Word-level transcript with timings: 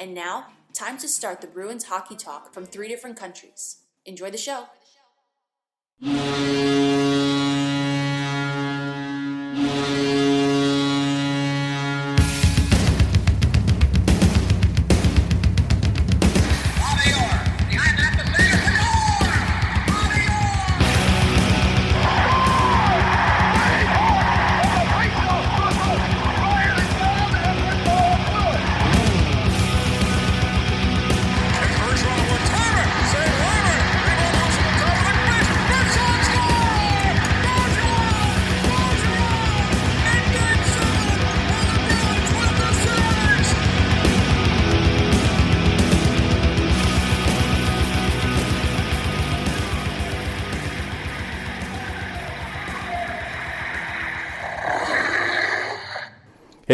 And 0.00 0.14
now, 0.14 0.46
time 0.72 0.96
to 0.96 1.06
start 1.06 1.42
the 1.42 1.46
Bruins 1.46 1.84
hockey 1.84 2.16
talk 2.16 2.54
from 2.54 2.64
three 2.64 2.88
different 2.88 3.18
countries. 3.18 3.82
Enjoy 4.06 4.30
the 4.30 4.38
show. 4.38 4.64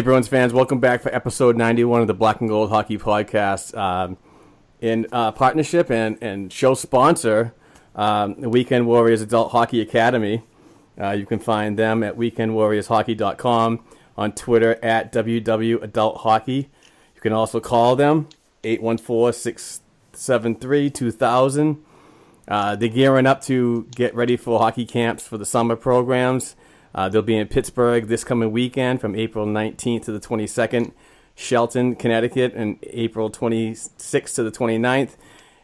Bruins 0.07 0.29
fans, 0.29 0.53
welcome 0.53 0.79
back 0.79 1.03
for 1.03 1.13
episode 1.13 1.57
91 1.57 2.01
of 2.01 2.07
the 2.07 2.15
Black 2.15 2.41
and 2.41 2.49
Gold 2.49 2.71
Hockey 2.71 2.97
Podcast. 2.97 3.77
Um, 3.77 4.17
in 4.81 5.05
uh, 5.11 5.33
partnership 5.33 5.91
and, 5.91 6.17
and 6.23 6.53
show 6.53 6.75
sponsor, 6.75 7.53
um, 7.97 8.41
the 8.41 8.49
Weekend 8.49 8.87
Warriors 8.87 9.21
Adult 9.21 9.51
Hockey 9.51 9.81
Academy. 9.81 10.45
Uh, 10.97 11.11
you 11.11 11.27
can 11.27 11.41
find 11.41 11.77
them 11.77 12.05
at 12.05 12.17
weekendwarriorshockey.com, 12.17 13.85
on 14.17 14.31
Twitter 14.31 14.79
at 14.81 15.13
WWAdultHockey. 15.13 16.69
You 17.17 17.21
can 17.21 17.33
also 17.33 17.59
call 17.59 17.97
them 17.97 18.29
814 18.63 19.33
673 19.33 20.89
2000. 20.89 21.85
Uh, 22.47 22.77
they're 22.77 22.89
gearing 22.89 23.27
up 23.27 23.43
to 23.43 23.89
get 23.91 24.15
ready 24.15 24.37
for 24.37 24.61
hockey 24.61 24.87
camps 24.87 25.27
for 25.27 25.37
the 25.37 25.45
summer 25.45 25.75
programs. 25.75 26.55
Uh, 26.97 27.11
they'll 27.11 27.21
be 27.21 27.37
in 27.37 27.47
Pittsburgh 27.47 28.09
this 28.09 28.25
coming 28.25 28.51
weekend 28.51 29.03
from 29.03 29.15
April 29.15 29.47
19th 29.47 30.07
to 30.07 30.13
the 30.13 30.19
22nd, 30.19 30.93
Shelton, 31.35 31.95
Connecticut, 31.95 32.55
and 32.55 32.79
April 32.85 33.31
26th 33.31 34.35
to 34.37 34.43
the 34.43 34.51
29th. 34.51 35.17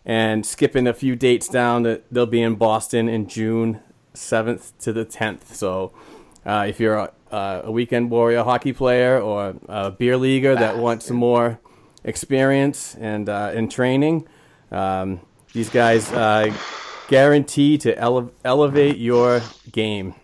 And 0.05 0.45
skipping 0.45 0.87
a 0.87 0.93
few 0.93 1.17
dates 1.17 1.49
down, 1.49 2.03
they'll 2.11 2.27
be 2.27 2.43
in 2.43 2.57
Boston 2.57 3.09
in 3.09 3.29
June 3.29 3.81
7th 4.15 4.73
to 4.81 4.93
the 4.93 5.07
10th. 5.07 5.55
So 5.55 5.93
uh, 6.45 6.67
if 6.69 6.79
you're 6.79 6.97
a, 6.97 7.13
a, 7.65 7.71
weekend 7.71 8.11
warrior 8.11 8.43
hockey 8.43 8.75
player 8.75 9.19
or 9.19 9.55
a 9.69 9.91
beer 9.91 10.19
leaguer 10.19 10.55
that 10.55 10.77
wants 10.77 11.07
some 11.07 11.17
more 11.17 11.59
experience 12.05 12.95
and 12.97 13.31
uh, 13.31 13.53
in 13.55 13.71
training, 13.71 14.29
um, 14.71 15.21
these 15.55 15.71
guys 15.71 16.13
uh, 16.13 16.55
guarantee 17.09 17.79
to 17.79 17.97
ele- 17.99 18.33
elevate 18.45 18.99
your 18.99 19.41
game. 19.71 20.15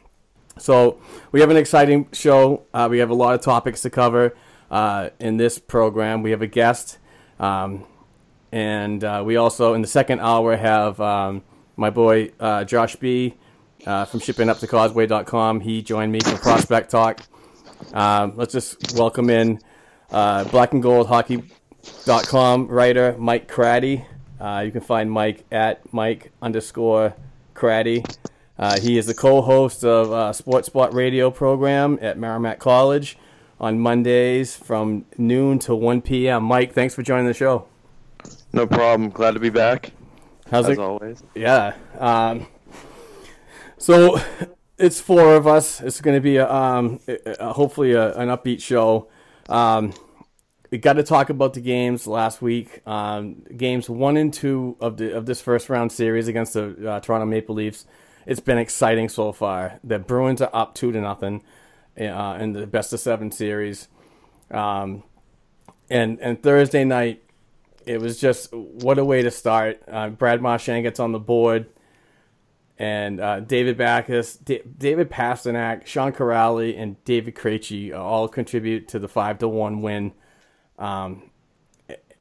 So 0.59 1.01
we 1.33 1.41
have 1.41 1.51
an 1.51 1.57
exciting 1.57 2.09
show. 2.13 2.65
Uh, 2.73 2.89
we 2.91 2.99
have 2.99 3.11
a 3.11 3.15
lot 3.15 3.35
of 3.35 3.41
topics 3.41 3.83
to 3.83 3.91
cover 3.91 4.37
uh, 4.71 5.11
in 5.19 5.37
this 5.37 5.59
program. 5.59 6.23
We 6.23 6.31
have 6.33 6.43
a 6.43 6.47
guest, 6.47 6.99
um, 7.39 7.85
and 8.53 9.03
uh, 9.03 9.23
we 9.25 9.37
also 9.37 9.75
in 9.75 9.83
the 9.83 9.89
second 9.89 10.21
hour 10.21 10.57
have 10.57 11.01
um, 11.01 11.43
my 11.77 11.91
boy 11.91 12.33
uh, 12.41 12.65
Josh 12.65 12.97
B 12.97 13.35
uh, 13.87 14.05
from 14.05 14.21
shippinguptocauseway.com. 14.21 15.61
He 15.61 15.83
joined 15.83 16.13
me 16.13 16.21
for 16.21 16.37
Prospect 16.37 16.91
Talk. 16.91 17.21
Um, 17.93 18.33
let's 18.37 18.53
just 18.53 18.95
welcome 18.97 19.31
in 19.31 19.61
uh, 20.11 20.45
Black 20.45 20.73
and 20.73 20.83
Gold 20.83 21.07
Hockey.com 21.07 22.67
writer 22.69 23.15
Mike 23.19 23.51
Cratty. 23.51 24.05
you 24.65 24.73
can 24.73 24.81
find 24.81 25.11
Mike 25.11 25.45
at 25.53 25.93
Mike 25.93 26.33
underscore 26.43 27.15
Cratty. 27.55 28.05
Uh, 28.59 28.81
he 28.81 28.99
is 28.99 29.07
the 29.07 29.15
co-host 29.15 29.85
of 29.85 30.13
uh, 30.13 30.33
Sports 30.33 30.67
Spot 30.67 30.93
radio 30.93 31.31
program 31.31 31.99
at 32.03 32.19
Merrimack 32.19 32.59
College 32.59 33.17
on 33.61 33.79
Mondays 33.79 34.57
from 34.57 35.05
noon 35.17 35.61
to 35.61 35.75
1 35.75 36.03
p.m. 36.03 36.43
Mike, 36.43 36.73
thanks 36.73 36.95
for 36.95 37.03
joining 37.03 37.27
the 37.27 37.35
show. 37.35 37.67
No 38.53 38.67
problem. 38.67 39.11
Glad 39.11 39.35
to 39.35 39.41
be 39.41 39.51
back. 39.51 39.93
How's 40.51 40.67
it? 40.67 40.73
as 40.73 40.79
it? 40.79 40.81
always. 40.81 41.23
Yeah. 41.37 41.75
Um, 41.99 42.49
so 43.77 44.21
it's 44.77 45.01
four 45.01 45.37
of 45.37 45.47
us. 45.47 45.81
It's 45.81 46.01
going 46.01 46.17
to 46.17 46.21
be 46.21 46.37
a, 46.39 46.51
um, 46.51 46.99
a, 47.07 47.53
hopefully 47.53 47.93
a, 47.93 48.13
an 48.15 48.29
upbeat 48.29 48.61
show. 48.61 49.09
Um, 49.49 49.95
we 50.71 50.79
got 50.79 50.95
to 50.95 51.05
talk 51.05 51.31
about 51.31 51.55
the 51.55 51.61
games 51.61 52.07
last 52.09 52.43
week. 52.43 52.87
Um, 52.87 53.45
games 53.57 53.89
one 53.89 54.17
and 54.17 54.35
two 54.35 54.77
of 54.81 54.97
the 54.97 55.17
of 55.17 55.27
this 55.27 55.41
first 55.41 55.71
round 55.71 55.93
series 55.93 56.29
against 56.29 56.55
the 56.55 56.91
uh, 56.91 57.01
Toronto 57.01 57.25
Maple 57.25 57.55
Leafs 57.55 57.87
it's 58.29 58.41
been 58.41 58.59
exciting 58.59 59.09
so 59.09 59.33
far. 59.33 59.81
The 59.83 59.99
Bruins 59.99 60.43
are 60.43 60.51
up 60.53 60.75
two 60.75 60.93
to 60.93 61.01
nothing 61.01 61.43
uh, 61.99 62.37
in 62.39 62.53
the 62.53 62.67
best 62.67 62.93
of 62.93 63.01
seven 63.01 63.33
series, 63.33 63.89
um, 64.51 65.03
and 65.89 66.21
and 66.21 66.41
Thursday 66.43 66.85
night 66.85 67.23
it 67.87 68.03
was 68.03 68.21
just 68.21 68.53
what 68.53 68.99
a 68.99 69.05
way 69.05 69.23
to 69.23 69.31
start. 69.31 69.81
Uh, 69.89 70.11
Brad 70.11 70.43
Marchand 70.43 70.83
gets 70.83 71.01
on 71.01 71.13
the 71.13 71.19
board, 71.19 71.69
and 72.79 73.19
uh, 73.19 73.41
David 73.41 73.79
Backes, 73.79 74.37
D- 74.37 74.61
David 74.77 75.11
Pastrnak, 75.11 75.87
Sean 75.87 76.13
Kuraly, 76.13 76.79
and 76.79 77.03
David 77.05 77.35
Krejci 77.35 77.97
all 77.97 78.29
contribute 78.29 78.89
to 78.89 78.99
the 78.99 79.09
five 79.09 79.39
to 79.39 79.49
one 79.49 79.81
win. 79.81 80.13
Um, 80.79 81.28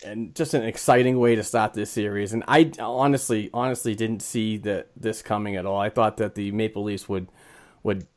and 0.07 0.33
just 0.33 0.53
an 0.53 0.63
exciting 0.63 1.19
way 1.19 1.35
to 1.35 1.43
start 1.43 1.73
this 1.73 1.91
series. 1.91 2.33
And 2.33 2.43
I 2.47 2.71
honestly, 2.79 3.49
honestly 3.53 3.95
didn't 3.95 4.21
see 4.21 4.57
that 4.57 4.89
this 4.95 5.21
coming 5.21 5.55
at 5.55 5.65
all. 5.65 5.79
I 5.79 5.89
thought 5.89 6.17
that 6.17 6.35
the 6.35 6.51
Maple 6.51 6.83
Leafs 6.83 7.07
would 7.07 7.27
would 7.83 8.07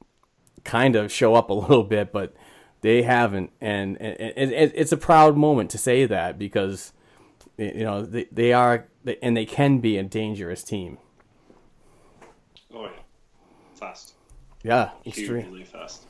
kind 0.65 0.97
of 0.97 1.13
show 1.13 1.35
up 1.35 1.51
a 1.51 1.55
little 1.65 1.85
bit, 1.85 2.13
but 2.13 2.35
they 2.81 3.03
haven't. 3.03 3.51
And, 3.61 4.01
and, 4.01 4.37
and 4.37 4.73
it's 4.75 4.93
a 4.93 4.97
proud 4.97 5.37
moment 5.37 5.71
to 5.71 5.79
say 5.79 6.07
that 6.07 6.39
because 6.39 6.93
you 7.57 7.85
know 7.85 8.03
they, 8.03 8.27
they 8.33 8.53
are 8.53 8.89
and 9.23 9.37
they 9.37 9.47
can 9.47 9.79
be 9.81 9.99
a 9.99 10.03
dangerous 10.03 10.63
team. 10.63 10.99
Oh 12.73 12.85
yeah, 12.85 12.91
fast. 13.75 14.15
Yeah, 14.63 14.91
extremely 15.05 15.65
fast. 15.65 16.05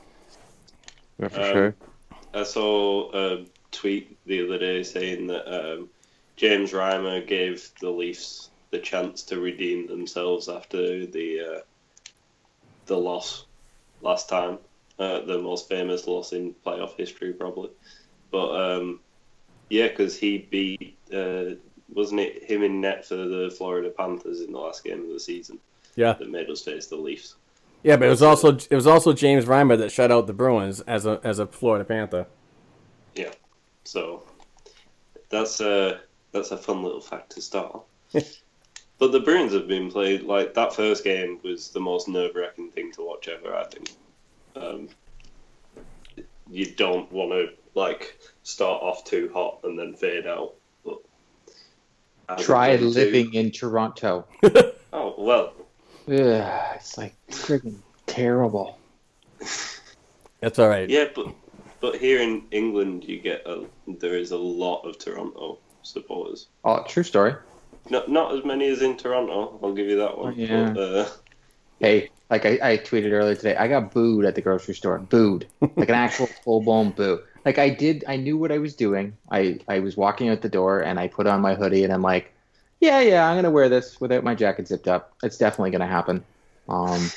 Yeah, 1.18 1.28
for 1.28 1.40
um, 1.40 1.52
sure. 1.52 1.76
I 2.34 2.42
saw. 2.44 3.10
Uh, 3.10 3.44
tweet 3.70 4.16
the 4.26 4.44
other 4.44 4.58
day 4.58 4.82
saying 4.82 5.26
that 5.28 5.46
um, 5.48 5.88
James 6.36 6.72
Reimer 6.72 7.26
gave 7.26 7.70
the 7.80 7.90
Leafs 7.90 8.50
the 8.70 8.78
chance 8.78 9.22
to 9.24 9.40
redeem 9.40 9.86
themselves 9.86 10.48
after 10.48 11.06
the 11.06 11.40
uh, 11.40 11.60
the 12.86 12.96
loss 12.96 13.46
last 14.02 14.28
time, 14.28 14.58
uh, 14.98 15.20
the 15.20 15.38
most 15.38 15.68
famous 15.68 16.06
loss 16.06 16.32
in 16.32 16.54
playoff 16.64 16.96
history 16.96 17.32
probably. 17.32 17.70
But 18.30 18.78
um, 18.78 19.00
yeah, 19.68 19.88
because 19.88 20.18
he 20.18 20.38
beat 20.38 20.96
uh, 21.12 21.56
wasn't 21.92 22.20
it 22.20 22.44
him 22.44 22.62
in 22.62 22.80
net 22.80 23.04
for 23.04 23.16
the 23.16 23.52
Florida 23.56 23.90
Panthers 23.90 24.40
in 24.40 24.52
the 24.52 24.58
last 24.58 24.84
game 24.84 25.02
of 25.02 25.08
the 25.08 25.20
season? 25.20 25.58
Yeah, 25.96 26.12
that 26.14 26.30
made 26.30 26.48
us 26.48 26.62
face 26.62 26.86
the 26.86 26.96
Leafs. 26.96 27.34
Yeah, 27.82 27.96
but 27.96 28.06
it 28.06 28.10
was 28.10 28.22
also 28.22 28.56
it 28.56 28.74
was 28.74 28.86
also 28.86 29.12
James 29.12 29.46
Reimer 29.46 29.78
that 29.78 29.90
shut 29.90 30.12
out 30.12 30.26
the 30.26 30.32
Bruins 30.32 30.80
as 30.82 31.06
a 31.06 31.20
as 31.24 31.38
a 31.38 31.46
Florida 31.46 31.84
Panther. 31.84 32.26
Yeah. 33.14 33.30
So 33.84 34.22
that's 35.30 35.60
a 35.60 36.00
that's 36.32 36.50
a 36.50 36.56
fun 36.56 36.82
little 36.82 37.00
fact 37.00 37.30
to 37.32 37.42
start. 37.42 37.82
but 38.12 39.12
the 39.12 39.20
Bruins 39.20 39.52
have 39.52 39.66
been 39.68 39.90
played 39.90 40.22
like 40.22 40.54
that 40.54 40.74
first 40.74 41.04
game 41.04 41.38
was 41.42 41.70
the 41.70 41.80
most 41.80 42.08
nerve 42.08 42.34
wracking 42.34 42.70
thing 42.70 42.92
to 42.92 43.02
watch 43.02 43.28
ever. 43.28 43.54
I 43.54 43.64
think 43.64 43.90
um, 44.56 44.88
you 46.50 46.66
don't 46.74 47.10
want 47.12 47.30
to 47.32 47.48
like 47.74 48.18
start 48.42 48.82
off 48.82 49.04
too 49.04 49.30
hot 49.32 49.60
and 49.64 49.78
then 49.78 49.94
fade 49.94 50.26
out. 50.26 50.54
But 50.84 50.98
Try 52.38 52.76
game 52.76 52.80
two- 52.80 52.88
living 52.90 53.34
in 53.34 53.50
Toronto. 53.50 54.26
Oh 54.92 55.14
well, 55.18 55.52
Ugh, 56.08 56.74
it's 56.74 56.98
like 56.98 57.14
friggin' 57.30 57.76
terrible. 58.06 58.76
That's 60.40 60.58
all 60.58 60.68
right. 60.68 60.90
yeah, 60.90 61.04
but 61.14 61.32
but 61.80 61.96
here 61.96 62.20
in 62.20 62.44
England, 62.50 63.04
you 63.04 63.20
get 63.20 63.46
a 63.46 63.64
there 63.86 64.16
is 64.16 64.30
a 64.30 64.36
lot 64.36 64.82
of 64.82 64.98
Toronto 64.98 65.58
supporters. 65.82 66.48
Oh, 66.64 66.84
true 66.86 67.02
story. 67.02 67.34
Not 67.88 68.08
not 68.08 68.34
as 68.34 68.44
many 68.44 68.68
as 68.68 68.82
in 68.82 68.96
Toronto. 68.96 69.58
I'll 69.62 69.72
give 69.72 69.86
you 69.86 69.96
that 69.98 70.18
one. 70.18 70.34
Yeah. 70.36 70.70
But, 70.70 70.80
uh, 70.80 71.08
Hey, 71.80 72.10
like 72.28 72.44
I, 72.44 72.58
I 72.62 72.76
tweeted 72.76 73.10
earlier 73.12 73.34
today, 73.34 73.56
I 73.56 73.66
got 73.66 73.90
booed 73.90 74.26
at 74.26 74.34
the 74.34 74.42
grocery 74.42 74.74
store. 74.74 74.98
Booed. 74.98 75.46
Like 75.60 75.88
an 75.88 75.94
actual 75.94 76.26
full 76.44 76.60
blown 76.60 76.90
boo. 76.90 77.20
Like 77.44 77.58
I 77.58 77.70
did 77.70 78.04
I 78.06 78.16
knew 78.16 78.36
what 78.36 78.52
I 78.52 78.58
was 78.58 78.74
doing. 78.76 79.16
I, 79.30 79.60
I 79.66 79.80
was 79.80 79.96
walking 79.96 80.28
out 80.28 80.42
the 80.42 80.50
door 80.50 80.80
and 80.80 81.00
I 81.00 81.08
put 81.08 81.26
on 81.26 81.40
my 81.40 81.54
hoodie 81.54 81.84
and 81.84 81.92
I'm 81.92 82.02
like, 82.02 82.34
Yeah, 82.80 83.00
yeah, 83.00 83.26
I'm 83.26 83.36
gonna 83.36 83.50
wear 83.50 83.70
this 83.70 83.98
without 83.98 84.24
my 84.24 84.34
jacket 84.34 84.68
zipped 84.68 84.88
up. 84.88 85.14
It's 85.22 85.38
definitely 85.38 85.70
gonna 85.70 85.86
happen. 85.86 86.22
Um 86.68 87.10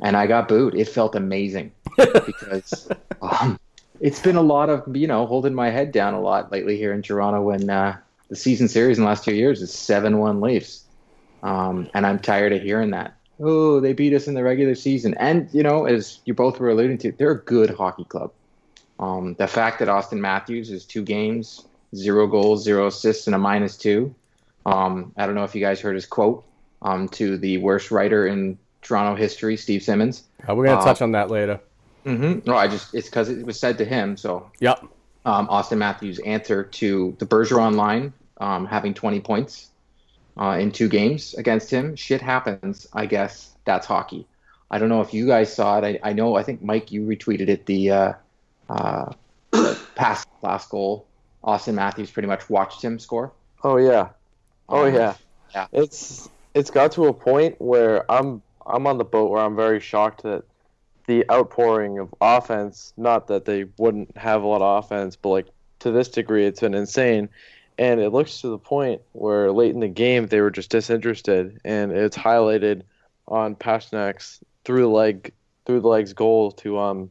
and 0.00 0.16
I 0.16 0.26
got 0.26 0.48
booed. 0.48 0.74
It 0.74 0.88
felt 0.88 1.14
amazing. 1.14 1.72
Because 1.96 2.88
um 3.22 3.58
it's 4.00 4.20
been 4.20 4.36
a 4.36 4.42
lot 4.42 4.70
of 4.70 4.96
you 4.96 5.06
know, 5.06 5.26
holding 5.26 5.54
my 5.54 5.70
head 5.70 5.92
down 5.92 6.14
a 6.14 6.20
lot 6.20 6.52
lately 6.52 6.76
here 6.76 6.92
in 6.92 7.02
Toronto 7.02 7.42
when 7.42 7.68
uh 7.70 7.96
the 8.28 8.36
season 8.36 8.68
series 8.68 8.98
in 8.98 9.04
the 9.04 9.08
last 9.08 9.24
two 9.24 9.34
years 9.34 9.62
is 9.62 9.72
seven 9.72 10.18
one 10.18 10.40
Leafs. 10.40 10.84
Um, 11.42 11.88
and 11.94 12.04
I'm 12.06 12.18
tired 12.18 12.52
of 12.52 12.62
hearing 12.62 12.90
that. 12.90 13.14
Oh, 13.38 13.78
they 13.78 13.92
beat 13.92 14.14
us 14.14 14.26
in 14.26 14.34
the 14.34 14.42
regular 14.42 14.74
season. 14.74 15.14
And, 15.20 15.48
you 15.52 15.62
know, 15.62 15.84
as 15.84 16.18
you 16.24 16.34
both 16.34 16.58
were 16.58 16.70
alluding 16.70 16.98
to, 16.98 17.12
they're 17.12 17.30
a 17.30 17.38
good 17.38 17.70
hockey 17.70 18.04
club. 18.04 18.32
Um, 18.98 19.34
the 19.34 19.46
fact 19.46 19.78
that 19.78 19.88
Auston 19.88 20.18
Matthews 20.18 20.70
is 20.70 20.84
two 20.84 21.02
games, 21.02 21.66
zero 21.94 22.26
goals, 22.26 22.64
zero 22.64 22.86
assists, 22.86 23.26
and 23.26 23.36
a 23.36 23.38
minus 23.38 23.76
two. 23.76 24.12
Um, 24.64 25.12
I 25.16 25.26
don't 25.26 25.34
know 25.34 25.44
if 25.44 25.54
you 25.54 25.60
guys 25.60 25.80
heard 25.80 25.94
his 25.94 26.06
quote 26.06 26.44
um, 26.82 27.08
to 27.10 27.36
the 27.36 27.58
worst 27.58 27.90
writer 27.92 28.26
in 28.26 28.58
Toronto 28.82 29.14
history, 29.14 29.56
Steve 29.56 29.82
Simmons. 29.82 30.24
Uh, 30.48 30.54
we're 30.54 30.64
gonna 30.64 30.80
Uh, 30.80 30.84
touch 30.84 31.02
on 31.02 31.12
that 31.12 31.30
later. 31.30 31.60
Mm-hmm. 32.06 32.48
No, 32.48 32.56
I 32.56 32.68
just, 32.68 32.94
it's 32.94 33.08
because 33.08 33.28
it 33.28 33.44
was 33.44 33.58
said 33.58 33.78
to 33.78 33.84
him. 33.84 34.16
So 34.16 34.50
Yep. 34.60 34.84
um, 35.24 35.48
Auston 35.48 35.78
Matthews' 35.78 36.18
answer 36.20 36.62
to 36.64 37.16
the 37.18 37.26
Bergeron 37.26 37.74
line 37.74 38.12
um, 38.38 38.66
having 38.66 38.94
20 38.94 39.20
points 39.20 39.70
uh, 40.38 40.56
in 40.60 40.70
two 40.70 40.88
games 40.88 41.34
against 41.34 41.70
him. 41.70 41.96
Shit 41.96 42.20
happens. 42.22 42.86
I 42.92 43.06
guess 43.06 43.50
that's 43.64 43.86
hockey. 43.86 44.26
I 44.70 44.78
don't 44.78 44.88
know 44.88 45.00
if 45.00 45.12
you 45.14 45.26
guys 45.26 45.52
saw 45.54 45.78
it. 45.78 46.00
I, 46.04 46.10
I 46.10 46.12
know. 46.12 46.36
I 46.36 46.42
think 46.42 46.62
Mike, 46.62 46.92
you 46.92 47.02
retweeted 47.02 47.48
it. 47.48 47.66
The 47.66 47.90
uh, 47.90 48.12
uh, 48.68 49.12
pass 49.94 50.24
last 50.42 50.70
goal. 50.70 51.06
Auston 51.44 51.74
Matthews 51.74 52.10
pretty 52.10 52.26
much 52.28 52.50
watched 52.50 52.82
him 52.82 52.98
score. 52.98 53.32
Oh 53.62 53.76
yeah. 53.76 54.08
Oh 54.68 54.86
Um, 54.86 54.94
yeah. 54.94 55.14
yeah. 55.54 55.66
It's 55.72 56.28
it's 56.54 56.70
got 56.70 56.92
to 56.92 57.06
a 57.06 57.12
point 57.14 57.60
where 57.60 58.10
I'm 58.10 58.42
I'm 58.66 58.86
on 58.88 58.98
the 58.98 59.04
boat 59.04 59.30
where 59.30 59.40
I'm 59.40 59.54
very 59.54 59.78
shocked 59.80 60.24
that 60.24 60.42
the 61.06 61.24
outpouring 61.30 61.98
of 61.98 62.14
offense, 62.20 62.92
not 62.96 63.28
that 63.28 63.44
they 63.44 63.66
wouldn't 63.78 64.16
have 64.16 64.42
a 64.42 64.46
lot 64.46 64.62
of 64.62 64.84
offense, 64.84 65.16
but 65.16 65.28
like 65.30 65.46
to 65.80 65.90
this 65.90 66.08
degree 66.08 66.46
it's 66.46 66.60
been 66.60 66.74
insane. 66.74 67.28
And 67.78 68.00
it 68.00 68.10
looks 68.10 68.40
to 68.40 68.48
the 68.48 68.58
point 68.58 69.02
where 69.12 69.52
late 69.52 69.74
in 69.74 69.80
the 69.80 69.88
game 69.88 70.26
they 70.26 70.40
were 70.40 70.50
just 70.50 70.70
disinterested 70.70 71.60
and 71.64 71.92
it's 71.92 72.16
highlighted 72.16 72.82
on 73.28 73.54
Pastrnak's 73.54 74.40
through 74.64 74.82
the 74.82 74.88
leg 74.88 75.32
through 75.66 75.80
the 75.80 75.88
legs 75.88 76.12
goal 76.12 76.52
to 76.52 76.78
um 76.78 77.10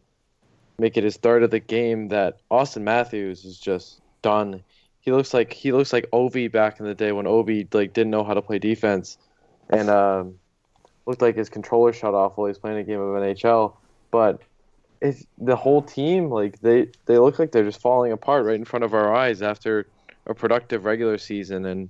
make 0.80 0.98
it 0.98 1.04
his 1.04 1.18
third 1.18 1.44
of 1.44 1.52
the 1.52 1.60
game 1.60 2.08
that 2.08 2.40
Auston 2.50 2.82
Matthews 2.82 3.46
is 3.46 3.60
just 3.60 4.02
done 4.22 4.64
he 5.06 5.12
looks 5.12 5.34
like 5.34 5.54
he 5.54 5.72
looks 5.72 5.94
like 5.94 6.10
Ovi 6.12 6.52
back 6.52 6.80
in 6.80 6.86
the 6.88 6.96
day 6.96 7.12
when 7.12 7.28
Ovi 7.28 7.72
like 7.74 7.94
didn't 7.94 8.10
know 8.10 8.24
how 8.24 8.34
to 8.34 8.42
play 8.42 8.58
defense, 8.58 9.20
and 9.70 9.88
um, 9.88 10.36
looked 11.06 11.22
like 11.22 11.36
his 11.36 11.48
controller 11.48 11.94
shut 11.94 12.16
off 12.16 12.36
while 12.36 12.48
he 12.48 12.50
was 12.50 12.58
playing 12.58 12.80
a 12.80 12.84
game 12.84 13.00
of 13.00 13.10
NHL. 13.22 13.76
But 14.12 14.42
if 15.02 15.24
the 15.38 15.56
whole 15.56 15.82
team 15.82 16.30
like 16.30 16.60
they 16.62 16.90
they 17.06 17.18
look 17.18 17.38
like 17.38 17.52
they're 17.52 17.66
just 17.66 17.82
falling 17.82 18.12
apart 18.12 18.46
right 18.46 18.56
in 18.56 18.66
front 18.66 18.86
of 18.86 18.94
our 18.94 19.14
eyes 19.14 19.42
after 19.42 19.88
a 20.26 20.34
productive 20.34 20.86
regular 20.86 21.18
season, 21.18 21.66
and 21.66 21.90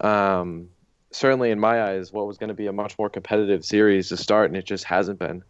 um, 0.00 0.68
certainly 1.10 1.50
in 1.50 1.58
my 1.58 1.82
eyes, 1.82 2.12
what 2.12 2.26
was 2.26 2.38
going 2.38 2.48
to 2.48 2.54
be 2.54 2.66
a 2.66 2.72
much 2.72 2.98
more 2.98 3.10
competitive 3.10 3.64
series 3.64 4.08
to 4.08 4.16
start, 4.16 4.50
and 4.50 4.56
it 4.56 4.64
just 4.64 4.84
hasn't 4.84 5.18
been. 5.18 5.42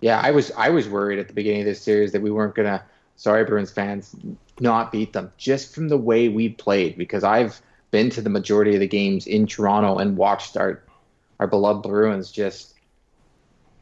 Yeah, 0.00 0.20
I 0.22 0.30
was 0.30 0.52
I 0.56 0.70
was 0.70 0.88
worried 0.88 1.18
at 1.18 1.28
the 1.28 1.34
beginning 1.34 1.60
of 1.60 1.66
this 1.66 1.80
series 1.80 2.12
that 2.12 2.22
we 2.22 2.30
weren't 2.30 2.54
gonna. 2.54 2.84
Sorry, 3.16 3.44
Bruins 3.44 3.70
fans, 3.70 4.14
not 4.60 4.92
beat 4.92 5.14
them 5.14 5.32
just 5.38 5.74
from 5.74 5.88
the 5.88 5.96
way 5.96 6.28
we 6.28 6.50
played. 6.50 6.98
Because 6.98 7.24
I've 7.24 7.62
been 7.90 8.10
to 8.10 8.20
the 8.20 8.28
majority 8.28 8.74
of 8.74 8.80
the 8.80 8.88
games 8.88 9.26
in 9.26 9.46
Toronto 9.46 9.96
and 9.96 10.16
watched 10.16 10.56
our 10.56 10.82
our 11.40 11.46
beloved 11.46 11.82
Bruins 11.82 12.30
just 12.30 12.75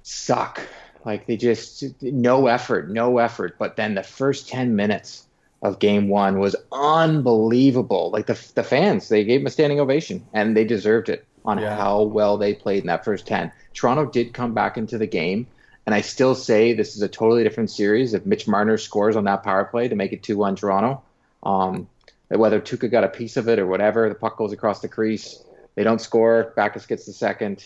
suck. 0.05 0.61
Like 1.05 1.27
they 1.27 1.37
just 1.37 1.83
no 2.03 2.47
effort, 2.47 2.89
no 2.91 3.19
effort. 3.19 3.57
But 3.59 3.77
then 3.77 3.95
the 3.95 4.03
first 4.05 4.49
ten 4.49 4.77
minutes 4.77 5.27
of 5.63 5.79
game 5.79 6.09
one 6.09 6.39
was 6.39 6.55
unbelievable. 6.73 8.11
Like 8.11 8.27
the 8.27 8.41
the 8.55 8.63
fans, 8.63 9.09
they 9.09 9.25
gave 9.25 9.41
them 9.41 9.47
a 9.49 9.51
standing 9.51 9.81
ovation, 9.81 10.25
and 10.33 10.57
they 10.57 10.65
deserved 10.65 11.09
it 11.09 11.27
on 11.45 11.59
Yeah. 11.59 11.77
how 11.77 12.03
well 12.03 12.39
they 12.39 12.55
played 12.55 12.83
in 12.83 12.87
that 12.87 13.05
first 13.05 13.27
ten. 13.27 13.53
Toronto 13.75 14.07
did 14.07 14.33
come 14.33 14.55
back 14.55 14.79
into 14.79 14.97
the 14.99 15.07
game, 15.07 15.47
and 15.85 15.95
I 15.95 16.01
still 16.01 16.35
say 16.35 16.73
this 16.73 16.97
is 16.97 17.03
a 17.03 17.09
totally 17.09 17.43
different 17.43 17.71
series 17.71 18.15
if 18.15 18.25
Mitch 18.25 18.47
Marner 18.49 18.79
scores 18.79 19.17
on 19.17 19.25
that 19.25 19.43
power 19.43 19.65
play 19.65 19.89
to 19.89 19.97
make 19.97 20.13
it 20.13 20.23
two 20.23 20.39
one 20.39 20.57
Toronto. 20.57 21.03
Um, 21.43 21.89
whether 22.29 22.61
Tuukka 22.61 22.91
got 22.91 23.05
a 23.05 23.09
piece 23.09 23.37
of 23.37 23.49
it 23.49 23.59
or 23.59 23.67
whatever, 23.67 24.09
the 24.09 24.15
puck 24.15 24.39
goes 24.39 24.53
across 24.53 24.81
the 24.81 24.89
crease. 24.89 25.43
They 25.75 25.85
don't 25.85 26.01
score. 26.01 26.53
Backes 26.57 26.87
gets 26.87 27.05
the 27.05 27.13
second, 27.13 27.63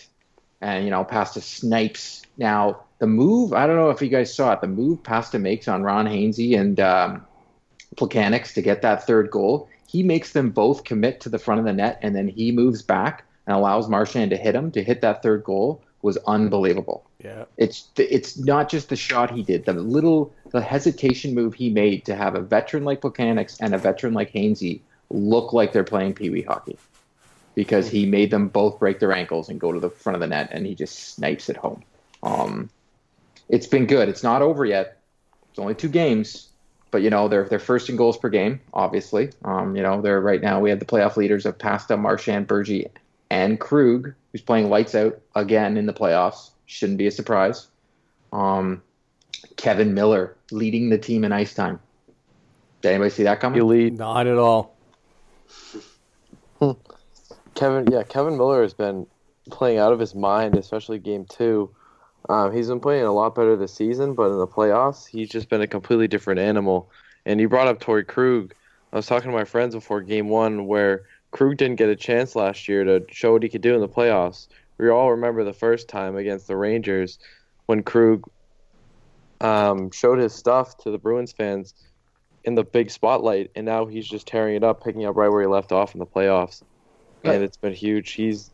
and 0.61 0.85
you 0.85 0.91
know, 0.91 1.03
Pasta 1.03 1.41
snipes. 1.41 2.23
Now 2.37 2.83
the 2.99 3.07
move, 3.07 3.53
I 3.53 3.67
don't 3.67 3.75
know 3.75 3.89
if 3.89 4.01
you 4.01 4.09
guys 4.09 4.33
saw 4.33 4.53
it. 4.53 4.61
The 4.61 4.67
move 4.67 5.03
Pasta 5.03 5.39
makes 5.39 5.67
on 5.67 5.83
Ron 5.83 6.05
Hainsey 6.05 6.57
and 6.59 6.79
um, 6.79 7.25
Plekanec 7.95 8.53
to 8.53 8.61
get 8.61 8.81
that 8.81 9.05
third 9.05 9.31
goal. 9.31 9.69
He 9.87 10.03
makes 10.03 10.33
them 10.33 10.51
both 10.51 10.83
commit 10.83 11.21
to 11.21 11.29
the 11.29 11.39
front 11.39 11.59
of 11.59 11.65
the 11.65 11.73
net, 11.73 11.99
and 12.01 12.15
then 12.15 12.27
he 12.27 12.51
moves 12.51 12.81
back 12.81 13.23
and 13.47 13.55
allows 13.55 13.89
Marchand 13.89 14.29
to 14.31 14.37
hit 14.37 14.53
him 14.53 14.71
to 14.71 14.83
hit 14.83 15.01
that 15.01 15.23
third 15.23 15.43
goal. 15.43 15.81
Was 16.01 16.17
unbelievable. 16.27 17.03
Yeah. 17.21 17.43
It's 17.57 17.89
it's 17.97 18.37
not 18.37 18.69
just 18.69 18.87
the 18.87 18.95
shot 18.95 19.31
he 19.31 19.43
did, 19.43 19.65
the 19.65 19.73
little 19.73 20.33
the 20.51 20.61
hesitation 20.61 21.33
move 21.35 21.53
he 21.53 21.69
made 21.69 22.05
to 22.05 22.15
have 22.15 22.35
a 22.35 22.41
veteran 22.41 22.85
like 22.85 23.01
Plekanec 23.01 23.57
and 23.59 23.75
a 23.75 23.77
veteran 23.77 24.13
like 24.13 24.31
Hainsey 24.31 24.79
look 25.09 25.51
like 25.51 25.73
they're 25.73 25.83
playing 25.83 26.13
pee 26.13 26.29
wee 26.29 26.41
hockey, 26.41 26.77
because 27.59 27.89
he 27.89 28.05
made 28.05 28.31
them 28.31 28.47
both 28.47 28.79
break 28.79 29.01
their 29.01 29.11
ankles 29.11 29.49
and 29.49 29.59
go 29.59 29.73
to 29.73 29.81
the 29.81 29.89
front 29.89 30.15
of 30.15 30.21
the 30.21 30.27
net, 30.27 30.47
and 30.53 30.65
he 30.65 30.73
just 30.73 31.13
snipes 31.13 31.49
it 31.49 31.57
home. 31.57 31.83
Um, 32.23 32.69
it's 33.49 33.67
been 33.67 33.85
good. 33.85 34.07
It's 34.07 34.23
not 34.23 34.41
over 34.41 34.63
yet. 34.63 35.01
It's 35.49 35.59
only 35.59 35.75
two 35.75 35.89
games, 35.89 36.47
but 36.89 37.01
you 37.01 37.09
know 37.09 37.27
they're 37.27 37.49
they're 37.49 37.59
first 37.59 37.89
in 37.89 37.97
goals 37.97 38.17
per 38.17 38.29
game. 38.29 38.61
Obviously, 38.73 39.31
um, 39.43 39.75
you 39.75 39.83
know 39.83 40.01
they're 40.01 40.21
right 40.21 40.41
now. 40.41 40.61
We 40.61 40.69
have 40.69 40.79
the 40.79 40.85
playoff 40.85 41.17
leaders 41.17 41.45
of 41.45 41.59
Pasta, 41.59 41.97
Marchand, 41.97 42.47
Bergie, 42.47 42.87
and 43.29 43.59
Krug, 43.59 44.13
who's 44.31 44.41
playing 44.41 44.69
lights 44.69 44.95
out 44.95 45.19
again 45.35 45.75
in 45.75 45.85
the 45.85 45.91
playoffs. 45.91 46.51
Shouldn't 46.65 46.97
be 46.97 47.07
a 47.07 47.11
surprise. 47.11 47.67
Um, 48.31 48.81
Kevan 49.57 49.93
Miller 49.93 50.37
leading 50.49 50.91
the 50.91 50.97
team 50.97 51.25
in 51.25 51.33
ice 51.33 51.53
time. 51.53 51.81
Did 52.81 52.91
anybody 52.91 53.09
see 53.09 53.23
that 53.23 53.41
coming? 53.41 53.59
Elite. 53.59 53.97
Not 53.97 54.27
at 54.27 54.37
all. 54.37 54.77
Kevan, 57.59 57.91
yeah, 57.91 58.03
Kevan 58.03 58.37
Miller 58.37 58.61
has 58.61 58.73
been 58.73 59.05
playing 59.51 59.79
out 59.79 59.91
of 59.91 59.99
his 59.99 60.15
mind, 60.15 60.55
especially 60.55 60.97
game 60.97 61.25
two. 61.25 61.69
Um, 62.29 62.55
he's 62.55 62.69
been 62.69 62.79
playing 62.79 63.03
a 63.03 63.11
lot 63.11 63.35
better 63.35 63.57
this 63.57 63.73
season, 63.73 64.13
but 64.13 64.31
in 64.31 64.37
the 64.37 64.47
playoffs, 64.47 65.05
he's 65.05 65.27
just 65.27 65.49
been 65.49 65.59
a 65.59 65.67
completely 65.67 66.07
different 66.07 66.39
animal. 66.39 66.89
And 67.25 67.41
you 67.41 67.49
brought 67.49 67.67
up 67.67 67.81
Torrey 67.81 68.05
Krug. 68.05 68.53
I 68.93 68.95
was 68.95 69.07
talking 69.07 69.29
to 69.29 69.35
my 69.35 69.43
friends 69.43 69.75
before 69.75 69.99
game 69.99 70.29
one 70.29 70.67
where 70.67 71.01
Krug 71.31 71.57
didn't 71.57 71.75
get 71.75 71.89
a 71.89 71.97
chance 71.97 72.33
last 72.33 72.69
year 72.69 72.85
to 72.85 73.05
show 73.11 73.33
what 73.33 73.43
he 73.43 73.49
could 73.49 73.61
do 73.61 73.75
in 73.75 73.81
the 73.81 73.89
playoffs. 73.89 74.47
We 74.77 74.89
all 74.89 75.11
remember 75.11 75.43
the 75.43 75.51
first 75.51 75.89
time 75.89 76.15
against 76.15 76.47
the 76.47 76.55
Rangers 76.55 77.19
when 77.65 77.83
Krug 77.83 78.23
um, 79.41 79.91
showed 79.91 80.19
his 80.19 80.33
stuff 80.33 80.77
to 80.77 80.91
the 80.91 80.97
Bruins 80.97 81.33
fans 81.33 81.73
in 82.45 82.55
the 82.55 82.63
big 82.63 82.89
spotlight, 82.89 83.51
and 83.53 83.65
now 83.65 83.85
he's 83.85 84.07
just 84.07 84.27
tearing 84.27 84.55
it 84.55 84.63
up, 84.63 84.81
picking 84.81 85.05
up 85.05 85.17
right 85.17 85.29
where 85.29 85.41
he 85.41 85.47
left 85.47 85.73
off 85.73 85.93
in 85.93 85.99
the 85.99 86.05
playoffs 86.05 86.63
And 87.23 87.43
it's 87.43 87.57
been 87.57 87.73
huge. 87.73 88.11
He's 88.11 88.51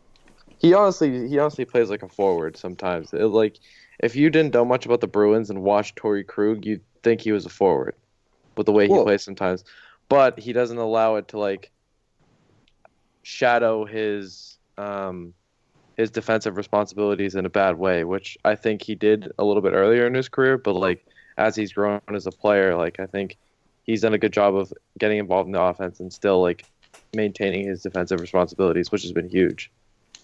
he 0.58 0.74
honestly 0.74 1.28
he 1.28 1.38
honestly 1.38 1.64
plays 1.64 1.90
like 1.90 2.02
a 2.02 2.08
forward 2.08 2.56
sometimes. 2.56 3.12
It, 3.12 3.26
like 3.26 3.58
if 4.00 4.16
you 4.16 4.30
didn't 4.30 4.54
know 4.54 4.64
much 4.64 4.86
about 4.86 5.00
the 5.00 5.06
Bruins 5.06 5.50
and 5.50 5.62
watched 5.62 5.96
Torrey 5.96 6.24
Krug, 6.24 6.64
you'd 6.64 6.82
think 7.02 7.20
he 7.20 7.32
was 7.32 7.46
a 7.46 7.50
forward, 7.50 7.94
with 8.56 8.66
the 8.66 8.72
way 8.72 8.88
he 8.88 9.02
plays 9.02 9.22
sometimes. 9.22 9.64
But 10.08 10.38
he 10.38 10.52
doesn't 10.52 10.78
allow 10.78 11.16
it 11.16 11.28
to 11.28 11.38
like 11.38 11.70
shadow 13.22 13.84
his 13.84 14.58
um 14.78 15.34
his 15.96 16.10
defensive 16.10 16.56
responsibilities 16.56 17.34
in 17.34 17.46
a 17.46 17.50
bad 17.50 17.78
way, 17.78 18.04
which 18.04 18.36
I 18.44 18.54
think 18.54 18.82
he 18.82 18.94
did 18.94 19.32
a 19.38 19.44
little 19.44 19.62
bit 19.62 19.72
earlier 19.72 20.06
in 20.06 20.14
his 20.14 20.28
career. 20.28 20.58
But 20.58 20.74
like 20.74 21.06
as 21.36 21.56
he's 21.56 21.72
grown 21.72 22.00
as 22.12 22.26
a 22.26 22.32
player. 22.32 22.76
Like 22.76 23.00
I 23.00 23.06
think 23.06 23.36
he's 23.84 24.02
done 24.02 24.14
a 24.14 24.18
good 24.18 24.32
job 24.32 24.54
of 24.54 24.72
getting 24.98 25.18
involved 25.18 25.46
in 25.46 25.52
the 25.52 25.60
offense 25.60 26.00
and 26.00 26.12
still 26.12 26.40
like 26.40 26.64
maintaining 27.16 27.66
his 27.66 27.82
defensive 27.82 28.20
responsibilities, 28.20 28.92
which 28.92 29.02
has 29.02 29.12
been 29.12 29.28
huge. 29.28 29.70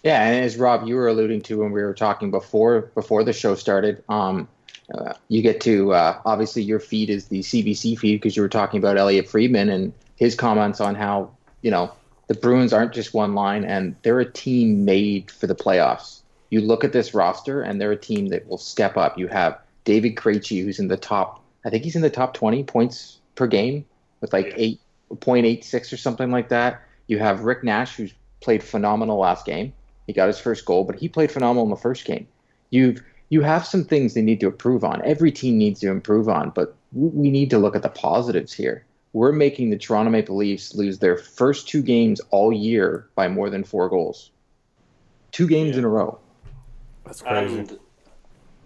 Yeah, 0.03 0.21
and 0.23 0.43
as 0.43 0.57
Rob, 0.57 0.87
you 0.87 0.95
were 0.95 1.07
alluding 1.07 1.41
to 1.43 1.59
when 1.59 1.71
we 1.71 1.81
were 1.81 1.93
talking 1.93 2.29
before 2.29 2.91
before 2.93 3.23
the 3.23 3.33
show 3.33 3.55
started, 3.55 4.03
um, 4.09 4.47
uh, 4.93 5.13
you 5.29 5.41
get 5.41 5.61
to 5.61 5.93
uh, 5.93 6.19
obviously 6.25 6.61
your 6.61 6.79
feed 6.79 7.09
is 7.09 7.27
the 7.27 7.39
CBC 7.39 7.97
feed 7.97 8.17
because 8.17 8.35
you 8.35 8.41
were 8.41 8.49
talking 8.49 8.79
about 8.79 8.97
Elliot 8.97 9.27
Friedman 9.27 9.69
and 9.69 9.93
his 10.17 10.35
comments 10.35 10.81
on 10.81 10.95
how 10.95 11.31
you 11.61 11.71
know 11.71 11.91
the 12.27 12.33
Bruins 12.33 12.73
aren't 12.73 12.93
just 12.93 13.13
one 13.13 13.33
line 13.33 13.63
and 13.63 13.95
they're 14.03 14.19
a 14.19 14.29
team 14.29 14.85
made 14.85 15.31
for 15.31 15.47
the 15.47 15.55
playoffs. 15.55 16.21
You 16.49 16.61
look 16.61 16.83
at 16.83 16.93
this 16.93 17.13
roster 17.13 17.61
and 17.61 17.79
they're 17.79 17.91
a 17.91 17.97
team 17.97 18.27
that 18.27 18.47
will 18.47 18.57
step 18.57 18.97
up. 18.97 19.17
You 19.17 19.27
have 19.27 19.59
David 19.85 20.15
Krejci, 20.15 20.63
who's 20.63 20.79
in 20.79 20.87
the 20.87 20.97
top, 20.97 21.43
I 21.65 21.69
think 21.69 21.83
he's 21.83 21.95
in 21.95 22.01
the 22.01 22.09
top 22.09 22.33
20 22.33 22.63
points 22.63 23.19
per 23.35 23.47
game 23.47 23.85
with 24.21 24.33
like 24.33 24.53
eight 24.55 24.79
point 25.15 25.45
eight 25.45 25.63
six 25.63 25.91
or 25.91 25.97
something 25.97 26.31
like 26.31 26.49
that. 26.49 26.81
You 27.07 27.19
have 27.19 27.41
Rick 27.41 27.63
Nash, 27.63 27.95
who's 27.95 28.13
played 28.41 28.63
phenomenal 28.63 29.19
last 29.19 29.45
game. 29.45 29.73
He 30.07 30.13
got 30.13 30.27
his 30.27 30.39
first 30.39 30.65
goal, 30.65 30.83
but 30.83 30.97
he 30.99 31.07
played 31.07 31.31
phenomenal 31.31 31.63
in 31.63 31.69
the 31.69 31.75
first 31.75 32.05
game. 32.05 32.27
You've 32.69 33.01
you 33.29 33.41
have 33.41 33.65
some 33.65 33.83
things 33.83 34.13
they 34.13 34.21
need 34.21 34.39
to 34.41 34.47
improve 34.47 34.83
on. 34.83 35.01
Every 35.03 35.31
team 35.31 35.57
needs 35.57 35.79
to 35.79 35.89
improve 35.89 36.29
on, 36.29 36.51
but 36.51 36.75
we 36.91 37.31
need 37.31 37.49
to 37.49 37.57
look 37.57 37.75
at 37.75 37.81
the 37.81 37.89
positives 37.89 38.53
here. 38.53 38.85
We're 39.13 39.31
making 39.31 39.69
the 39.69 39.77
Toronto 39.77 40.11
Maple 40.11 40.35
Leafs 40.35 40.75
lose 40.75 40.99
their 40.99 41.17
first 41.17 41.67
two 41.67 41.81
games 41.81 42.21
all 42.31 42.51
year 42.51 43.07
by 43.15 43.27
more 43.27 43.49
than 43.49 43.63
four 43.63 43.89
goals. 43.89 44.31
Two 45.31 45.47
games 45.47 45.71
Yeah. 45.71 45.79
in 45.79 45.83
a 45.85 45.89
row. 45.89 46.19
That's 47.05 47.21
crazy. 47.21 47.59
And 47.59 47.79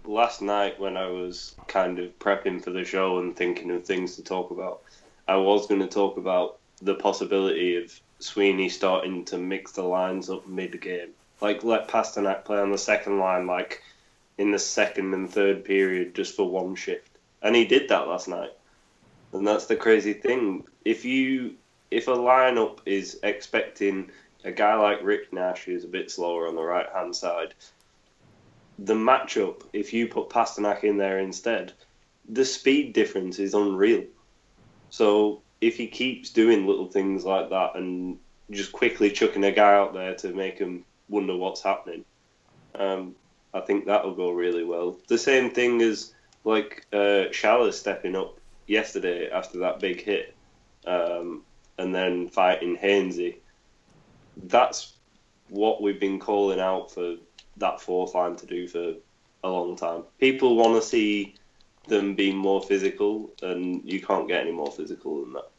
last 0.06 0.42
night, 0.42 0.80
when 0.80 0.98
I 0.98 1.08
was 1.08 1.56
kind 1.68 2.00
of 2.00 2.18
prepping 2.20 2.62
for 2.64 2.72
the 2.72 2.84
show 2.84 3.20
and 3.20 3.36
thinking 3.36 3.72
of 3.72 3.86
things 3.86 4.16
to 4.16 4.24
talk 4.24 4.52
about, 4.52 4.82
I 5.28 5.36
was 5.38 5.68
going 5.68 5.82
to 5.82 5.88
talk 5.88 6.18
about 6.18 6.60
the 6.82 6.96
possibility 6.96 7.76
of 7.76 8.00
Sweeney 8.20 8.70
starting 8.70 9.26
to 9.26 9.38
mix 9.38 9.74
the 9.74 9.84
lines 9.84 10.30
up 10.30 10.48
mid 10.48 10.80
game. 10.82 11.10
Like, 11.42 11.64
let 11.64 11.88
Pastrnak 11.88 12.46
play 12.46 12.60
on 12.60 12.72
the 12.72 12.78
second 12.78 13.20
line, 13.20 13.46
like 13.46 13.84
in 14.38 14.52
the 14.52 14.60
second 14.60 15.14
and 15.14 15.30
third 15.30 15.66
period, 15.66 16.16
just 16.16 16.36
for 16.36 16.50
one 16.50 16.76
shift. 16.76 17.10
And 17.42 17.56
he 17.56 17.66
did 17.66 17.90
that 17.90 18.08
last 18.08 18.28
night. 18.28 18.54
And 19.34 19.46
that's 19.46 19.66
the 19.66 19.76
crazy 19.76 20.14
thing. 20.14 20.64
If 20.86 21.06
you 21.06 21.56
if 21.92 22.08
a 22.08 22.12
lineup 22.12 22.80
is 22.86 23.20
expecting 23.24 24.12
a 24.44 24.52
guy 24.52 24.76
like 24.76 25.04
Rick 25.04 25.32
Nash, 25.34 25.64
who's 25.64 25.84
a 25.84 25.90
bit 25.90 26.12
slower 26.12 26.48
on 26.48 26.56
the 26.56 26.64
right 26.64 26.88
hand 26.94 27.16
side, 27.16 27.54
the 28.80 28.94
matchup, 28.94 29.64
if 29.74 29.94
you 29.94 30.08
put 30.08 30.30
Pastrnak 30.30 30.84
in 30.84 30.98
there 30.98 31.20
instead, 31.20 31.74
the 32.30 32.46
speed 32.46 32.94
difference 32.94 33.40
is 33.40 33.54
unreal. 33.54 34.04
So 34.90 35.42
if 35.62 35.78
he 35.78 35.88
keeps 35.88 36.30
doing 36.30 36.68
little 36.68 36.88
things 36.88 37.26
like 37.26 37.50
that 37.50 37.76
and 37.76 38.18
just 38.52 38.72
quickly 38.72 39.12
chucking 39.12 39.44
a 39.44 39.52
guy 39.52 39.74
out 39.74 39.94
there 39.94 40.16
to 40.16 40.34
make 40.34 40.58
him 40.58 40.86
wonder 41.10 41.36
what's 41.36 41.62
happening, 41.62 42.06
um, 42.76 43.16
I 43.54 43.62
think 43.62 43.86
that'll 43.86 44.16
go 44.16 44.32
really 44.32 44.64
well. 44.64 44.98
The 45.08 45.18
same 45.18 45.52
thing 45.52 45.82
as 45.82 46.14
like 46.44 46.86
uh, 46.94 47.30
Schaller 47.32 47.74
stepping 47.74 48.16
up 48.16 48.40
yesterday 48.68 49.30
after 49.30 49.60
that 49.60 49.80
big 49.80 50.04
hit, 50.04 50.36
um, 50.86 51.44
and 51.78 51.94
then 51.94 52.30
fighting 52.30 52.78
Hainsey. 52.78 53.38
That's 54.44 54.94
what 55.50 55.82
we've 55.82 56.00
been 56.00 56.20
calling 56.20 56.60
out 56.60 56.92
for 56.92 57.16
that 57.58 57.82
fourth 57.82 58.14
line 58.14 58.36
to 58.38 58.46
do 58.46 58.68
for 58.68 58.94
a 59.44 59.50
long 59.50 59.76
time. 59.76 60.04
People 60.20 60.56
want 60.56 60.82
to 60.82 60.88
see 60.88 61.36
them 61.88 62.16
being 62.16 62.36
more 62.38 62.62
physical, 62.62 63.32
and 63.42 63.82
you 63.84 64.02
can't 64.02 64.28
get 64.28 64.42
any 64.42 64.52
more 64.52 64.72
physical 64.72 65.22
than 65.22 65.34
that. 65.34 65.50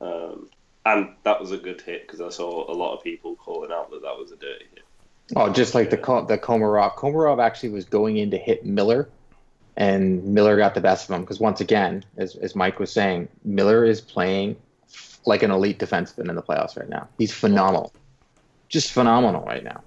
Um, 0.00 0.48
and 0.86 1.14
that 1.24 1.40
was 1.40 1.52
a 1.52 1.58
good 1.58 1.80
hit 1.80 2.06
because 2.06 2.20
I 2.20 2.30
saw 2.30 2.70
a 2.70 2.74
lot 2.74 2.96
of 2.96 3.04
people 3.04 3.36
calling 3.36 3.70
out 3.72 3.90
that 3.90 4.02
that 4.02 4.16
was 4.16 4.32
a 4.32 4.36
dirty 4.36 4.66
hit. 4.74 4.84
Oh, 5.36 5.52
just 5.52 5.74
like 5.74 5.90
the 5.90 5.96
the 5.96 6.38
Komarov. 6.38 6.94
Komarov 6.94 7.42
actually 7.44 7.70
was 7.70 7.84
going 7.84 8.16
in 8.16 8.30
to 8.30 8.38
hit 8.38 8.64
Miller, 8.64 9.08
and 9.76 10.24
Miller 10.24 10.56
got 10.56 10.74
the 10.74 10.80
best 10.80 11.08
of 11.08 11.14
him 11.14 11.20
because 11.22 11.40
once 11.40 11.60
again, 11.60 12.04
as 12.16 12.36
as 12.36 12.56
Mike 12.56 12.78
was 12.78 12.90
saying, 12.90 13.28
Miller 13.44 13.84
is 13.84 14.00
playing 14.00 14.56
like 15.26 15.42
an 15.42 15.50
elite 15.50 15.78
defenseman 15.78 16.30
in 16.30 16.36
the 16.36 16.42
playoffs 16.42 16.78
right 16.78 16.88
now. 16.88 17.08
He's 17.18 17.34
phenomenal, 17.34 17.92
just 18.70 18.92
phenomenal 18.92 19.44
right 19.44 19.62
now. 19.62 19.82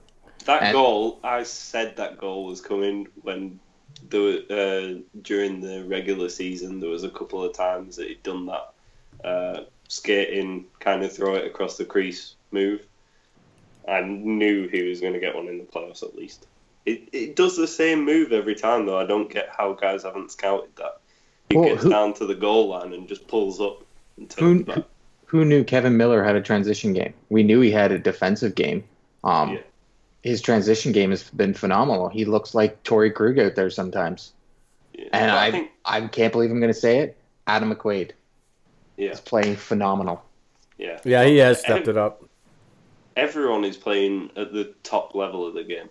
That 0.45 0.63
And- 0.63 0.73
goal, 0.73 1.19
I 1.23 1.43
said 1.43 1.97
that 1.97 2.19
goal 2.19 2.45
was 2.45 2.61
coming 2.61 3.07
when 3.23 3.59
there 4.11 4.21
were, 4.21 4.39
uh, 4.49 4.99
during 5.21 5.61
the 5.61 5.83
regular 5.85 6.29
season. 6.29 6.79
There 6.79 6.89
was 6.89 7.03
a 7.03 7.09
couple 7.09 7.43
of 7.43 7.53
times 7.53 7.95
that 7.95 8.07
he'd 8.07 8.21
done 8.23 8.45
that 8.47 8.73
uh, 9.27 9.63
skating, 9.87 10.65
kind 10.79 11.03
of 11.03 11.11
throw 11.11 11.35
it 11.35 11.45
across 11.45 11.77
the 11.77 11.85
crease 11.85 12.35
move. 12.51 12.81
I 13.87 14.01
knew 14.01 14.67
he 14.67 14.83
was 14.83 15.01
going 15.01 15.13
to 15.13 15.19
get 15.19 15.35
one 15.35 15.47
in 15.47 15.57
the 15.57 15.63
playoffs 15.63 16.03
at 16.03 16.15
least. 16.15 16.45
It 16.85 17.09
it 17.11 17.35
does 17.35 17.55
the 17.57 17.67
same 17.67 18.05
move 18.05 18.31
every 18.31 18.55
time 18.55 18.85
though. 18.85 18.97
I 18.97 19.05
don't 19.05 19.29
get 19.31 19.49
how 19.55 19.73
guys 19.73 20.03
haven't 20.03 20.31
scouted 20.31 20.75
that. 20.77 20.99
He 21.49 21.57
Well, 21.57 21.69
gets 21.69 21.83
who- 21.83 21.89
down 21.89 22.13
to 22.15 22.25
the 22.25 22.35
goal 22.35 22.69
line 22.69 22.93
and 22.93 23.07
just 23.07 23.27
pulls 23.27 23.59
up 23.61 23.83
and 24.17 24.31
Who, 24.33 24.65
who 25.25 25.45
knew 25.45 25.63
Kevan 25.63 25.95
Miller 25.97 26.23
had 26.23 26.35
a 26.35 26.41
transition 26.41 26.93
game? 26.93 27.13
We 27.29 27.43
knew 27.43 27.61
he 27.61 27.71
had 27.71 27.91
a 27.91 27.99
defensive 27.99 28.55
game. 28.55 28.83
Um, 29.23 29.53
Yeah. 29.53 29.61
His 30.21 30.41
transition 30.41 30.91
game 30.91 31.09
has 31.09 31.23
been 31.23 31.53
phenomenal. 31.53 32.09
He 32.09 32.25
looks 32.25 32.53
like 32.53 32.81
Torrey 32.83 33.11
Krug 33.11 33.39
out 33.39 33.55
there 33.55 33.69
sometimes. 33.69 34.33
Yeah. 34.93 35.05
And 35.13 35.31
But 35.31 35.37
I, 35.37 35.51
think, 35.51 35.71
I 35.85 36.01
can't 36.01 36.31
believe 36.31 36.51
I'm 36.51 36.59
going 36.59 36.73
to 36.73 36.79
say 36.79 36.99
it. 36.99 37.17
Adam 37.47 37.73
McQuaid 37.73 38.11
yeah, 38.97 39.11
is 39.11 39.19
playing 39.19 39.55
phenomenal. 39.55 40.23
yeah, 40.77 40.99
Yeah, 41.03 41.23
he 41.25 41.37
has 41.37 41.59
stepped 41.59 41.87
it 41.87 41.97
up. 41.97 42.23
everyone 43.17 43.65
is 43.65 43.77
playing 43.77 44.29
at 44.35 44.53
the 44.53 44.73
top 44.83 45.15
level 45.15 45.45
of 45.45 45.53
the 45.53 45.63
game. 45.63 45.89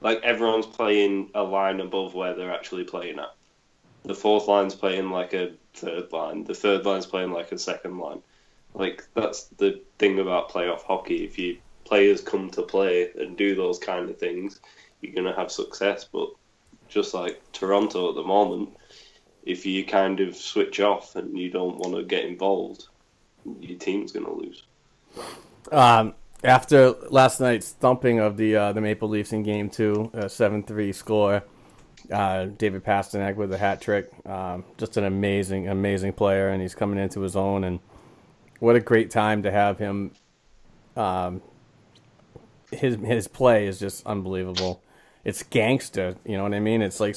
Like 0.00 0.22
everyone's 0.22 0.66
playing 0.66 1.30
a 1.34 1.42
line 1.42 1.80
above 1.80 2.14
where 2.14 2.34
they're 2.34 2.52
actually 2.52 2.84
playing 2.84 3.18
at. 3.18 3.34
The 4.04 4.14
fourth 4.14 4.48
line's 4.48 4.74
playing 4.74 5.10
like 5.10 5.32
a 5.32 5.52
third 5.74 6.12
line. 6.12 6.44
The 6.44 6.54
third 6.54 6.84
line's 6.84 7.06
playing 7.06 7.32
like 7.32 7.52
a 7.52 7.58
second 7.58 7.98
line. 7.98 8.20
Like 8.74 9.04
that's 9.14 9.44
the 9.58 9.80
thing 9.98 10.18
about 10.18 10.50
playoff 10.50 10.82
hockey. 10.82 11.24
If 11.24 11.38
you 11.38 11.58
players 11.92 12.22
come 12.22 12.48
to 12.48 12.62
play 12.62 13.10
and 13.18 13.36
do 13.36 13.54
those 13.54 13.78
kind 13.78 14.08
of 14.08 14.16
things, 14.16 14.60
you're 15.02 15.12
gonna 15.12 15.36
have 15.36 15.52
success. 15.52 16.08
But 16.10 16.30
just 16.88 17.12
like 17.12 17.42
Toronto 17.52 18.08
at 18.08 18.14
the 18.14 18.22
moment, 18.22 18.70
if 19.44 19.66
you 19.66 19.84
kind 19.84 20.18
of 20.20 20.34
switch 20.34 20.80
off 20.80 21.16
and 21.16 21.36
you 21.36 21.50
don't 21.50 21.76
want 21.76 21.94
to 21.94 22.02
get 22.02 22.24
involved, 22.24 22.86
your 23.60 23.78
team's 23.78 24.10
gonna 24.10 24.32
lose. 24.32 24.62
Um, 25.70 26.14
after 26.42 26.92
last 27.10 27.42
night's 27.42 27.72
thumping 27.72 28.20
of 28.20 28.38
the 28.38 28.56
uh, 28.56 28.72
the 28.72 28.80
Maple 28.80 29.10
Leafs 29.10 29.34
in 29.34 29.42
Game 29.42 29.68
Two, 29.68 30.10
seven 30.28 30.62
three 30.62 30.94
score, 30.94 31.42
uh, 32.10 32.46
David 32.46 32.84
Pastrnak 32.84 33.36
with 33.36 33.52
a 33.52 33.58
hat 33.58 33.82
trick. 33.82 34.10
Um, 34.24 34.64
just 34.78 34.96
an 34.96 35.04
amazing, 35.04 35.68
amazing 35.68 36.14
player, 36.14 36.48
and 36.48 36.62
he's 36.62 36.74
coming 36.74 36.98
into 36.98 37.20
his 37.20 37.36
own. 37.36 37.64
And 37.64 37.80
what 38.60 38.76
a 38.76 38.80
great 38.80 39.10
time 39.10 39.42
to 39.42 39.50
have 39.50 39.78
him. 39.78 40.12
Um, 40.96 41.42
his 42.72 42.96
his 42.96 43.28
play 43.28 43.66
is 43.66 43.78
just 43.78 44.06
unbelievable. 44.06 44.82
It's 45.24 45.42
gangster, 45.44 46.16
you 46.24 46.36
know 46.36 46.42
what 46.42 46.54
I 46.54 46.60
mean? 46.60 46.82
It's 46.82 46.98
like, 46.98 47.16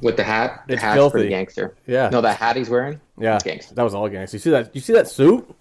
With 0.00 0.16
the 0.16 0.22
hat, 0.24 0.64
the 0.68 0.74
It's 0.74 0.82
hat's 0.82 0.94
filthy. 0.96 1.12
pretty 1.12 1.28
gangster. 1.30 1.74
yeah, 1.86 2.08
No, 2.10 2.20
that 2.20 2.36
hat 2.36 2.54
he's 2.56 2.70
wearing, 2.70 3.00
yeah, 3.18 3.38
gangster. 3.42 3.74
that 3.74 3.82
was 3.82 3.94
all 3.94 4.08
gangster. 4.08 4.36
You 4.36 4.40
see 4.40 4.50
that? 4.50 4.74
You 4.74 4.80
see 4.80 4.92
that 4.92 5.08
suit? 5.08 5.52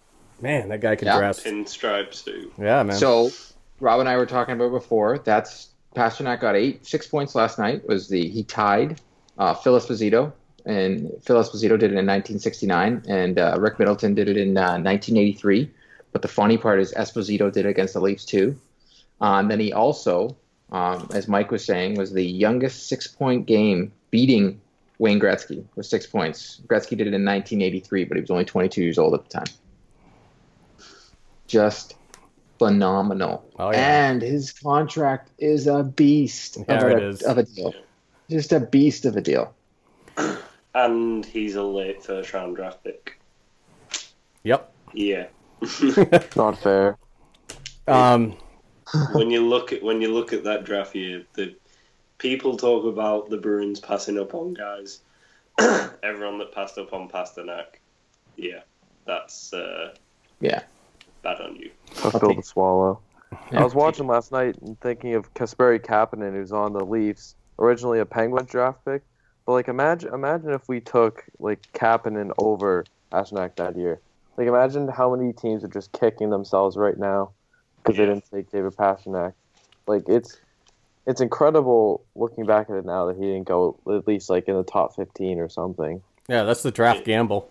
Man, 0.41 0.69
that 0.69 0.81
guy 0.81 0.95
can 0.95 1.07
dress. 1.07 1.43
Yeah. 1.45 1.51
dress. 1.51 1.77
Pinstripes 1.77 2.23
too. 2.25 2.51
Yeah, 2.59 2.83
man. 2.83 2.95
So, 2.97 3.31
Rob 3.79 3.99
and 4.01 4.09
I 4.09 4.17
were 4.17 4.25
talking 4.25 4.53
about 4.55 4.71
before. 4.71 5.17
That's 5.19 5.69
Pastrnak 5.95 6.41
got 6.41 6.55
eight, 6.55 6.85
six 6.85 7.07
points 7.07 7.33
last 7.33 7.57
night. 7.57 7.87
Was 7.87 8.07
the 8.09 8.27
he 8.27 8.43
tied 8.43 8.99
uh, 9.37 9.53
Phil 9.55 9.79
Esposito, 9.79 10.31
and 10.65 11.09
Phil 11.23 11.37
Esposito 11.41 11.69
did 11.79 11.91
it 11.91 11.97
in 11.97 12.05
1969, 12.05 13.03
and 13.07 13.39
uh, 13.39 13.55
Rick 13.59 13.79
Middleton 13.79 14.13
did 14.13 14.27
it 14.29 14.37
in 14.37 14.57
uh, 14.57 14.77
1983. 14.77 15.71
But 16.11 16.21
the 16.21 16.27
funny 16.27 16.57
part 16.57 16.79
is 16.79 16.93
Esposito 16.93 17.51
did 17.51 17.65
it 17.65 17.69
against 17.69 17.93
the 17.95 17.99
Leafs 18.01 18.25
too. 18.25 18.59
Uh, 19.23 19.39
and 19.39 19.49
then 19.49 19.59
he 19.59 19.71
also, 19.71 20.35
um, 20.73 21.07
as 21.13 21.27
Mike 21.29 21.49
was 21.49 21.63
saying, 21.63 21.95
was 21.95 22.11
the 22.11 22.25
youngest 22.25 22.87
six-point 22.89 23.45
game 23.45 23.91
beating 24.11 24.59
Wayne 24.99 25.19
Gretzky 25.19 25.63
with 25.77 25.85
six 25.85 26.05
points. 26.05 26.61
Gretzky 26.67 26.89
did 26.97 27.07
it 27.07 27.13
in 27.13 27.23
1983, 27.23 28.03
but 28.03 28.17
he 28.17 28.21
was 28.21 28.29
only 28.29 28.43
22 28.43 28.81
years 28.83 28.97
old 28.97 29.13
at 29.13 29.23
the 29.23 29.29
time. 29.29 29.45
Just 31.47 31.95
phenomenal. 32.59 33.49
Oh, 33.57 33.71
yeah. 33.71 34.09
And 34.09 34.21
his 34.21 34.51
contract 34.51 35.29
is 35.39 35.67
a 35.67 35.83
beast 35.83 36.57
Yeah, 36.67 36.75
of, 36.75 36.83
a, 36.83 36.97
it 36.97 37.03
is. 37.03 37.21
of 37.21 37.37
a 37.37 37.43
deal. 37.43 37.73
Just 38.29 38.51
a 38.51 38.59
beast 38.59 39.05
of 39.05 39.15
a 39.15 39.21
deal. 39.21 39.53
And 40.75 41.23
he's 41.23 41.53
a 41.53 41.61
late 41.61 42.03
first 42.03 42.33
round 42.33 42.55
draft 42.55 42.83
pick. 42.83 43.19
yep. 44.43 44.73
Yeah. 44.91 45.27
Not 46.35 46.57
fair. 46.57 46.97
Um, 47.87 48.35
when 49.13 49.29
you 49.31 49.47
look 49.47 49.73
at 49.73 49.81
when 49.83 50.01
you 50.01 50.13
look 50.13 50.33
at 50.33 50.43
that 50.43 50.65
draft 50.65 50.95
year, 50.95 51.23
the 51.33 51.55
people 52.17 52.57
talk 52.57 52.85
about 52.85 53.29
the 53.29 53.37
Bruins 53.37 53.79
passing 53.79 54.19
up 54.19 54.33
on 54.33 54.53
guys, 54.53 55.01
everyone 56.03 56.37
that 56.39 56.53
passed 56.53 56.77
up 56.77 56.93
on 56.93 57.09
Pastrnak, 57.09 57.79
yeah, 58.37 58.61
that's 59.05 59.53
uh, 59.53 59.93
Yeah. 60.39 60.63
bad 61.21 61.41
on 61.41 61.55
you. 61.55 61.71
Tough 61.95 62.19
pill 62.19 62.35
to 62.35 62.43
swallow. 62.43 62.99
Yeah. 63.51 63.61
I 63.61 63.63
was 63.63 63.75
watching 63.75 64.07
last 64.07 64.31
night 64.31 64.55
and 64.61 64.79
thinking 64.79 65.15
of 65.15 65.33
Kasperi 65.33 65.79
Kapanen, 65.79 66.33
who's 66.33 66.51
on 66.51 66.73
the 66.73 66.85
Leafs, 66.85 67.35
originally 67.59 67.99
a 67.99 68.05
Penguin 68.05 68.45
draft 68.45 68.85
pick. 68.85 69.01
But 69.45 69.53
like, 69.53 69.67
imagine 69.67 70.13
imagine 70.13 70.51
if 70.51 70.67
we 70.67 70.79
took 70.79 71.25
like 71.39 71.61
Kapanen 71.73 72.31
over 72.37 72.85
Pastrnak 73.11 73.55
that 73.57 73.75
year. 73.75 73.99
Like, 74.37 74.47
imagine 74.47 74.87
how 74.87 75.15
many 75.15 75.31
teams 75.33 75.63
are 75.63 75.67
just 75.67 75.91
kicking 75.91 76.29
themselves 76.31 76.75
right 76.75 76.97
now 76.97 77.31
because 77.83 77.97
Yeah. 77.97 78.05
they 78.05 78.13
didn't 78.13 78.31
take 78.31 78.51
David 78.51 78.75
Pastrnak. 78.75 79.33
Like, 79.87 80.07
it's 80.07 80.39
it's 81.05 81.19
incredible 81.19 82.05
looking 82.15 82.45
back 82.45 82.69
at 82.69 82.77
it 82.77 82.85
now 82.85 83.07
that 83.07 83.17
he 83.17 83.23
didn't 83.23 83.43
go 83.43 83.77
at 83.89 84.07
least 84.07 84.29
like 84.29 84.47
in 84.47 84.55
the 84.55 84.63
top 84.63 84.95
fifteen 84.95 85.37
or 85.39 85.49
something. 85.49 86.01
Yeah, 86.29 86.43
that's 86.43 86.63
the 86.63 86.71
draft 86.71 87.03
gamble. 87.03 87.49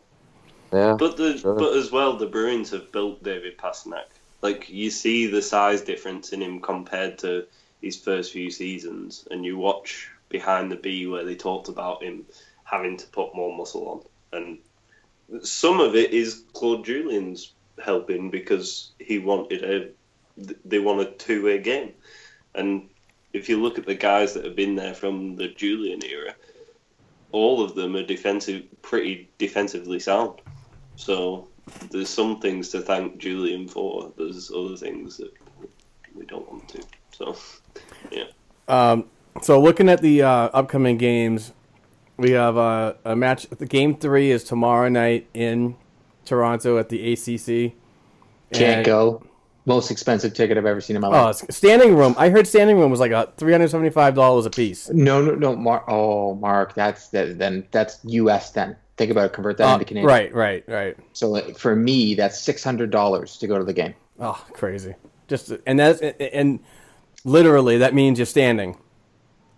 Yeah, 0.73 0.95
But 0.99 1.19
the 1.19 1.37
Sure. 1.37 1.55
but 1.57 1.77
as 1.77 1.93
well, 1.93 2.17
the 2.17 2.27
Bruins 2.27 2.71
have 2.71 2.91
built 2.93 3.23
David 3.23 3.59
Pastrnak. 3.59 4.07
Like 4.41 4.71
you 4.71 4.89
see 4.91 5.27
the 5.27 5.43
size 5.43 5.83
difference 5.83 6.33
in 6.33 6.41
him 6.41 6.61
compared 6.63 7.19
to 7.19 7.45
his 7.83 7.97
first 7.99 8.33
few 8.33 8.51
seasons, 8.51 9.29
and 9.31 9.45
you 9.45 9.59
watch 9.59 10.09
behind 10.31 10.73
the 10.73 10.77
B 10.77 11.07
where 11.07 11.25
they 11.25 11.35
talked 11.35 11.69
about 11.69 12.03
him 12.03 12.25
having 12.65 12.97
to 12.97 13.07
put 13.09 13.35
more 13.35 13.55
muscle 13.55 14.07
on, 14.33 14.39
and 14.41 15.45
some 15.45 15.79
of 15.79 15.95
it 15.95 16.13
is 16.13 16.43
Claude 16.55 16.87
Julien's 16.87 17.53
helping 17.85 18.31
because 18.31 18.93
he 18.99 19.19
wanted 19.19 19.63
a 19.63 19.91
they 20.65 20.79
want 20.79 21.01
a 21.01 21.07
two 21.13 21.45
way 21.45 21.59
game, 21.59 21.93
and 22.55 22.89
if 23.33 23.49
you 23.49 23.61
look 23.63 23.79
at 23.79 23.87
the 23.87 23.95
guys 23.95 24.35
that 24.35 24.45
have 24.45 24.57
been 24.57 24.75
there 24.75 24.95
from 24.95 25.37
the 25.37 25.49
Julien 25.49 26.05
era, 26.05 26.35
all 27.33 27.63
of 27.63 27.75
them 27.75 27.97
are 27.97 28.03
defensive, 28.03 28.65
pretty 28.83 29.31
defensively 29.39 29.99
sound. 29.99 30.41
So 30.97 31.49
there's 31.91 32.11
some 32.11 32.41
things 32.41 32.69
to 32.71 32.81
thank 32.83 33.19
Julien 33.19 33.69
for. 33.69 34.13
There's 34.19 34.51
other 34.51 34.77
things 34.77 35.17
that 35.17 35.33
we 36.15 36.27
don't 36.27 36.51
want 36.51 36.69
to. 36.71 36.83
So 37.13 37.37
Um, 38.69 39.05
so 39.41 39.61
looking 39.61 39.89
at 39.89 40.03
the 40.03 40.23
uh, 40.23 40.29
upcoming 40.53 40.99
games, 40.99 41.53
we 42.19 42.33
have 42.33 42.57
uh, 42.59 42.95
a 43.05 43.17
match. 43.17 43.49
The 43.49 43.67
game 43.67 43.97
three 43.97 44.31
is 44.31 44.45
tomorrow 44.45 44.89
night 44.89 45.27
in 45.35 45.77
Toronto 46.25 46.79
at 46.79 46.89
the 46.91 47.13
ACC. 47.13 47.73
Can't 48.53 48.77
And- 48.79 48.85
go. 48.87 49.23
Most 49.65 49.91
expensive 49.93 50.35
ticket 50.35 50.59
I've 50.59 50.67
ever 50.67 50.81
seen 50.81 50.97
in 50.97 51.03
my 51.03 51.09
Oh, 51.09 51.11
life. 51.27 51.43
it's- 51.45 51.57
standing 51.57 51.95
room. 51.97 52.15
I 52.19 52.31
heard 52.31 52.49
standing 52.49 52.79
room 52.79 52.91
was 52.91 52.99
like 52.99 53.13
a 53.13 53.33
three 53.37 53.53
hundred 53.53 53.71
seventy 53.71 53.91
five 53.91 54.15
dollars 54.15 54.45
a 54.45 54.51
piece. 54.51 54.89
No, 54.91 55.23
no, 55.23 55.35
no, 55.37 55.55
Mark. 55.55 55.85
Oh, 55.89 56.35
Mark, 56.35 56.75
that's 56.75 57.09
that. 57.09 57.39
Then 57.39 57.65
that's 57.71 57.99
U.S. 58.05 58.51
Then 58.51 58.75
think 58.97 59.13
about 59.13 59.27
it. 59.27 59.33
Convert 59.33 59.59
that 59.59 59.69
Uh, 59.71 59.75
into 59.75 59.85
Canadian. 59.85 60.09
right, 60.09 60.35
right, 60.35 60.65
right. 60.67 60.97
So 61.13 61.29
like, 61.29 61.57
for 61.59 61.77
me, 61.77 62.15
that's 62.17 62.41
six 62.41 62.65
hundred 62.65 62.91
dollars 62.91 63.37
to 63.39 63.47
go 63.47 63.57
to 63.57 63.65
the 63.65 63.73
game. 63.73 63.95
Oh, 64.19 64.45
crazy! 64.53 64.97
Just 65.29 65.53
and 65.65 65.79
that's 65.79 66.01
and 66.01 66.59
literally 67.25 67.79
that 67.79 67.95
means 67.95 68.19
you're 68.19 68.27
standing 68.27 68.77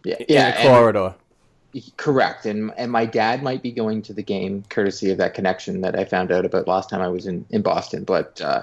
Yeah, 0.04 0.16
in 0.18 0.26
yeah, 0.28 0.46
and- 0.58 0.68
corridor. 0.68 1.14
correct. 1.96 2.44
And 2.46 2.73
and 2.76 2.92
my 2.92 3.06
dad 3.06 3.42
might 3.42 3.62
be 3.62 3.73
going 3.73 4.02
to 4.02 4.12
the 4.12 4.23
game 4.23 4.64
courtesy 4.68 5.11
of 5.11 5.16
that 5.18 5.32
connection 5.32 5.80
that 5.80 5.99
I 5.99 6.04
found 6.04 6.30
out 6.30 6.44
about 6.44 6.68
last 6.68 6.90
time 6.90 7.00
I 7.00 7.08
was 7.08 7.26
in 7.26 7.46
in 7.50 7.62
Boston. 7.62 8.04
But 8.04 8.38
uh, 8.42 8.62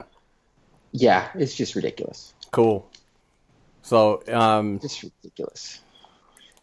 yeah, 0.91 1.29
it's 1.35 1.55
just 1.55 1.75
ridiculous. 1.75 2.33
Cool. 2.51 2.87
So, 3.81 4.23
um, 4.27 4.79
Just 4.79 5.03
ridiculous. 5.03 5.79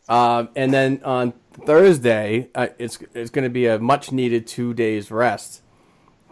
Um, 0.09 0.49
and 0.57 0.73
then 0.73 1.01
on 1.05 1.35
Thursday, 1.67 2.49
uh, 2.55 2.69
it's 2.79 2.99
it's 3.15 3.31
going 3.31 3.45
to 3.45 3.51
be 3.51 3.67
a 3.67 3.79
much 3.79 4.11
needed 4.11 4.47
two 4.47 4.73
days 4.73 5.11
rest, 5.11 5.63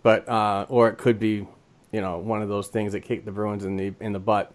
but 0.02 0.26
uh, 0.28 0.64
or 0.68 0.88
it 0.88 0.96
could 0.96 1.18
be, 1.18 1.46
you 1.92 2.00
know, 2.00 2.18
one 2.18 2.40
of 2.40 2.48
those 2.48 2.68
things 2.68 2.92
that 2.92 3.00
kick 3.00 3.24
the 3.24 3.32
Bruins 3.32 3.64
in 3.64 3.76
the 3.76 3.92
in 4.00 4.12
the 4.12 4.18
butt. 4.18 4.54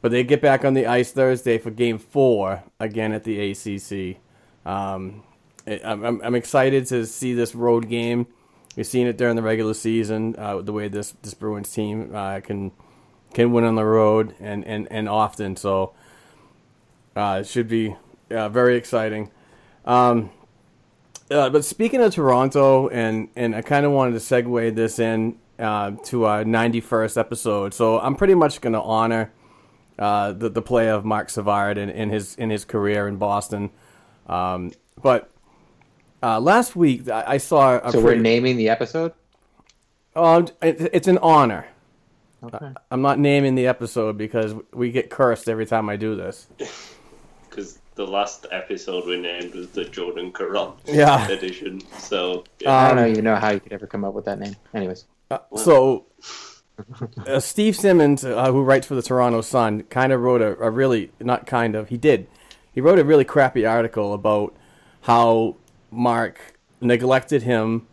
But 0.00 0.10
they 0.10 0.24
get 0.24 0.40
back 0.40 0.64
on 0.64 0.74
the 0.74 0.86
ice 0.86 1.12
Thursday 1.12 1.58
for 1.58 1.70
Game 1.70 1.98
Four 1.98 2.64
again 2.80 3.12
at 3.12 3.24
the 3.24 3.50
ACC. 3.50 4.20
Um, 4.66 5.22
I'm 5.66 6.20
I'm 6.22 6.34
excited 6.34 6.86
to 6.86 7.06
see 7.06 7.34
this 7.34 7.54
road 7.54 7.88
game. 7.88 8.26
We've 8.78 8.86
seen 8.86 9.08
it 9.08 9.18
during 9.18 9.34
the 9.34 9.42
regular 9.42 9.74
season, 9.74 10.36
uh, 10.38 10.62
the 10.62 10.72
way 10.72 10.86
this 10.86 11.10
this 11.20 11.34
Bruins 11.34 11.72
team 11.72 12.14
uh, 12.14 12.38
can 12.38 12.70
can 13.34 13.50
win 13.50 13.64
on 13.64 13.74
the 13.74 13.84
road 13.84 14.36
and, 14.38 14.64
and, 14.64 14.86
and 14.92 15.08
often. 15.08 15.56
So 15.56 15.94
uh, 17.16 17.38
it 17.40 17.48
should 17.48 17.66
be 17.66 17.96
uh, 18.30 18.48
very 18.50 18.76
exciting. 18.76 19.32
Um, 19.84 20.30
uh, 21.28 21.50
but 21.50 21.64
speaking 21.64 22.00
of 22.00 22.14
Toronto, 22.14 22.86
and, 22.90 23.30
and 23.34 23.56
I 23.56 23.62
kind 23.62 23.84
of 23.84 23.90
wanted 23.90 24.12
to 24.12 24.20
segue 24.20 24.72
this 24.76 25.00
in 25.00 25.40
uh, 25.58 25.96
to 26.04 26.26
our 26.26 26.44
91st 26.44 27.18
episode. 27.18 27.74
So 27.74 27.98
I'm 27.98 28.14
pretty 28.14 28.36
much 28.36 28.60
going 28.60 28.74
to 28.74 28.80
honor 28.80 29.32
the, 29.96 30.50
the 30.54 30.62
play 30.62 30.88
of 30.88 31.04
Marc 31.04 31.30
Savard 31.30 31.78
in, 31.78 31.90
in 31.90 32.10
his 32.10 32.36
in 32.36 32.50
his 32.50 32.64
career 32.64 33.08
in 33.08 33.16
Boston. 33.16 33.70
Um, 34.28 34.70
but 35.02 35.32
uh, 36.22 36.40
last 36.40 36.76
week 36.76 37.08
I, 37.08 37.24
I 37.26 37.36
saw 37.38 37.78
a 37.82 37.92
So 37.92 38.00
we're 38.00 38.14
naming 38.16 38.56
the 38.56 38.68
episode. 38.68 39.12
Oh, 40.16 40.46
it, 40.62 40.90
it's 40.92 41.08
an 41.08 41.18
honor. 41.18 41.66
Okay. 42.42 42.72
I'm 42.90 43.02
not 43.02 43.18
naming 43.18 43.54
the 43.56 43.66
episode 43.66 44.16
because 44.16 44.54
we 44.72 44.90
get 44.90 45.10
cursed 45.10 45.48
every 45.48 45.66
time 45.66 45.88
I 45.88 45.96
do 45.96 46.14
this. 46.16 46.46
because 47.48 47.78
the 47.96 48.06
last 48.06 48.46
episode 48.52 49.06
we 49.06 49.20
named 49.20 49.54
was 49.54 49.70
the 49.70 49.84
Jordan 49.84 50.32
Caron 50.32 50.72
Yeah. 50.86 51.28
edition. 51.28 51.80
So 51.98 52.44
I 52.66 52.88
don't 52.90 52.98
Um, 52.98 53.06
even 53.08 53.24
know 53.24 53.34
how 53.36 53.50
you 53.50 53.60
could 53.60 53.72
ever 53.72 53.86
come 53.86 54.04
up 54.04 54.14
with 54.14 54.24
that 54.26 54.38
name. 54.38 54.54
Anyways, 54.72 55.04
Uh, 55.30 55.38
so, 55.56 56.06
uh, 57.26 57.40
Steve 57.40 57.74
Simmons, 57.74 58.24
uh, 58.24 58.50
who 58.52 58.62
writes 58.62 58.86
for 58.86 58.94
the 58.94 59.02
Toronto 59.02 59.40
Sun, 59.40 59.82
kind 59.84 60.12
of 60.12 60.20
wrote 60.22 60.40
a, 60.40 60.56
a 60.60 60.70
really 60.70 61.10
not 61.20 61.44
kind 61.46 61.74
of 61.74 61.88
he 61.88 61.96
did. 61.96 62.28
He 62.72 62.80
wrote 62.80 63.00
a 63.00 63.04
really 63.04 63.24
crappy 63.24 63.66
article 63.66 64.14
about 64.14 64.54
how 65.02 65.56
Mark 65.90 66.58
neglected 66.80 67.42
him 67.42 67.86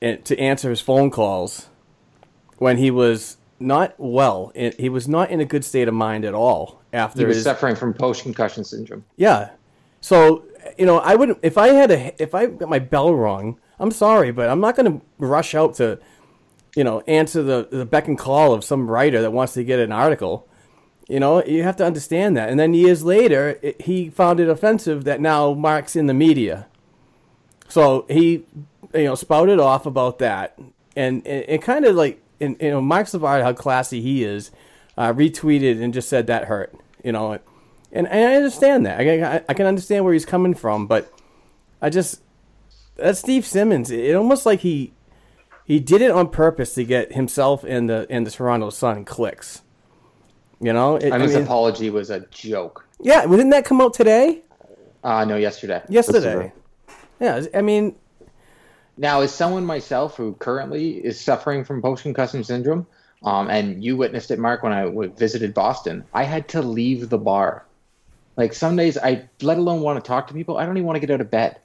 eh, 0.00 0.16
to 0.16 0.38
answer 0.38 0.70
his 0.70 0.80
phone 0.80 1.10
calls 1.10 1.68
when 2.58 2.78
he 2.78 2.90
was 2.90 3.38
not 3.58 3.94
well. 3.98 4.52
Eh, 4.54 4.72
he 4.78 4.88
was 4.88 5.08
not 5.08 5.30
in 5.30 5.40
a 5.40 5.44
good 5.44 5.64
state 5.64 5.88
of 5.88 5.94
mind 5.94 6.24
at 6.24 6.34
all 6.34 6.82
after 6.92 7.20
he 7.20 7.24
was 7.26 7.36
his 7.36 7.44
suffering 7.44 7.76
from 7.76 7.94
post 7.94 8.22
concussion 8.22 8.64
syndrome. 8.64 9.04
Yeah. 9.16 9.50
So 10.00 10.44
you 10.78 10.86
know, 10.86 10.98
I 10.98 11.14
wouldn't 11.14 11.38
if 11.42 11.58
I 11.58 11.68
had 11.68 11.90
a 11.90 12.22
if 12.22 12.34
I 12.34 12.46
got 12.46 12.68
my 12.68 12.78
bell 12.78 13.14
rung. 13.14 13.58
I'm 13.78 13.90
sorry, 13.90 14.30
but 14.30 14.48
I'm 14.48 14.60
not 14.60 14.76
going 14.76 15.00
to 15.00 15.04
rush 15.18 15.54
out 15.54 15.74
to, 15.74 15.98
you 16.76 16.84
know, 16.84 17.00
answer 17.08 17.42
the 17.42 17.68
the 17.70 17.84
beck 17.84 18.06
and 18.08 18.18
call 18.18 18.52
of 18.52 18.64
some 18.64 18.90
writer 18.90 19.20
that 19.22 19.32
wants 19.32 19.54
to 19.54 19.64
get 19.64 19.80
an 19.80 19.92
article. 19.92 20.48
You 21.08 21.20
know, 21.20 21.44
you 21.44 21.62
have 21.64 21.76
to 21.76 21.84
understand 21.84 22.36
that. 22.36 22.48
And 22.48 22.60
then 22.60 22.74
years 22.74 23.02
later, 23.02 23.58
it, 23.60 23.82
he 23.82 24.08
found 24.08 24.38
it 24.40 24.48
offensive 24.48 25.04
that 25.04 25.20
now 25.20 25.52
Mark's 25.52 25.96
in 25.96 26.06
the 26.06 26.14
media. 26.14 26.68
So 27.72 28.04
he, 28.06 28.44
you 28.92 29.04
know, 29.04 29.14
spouted 29.14 29.58
off 29.58 29.86
about 29.86 30.18
that, 30.18 30.58
and 30.94 31.26
it, 31.26 31.62
kind 31.62 31.86
of 31.86 31.96
like, 31.96 32.20
and 32.38 32.54
you 32.60 32.68
know, 32.68 32.82
Marc 32.82 33.08
Savard, 33.08 33.42
how 33.42 33.54
classy 33.54 34.02
he 34.02 34.24
is, 34.24 34.50
uh, 34.98 35.14
retweeted 35.14 35.82
and 35.82 35.94
just 35.94 36.10
said 36.10 36.26
that 36.26 36.44
hurt. 36.44 36.74
You 37.02 37.12
know, 37.12 37.32
and, 37.90 38.06
and 38.08 38.28
I 38.30 38.34
understand 38.34 38.84
that. 38.84 39.00
I, 39.00 39.36
I, 39.36 39.44
I 39.48 39.54
can 39.54 39.64
understand 39.64 40.04
where 40.04 40.12
he's 40.12 40.26
coming 40.26 40.52
from, 40.52 40.86
but 40.86 41.10
I 41.80 41.88
just 41.88 42.20
that's 42.96 43.20
Steve 43.20 43.46
Simmons. 43.46 43.90
It 43.90 44.14
almost 44.14 44.44
like 44.44 44.60
he 44.60 44.92
he 45.64 45.80
did 45.80 46.02
it 46.02 46.10
on 46.10 46.28
purpose 46.28 46.74
to 46.74 46.84
get 46.84 47.14
himself 47.14 47.64
and 47.64 47.88
the 47.88 48.06
and 48.10 48.26
the 48.26 48.30
Toronto 48.30 48.68
Sun 48.68 49.06
clicks. 49.06 49.62
You 50.60 50.74
know, 50.74 50.96
it, 50.96 51.04
And 51.04 51.14
I 51.14 51.20
his 51.20 51.32
mean, 51.36 51.44
apology 51.44 51.88
was 51.88 52.10
a 52.10 52.20
joke. 52.30 52.86
yeah, 53.00 53.24
didn't 53.24 53.48
that 53.48 53.64
come 53.64 53.80
out 53.80 53.94
today? 53.94 54.42
Uh, 55.02 55.24
no, 55.24 55.36
yesterday. 55.36 55.82
Yesterday. 55.88 56.52
Yeah, 57.22 57.42
I 57.54 57.62
mean, 57.62 57.94
Now, 58.96 59.20
as 59.20 59.32
someone 59.32 59.64
myself 59.64 60.16
who 60.16 60.34
currently 60.34 60.94
is 60.94 61.18
suffering 61.20 61.64
from 61.64 61.80
post 61.80 62.02
concussion 62.02 62.42
syndrome, 62.42 62.86
um, 63.24 63.48
and 63.48 63.82
you 63.82 63.96
witnessed 63.96 64.32
it, 64.32 64.40
Mark, 64.40 64.64
when 64.64 64.72
I 64.72 64.86
w- 64.86 65.12
visited 65.12 65.54
Boston, 65.54 66.04
I 66.12 66.24
had 66.24 66.48
to 66.48 66.60
leave 66.60 67.08
the 67.08 67.18
bar. 67.18 67.64
Like 68.36 68.52
some 68.52 68.74
days, 68.74 68.98
I 68.98 69.28
let 69.40 69.56
alone 69.56 69.82
want 69.82 70.02
to 70.02 70.06
talk 70.06 70.26
to 70.28 70.34
people, 70.34 70.58
I 70.58 70.66
don't 70.66 70.76
even 70.76 70.86
want 70.86 70.96
to 70.96 71.06
get 71.06 71.14
out 71.14 71.20
of 71.20 71.30
bed. 71.30 71.60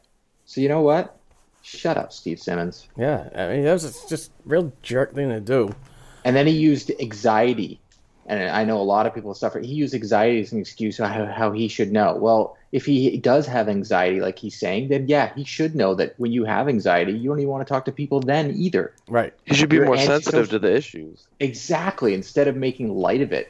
So 0.45 0.61
you 0.61 0.69
know 0.69 0.81
what? 0.81 1.17
Shut 1.63 1.97
up, 1.97 2.13
Steve 2.13 2.39
Simmons. 2.39 2.87
yeah, 2.95 3.27
I 3.35 3.47
mean 3.47 3.63
that 3.63 3.73
was 3.73 4.05
just 4.07 4.31
real 4.45 4.71
jerk 4.83 5.15
thing 5.15 5.29
to 5.29 5.41
do. 5.41 5.75
And 6.23 6.35
then 6.35 6.45
he 6.45 6.53
used 6.53 6.91
anxiety, 6.99 7.81
and 8.27 8.49
I 8.49 8.65
know 8.65 8.79
a 8.79 8.83
lot 8.83 9.05
of 9.05 9.15
people 9.15 9.33
suffer. 9.33 9.59
He 9.59 9.73
used 9.73 9.93
anxiety 9.95 10.41
as 10.41 10.51
an 10.51 10.59
excuse 10.59 10.97
how, 10.97 11.25
how 11.25 11.51
he 11.53 11.69
should 11.69 11.93
know. 11.93 12.15
Well, 12.15 12.57
if 12.73 12.85
he 12.85 13.17
does 13.17 13.47
have 13.47 13.69
anxiety, 13.69 14.19
like 14.19 14.37
he's 14.37 14.59
saying, 14.59 14.89
then 14.89 15.07
yeah, 15.07 15.33
he 15.33 15.45
should 15.45 15.75
know 15.75 15.95
that 15.95 16.13
when 16.17 16.33
you 16.33 16.43
have 16.43 16.67
anxiety, 16.67 17.13
you 17.13 17.29
don't 17.29 17.39
even 17.39 17.49
want 17.49 17.65
to 17.65 17.73
talk 17.73 17.85
to 17.85 17.91
people 17.91 18.19
then 18.19 18.51
either. 18.51 18.93
Right. 19.07 19.33
He 19.45 19.55
should 19.55 19.69
be 19.69 19.77
You're 19.77 19.85
more 19.85 19.95
antisocial. 19.95 20.21
sensitive 20.21 20.49
to 20.49 20.59
the 20.59 20.75
issues. 20.75 21.27
Exactly. 21.39 22.13
Instead 22.13 22.49
of 22.49 22.57
making 22.57 22.93
light 22.93 23.21
of 23.21 23.31
it. 23.31 23.49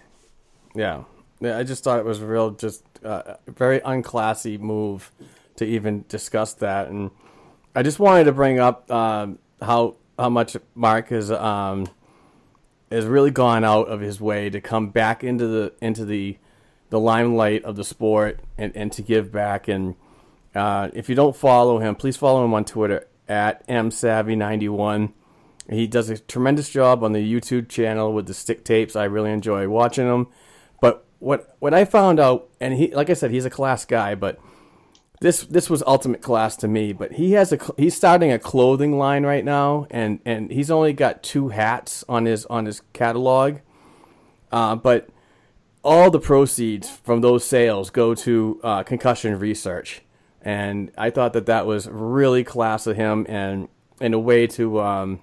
Yeah. 0.76 1.04
Yeah, 1.40 1.58
I 1.58 1.64
just 1.64 1.84
thought 1.84 2.00
it 2.00 2.06
was 2.06 2.20
real, 2.20 2.52
just 2.52 2.84
uh, 3.04 3.36
a 3.48 3.52
very 3.52 3.80
unclassy 3.80 4.60
move 4.60 5.12
to 5.56 5.66
even 5.66 6.06
discuss 6.08 6.54
that. 6.56 6.88
And 6.90 7.10
I 7.76 7.82
just 7.82 8.00
wanted 8.00 8.26
to 8.26 8.32
bring 8.32 8.60
up 8.60 8.90
um, 8.92 9.40
how 9.62 9.96
how 10.20 10.30
much 10.30 10.56
Mark 10.76 11.12
is. 11.12 11.32
um, 11.32 11.88
has 12.92 13.06
really 13.06 13.32
gone 13.32 13.64
out 13.64 13.88
of 13.88 14.00
his 14.00 14.22
way 14.22 14.50
to 14.50 14.62
come 14.62 14.90
back 14.90 15.24
into 15.24 15.48
the 15.48 15.74
into 15.82 16.06
the 16.06 16.38
the 16.90 17.00
limelight 17.00 17.64
of 17.66 17.76
the 17.76 17.84
sport 17.84 18.40
and, 18.58 18.76
and 18.76 18.92
to 18.94 19.02
give 19.02 19.32
back. 19.32 19.68
And 19.68 19.96
uh, 20.56 20.90
if 20.94 21.10
you 21.10 21.16
don't 21.16 21.36
follow 21.36 21.80
him, 21.80 21.96
please 21.96 22.16
follow 22.16 22.46
him 22.46 22.54
on 22.54 22.66
Twitter 22.66 23.08
at 23.28 23.68
msavvy91. 23.68 25.12
He 25.70 25.86
does 25.86 26.10
a 26.10 26.18
tremendous 26.18 26.70
job 26.70 27.04
on 27.04 27.12
the 27.12 27.20
YouTube 27.20 27.68
channel 27.68 28.14
with 28.14 28.28
the 28.28 28.34
stick 28.34 28.64
tapes. 28.64 28.96
I 28.96 29.04
really 29.04 29.32
enjoy 29.32 29.68
watching 29.68 30.08
them. 30.08 30.28
But 30.80 31.06
what 31.20 31.56
what 31.60 31.74
I 31.74 31.84
found 31.84 32.20
out, 32.20 32.50
and 32.62 32.74
he 32.74 32.94
like 32.94 33.10
I 33.10 33.14
said, 33.14 33.32
he's 33.32 33.46
a 33.46 33.50
class 33.50 33.84
guy, 33.84 34.16
but 34.16 34.40
this 35.20 35.44
this 35.44 35.70
was 35.70 35.84
ultimate 35.88 36.22
class 36.22 36.56
to 36.58 36.68
me. 36.68 36.94
But 36.94 37.14
he 37.14 37.34
has 37.34 37.52
a 37.52 37.60
he's 37.78 37.96
starting 37.96 38.32
a 38.32 38.40
clothing 38.40 38.98
line 38.98 39.26
right 39.26 39.44
now, 39.44 39.88
and 39.90 40.20
and 40.26 40.52
he's 40.52 40.70
only 40.70 40.94
got 40.94 41.24
two 41.24 41.50
hats 41.50 42.04
on 42.08 42.26
his 42.26 42.46
on 42.48 42.66
his 42.66 42.82
catalog. 42.94 43.60
Uh, 44.52 44.76
but 44.76 45.10
all 45.84 46.10
the 46.10 46.20
proceeds 46.20 46.90
from 46.90 47.22
those 47.22 47.46
sales 47.46 47.90
go 47.90 48.14
to 48.14 48.60
uh, 48.64 48.84
concussion 48.84 49.38
research, 49.40 50.02
and 50.42 50.92
I 50.98 51.10
thought 51.10 51.34
that 51.34 51.48
that 51.48 51.66
was 51.66 51.88
really 51.88 52.44
class 52.44 52.88
of 52.88 52.96
him, 52.96 53.26
and 53.28 53.68
in 54.00 54.14
a 54.14 54.20
way 54.20 54.48
to 54.48 54.82
um, 54.82 55.20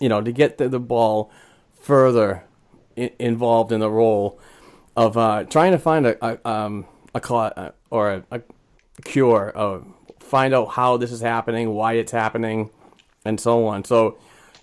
you 0.00 0.08
know 0.08 0.20
to 0.20 0.32
get 0.32 0.58
the, 0.58 0.68
the 0.68 0.80
ball 0.80 1.30
further 1.80 2.44
involved 2.96 3.72
in 3.72 3.80
the 3.80 3.90
role 3.90 4.38
of 4.96 5.16
uh, 5.16 5.44
trying 5.44 5.72
to 5.72 5.78
find 5.78 6.06
a 6.06 6.26
a, 6.26 6.48
um, 6.48 6.86
a 7.14 7.20
cla- 7.20 7.72
or 7.90 8.10
a, 8.10 8.24
a 8.30 8.42
cure, 9.04 9.50
of 9.50 9.86
find 10.18 10.54
out 10.54 10.70
how 10.70 10.96
this 10.96 11.12
is 11.12 11.20
happening, 11.20 11.70
why 11.70 11.94
it's 11.94 12.12
happening, 12.12 12.70
and 13.24 13.40
so 13.40 13.66
on. 13.66 13.84
So, 13.84 14.18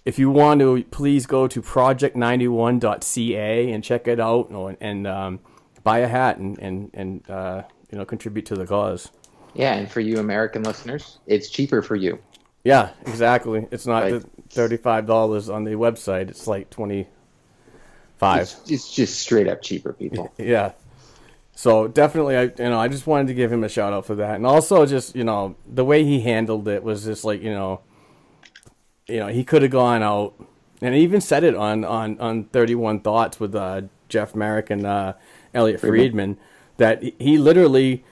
if 0.06 0.18
you 0.18 0.30
want 0.30 0.62
to, 0.62 0.84
please 0.86 1.26
go 1.26 1.48
to 1.48 1.62
project91.ca 1.62 3.72
and 3.72 3.84
check 3.84 4.08
it 4.08 4.20
out, 4.20 4.50
and, 4.50 4.78
and 4.80 5.08
um, 5.08 5.40
buy 5.84 6.00
a 6.00 6.08
hat 6.08 6.38
and 6.38 6.58
and 6.60 6.92
and 6.94 7.30
uh, 7.30 7.64
you 7.92 7.98
know 7.98 8.06
contribute 8.06 8.46
to 8.48 8.56
the 8.56 8.66
cause. 8.66 9.12
Yeah, 9.54 9.74
and 9.74 9.90
for 9.90 10.00
you 10.00 10.20
American 10.20 10.64
listeners, 10.64 11.20
it's 11.26 11.50
cheaper 11.50 11.82
for 11.82 11.96
you. 11.96 12.20
Yeah, 12.64 12.92
exactly. 13.06 13.68
It's 13.72 13.88
not 13.88 14.10
the 14.10 14.26
thirty-five 14.50 15.06
dollars 15.06 15.50
on 15.50 15.64
the 15.64 15.72
website. 15.72 16.30
It's 16.30 16.48
like 16.48 16.70
twenty-five. 16.70 18.42
It's, 18.42 18.70
it's 18.70 18.94
just 18.94 19.20
straight 19.20 19.48
up 19.48 19.62
cheaper, 19.62 19.94
people. 19.94 20.32
Yeah. 20.38 20.74
So 21.60 21.90
definitely, 21.90 22.38
I 22.38 22.44
you 22.44 22.70
know 22.70 22.80
I 22.80 22.88
just 22.88 23.06
wanted 23.06 23.28
to 23.28 23.34
give 23.34 23.52
him 23.52 23.66
a 23.66 23.68
shout 23.68 23.92
out 23.92 24.06
for 24.06 24.16
that, 24.16 24.36
and 24.36 24.46
also 24.46 24.86
just 24.86 25.14
you 25.14 25.26
know 25.26 25.58
the 25.68 25.84
way 25.84 26.06
he 26.06 26.22
handled 26.22 26.66
it 26.70 26.84
was 26.84 27.04
just 27.04 27.26
like 27.26 27.42
you 27.42 27.52
know, 27.52 27.82
you 29.08 29.18
know 29.18 29.28
he 29.28 29.44
could 29.44 29.64
have 29.64 29.72
gone 29.72 30.02
out, 30.02 30.36
and 30.82 30.96
he 30.96 31.02
even 31.02 31.20
said 31.20 31.44
it 31.44 31.56
on 31.56 31.84
on 31.84 32.18
on 32.22 32.46
Thirty 32.46 32.76
One 32.76 33.02
Thoughts 33.02 33.42
with 33.42 33.54
uh, 33.56 33.82
Jeff 34.08 34.36
Marek 34.36 34.70
and 34.70 34.86
uh, 34.86 35.16
Elliot 35.54 35.82
Friedman 35.82 36.38
that 36.78 37.04
he- 37.04 37.38
literally 37.38 38.06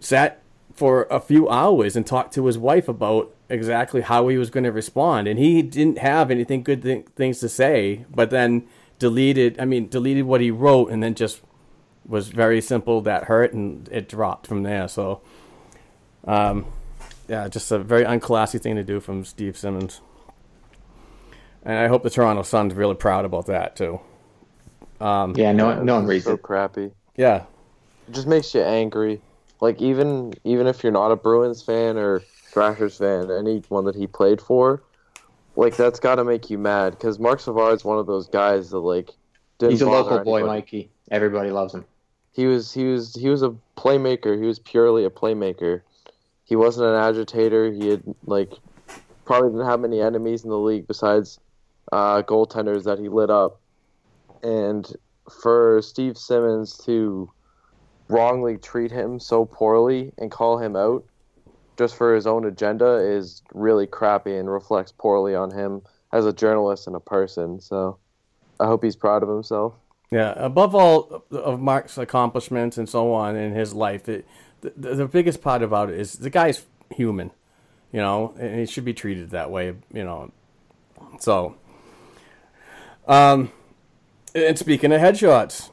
sat 0.00 0.40
for 0.72 1.06
a 1.10 1.20
few 1.20 1.46
hours 1.50 1.96
and 1.96 2.06
talked 2.06 2.32
to 2.32 2.46
his 2.46 2.56
wife 2.56 2.88
about 2.88 3.34
exactly 3.50 4.00
how 4.00 4.28
he 4.28 4.38
was 4.38 4.48
going 4.48 4.64
to 4.64 4.72
respond, 4.72 5.28
and 5.28 5.38
he 5.38 5.60
didn't 5.60 5.98
have 5.98 6.30
anything 6.30 6.62
good 6.62 6.80
th- 6.82 7.04
things 7.16 7.38
to 7.40 7.50
say, 7.50 8.06
but 8.08 8.30
then 8.30 8.66
deleted. 8.98 9.60
I 9.60 9.66
mean, 9.66 9.90
deleted 9.90 10.24
what 10.24 10.40
he 10.40 10.50
wrote, 10.50 10.90
and 10.90 11.02
then 11.02 11.14
just 11.14 11.42
was 12.06 12.28
very 12.28 12.60
simple. 12.60 13.00
That 13.00 13.24
hurt, 13.24 13.52
and 13.52 13.88
it 13.90 14.08
dropped 14.08 14.46
from 14.46 14.62
there. 14.62 14.88
So, 14.88 15.20
um, 16.26 16.66
yeah, 17.28 17.48
just 17.48 17.70
a 17.72 17.78
very 17.78 18.04
unclassy 18.04 18.60
thing 18.60 18.76
to 18.76 18.84
do 18.84 19.00
from 19.00 19.24
Steve 19.24 19.56
Simmons. 19.56 20.00
And 21.64 21.78
I 21.78 21.88
hope 21.88 22.02
the 22.02 22.10
Toronto 22.10 22.42
Sun's 22.42 22.74
really 22.74 22.94
proud 22.94 23.24
about 23.24 23.46
that 23.46 23.74
too. 23.76 24.00
Um, 25.00 25.34
Yeah, 25.36 25.52
no, 25.52 25.82
no 25.82 25.96
one 25.96 26.06
reads 26.06 26.24
so 26.24 26.32
it. 26.34 26.42
crappy. 26.42 26.92
yeah, 27.16 27.44
It 28.08 28.12
just 28.14 28.26
makes 28.26 28.54
you 28.54 28.60
angry. 28.62 29.20
Like 29.60 29.80
even 29.80 30.34
even 30.44 30.66
if 30.66 30.82
you're 30.82 30.92
not 30.92 31.10
a 31.10 31.16
Bruins 31.16 31.62
fan 31.62 31.96
or 31.96 32.20
Thrashers 32.52 32.98
fan, 32.98 33.30
anyone 33.30 33.86
that 33.86 33.94
he 33.94 34.06
played 34.06 34.40
for, 34.40 34.82
like 35.56 35.74
that's 35.76 35.98
got 35.98 36.16
to 36.16 36.24
make 36.24 36.50
you 36.50 36.58
mad. 36.58 36.90
Because 36.92 37.18
Marc 37.18 37.40
Savard's 37.40 37.84
one 37.84 37.98
of 37.98 38.06
those 38.06 38.28
guys 38.28 38.70
that 38.70 38.80
like 38.80 39.10
didn't 39.58 39.72
He's 39.72 39.80
a 39.82 39.88
local 39.88 40.18
boy, 40.20 40.38
anybody. 40.40 40.60
Mikey. 40.60 40.90
Everybody 41.10 41.50
loves 41.50 41.74
him. 41.74 41.86
He 42.34 42.46
was 42.46 42.72
he 42.72 42.84
was 42.84 43.14
he 43.14 43.28
was 43.28 43.42
a 43.42 43.54
playmaker. 43.76 44.38
He 44.38 44.46
was 44.46 44.58
purely 44.58 45.04
a 45.04 45.10
playmaker. 45.10 45.82
He 46.44 46.56
wasn't 46.56 46.88
an 46.88 46.96
agitator. 46.96 47.72
He 47.72 47.88
had 47.88 48.02
like 48.26 48.52
probably 49.24 49.50
didn't 49.50 49.66
have 49.66 49.80
many 49.80 50.00
enemies 50.00 50.44
in 50.44 50.50
the 50.50 50.58
league 50.58 50.86
besides 50.86 51.38
uh, 51.92 52.22
goaltenders 52.22 52.84
that 52.84 52.98
he 52.98 53.08
lit 53.08 53.30
up. 53.30 53.60
And 54.42 54.86
for 55.42 55.80
Steve 55.80 56.18
Simmons 56.18 56.76
to 56.78 57.30
wrongly 58.08 58.58
treat 58.58 58.90
him 58.90 59.18
so 59.18 59.46
poorly 59.46 60.12
and 60.18 60.30
call 60.30 60.58
him 60.58 60.76
out 60.76 61.04
just 61.78 61.96
for 61.96 62.14
his 62.14 62.26
own 62.26 62.44
agenda 62.44 62.96
is 62.96 63.42
really 63.52 63.86
crappy 63.86 64.36
and 64.36 64.50
reflects 64.50 64.92
poorly 64.92 65.34
on 65.34 65.50
him 65.50 65.82
as 66.12 66.26
a 66.26 66.32
journalist 66.32 66.86
and 66.86 66.94
a 66.94 67.00
person. 67.00 67.60
So 67.60 67.98
I 68.60 68.66
hope 68.66 68.84
he's 68.84 68.96
proud 68.96 69.22
of 69.22 69.28
himself. 69.28 69.74
Yeah, 70.10 70.32
above 70.36 70.74
all 70.74 71.24
of 71.32 71.60
Mark's 71.60 71.98
accomplishments 71.98 72.78
and 72.78 72.88
so 72.88 73.12
on 73.12 73.36
in 73.36 73.52
his 73.52 73.74
life, 73.74 74.08
it, 74.08 74.26
the, 74.60 74.94
the 74.94 75.06
biggest 75.06 75.42
part 75.42 75.62
about 75.62 75.90
it 75.90 75.98
is 75.98 76.14
the 76.14 76.30
guy's 76.30 76.64
human, 76.90 77.32
you 77.92 78.00
know, 78.00 78.34
and 78.38 78.60
he 78.60 78.66
should 78.66 78.84
be 78.84 78.94
treated 78.94 79.30
that 79.30 79.50
way, 79.50 79.74
you 79.92 80.04
know. 80.04 80.30
So, 81.18 81.56
um, 83.08 83.50
and 84.34 84.58
speaking 84.58 84.92
of 84.92 85.00
headshots, 85.00 85.70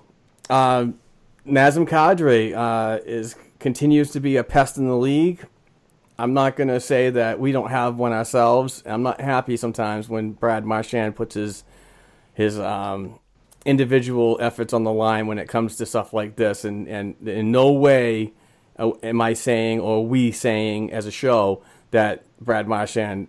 um, 0.50 1.00
Nazem 1.46 1.88
Kadri 1.88 2.54
uh, 2.56 3.00
is 3.06 3.36
continues 3.60 4.12
to 4.12 4.20
be 4.20 4.38
a 4.38 4.44
pest 4.44 4.78
in 4.78 4.88
the 4.88 4.98
league. 4.98 5.46
I'm 6.20 6.34
not 6.34 6.56
going 6.56 6.68
to 6.68 6.80
say 6.80 7.10
that 7.10 7.40
we 7.40 7.52
don't 7.52 7.70
have 7.70 7.98
one 7.98 8.12
ourselves. 8.12 8.84
I'm 8.86 9.02
not 9.02 9.22
happy 9.22 9.58
sometimes 9.58 10.08
when 10.08 10.34
Brad 10.34 10.66
Marchand 10.66 11.16
puts 11.16 11.36
his 11.36 11.64
his 12.34 12.60
um, 12.60 13.20
individual 13.66 14.38
efforts 14.42 14.74
on 14.74 14.84
the 14.84 14.92
line 14.92 15.28
when 15.28 15.38
it 15.38 15.48
comes 15.48 15.78
to 15.78 15.86
stuff 15.86 16.14
like 16.14 16.36
this. 16.36 16.66
And, 16.66 16.88
and 16.88 17.28
in 17.28 17.52
no 17.52 17.72
way 17.72 18.34
uh, 18.78 18.92
am 19.04 19.22
I 19.22 19.34
saying 19.34 19.80
or 19.80 20.06
we 20.06 20.32
saying 20.32 20.92
as 20.92 21.06
a 21.06 21.12
show 21.12 21.64
that 21.92 22.24
Brad 22.40 22.68
Marchand, 22.68 23.28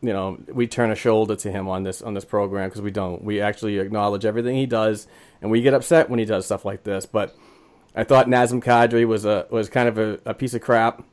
you 0.00 0.12
know, 0.12 0.38
we 0.48 0.66
turn 0.66 0.90
a 0.90 0.94
shoulder 0.94 1.36
to 1.36 1.50
him 1.50 1.68
on 1.68 1.82
this 1.82 2.00
on 2.00 2.14
this 2.14 2.24
program 2.24 2.68
because 2.68 2.82
we 2.82 2.90
don't. 2.90 3.22
We 3.24 3.40
actually 3.40 3.78
acknowledge 3.78 4.24
everything 4.24 4.56
he 4.56 4.66
does, 4.66 5.08
and 5.42 5.50
we 5.50 5.60
get 5.60 5.74
upset 5.74 6.08
when 6.08 6.18
he 6.18 6.24
does 6.24 6.46
stuff 6.46 6.64
like 6.64 6.84
this. 6.84 7.04
But 7.04 7.36
I 7.96 8.04
thought 8.04 8.26
Nazem 8.28 8.62
Kadri 8.62 9.06
was 9.06 9.24
a 9.24 9.46
was 9.50 9.68
kind 9.68 9.88
of 9.88 9.98
a, 9.98 10.20
a 10.24 10.34
piece 10.34 10.54
of 10.54 10.62
crap. 10.62 11.04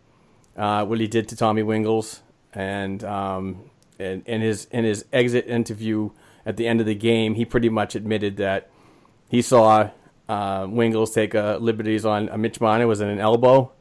Uh, 0.56 0.86
what 0.86 1.00
he 1.00 1.08
did 1.08 1.28
to 1.30 1.36
Tommy 1.36 1.64
Wingels, 1.64 2.22
and 2.54 3.04
um, 3.04 3.72
and 3.98 4.26
in 4.28 4.42
his 4.42 4.66
in 4.66 4.84
his 4.84 5.04
exit 5.12 5.48
interview 5.48 6.12
at 6.46 6.58
the 6.58 6.68
end 6.68 6.80
of 6.80 6.86
the 6.86 6.96
game, 6.96 7.36
he 7.36 7.46
pretty 7.46 7.70
much 7.70 7.96
admitted 7.96 8.38
that 8.38 8.70
he 9.30 9.42
saw 9.42 9.90
uh, 10.30 10.64
Wingels 10.66 11.14
take 11.14 11.36
uh, 11.36 11.58
liberties 11.58 12.06
on 12.06 12.30
uh, 12.30 12.38
Mitch 12.38 12.62
Marner 12.62 12.88
was 12.88 13.02
in 13.02 13.10
an 13.10 13.20
elbow, 13.20 13.72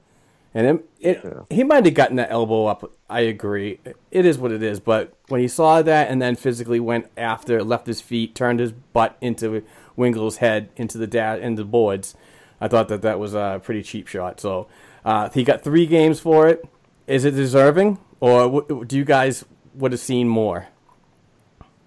and 0.52 0.66
it, 1.00 1.22
it 1.22 1.36
he 1.50 1.64
might 1.64 1.84
have 1.84 1.94
gotten 1.94 2.16
that 2.16 2.30
elbow 2.30 2.66
up. 2.66 2.92
I 3.08 3.20
agree, 3.20 3.80
it 4.10 4.24
is 4.24 4.38
what 4.38 4.52
it 4.52 4.62
is. 4.62 4.80
But 4.80 5.14
when 5.28 5.40
he 5.40 5.48
saw 5.48 5.82
that 5.82 6.08
and 6.08 6.20
then 6.20 6.36
physically 6.36 6.80
went 6.80 7.06
after, 7.16 7.62
left 7.62 7.86
his 7.86 8.00
feet, 8.00 8.34
turned 8.34 8.60
his 8.60 8.72
butt 8.72 9.16
into 9.20 9.62
Wingels' 9.96 10.36
head 10.38 10.70
into 10.76 10.98
the 10.98 11.06
da- 11.06 11.36
into 11.38 11.62
the 11.62 11.68
boards, 11.68 12.14
I 12.60 12.68
thought 12.68 12.88
that 12.88 13.02
that 13.02 13.18
was 13.18 13.34
a 13.34 13.60
pretty 13.62 13.82
cheap 13.82 14.06
shot. 14.06 14.40
So 14.40 14.68
uh, 15.04 15.28
he 15.30 15.44
got 15.44 15.62
three 15.62 15.86
games 15.86 16.20
for 16.20 16.48
it. 16.48 16.64
Is 17.06 17.24
it 17.24 17.32
deserving, 17.32 17.98
or 18.20 18.60
w- 18.60 18.84
do 18.84 18.96
you 18.96 19.04
guys 19.04 19.44
would 19.74 19.92
have 19.92 20.00
seen 20.00 20.28
more? 20.28 20.68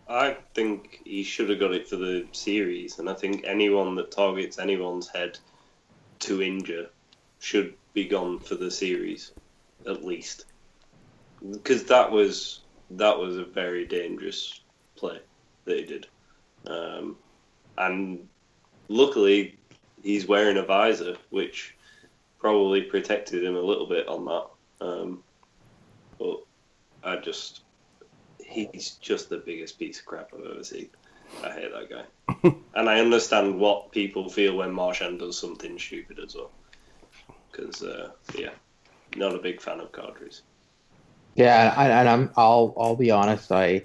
I 0.09 0.37
think 0.53 1.01
he 1.03 1.23
should 1.23 1.49
have 1.49 1.59
got 1.59 1.73
it 1.73 1.87
for 1.87 1.97
the 1.97 2.25
series, 2.31 2.99
and 2.99 3.09
I 3.09 3.13
think 3.13 3.43
anyone 3.45 3.95
that 3.95 4.11
targets 4.11 4.57
anyone's 4.57 5.09
head 5.09 5.37
to 6.19 6.41
injure 6.41 6.89
should 7.39 7.73
be 7.93 8.07
gone 8.07 8.39
for 8.39 8.55
the 8.55 8.71
series, 8.71 9.33
at 9.85 10.05
least, 10.05 10.45
because 11.51 11.83
that 11.85 12.09
was 12.11 12.61
that 12.91 13.17
was 13.17 13.37
a 13.37 13.43
very 13.43 13.85
dangerous 13.85 14.61
play 14.95 15.19
that 15.65 15.77
he 15.77 15.83
did, 15.83 16.07
um, 16.67 17.17
and 17.77 18.27
luckily 18.87 19.57
he's 20.03 20.27
wearing 20.27 20.57
a 20.57 20.63
visor, 20.63 21.17
which 21.31 21.75
probably 22.39 22.81
protected 22.81 23.43
him 23.43 23.55
a 23.55 23.61
little 23.61 23.87
bit 23.87 24.07
on 24.07 24.25
that. 24.25 24.45
Um, 24.79 25.23
but 26.17 26.43
I 27.03 27.17
just 27.17 27.61
he's 28.65 28.91
just 29.01 29.29
the 29.29 29.37
biggest 29.37 29.77
piece 29.77 29.99
of 29.99 30.05
crap 30.05 30.31
I've 30.33 30.51
ever 30.51 30.63
seen. 30.63 30.89
I 31.43 31.51
hate 31.51 31.71
that 31.73 31.89
guy. 31.89 32.51
and 32.75 32.89
I 32.89 32.99
understand 32.99 33.59
what 33.59 33.91
people 33.91 34.29
feel 34.29 34.55
when 34.57 34.71
Marchand 34.71 35.19
does 35.19 35.37
something 35.37 35.77
stupid 35.77 36.19
as 36.19 36.35
well. 36.35 36.51
Because, 37.51 37.83
uh, 37.83 38.09
yeah, 38.35 38.51
not 39.15 39.35
a 39.35 39.39
big 39.39 39.61
fan 39.61 39.79
of 39.79 39.91
Kadri's. 39.91 40.41
Yeah, 41.35 41.99
and, 41.99 42.09
I'm 42.09 42.31
I'll 42.35 42.73
I'll 42.77 42.95
be 42.95 43.11
honest. 43.11 43.51
I 43.51 43.83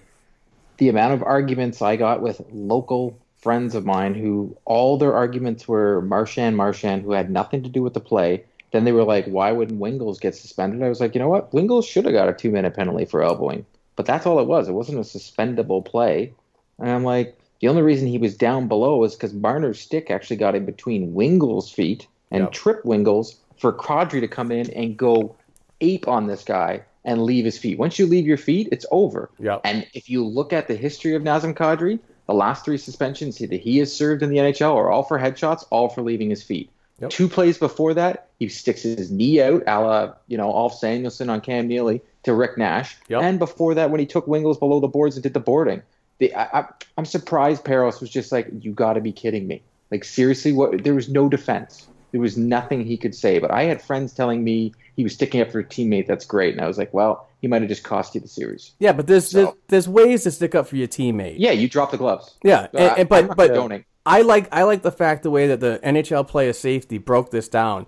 the 0.79 0.89
amount 0.89 1.13
of 1.13 1.23
arguments 1.23 1.83
I 1.83 1.97
got 1.97 2.23
with 2.23 2.41
local 2.51 3.19
friends 3.43 3.75
of 3.75 3.85
mine 3.85 4.15
who 4.15 4.57
all 4.65 4.97
their 4.97 5.15
arguments 5.15 5.69
were 5.69 6.01
Marchand 6.01 6.57
Marchand, 6.57 7.03
who 7.03 7.13
had 7.13 7.31
nothing 7.31 7.63
to 7.65 7.69
do 7.69 7.83
with 7.83 7.93
the 7.93 8.01
play. 8.01 8.45
Then 8.73 8.85
they 8.85 8.93
were 8.93 9.05
like, 9.05 9.27
"Why 9.27 9.53
wouldn't 9.53 9.81
Wingels 9.81 10.19
get 10.19 10.35
suspended?" 10.35 10.83
I 10.83 10.89
was 10.89 10.99
like, 10.99 11.15
"You 11.15 11.21
know 11.21 11.29
what? 11.29 11.53
Wingels 11.53 11.87
should 11.87 12.07
have 12.07 12.15
got 12.15 12.31
a 12.31 12.33
two 12.33 12.51
minute 12.51 12.75
penalty 12.75 13.05
for 13.05 13.23
elbowing, 13.23 13.67
but 13.97 14.07
that's 14.07 14.27
all 14.27 14.41
it 14.41 14.47
was. 14.47 14.69
It 14.69 14.73
wasn't 14.73 14.99
a 14.99 15.03
suspendable 15.03 15.85
play." 15.85 16.33
And 16.79 16.91
I'm 16.91 17.05
like, 17.05 17.39
the 17.61 17.69
only 17.69 17.83
reason 17.83 18.09
he 18.09 18.19
was 18.19 18.37
down 18.37 18.67
below 18.69 18.97
was 18.97 19.15
because 19.15 19.33
Marner's 19.33 19.81
stick 19.81 20.11
actually 20.11 20.37
got 20.37 20.55
in 20.55 20.65
between 20.65 21.15
Wingels' 21.15 21.73
feet 21.73 22.09
and 22.31 22.45
Yep. 22.45 22.53
trip 22.53 22.83
Wingels 22.85 23.37
for 23.57 23.73
Kadri 23.73 24.21
to 24.21 24.29
come 24.29 24.51
in 24.51 24.69
and 24.71 24.97
go 24.97 25.37
ape 25.81 26.09
on 26.09 26.27
this 26.27 26.43
guy 26.43 26.83
and 27.05 27.23
leave 27.23 27.45
his 27.45 27.59
feet. 27.59 27.79
Once 27.79 27.99
you 27.99 28.07
leave 28.07 28.27
your 28.27 28.37
feet, 28.37 28.69
it's 28.73 28.87
over. 28.91 29.31
Yep. 29.39 29.61
And 29.65 29.87
if 29.95 30.09
you 30.11 30.25
look 30.25 30.53
at 30.53 30.69
the 30.69 30.75
history 30.75 31.15
of 31.15 31.23
Nazem 31.23 31.55
Kadri, 31.55 31.99
the 32.27 32.35
last 32.35 32.65
three 32.65 32.79
suspensions 32.79 33.39
that 33.39 33.53
he 33.53 33.79
has 33.79 33.95
served 33.95 34.23
in 34.23 34.31
the 34.31 34.39
NHL 34.39 34.75
are 34.75 34.91
all 34.91 35.03
for 35.03 35.19
headshots, 35.19 35.65
all 35.71 35.89
for 35.89 36.03
leaving 36.03 36.31
his 36.31 36.43
feet. 36.43 36.71
Yep. 37.01 37.11
Two 37.11 37.29
plays 37.29 37.59
before 37.59 37.95
that, 37.95 38.29
he 38.39 38.49
sticks 38.49 38.83
his 38.83 39.11
knee 39.11 39.41
out, 39.41 39.63
a 39.67 39.81
la, 39.81 40.13
you 40.29 40.37
know, 40.37 40.53
Ulf 40.53 40.79
Samuelsson 40.81 41.29
on 41.29 41.41
Cam 41.41 41.67
Neely 41.67 42.01
to 42.25 42.35
Rick 42.35 42.59
Nash. 42.59 42.97
Yep. 43.09 43.23
And 43.23 43.39
before 43.39 43.75
that, 43.75 43.91
when 43.91 44.01
he 44.01 44.07
took 44.07 44.27
Wingels 44.27 44.59
below 44.59 44.81
the 44.81 44.89
boards 44.89 45.17
and 45.17 45.23
did 45.23 45.35
the 45.35 45.41
boarding. 45.41 45.83
The, 46.19 46.35
I, 46.35 46.61
I, 46.61 46.65
I'm 46.97 47.05
surprised 47.05 47.65
Parros 47.65 48.01
was 48.01 48.11
just 48.11 48.33
like, 48.33 48.49
you 48.61 48.73
got 48.73 48.95
to 48.95 49.01
be 49.01 49.13
kidding 49.13 49.47
me. 49.47 49.63
Like, 49.91 50.05
seriously, 50.05 50.53
what? 50.53 50.85
there 50.85 50.95
was 50.95 51.09
no 51.09 51.29
defense. 51.29 51.87
There 52.13 52.21
was 52.21 52.37
nothing 52.37 52.85
he 52.85 52.97
could 52.97 53.15
say. 53.15 53.39
But 53.39 53.51
I 53.51 53.65
had 53.65 53.83
friends 53.83 54.13
telling 54.13 54.45
me 54.45 54.73
he 54.97 55.03
was 55.03 55.15
sticking 55.15 55.41
up 55.41 55.51
for 55.51 55.59
a 55.59 55.65
teammate. 55.65 56.07
That's 56.07 56.25
great. 56.25 56.55
And 56.55 56.63
I 56.63 56.69
was 56.69 56.79
like, 56.79 56.93
well, 56.95 57.27
he 57.41 57.49
might 57.49 57.63
have 57.63 57.69
just 57.69 57.83
cost 57.83 58.15
you 58.15 58.21
the 58.21 58.29
series. 58.29 58.73
Yeah, 58.79 58.93
but 58.93 59.07
there's, 59.07 59.29
So- 59.29 59.43
there's 59.43 59.55
there's 59.69 59.89
ways 59.89 60.23
to 60.25 60.31
stick 60.31 60.55
up 60.55 60.69
for 60.69 60.77
your 60.77 60.89
teammate. 60.89 61.37
Yeah, 61.39 61.51
you 61.53 61.69
drop 61.69 61.91
the 61.91 61.97
gloves. 61.97 62.35
Yeah, 62.45 62.69
uh, 62.75 62.79
and, 62.79 62.99
and- 63.01 63.09
but 63.09 63.25
I'm 63.25 63.37
but 63.37 63.47
condoning. 63.49 63.85
I 64.05 64.23
like 64.23 64.49
I 64.53 64.65
like 64.65 64.83
the 64.83 64.91
fact 64.91 65.23
the 65.23 65.31
way 65.31 65.47
that 65.49 65.61
the 65.61 65.81
NHL 65.83 66.27
player 66.27 66.53
safety 66.53 66.99
broke 66.99 67.31
this 67.31 67.49
down 67.49 67.87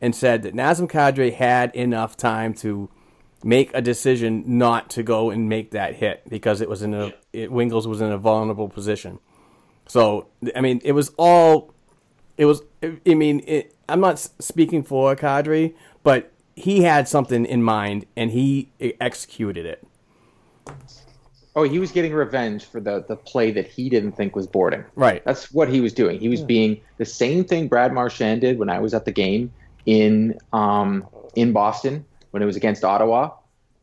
and 0.00 0.14
said 0.14 0.42
that 0.42 0.54
Nazem 0.54 0.90
Kadri 0.90 1.32
had 1.32 1.74
enough 1.74 2.16
time 2.16 2.52
to 2.54 2.90
make 3.44 3.70
a 3.74 3.82
decision 3.82 4.42
not 4.46 4.88
to 4.88 5.02
go 5.02 5.30
and 5.30 5.48
make 5.48 5.70
that 5.72 5.94
hit 5.94 6.22
because 6.28 6.62
it 6.62 6.68
was 6.68 6.82
in 6.82 6.94
a 6.94 7.12
it, 7.32 7.50
Wingels 7.50 7.86
was 7.86 8.00
in 8.00 8.10
a 8.10 8.18
vulnerable 8.18 8.68
position. 8.68 9.18
So 9.86 10.28
I 10.56 10.62
mean, 10.62 10.80
it 10.82 10.92
was 10.92 11.12
all 11.18 11.74
it 12.36 12.46
was. 12.46 12.62
I 12.82 13.14
mean, 13.14 13.44
it, 13.46 13.74
I'm 13.88 14.00
not 14.00 14.18
speaking 14.18 14.82
for 14.82 15.14
Kadri, 15.14 15.74
but 16.02 16.32
he 16.56 16.82
had 16.82 17.06
something 17.06 17.44
in 17.44 17.62
mind 17.62 18.06
and 18.16 18.30
he 18.30 18.70
executed 18.80 19.66
it. 19.66 19.86
Oh, 21.56 21.62
he 21.62 21.78
was 21.78 21.92
getting 21.92 22.12
revenge 22.12 22.64
for 22.64 22.80
the, 22.80 23.04
the 23.06 23.14
play 23.14 23.52
that 23.52 23.68
he 23.68 23.88
didn't 23.88 24.12
think 24.12 24.34
was 24.34 24.46
boarding. 24.46 24.84
Right. 24.96 25.24
That's 25.24 25.52
what 25.52 25.68
he 25.68 25.80
was 25.80 25.92
doing. 25.92 26.18
He 26.18 26.28
was 26.28 26.40
being 26.40 26.80
the 26.96 27.04
same 27.04 27.44
thing 27.44 27.68
Brad 27.68 27.92
Marchand 27.92 28.40
did 28.40 28.58
when 28.58 28.68
I 28.68 28.80
was 28.80 28.92
at 28.92 29.04
the 29.04 29.12
game 29.12 29.52
in 29.86 30.38
um, 30.52 31.06
in 31.36 31.52
Boston 31.52 32.04
when 32.34 32.42
it 32.42 32.46
was 32.46 32.56
against 32.56 32.82
Ottawa, 32.82 33.30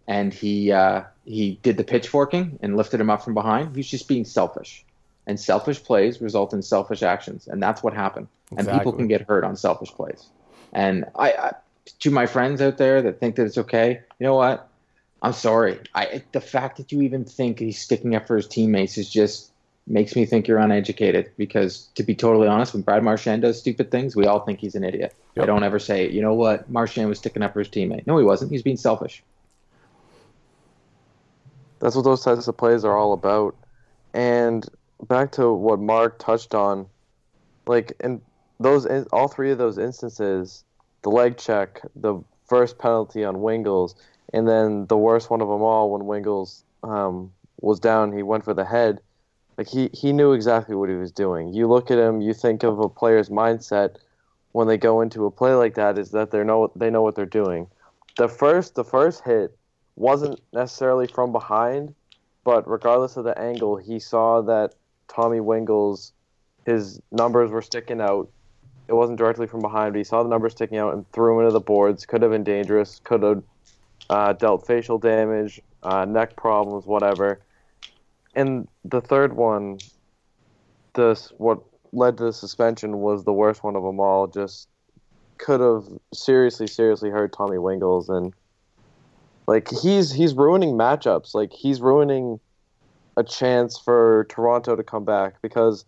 and 0.10 0.34
he 0.34 0.74
uh, 0.74 1.04
he 1.24 1.58
did 1.64 1.78
the 1.78 1.86
pitchforking 1.86 2.60
and 2.62 2.76
lifted 2.76 3.00
him 3.00 3.10
up 3.10 3.24
from 3.24 3.34
behind. 3.34 3.70
He 3.74 3.80
was 3.80 3.88
just 3.88 4.10
being 4.10 4.26
selfish, 4.26 4.84
and 5.26 5.40
selfish 5.40 5.82
plays 5.82 6.20
result 6.20 6.52
in 6.52 6.62
selfish 6.62 7.02
actions, 7.02 7.48
and 7.48 7.64
that's 7.64 7.82
what 7.82 7.94
happened. 7.94 8.28
And 8.58 8.68
people 8.68 8.92
can 8.92 9.08
get 9.08 9.22
hurt 9.22 9.46
on 9.46 9.56
selfish 9.56 9.92
plays. 9.92 10.26
And 10.74 11.06
I, 11.16 11.32
I 11.32 11.52
to 12.02 12.12
my 12.12 12.26
friends 12.26 12.62
out 12.62 12.78
there 12.78 13.02
that 13.04 13.22
think 13.22 13.38
that 13.38 13.46
it's 13.46 13.58
okay, 13.58 14.02
you 14.20 14.26
know 14.26 14.36
what? 14.36 14.68
I'm 15.22 15.32
sorry. 15.32 15.80
I 15.96 16.22
the 16.34 16.42
fact 16.42 16.76
that 16.76 16.92
you 16.92 17.04
even 17.04 17.24
think 17.24 17.58
he's 17.58 17.80
sticking 17.80 18.16
up 18.16 18.28
for 18.28 18.36
his 18.36 18.48
teammates 18.48 18.98
is 18.98 19.10
just 19.10 19.51
makes 19.92 20.16
me 20.16 20.26
think 20.26 20.48
you're 20.48 20.58
uneducated. 20.58 21.32
Because 21.38 21.90
to 21.96 22.04
be 22.04 22.16
totally 22.16 22.48
honest, 22.48 22.74
when 22.74 22.82
Brad 22.82 23.04
Marchand 23.04 23.42
does 23.42 23.60
stupid 23.60 23.92
things, 23.92 24.16
we 24.16 24.26
all 24.26 24.40
think 24.40 24.60
he's 24.60 24.76
an 24.76 24.84
idiot. 24.84 25.14
I 25.40 25.46
don't 25.46 25.64
ever 25.64 25.80
say, 25.80 26.10
you 26.10 26.22
know 26.22 26.34
what, 26.34 26.70
Marchand 26.70 27.08
was 27.08 27.20
sticking 27.20 27.42
up 27.42 27.54
for 27.54 27.60
his 27.60 27.70
teammate. 27.70 28.06
No, 28.06 28.18
he 28.18 28.24
wasn't. 28.24 28.52
he's 28.52 28.60
was 28.60 28.64
being 28.64 28.78
selfish. 28.78 29.24
That's 31.80 31.96
what 31.96 32.04
those 32.04 32.24
types 32.24 32.48
of 32.48 32.58
plays 32.58 32.86
are 32.86 32.98
all 32.98 33.14
about. 33.14 33.56
And 34.14 34.68
back 35.08 35.32
to 35.34 35.52
what 35.52 35.80
Mark 35.80 36.20
touched 36.20 36.54
on, 36.54 36.88
like 37.66 37.94
in 38.02 38.22
those, 38.60 38.86
in, 38.86 39.08
all 39.12 39.28
three 39.28 39.52
of 39.52 39.58
those 39.58 39.78
instances, 39.78 40.64
the 41.02 41.10
leg 41.10 41.38
check, 41.38 41.82
the 41.96 42.22
first 42.48 42.78
penalty 42.78 43.24
on 43.24 43.38
Wingels, 43.38 43.96
and 44.34 44.48
then 44.48 44.86
the 44.88 44.98
worst 44.98 45.30
one 45.30 45.42
of 45.42 45.48
them 45.48 45.62
all 45.62 45.90
when 45.92 46.04
Wingels 46.04 46.64
um, 46.84 47.32
was 47.60 47.80
down, 47.80 48.12
he 48.12 48.24
went 48.24 48.44
for 48.44 48.54
the 48.54 48.66
head. 48.66 49.02
Like 49.62 49.70
he, 49.70 49.92
he 49.94 50.12
knew 50.12 50.32
exactly 50.32 50.74
what 50.74 50.90
he 50.90 50.96
was 50.96 51.12
doing. 51.12 51.54
You 51.54 51.68
look 51.68 51.92
at 51.92 52.00
him, 52.00 52.20
you 52.20 52.34
think 52.34 52.64
of 52.64 52.80
a 52.80 52.90
player's 52.90 53.30
mindset 53.30 53.98
when 54.54 54.68
they 54.68 54.76
go 54.76 55.02
into 55.02 55.28
a 55.28 55.30
play 55.30 55.54
like 55.54 55.76
that 55.76 56.00
is 56.00 56.10
that 56.12 56.32
they 56.32 56.44
know 56.44 56.72
they 56.76 56.90
know 56.90 57.04
what 57.04 57.14
they're 57.14 57.28
doing. 57.28 57.68
The 58.18 58.28
first 58.28 58.74
the 58.74 58.84
first 58.84 59.24
hit 59.24 59.56
wasn't 59.96 60.42
necessarily 60.52 61.06
from 61.06 61.32
behind, 61.32 61.94
but 62.44 62.68
regardless 62.68 63.18
of 63.18 63.24
the 63.24 63.38
angle, 63.38 63.78
he 63.78 64.00
saw 64.00 64.42
that 64.42 64.74
Tommy 65.08 65.38
Wingels, 65.38 66.14
his 66.66 67.00
numbers 67.12 67.52
were 67.52 67.62
sticking 67.62 68.02
out. 68.02 68.32
It 68.88 68.94
wasn't 68.94 69.20
directly 69.20 69.46
from 69.46 69.60
behind, 69.60 69.94
but 69.94 70.00
he 70.00 70.04
saw 70.04 70.24
the 70.24 70.30
numbers 70.30 70.54
sticking 70.54 70.80
out 70.80 70.96
and 70.96 71.08
threw 71.12 71.36
him 71.36 71.42
into 71.42 71.54
the 71.54 71.60
boards. 71.60 72.08
Could 72.08 72.24
have 72.24 72.32
been 72.32 72.44
dangerous. 72.44 73.00
Could 73.04 73.22
have 73.22 73.44
uh, 74.10 74.34
dealt 74.34 74.66
facial 74.66 74.98
damage, 74.98 75.62
uh, 75.84 76.06
neck 76.06 76.36
problems, 76.36 76.88
whatever. 76.88 77.42
And 78.36 78.68
the 78.86 79.02
third 79.02 79.36
one, 79.36 79.80
this 80.94 81.32
what 81.38 81.62
led 81.92 82.18
to 82.18 82.26
the 82.26 82.34
suspension 82.34 83.00
was 83.00 83.24
the 83.24 83.34
worst 83.34 83.64
one 83.64 83.76
of 83.76 83.84
them 83.84 84.00
all. 84.00 84.28
Just 84.28 84.68
could 85.38 85.60
have 85.60 85.86
seriously, 86.14 86.68
seriously 86.68 87.10
hurt 87.10 87.34
Tommy 87.34 87.58
Wingels, 87.58 88.10
and 88.10 88.34
like 89.48 89.70
he's 89.82 90.12
he's 90.12 90.34
ruining 90.34 90.74
matchups. 90.76 91.34
Like 91.34 91.52
he's 91.52 91.82
ruining 91.82 92.40
a 93.18 93.24
chance 93.24 93.78
for 93.78 94.26
Toronto 94.30 94.76
to 94.76 94.84
come 94.84 95.04
back 95.04 95.42
because 95.42 95.86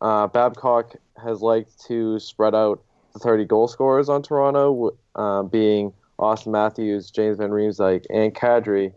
uh, 0.00 0.26
Babcock 0.28 0.94
has 1.22 1.42
liked 1.42 1.84
to 1.86 2.18
spread 2.18 2.54
out 2.54 2.82
the 3.12 3.18
30 3.18 3.44
goal 3.44 3.68
scorers 3.68 4.08
on 4.08 4.22
Toronto, 4.22 4.96
uh, 5.16 5.42
being 5.42 5.92
Auston 6.18 6.52
Matthews, 6.52 7.10
James 7.10 7.38
Van 7.38 7.50
Riemsdyk, 7.50 8.06
and 8.10 8.34
Kadri, 8.34 8.92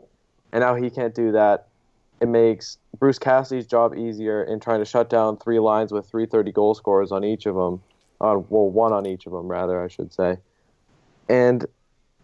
and 0.52 0.62
now 0.62 0.76
he 0.76 0.90
can't 0.90 1.16
do 1.16 1.32
that. 1.32 1.68
It 2.24 2.30
makes 2.30 2.78
Bruce 2.98 3.20
Cassidy's 3.20 3.68
job 3.68 3.98
easier 3.98 4.46
in 4.46 4.62
trying 4.62 4.80
to 4.80 4.86
shut 4.86 5.10
down 5.10 5.36
three 5.36 5.60
lines 5.60 5.92
with 5.92 6.10
330 6.10 6.54
goal 6.54 6.74
scorers 6.74 7.12
on 7.12 7.26
each 7.26 7.46
of 7.46 7.54
them. 7.54 7.82
Uh, 8.22 8.40
well, 8.48 8.70
one 8.70 8.94
on 8.94 9.06
each 9.06 9.26
of 9.26 9.34
them, 9.34 9.46
rather, 9.46 9.84
I 9.84 9.90
should 9.90 10.14
say. 10.14 10.38
And 11.28 11.66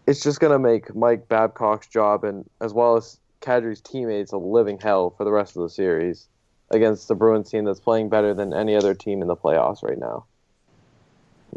it's 0.06 0.22
just 0.22 0.40
going 0.40 0.54
to 0.54 0.58
make 0.58 0.94
Mike 0.94 1.28
Babcock's 1.28 1.86
job 1.86 2.24
and 2.24 2.48
as 2.62 2.72
well 2.72 2.96
as 2.96 3.20
Kadri's 3.42 3.82
teammates 3.82 4.32
a 4.32 4.38
living 4.38 4.78
hell 4.78 5.10
for 5.10 5.24
the 5.24 5.32
rest 5.32 5.54
of 5.54 5.64
the 5.64 5.68
series 5.68 6.28
against 6.70 7.06
the 7.06 7.14
Bruins 7.14 7.50
team 7.50 7.66
that's 7.66 7.78
playing 7.78 8.08
better 8.08 8.32
than 8.32 8.54
any 8.54 8.74
other 8.74 8.94
team 8.94 9.20
in 9.20 9.28
the 9.28 9.36
playoffs 9.36 9.82
right 9.82 9.98
now. 9.98 10.24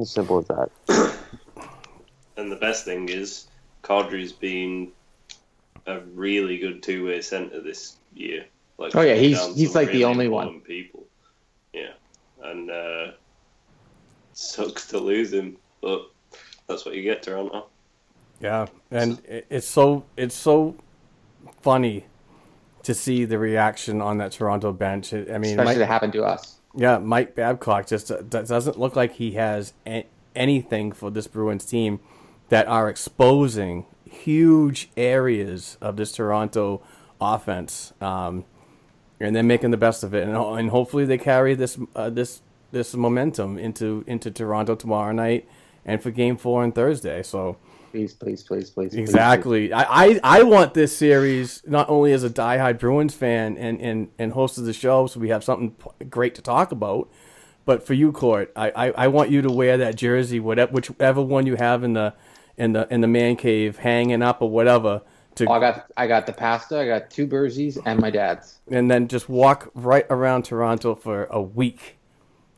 As 0.01 0.12
simple 0.12 0.39
as 0.39 0.47
that. 0.47 0.69
And 2.36 2.51
the 2.51 2.58
best 2.58 2.84
thing 2.84 3.08
is, 3.08 3.47
Kadri's 3.84 4.34
been 4.34 4.91
a 5.86 5.99
really 5.99 6.58
good 6.58 6.82
two-way 6.82 7.21
centre 7.21 7.62
this 7.62 7.97
year. 8.15 8.45
Like, 8.78 8.95
Oh, 8.95 9.02
yeah, 9.02 9.13
he's- 9.15 9.56
he's 9.56 9.71
some 9.73 9.82
like 9.84 9.91
the 9.91 10.06
only 10.06 10.28
one. 10.28 10.62
People, 10.62 11.06
yeah, 11.73 11.91
and 12.43 12.69
uh, 12.71 13.12
sucks 14.34 14.88
to 14.88 14.97
lose 14.99 15.32
him, 15.34 15.58
but 15.82 16.02
that's 16.67 16.86
what 16.86 16.95
you 16.95 17.04
get, 17.04 17.23
Toronto. 17.23 17.67
Yeah, 18.39 18.65
and 18.91 19.21
it's 19.28 19.67
so 19.67 20.04
it's 20.17 20.36
so 20.36 20.76
funny 21.62 22.06
to 22.84 22.93
see 22.93 23.23
the 23.26 23.38
reaction 23.39 24.02
on 24.02 24.17
that 24.17 24.34
Toronto 24.34 24.73
bench. 24.73 25.13
I 25.13 25.17
mean, 25.17 25.28
Especially 25.52 25.63
Mike, 25.65 25.78
to 25.78 25.86
happen 25.86 26.12
to 26.12 26.23
us. 26.23 26.58
yeah, 26.76 26.97
Mike 26.97 27.36
Babcock 27.36 27.88
just 27.88 28.12
uh, 28.12 28.21
doesn't 28.21 28.78
look 28.78 28.95
like 28.97 29.13
he 29.13 29.32
has 29.34 29.73
a- 29.88 30.08
anything 30.36 30.91
for 30.91 31.10
this 31.12 31.28
Bruins 31.28 31.63
team 31.65 31.99
that 32.49 32.67
are 32.67 32.89
exposing 32.89 33.86
huge 34.04 34.89
areas 34.97 35.78
of 35.80 35.95
this 35.95 36.12
Toronto 36.12 36.82
offense, 37.24 37.94
um, 38.02 38.46
and 39.20 39.36
then 39.36 39.48
making 39.48 39.72
the 39.72 39.78
best 39.78 40.04
of 40.04 40.14
it. 40.14 40.28
And, 40.28 40.36
and 40.36 40.70
hopefully 40.70 41.06
they 41.06 41.18
carry 41.18 41.56
this 41.56 41.78
uh, 41.96 42.10
this 42.10 42.42
this 42.72 42.94
momentum 42.94 43.58
into 43.58 44.04
into 44.08 44.32
Toronto 44.32 44.76
tomorrow 44.76 45.12
night 45.12 45.48
and 45.86 46.02
for 46.02 46.12
Game 46.12 46.38
Four 46.38 46.64
on 46.64 46.72
Thursday. 46.72 47.24
So. 47.24 47.58
Please, 47.92 48.12
please, 48.12 48.42
please, 48.42 48.72
please. 48.72 48.90
please, 48.90 49.00
Exactly. 49.00 49.72
I, 49.72 49.84
I, 49.84 50.20
I 50.24 50.42
want 50.42 50.74
this 50.74 50.98
series 50.98 51.62
not 51.68 51.88
only 51.92 52.12
as 52.12 52.24
a 52.24 52.30
diehard 52.30 52.80
Bruins 52.80 53.14
fan 53.14 53.56
and, 53.56 53.80
and, 53.80 54.10
and 54.18 54.32
host 54.34 54.58
of 54.58 54.66
the 54.66 54.74
show, 54.74 55.06
so 55.06 55.20
we 55.20 55.30
have 55.30 55.44
something 55.44 55.76
great 56.10 56.34
to 56.34 56.42
talk 56.42 56.72
about, 56.72 57.08
but 57.66 57.86
for 57.86 57.94
you, 57.94 58.12
Court, 58.12 58.52
I, 58.56 58.72
I, 58.72 58.92
I 58.92 59.08
want 59.10 59.30
you 59.30 59.44
to 59.44 59.52
wear 59.52 59.78
that 59.78 59.96
jersey, 59.96 60.40
whatever, 60.40 60.72
whichever 60.72 61.22
one 61.22 61.46
you 61.46 61.56
have 61.56 61.84
in 61.84 61.94
the 61.94 62.16
in 62.58 62.74
the 62.74 62.88
in 62.94 63.02
the 63.02 63.08
man 63.08 63.36
cave, 63.36 63.78
hanging 63.78 64.22
up 64.22 64.42
or 64.42 64.50
whatever, 64.50 65.02
to 65.36 65.46
Oh, 65.48 65.54
I 65.54 65.60
got 65.60 65.86
I 65.98 66.08
got 66.08 66.26
the 66.26 66.34
pasta. 66.34 66.80
I 66.80 66.88
got 66.88 67.10
two 67.10 67.28
Berzies 67.28 67.78
and 67.86 68.00
my 68.00 68.10
dad's. 68.10 68.60
and 68.72 68.89
then 68.89 69.08
just 69.08 69.30
walk 69.30 69.72
right 69.74 70.06
around 70.10 70.43
Toronto 70.46 70.96
for 70.96 71.26
a 71.26 71.41
week, 71.41 71.98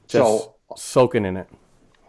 just 0.08 0.26
So- 0.26 0.54
soaking 0.76 1.26
in 1.26 1.38
it. 1.38 1.48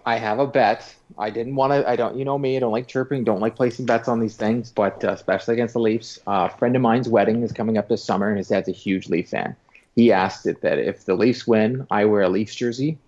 I 0.04 0.18
have 0.18 0.38
a 0.38 0.46
bet. 0.46 0.94
I 1.18 1.30
didn't 1.30 1.56
want 1.56 1.72
to. 1.72 1.88
I 1.88 1.96
don't. 1.96 2.16
You 2.16 2.24
know 2.24 2.38
me. 2.38 2.56
I 2.56 2.60
don't 2.60 2.70
like 2.70 2.86
chirping. 2.86 3.24
Don't 3.24 3.40
like 3.40 3.56
placing 3.56 3.86
bets 3.86 4.06
on 4.06 4.20
these 4.20 4.36
things. 4.36 4.70
But 4.70 5.04
uh, 5.04 5.10
especially 5.10 5.54
against 5.54 5.74
the 5.74 5.80
Leafs, 5.80 6.20
uh, 6.28 6.48
a 6.52 6.56
friend 6.58 6.76
of 6.76 6.82
mine's 6.82 7.08
wedding 7.08 7.42
is 7.42 7.50
coming 7.50 7.76
up 7.76 7.88
this 7.88 8.04
summer, 8.04 8.28
and 8.28 8.38
his 8.38 8.46
dad's 8.48 8.68
a 8.68 8.72
huge 8.72 9.08
Leaf 9.08 9.30
fan. 9.30 9.56
He 9.96 10.12
asked 10.12 10.46
it 10.46 10.60
that 10.60 10.78
if 10.78 11.06
the 11.06 11.14
Leafs 11.14 11.46
win, 11.48 11.88
I 11.90 12.04
wear 12.04 12.20
a 12.22 12.28
Leafs 12.28 12.54
jersey, 12.54 12.98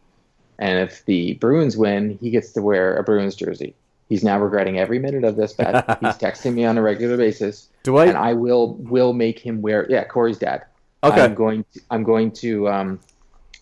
and 0.59 0.81
if 0.81 1.05
the 1.05 1.35
Bruins 1.35 1.77
win, 1.77 2.19
he 2.21 2.31
gets 2.31 2.51
to 2.55 2.63
wear 2.63 2.97
a 2.97 3.05
Bruins 3.05 3.37
jersey. 3.37 3.77
He's 4.09 4.25
now 4.25 4.39
regretting 4.39 4.79
every 4.79 4.99
minute 4.99 5.25
of 5.25 5.37
this 5.37 5.53
bet. 5.53 5.75
He's 6.01 6.15
texting 6.17 6.55
me 6.55 6.65
on 6.65 6.79
a 6.79 6.83
regular 6.83 7.17
basis, 7.17 7.69
Do 7.83 7.97
I? 7.99 8.07
and 8.07 8.17
I 8.17 8.33
will 8.33 8.75
will 8.75 9.13
make 9.13 9.39
him 9.39 9.61
wear. 9.63 9.87
Yeah, 9.91 10.05
Corey's 10.05 10.39
dad. 10.39 10.65
okay, 11.05 11.23
I'm 11.23 11.35
going. 11.35 11.65
To, 11.75 11.81
I'm 11.91 12.03
going 12.05 12.31
to 12.33 12.69
um, 12.69 13.01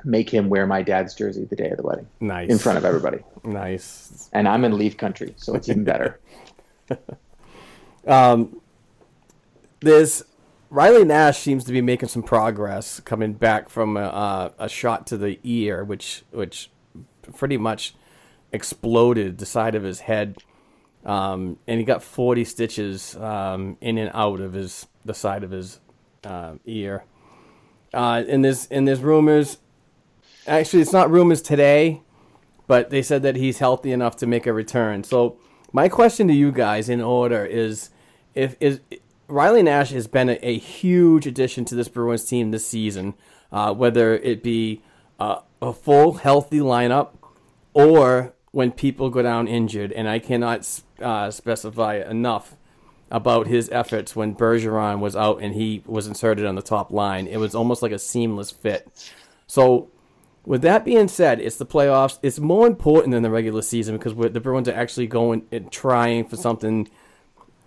make 0.04 0.30
him 0.30 0.48
wear 0.48 0.66
my 0.66 0.82
dad's 0.82 1.14
jersey 1.14 1.44
the 1.46 1.56
day 1.56 1.70
of 1.70 1.76
the 1.78 1.82
wedding 1.82 2.06
nice 2.20 2.48
in 2.48 2.58
front 2.58 2.78
of 2.78 2.84
everybody 2.84 3.18
Nice. 3.44 4.28
and 4.32 4.46
I'm 4.46 4.64
in 4.64 4.76
Leaf 4.78 4.96
Country, 4.96 5.34
so 5.36 5.54
it's 5.54 5.68
even 5.68 5.84
better. 5.84 6.20
Um, 8.06 8.60
there's 9.80 10.22
Riley 10.70 11.04
Nash 11.04 11.38
seems 11.40 11.64
to 11.64 11.72
be 11.72 11.80
making 11.80 12.08
some 12.08 12.22
progress 12.22 13.00
coming 13.00 13.32
back 13.32 13.68
from 13.68 13.96
a, 13.96 14.00
uh, 14.02 14.50
a 14.60 14.68
shot 14.68 15.06
to 15.08 15.16
the 15.16 15.38
ear, 15.42 15.82
which 15.84 16.22
which 16.30 16.70
pretty 17.34 17.56
much 17.56 17.94
exploded 18.52 19.38
the 19.38 19.46
side 19.46 19.74
of 19.74 19.82
his 19.82 20.00
head, 20.00 20.38
um, 21.04 21.58
and 21.66 21.78
he 21.78 21.84
got 21.84 22.02
40 22.02 22.44
stitches 22.44 23.16
um, 23.16 23.76
in 23.80 23.98
and 23.98 24.10
out 24.14 24.40
of 24.40 24.52
his 24.52 24.86
the 25.04 25.14
side 25.14 25.44
of 25.44 25.50
his 25.50 25.80
uh, 26.24 26.54
ear. 26.64 27.04
Uh, 27.94 28.24
and 28.28 28.44
there's 28.44 28.66
and 28.66 28.86
there's 28.86 29.00
rumors. 29.00 29.58
Actually, 30.46 30.82
it's 30.82 30.92
not 30.92 31.10
rumors 31.10 31.42
today, 31.42 32.02
but 32.66 32.90
they 32.90 33.02
said 33.02 33.22
that 33.22 33.36
he's 33.36 33.58
healthy 33.58 33.92
enough 33.92 34.16
to 34.16 34.26
make 34.26 34.46
a 34.46 34.52
return. 34.52 35.02
So 35.04 35.38
my 35.72 35.88
question 35.88 36.28
to 36.28 36.34
you 36.34 36.52
guys, 36.52 36.88
in 36.88 37.00
order, 37.00 37.44
is 37.44 37.90
if 38.34 38.56
is 38.60 38.80
Riley 39.28 39.62
Nash 39.62 39.90
has 39.90 40.06
been 40.06 40.28
a, 40.28 40.38
a 40.42 40.58
huge 40.58 41.26
addition 41.26 41.64
to 41.66 41.74
this 41.74 41.88
Bruins 41.88 42.24
team 42.24 42.50
this 42.50 42.66
season, 42.66 43.14
uh, 43.50 43.72
whether 43.74 44.14
it 44.14 44.42
be 44.42 44.82
a 45.18 45.72
full 45.72 46.14
healthy 46.14 46.60
lineup 46.60 47.10
or 47.74 48.34
when 48.56 48.72
people 48.72 49.10
go 49.10 49.20
down 49.20 49.46
injured, 49.46 49.92
and 49.92 50.08
I 50.08 50.18
cannot 50.18 50.66
uh, 51.02 51.30
specify 51.30 51.96
enough 51.96 52.56
about 53.10 53.48
his 53.48 53.68
efforts 53.68 54.16
when 54.16 54.34
Bergeron 54.34 54.98
was 54.98 55.14
out 55.14 55.42
and 55.42 55.52
he 55.52 55.82
was 55.84 56.06
inserted 56.06 56.46
on 56.46 56.54
the 56.54 56.62
top 56.62 56.90
line. 56.90 57.26
It 57.26 57.36
was 57.36 57.54
almost 57.54 57.82
like 57.82 57.92
a 57.92 57.98
seamless 57.98 58.50
fit. 58.50 59.12
So, 59.46 59.90
with 60.46 60.62
that 60.62 60.86
being 60.86 61.06
said, 61.08 61.38
it's 61.38 61.58
the 61.58 61.66
playoffs. 61.66 62.18
It's 62.22 62.38
more 62.38 62.66
important 62.66 63.12
than 63.12 63.22
the 63.22 63.28
regular 63.28 63.60
season 63.60 63.98
because 63.98 64.14
the 64.32 64.40
Bruins 64.40 64.70
are 64.70 64.74
actually 64.74 65.06
going 65.06 65.46
and 65.52 65.70
trying 65.70 66.24
for 66.24 66.38
something 66.38 66.88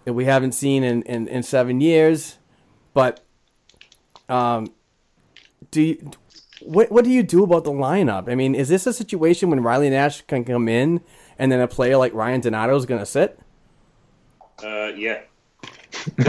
that 0.05 0.13
we 0.13 0.25
haven't 0.25 0.53
seen 0.53 0.83
in, 0.83 1.03
in, 1.03 1.27
in 1.27 1.43
seven 1.43 1.81
years. 1.81 2.39
But, 2.95 3.23
um, 4.27 4.73
do 5.69 5.83
you, 5.83 6.11
what 6.61 6.91
what 6.91 7.03
do 7.03 7.11
you 7.11 7.23
do 7.23 7.43
about 7.43 7.63
the 7.63 7.71
lineup? 7.71 8.29
I 8.29 8.35
mean, 8.35 8.55
is 8.55 8.69
this 8.69 8.85
a 8.87 8.93
situation 8.93 9.49
when 9.49 9.61
Riley 9.61 9.89
Nash 9.89 10.21
can 10.23 10.43
come 10.43 10.67
in 10.67 11.01
and 11.37 11.51
then 11.51 11.59
a 11.59 11.67
player 11.67 11.97
like 11.97 12.13
Ryan 12.13 12.41
Donato 12.41 12.75
is 12.75 12.85
going 12.85 12.99
to 12.99 13.05
sit? 13.05 13.39
Uh, 14.63 14.87
yeah. 14.95 15.21
I'm 16.19 16.25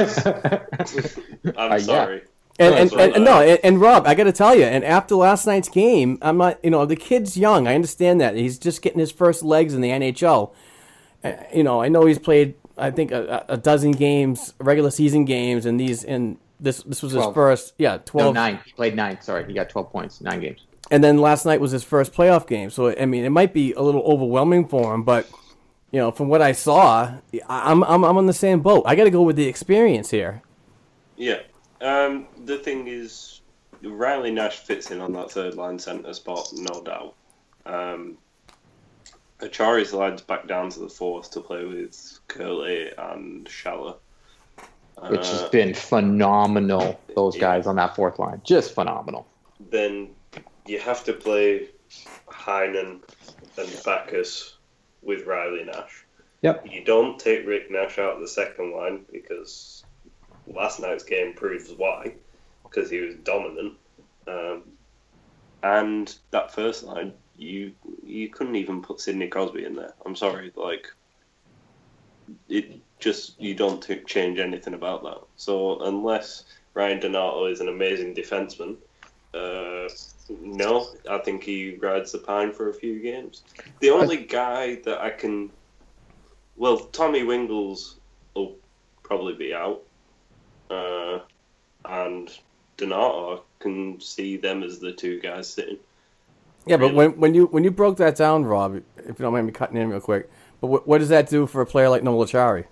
yeah. 1.57 1.79
sorry. 1.79 2.23
And, 2.59 2.75
and, 2.75 2.93
and, 2.93 3.15
and 3.15 3.25
no, 3.25 3.41
and, 3.41 3.59
and 3.65 3.81
Rob, 3.81 4.07
I 4.07 4.15
got 4.15 4.25
to 4.25 4.33
tell 4.33 4.55
you, 4.55 4.65
and 4.65 4.85
after 4.85 5.15
last 5.15 5.47
night's 5.47 5.71
game, 5.71 6.19
I'm 6.21 6.37
not, 6.37 6.63
you 6.63 6.71
know, 6.71 6.85
the 6.85 6.97
kid's 6.97 7.37
young. 7.37 7.67
I 7.67 7.75
understand 7.75 8.21
that 8.21 8.37
he's 8.37 8.59
just 8.59 8.83
getting 8.83 8.99
his 8.99 9.11
first 9.11 9.43
legs 9.43 9.73
in 9.73 9.81
the 9.81 9.89
NHL. 9.89 10.53
Uh, 11.25 11.33
you 11.55 11.63
know, 11.63 11.81
I 11.81 11.89
know 11.89 12.05
he's 12.05 12.19
played, 12.19 12.55
I 12.77 12.91
think, 12.91 13.13
a, 13.13 13.47
a 13.49 13.57
dozen 13.57 13.93
games, 13.93 14.53
regular 14.59 14.91
season 14.91 15.25
games, 15.25 15.65
and 15.65 15.81
these, 15.81 16.05
and 16.05 16.37
this, 16.61 16.83
this 16.85 17.03
was 17.03 17.13
his 17.13 17.25
first, 17.35 17.75
yeah, 17.79 17.97
No, 17.97 18.03
twelve. 18.05 18.35
nine. 18.35 18.61
He 18.65 18.73
played 18.73 18.95
nine. 18.97 19.21
Sorry, 19.21 19.45
he 19.47 19.53
got 19.55 19.69
12 19.71 19.91
points, 19.91 20.21
nine 20.21 20.41
games. 20.41 20.67
And 20.91 21.03
then 21.05 21.19
last 21.19 21.47
night 21.47 21.61
was 21.61 21.71
his 21.71 21.85
first 21.85 22.13
playoff 22.13 22.47
game. 22.47 22.71
So 22.71 22.95
I 22.99 23.07
mean, 23.07 23.25
it 23.25 23.31
might 23.31 23.53
be 23.55 23.73
a 23.75 23.81
little 23.83 24.03
overwhelming 24.03 24.67
for 24.69 24.93
him, 24.95 25.03
but 25.05 25.29
you 25.93 25.99
know, 26.01 26.11
from 26.11 26.29
what 26.29 26.43
I 26.43 26.53
saw, 26.53 27.15
I- 27.49 27.71
I'm 27.71 27.83
I'm, 27.85 28.05
I'm 28.05 28.17
on 28.17 28.27
the 28.27 28.33
same 28.33 28.61
boat. 28.61 28.85
I 28.87 28.95
got 28.95 29.05
to 29.05 29.11
go 29.11 29.23
with 29.23 29.37
the 29.37 29.47
experience 29.47 30.11
here. 30.11 30.43
Yeah. 31.17 31.41
Um, 31.81 32.27
the 32.45 32.59
thing 32.59 32.89
is, 32.89 33.41
Riley 33.83 34.31
Nash 34.31 34.59
fits 34.59 34.91
in 34.91 35.01
on 35.01 35.13
that 35.15 35.31
third 35.31 35.55
line 35.55 35.79
centre 35.79 36.13
spot, 36.13 36.49
no 36.55 36.83
doubt. 36.83 37.15
Um, 37.67 38.19
Acciari 39.41 39.87
slides 39.87 40.21
back 40.23 40.47
down 40.47 40.69
to 40.71 40.81
the 40.81 40.89
fourth 40.89 41.31
to 41.31 41.41
play 41.41 41.65
with 41.65 42.19
Kuraly 42.29 42.93
and 43.13 43.47
Schaller. 43.47 43.97
Which 45.09 45.27
has 45.27 45.43
Uh, 45.43 45.49
been 45.51 45.75
phenomenal. 45.75 47.01
Those 47.17 47.37
yeah. 47.37 47.41
guys 47.43 47.67
on 47.67 47.77
that 47.77 47.97
fourth 47.97 48.19
line, 48.19 48.41
just 48.45 48.75
phenomenal. 48.75 49.27
then 49.71 50.11
you 50.67 50.79
have 50.79 51.05
to 51.05 51.13
play 51.13 51.69
Heinen 52.29 53.01
and 53.57 53.83
Backes 53.85 54.57
with 55.03 55.27
Riley 55.27 55.65
Nash. 55.65 56.05
Yep. 56.43 56.67
You 56.71 56.85
don't 56.85 57.19
take 57.19 57.47
Rick 57.47 57.71
Nash 57.71 57.99
out 57.99 58.15
of 58.15 58.21
the 58.21 58.29
second 58.29 58.73
line 58.73 59.05
because 59.13 59.85
last 60.47 60.81
night's 60.81 61.05
game 61.05 61.35
proves 61.35 61.71
why, 61.73 62.15
because 62.63 62.91
he 62.91 63.01
was 63.01 63.15
dominant. 63.17 63.75
Um, 64.27 64.63
and 65.63 66.15
that 66.31 66.55
first 66.55 66.85
line, 66.85 67.13
you 67.37 67.73
you 68.05 68.29
couldn't 68.29 68.57
even 68.57 68.81
put 68.81 69.01
Sidney 69.01 69.29
Crosby 69.29 69.65
in 69.65 69.75
there. 69.75 69.93
I'm 70.07 70.17
sorry, 70.17 70.53
like 70.57 70.87
it 72.49 72.81
just 73.01 73.41
you 73.41 73.55
don't 73.55 73.83
t- 73.83 74.03
change 74.07 74.39
anything 74.39 74.75
about 74.75 75.03
that. 75.03 75.19
So 75.37 75.81
unless 75.81 76.45
Ryan 76.75 77.01
Donato 77.01 77.47
is 77.47 77.61
an 77.61 77.69
amazing 77.69 78.15
defenseman, 78.15 78.77
uh, 79.35 79.89
no, 80.41 80.89
I 81.09 81.19
think 81.19 81.43
he 81.43 81.77
rides 81.77 82.13
the 82.13 82.19
pine 82.19 82.53
for 82.53 82.69
a 82.69 82.75
few 82.75 83.01
games. 83.01 83.43
The 83.81 83.91
only 83.91 84.19
guy 84.19 84.77
that 84.85 85.01
I 85.01 85.11
can, 85.11 85.51
well, 86.57 86.79
Tommy 86.79 87.23
Wingels 87.23 87.95
will 88.35 88.57
probably 89.03 89.35
be 89.35 89.55
out, 89.55 89.83
uh, 90.71 91.21
and 91.85 92.31
Donato 92.77 93.37
I 93.37 93.63
can 93.63 94.01
see 94.01 94.37
them 94.37 94.63
as 94.63 94.79
the 94.79 94.93
two 94.93 95.21
guys 95.21 95.49
sitting. 95.49 95.79
Yeah, 96.67 96.77
but 96.77 96.95
when 96.95 97.19
when 97.19 97.35
you 97.35 97.47
when 97.47 97.65
you 97.65 97.71
broke 97.71 97.97
that 97.99 98.17
down, 98.17 98.45
Rob, 98.45 98.77
if 98.99 99.07
you 99.07 99.15
don't 99.15 99.33
mind 99.33 99.47
me 99.47 99.53
cutting 99.53 99.77
in 99.77 99.89
real 99.89 100.01
quick, 100.01 100.31
but 100.61 100.67
what, 100.67 100.87
what 100.87 100.99
does 100.99 101.09
that 101.09 101.29
do 101.29 101.47
for 101.47 101.63
a 101.63 101.67
player 101.67 101.89
like 101.89 102.03
Noel 102.03 102.27
Acciari? 102.27 102.67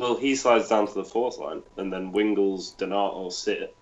Well, 0.00 0.16
he 0.16 0.36
slides 0.36 0.68
down 0.68 0.86
to 0.86 0.94
the 0.94 1.04
fourth 1.04 1.38
line, 1.38 1.62
and 1.76 1.92
then 1.92 2.12
Wingels, 2.12 2.76
Donato 2.76 3.28
sit, 3.30 3.74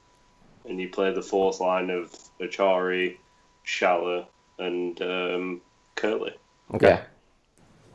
and 0.68 0.80
you 0.80 0.88
play 0.88 1.12
the 1.12 1.22
fourth 1.22 1.60
line 1.60 1.90
of 1.90 2.10
Acciari, 2.40 3.16
Schaller, 3.64 4.26
and 4.58 5.00
um, 5.02 5.60
Kuraly. 5.96 6.32
Okay. 6.74 6.88
Yeah. 6.88 7.02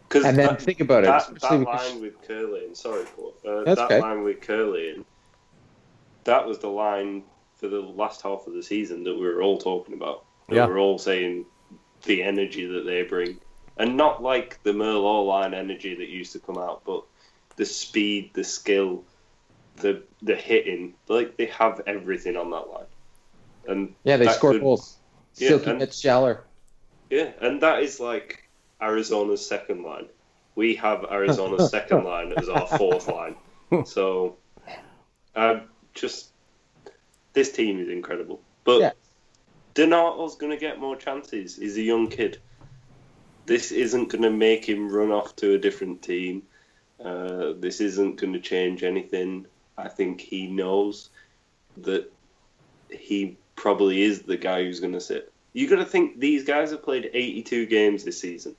Cause 0.09 0.25
And 0.25 0.37
then 0.37 0.47
that, 0.47 0.61
think 0.61 0.81
about 0.81 1.03
it. 1.03 1.07
that, 1.07 1.21
especially 1.31 1.59
that 1.59 1.65
because- 1.65 1.91
line 1.93 2.01
with 2.01 2.27
Kuraly, 2.27 2.65
and 2.65 2.75
sorry, 2.77 3.05
Paul, 3.15 3.33
uh, 3.47 3.63
That's 3.63 3.79
that 3.79 3.85
okay. 3.85 4.01
line 4.01 4.23
with 4.23 4.41
Kuraly, 4.41 4.95
and 4.95 5.05
that 6.25 6.45
was 6.45 6.59
the 6.59 6.67
line 6.67 7.23
for 7.55 7.67
the 7.69 7.79
last 7.79 8.21
half 8.21 8.45
of 8.47 8.53
the 8.53 8.63
season 8.63 9.03
that 9.05 9.13
we 9.15 9.21
were 9.25 9.41
all 9.41 9.57
talking 9.57 9.93
about. 9.93 10.25
That 10.49 10.55
Yeah. 10.55 10.65
we 10.67 10.73
were 10.73 10.79
all 10.79 10.97
saying 10.97 11.45
the 12.03 12.23
energy 12.23 12.65
that 12.65 12.85
they 12.85 13.03
bring, 13.03 13.39
and 13.77 13.95
not 13.95 14.21
like 14.21 14.61
the 14.63 14.71
Merlot 14.73 15.25
line 15.27 15.53
energy 15.53 15.95
that 15.95 16.09
used 16.09 16.33
to 16.33 16.39
come 16.39 16.57
out, 16.57 16.81
but 16.85 17.03
the 17.61 17.65
speed, 17.67 18.31
the 18.33 18.43
skill, 18.43 19.03
the 19.75 20.01
the 20.23 20.35
hitting. 20.35 20.95
Like 21.07 21.37
they 21.37 21.45
have 21.45 21.79
everything 21.85 22.35
on 22.35 22.49
that 22.49 22.65
line, 22.73 22.89
and 23.67 23.93
yeah, 24.03 24.17
they 24.17 24.27
scored 24.29 24.55
could- 24.55 24.61
goals. 24.63 24.97
Yeah, 25.35 25.49
Silky 25.49 25.73
Mitch 25.73 25.91
Schaller. 25.91 26.39
Yeah, 27.11 27.29
and 27.39 27.61
that 27.61 27.83
is 27.83 27.99
like 27.99 28.49
Arizona's 28.81 29.45
second 29.45 29.83
line. 29.83 30.07
We 30.55 30.73
have 30.77 31.05
Arizona's 31.11 31.69
second 31.77 32.03
line 32.03 32.33
as 32.35 32.49
our 32.49 32.65
fourth 32.65 33.07
line. 33.07 33.35
So, 33.85 34.37
um, 35.35 35.61
just 35.93 36.31
this 37.33 37.51
team 37.51 37.79
is 37.79 37.89
incredible. 37.89 38.41
But 38.63 38.79
Yeah. 38.81 38.91
Donato's 39.75 40.35
going 40.35 40.51
to 40.51 40.57
get 40.57 40.79
more 40.79 40.95
chances. 40.95 41.57
He's 41.57 41.77
a 41.77 41.81
young 41.81 42.07
kid. 42.07 42.39
This 43.45 43.71
isn't 43.71 44.09
going 44.09 44.23
to 44.23 44.31
make 44.31 44.67
him 44.67 44.91
run 44.91 45.11
off 45.11 45.35
to 45.37 45.53
a 45.53 45.57
different 45.59 46.01
team. 46.01 46.43
Uh, 47.03 47.53
this 47.59 47.81
isn't 47.81 48.17
going 48.17 48.33
to 48.33 48.39
change 48.39 48.83
anything. 48.83 49.45
I 49.77 49.87
think 49.87 50.21
he 50.21 50.47
knows 50.47 51.09
that 51.77 52.11
he 52.89 53.37
probably 53.55 54.01
is 54.01 54.21
the 54.21 54.37
guy 54.37 54.63
who's 54.63 54.79
going 54.79 54.93
to 54.93 55.01
sit. 55.01 55.31
You 55.53 55.67
got 55.67 55.77
to 55.77 55.85
think 55.85 56.19
these 56.19 56.43
guys 56.43 56.71
have 56.71 56.83
played 56.83 57.09
82 57.13 57.65
games 57.65 58.03
this 58.03 58.19
season. 58.19 58.55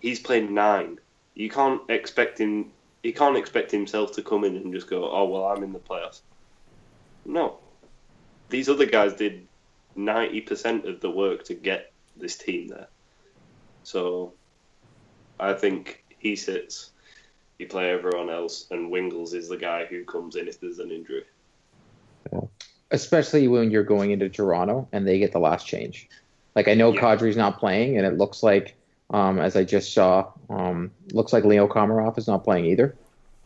He's 0.00 0.20
played 0.20 0.50
nine. 0.50 0.98
You 1.34 1.50
can't 1.50 1.82
expect 1.88 2.38
him 2.38 2.72
he 3.04 3.12
can't 3.12 3.36
expect 3.36 3.70
himself 3.70 4.12
to 4.12 4.22
come 4.22 4.44
in 4.44 4.56
and 4.56 4.72
just 4.72 4.88
go, 4.88 5.10
"Oh 5.10 5.26
well, 5.26 5.44
I'm 5.44 5.62
in 5.62 5.74
the 5.74 5.78
playoffs." 5.78 6.22
No, 7.26 7.58
these 8.48 8.70
other 8.70 8.86
guys 8.86 9.12
did 9.12 9.46
ninety 9.94 10.40
percent 10.40 10.86
of 10.86 11.00
the 11.00 11.10
work 11.10 11.44
to 11.44 11.54
get 11.54 11.92
this 12.16 12.36
team 12.36 12.68
there. 12.68 12.88
So, 13.82 14.32
I 15.38 15.52
think 15.52 16.02
he 16.18 16.34
sits, 16.34 16.92
you 17.58 17.66
play 17.66 17.90
everyone 17.90 18.30
else, 18.30 18.66
and 18.70 18.90
Wingels 18.92 19.34
is 19.34 19.48
the 19.48 19.56
guy 19.56 19.84
who 19.86 20.04
comes 20.04 20.36
in 20.36 20.48
if 20.48 20.60
there's 20.60 20.78
an 20.78 20.90
injury. 20.90 21.24
especially 22.90 23.48
when 23.48 23.70
you're 23.70 23.82
going 23.82 24.10
into 24.12 24.28
Toronto 24.28 24.86
and 24.92 25.06
they 25.06 25.18
get 25.18 25.32
the 25.32 25.38
last 25.40 25.66
change. 25.66 26.08
Like 26.54 26.68
I 26.68 26.74
know 26.74 26.92
Yeah. 26.92 27.00
Kadri's 27.00 27.36
not 27.36 27.58
playing, 27.58 27.96
and 27.96 28.06
it 28.06 28.16
looks 28.18 28.42
like, 28.42 28.76
um, 29.10 29.38
as 29.40 29.56
I 29.56 29.64
just 29.64 29.92
saw, 29.92 30.30
um, 30.48 30.92
looks 31.12 31.32
like 31.32 31.44
Leo 31.44 31.66
Komarov 31.66 32.16
is 32.18 32.28
not 32.28 32.44
playing 32.44 32.66
either, 32.66 32.94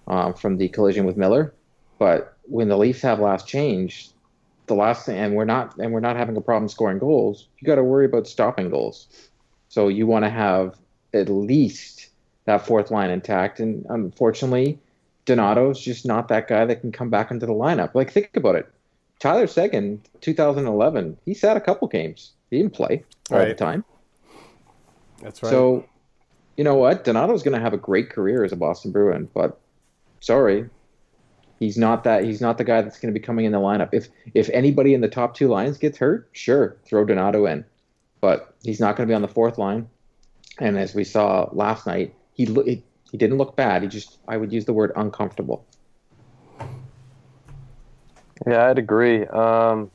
um, 0.07 0.35
from 0.35 0.59
the 0.59 0.69
collision 0.69 1.07
with 1.07 1.17
Miller. 1.17 1.55
But 1.99 2.37
when 2.43 2.69
the 2.69 2.77
Leafs 2.77 3.01
have 3.03 3.21
last 3.21 3.47
change, 3.49 4.11
the 4.67 4.75
last 4.75 5.07
thing, 5.07 5.17
and 5.17 5.35
we're 5.35 5.47
not, 5.47 5.77
and 5.79 5.93
we're 5.93 6.01
not 6.01 6.17
having 6.17 6.37
a 6.37 6.43
problem 6.43 6.69
scoring 6.69 6.99
goals, 6.99 7.49
you 7.59 7.67
got 7.67 7.77
to 7.77 7.85
worry 7.85 8.05
about 8.05 8.27
stopping 8.27 8.69
goals. 8.69 9.09
So 9.69 9.89
you 9.89 10.07
want 10.07 10.25
to 10.27 10.31
have 10.31 10.77
at 11.15 11.29
least 11.31 12.08
that 12.49 12.65
fourth 12.67 12.91
line 12.91 13.11
intact, 13.11 13.61
and 13.61 13.85
unfortunately, 13.91 14.79
Donato's 15.27 15.79
just 15.79 16.07
not 16.07 16.29
that 16.29 16.49
guy 16.49 16.65
that 16.65 16.81
can 16.81 16.91
come 16.91 17.11
back 17.11 17.31
into 17.31 17.45
the 17.45 17.53
lineup. 17.53 17.95
Like 17.95 18.11
think 18.11 18.31
about 18.35 18.55
it. 18.55 18.73
Tyler 19.19 19.47
Seguin, 19.47 20.01
2011, 20.23 21.19
he 21.27 21.35
sat 21.35 21.59
a 21.59 21.61
couple 21.61 21.89
games. 21.89 22.33
He 22.51 22.57
didn't 22.57 22.73
play 22.73 23.05
all 23.31 23.45
the 23.45 23.55
time. 23.55 23.85
That's 25.21 25.43
right. 25.43 25.51
So, 25.51 25.85
you 26.57 26.65
know 26.65 26.77
what? 26.77 27.05
Donato's 27.05 27.43
going 27.43 27.55
to 27.55 27.61
have 27.61 27.75
a 27.75 27.79
great 27.79 28.09
career 28.09 28.45
as 28.45 28.53
a 28.53 28.57
Boston 28.57 28.93
Bruin, 28.93 29.29
but 29.35 29.61
sorry, 30.21 30.71
he's 31.59 31.77
not 31.77 32.05
that. 32.05 32.25
He's 32.25 32.41
not 32.41 32.57
the 32.57 32.65
guy 32.65 32.81
that's 32.81 32.99
going 32.99 33.13
to 33.13 33.21
be 33.21 33.23
coming 33.23 33.45
in 33.45 33.53
the 33.53 33.59
lineup. 33.59 33.91
If 33.93 34.09
if 34.33 34.49
anybody 34.55 34.95
in 34.95 35.03
the 35.03 35.09
top 35.09 35.35
two 35.35 35.49
lines 35.49 35.77
gets 35.77 35.99
hurt, 35.99 36.31
sure, 36.33 36.79
throw 36.87 37.05
Donato 37.05 37.45
in, 37.45 37.67
but 38.23 38.55
he's 38.63 38.81
not 38.81 38.97
going 38.97 39.07
to 39.07 39.11
be 39.11 39.15
on 39.15 39.23
the 39.23 39.29
fourth 39.29 39.59
line. 39.59 39.87
And 40.59 40.79
as 40.79 40.95
we 40.95 41.05
saw 41.05 41.51
last 41.53 41.87
night, 41.87 42.15
he 42.39 42.83
he 43.11 43.19
didn't 43.19 43.37
look 43.37 43.57
bad. 43.57 43.83
He 43.83 43.89
just 43.89 44.19
I 44.27 44.37
would 44.37 44.53
use 44.53 44.65
the 44.65 44.73
word 44.73 44.93
uncomfortable. 44.97 45.67
Yeah, 48.47 48.67
I'd 48.67 48.79
agree. 48.79 49.27
Um, 49.27 49.91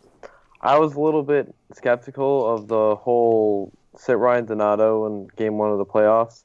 I 0.61 0.77
was 0.77 0.93
a 0.95 0.99
little 0.99 1.23
bit 1.23 1.53
skeptical 1.73 2.53
of 2.53 2.67
the 2.67 2.95
whole 2.95 3.71
sit 3.97 4.17
Ryan 4.17 4.45
Donato 4.45 5.05
in 5.05 5.27
game 5.35 5.57
one 5.57 5.71
of 5.71 5.77
the 5.77 5.85
playoffs 5.85 6.43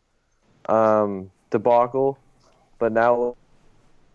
um, 0.69 1.31
debacle, 1.51 2.19
but 2.79 2.93
now 2.93 3.37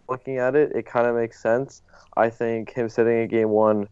looking 0.08 0.38
at 0.38 0.56
it, 0.56 0.72
it 0.74 0.86
kind 0.86 1.08
of 1.08 1.16
makes 1.16 1.42
sense. 1.42 1.82
I 2.16 2.30
think 2.30 2.72
him 2.72 2.90
sitting 2.90 3.24
in 3.24 3.28
game 3.28 3.50
one 3.50 3.88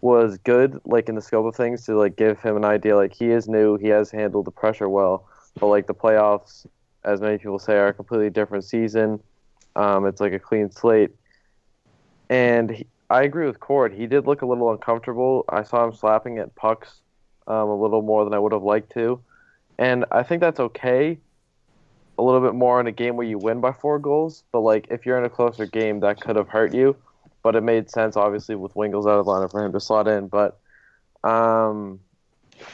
was 0.00 0.38
good, 0.38 0.80
like 0.84 1.08
in 1.08 1.14
the 1.14 1.22
scope 1.22 1.46
of 1.46 1.54
things, 1.54 1.84
to 1.86 1.96
like 1.96 2.16
give 2.16 2.40
him 2.40 2.56
an 2.56 2.64
idea. 2.64 2.96
Like 2.96 3.14
he 3.14 3.30
is 3.30 3.48
new, 3.48 3.76
he 3.76 3.88
has 3.88 4.10
handled 4.10 4.46
the 4.46 4.50
pressure 4.50 4.88
well, 4.88 5.28
but 5.60 5.68
like 5.68 5.86
the 5.86 5.94
playoffs, 5.94 6.66
as 7.04 7.20
many 7.20 7.38
people 7.38 7.58
say, 7.58 7.74
are 7.74 7.88
a 7.88 7.94
completely 7.94 8.30
different 8.30 8.64
season. 8.64 9.20
Um, 9.74 10.06
it's 10.06 10.20
like 10.20 10.32
a 10.32 10.38
clean 10.38 10.70
slate, 10.70 11.10
and 12.28 12.70
he, 12.70 12.86
I 13.08 13.22
agree 13.22 13.46
with 13.46 13.60
Court. 13.60 13.92
He 13.92 14.06
did 14.06 14.26
look 14.26 14.42
a 14.42 14.46
little 14.46 14.70
uncomfortable. 14.70 15.44
I 15.48 15.62
saw 15.62 15.84
him 15.84 15.94
slapping 15.94 16.38
at 16.38 16.54
pucks 16.54 17.00
um, 17.46 17.68
a 17.68 17.74
little 17.74 18.02
more 18.02 18.24
than 18.24 18.34
I 18.34 18.38
would 18.38 18.52
have 18.52 18.62
liked 18.62 18.92
to, 18.92 19.20
and 19.78 20.04
I 20.10 20.22
think 20.22 20.40
that's 20.40 20.60
okay. 20.60 21.18
A 22.18 22.22
little 22.22 22.42
bit 22.42 22.54
more 22.54 22.78
in 22.80 22.86
a 22.86 22.92
game 22.92 23.16
where 23.16 23.26
you 23.26 23.38
win 23.38 23.60
by 23.60 23.72
four 23.72 23.98
goals, 23.98 24.44
but 24.52 24.60
like 24.60 24.86
if 24.90 25.06
you're 25.06 25.18
in 25.18 25.24
a 25.24 25.30
closer 25.30 25.66
game, 25.66 26.00
that 26.00 26.20
could 26.20 26.36
have 26.36 26.48
hurt 26.48 26.74
you. 26.74 26.94
But 27.42 27.56
it 27.56 27.62
made 27.62 27.90
sense, 27.90 28.16
obviously, 28.16 28.54
with 28.54 28.74
Wingels 28.74 29.10
out 29.10 29.18
of 29.18 29.26
the 29.26 29.32
lineup 29.32 29.50
for 29.50 29.64
him 29.64 29.72
to 29.72 29.80
slot 29.80 30.06
in. 30.06 30.28
But 30.28 30.60
um, 31.24 31.98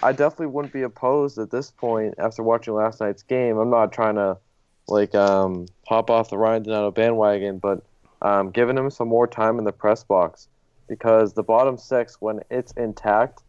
I 0.02 0.12
definitely 0.12 0.46
wouldn't 0.46 0.72
be 0.72 0.82
opposed 0.82 1.38
at 1.38 1.50
this 1.50 1.70
point 1.70 2.14
after 2.18 2.42
watching 2.42 2.74
last 2.74 3.00
night's 3.00 3.22
game. 3.22 3.58
I'm 3.58 3.70
not 3.70 3.92
trying 3.92 4.16
to 4.16 4.38
like 4.86 5.14
um, 5.14 5.66
pop 5.86 6.10
off 6.10 6.30
the 6.30 6.38
Ryan 6.38 6.62
Donato 6.62 6.90
bandwagon, 6.90 7.58
but 7.58 7.82
um, 8.22 8.50
giving 8.50 8.76
him 8.76 8.90
some 8.90 9.08
more 9.08 9.26
time 9.26 9.58
in 9.58 9.64
the 9.64 9.72
press 9.72 10.02
box 10.02 10.48
because 10.88 11.34
the 11.34 11.42
bottom 11.42 11.76
six, 11.76 12.16
when 12.20 12.40
it's 12.50 12.72
intact, 12.72 13.42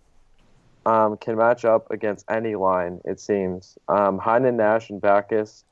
um, 0.85 1.17
can 1.17 1.37
match 1.37 1.65
up 1.65 1.89
against 1.91 2.25
any 2.29 2.55
line. 2.55 3.01
It 3.05 3.19
seems 3.19 3.77
um, 3.87 4.19
Heinen, 4.19 4.55
Nash, 4.55 4.89
and 4.89 5.01
Backes, 5.01 5.63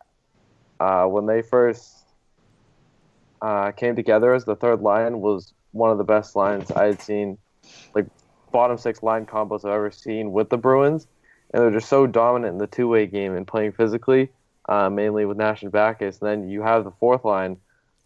uh, 0.80 1.06
when 1.06 1.26
they 1.26 1.42
first 1.42 2.06
uh, 3.42 3.72
came 3.72 3.96
together 3.96 4.34
as 4.34 4.46
the 4.46 4.56
third 4.56 4.82
line, 4.82 5.20
was 5.20 5.54
one 5.72 5.92
of 5.92 5.98
the 5.98 6.04
best 6.04 6.36
lines 6.36 6.72
I 6.72 6.86
had 6.86 7.02
seen, 7.02 7.38
like 7.94 8.06
bottom 8.52 8.78
six 8.78 9.04
line 9.04 9.26
combos 9.26 9.66
I've 9.66 9.74
ever 9.74 9.92
seen 9.92 10.32
with 10.32 10.50
the 10.50 10.58
Bruins, 10.58 11.08
and 11.52 11.62
they're 11.62 11.72
just 11.72 11.90
so 11.90 12.08
dominant 12.08 12.54
in 12.54 12.58
the 12.58 12.68
two 12.68 12.88
way 12.88 13.06
game 13.06 13.36
and 13.36 13.48
playing 13.48 13.74
physically, 13.74 14.30
uh, 14.68 14.90
mainly 14.90 15.26
with 15.26 15.38
Nash 15.38 15.64
and 15.64 15.72
Backes. 15.72 16.20
And 16.22 16.30
then 16.30 16.50
you 16.50 16.62
have 16.62 16.84
the 16.84 16.92
fourth 16.92 17.26
line 17.26 17.58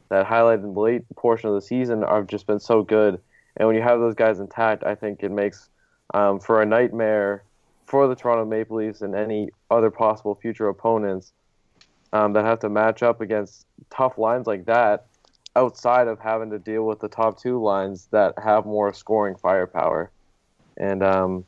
that 0.09 0.27
highlighted 0.27 0.63
in 0.63 0.73
the 0.73 0.79
late 0.79 1.03
portion 1.15 1.49
of 1.49 1.55
the 1.55 1.61
season 1.61 2.01
have 2.01 2.27
just 2.27 2.45
been 2.45 2.59
so 2.59 2.83
good. 2.83 3.19
And 3.57 3.67
when 3.67 3.75
you 3.75 3.81
have 3.81 3.99
those 3.99 4.15
guys 4.15 4.39
intact, 4.39 4.83
I 4.83 4.95
think 4.95 5.23
it 5.23 5.31
makes 5.31 5.69
um, 6.13 6.39
for 6.39 6.61
a 6.61 6.65
nightmare 6.65 7.43
for 7.85 8.07
the 8.07 8.15
Toronto 8.15 8.45
Maple 8.45 8.77
Leafs 8.77 9.01
and 9.01 9.15
any 9.15 9.49
other 9.69 9.89
possible 9.89 10.35
future 10.35 10.67
opponents 10.67 11.33
um, 12.13 12.33
that 12.33 12.45
have 12.45 12.59
to 12.59 12.69
match 12.69 13.03
up 13.03 13.21
against 13.21 13.65
tough 13.89 14.17
lines 14.17 14.47
like 14.47 14.65
that 14.65 15.07
outside 15.55 16.07
of 16.07 16.19
having 16.19 16.49
to 16.49 16.59
deal 16.59 16.83
with 16.83 16.99
the 16.99 17.07
top 17.07 17.39
two 17.39 17.61
lines 17.61 18.07
that 18.11 18.33
have 18.41 18.65
more 18.65 18.93
scoring 18.93 19.35
firepower. 19.35 20.11
And, 20.77 21.03
um, 21.03 21.45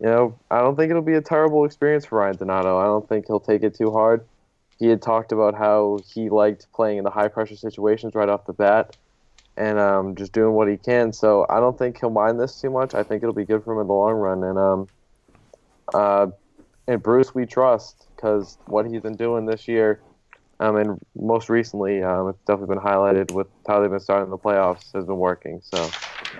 you 0.00 0.06
know, 0.06 0.38
I 0.50 0.60
don't 0.60 0.76
think 0.76 0.90
it'll 0.90 1.02
be 1.02 1.14
a 1.14 1.22
terrible 1.22 1.64
experience 1.64 2.04
for 2.04 2.18
Ryan 2.18 2.36
Donato. 2.36 2.78
I 2.78 2.84
don't 2.84 3.08
think 3.08 3.26
he'll 3.26 3.40
take 3.40 3.62
it 3.62 3.76
too 3.76 3.92
hard. 3.92 4.26
He 4.78 4.88
had 4.88 5.00
talked 5.00 5.32
about 5.32 5.54
how 5.54 5.98
he 6.12 6.28
liked 6.28 6.66
playing 6.74 6.98
in 6.98 7.04
the 7.04 7.10
high 7.10 7.28
pressure 7.28 7.56
situations 7.56 8.14
right 8.14 8.28
off 8.28 8.46
the 8.46 8.52
bat 8.52 8.96
and 9.56 9.78
um, 9.78 10.14
just 10.16 10.32
doing 10.32 10.52
what 10.52 10.68
he 10.68 10.76
can. 10.76 11.12
So 11.12 11.46
I 11.48 11.60
don't 11.60 11.78
think 11.78 11.98
he'll 11.98 12.10
mind 12.10 12.38
this 12.38 12.60
too 12.60 12.70
much. 12.70 12.94
I 12.94 13.02
think 13.02 13.22
it'll 13.22 13.34
be 13.34 13.46
good 13.46 13.64
for 13.64 13.72
him 13.74 13.80
in 13.80 13.86
the 13.86 13.94
long 13.94 14.14
run. 14.14 14.44
And 14.44 14.58
um, 14.58 14.88
uh, 15.94 16.26
and 16.86 17.02
Bruce, 17.02 17.34
we 17.34 17.46
trust 17.46 18.06
because 18.14 18.58
what 18.66 18.86
he's 18.86 19.00
been 19.00 19.16
doing 19.16 19.46
this 19.46 19.66
year, 19.66 20.00
um, 20.60 20.76
and 20.76 20.98
most 21.14 21.48
recently, 21.48 22.02
um, 22.02 22.28
it's 22.28 22.38
definitely 22.46 22.74
been 22.74 22.84
highlighted 22.84 23.32
with 23.32 23.46
how 23.66 23.80
they've 23.80 23.90
been 23.90 24.00
starting 24.00 24.30
the 24.30 24.38
playoffs 24.38 24.92
has 24.94 25.04
been 25.04 25.16
working. 25.16 25.60
So 25.62 25.90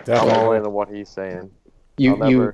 I'm 0.08 0.28
all 0.28 0.52
in 0.52 0.64
on 0.64 0.72
what 0.72 0.88
he's 0.88 1.08
saying. 1.08 1.50
You 1.98 2.12
I'll 2.12 2.18
never, 2.18 2.30
you 2.30 2.52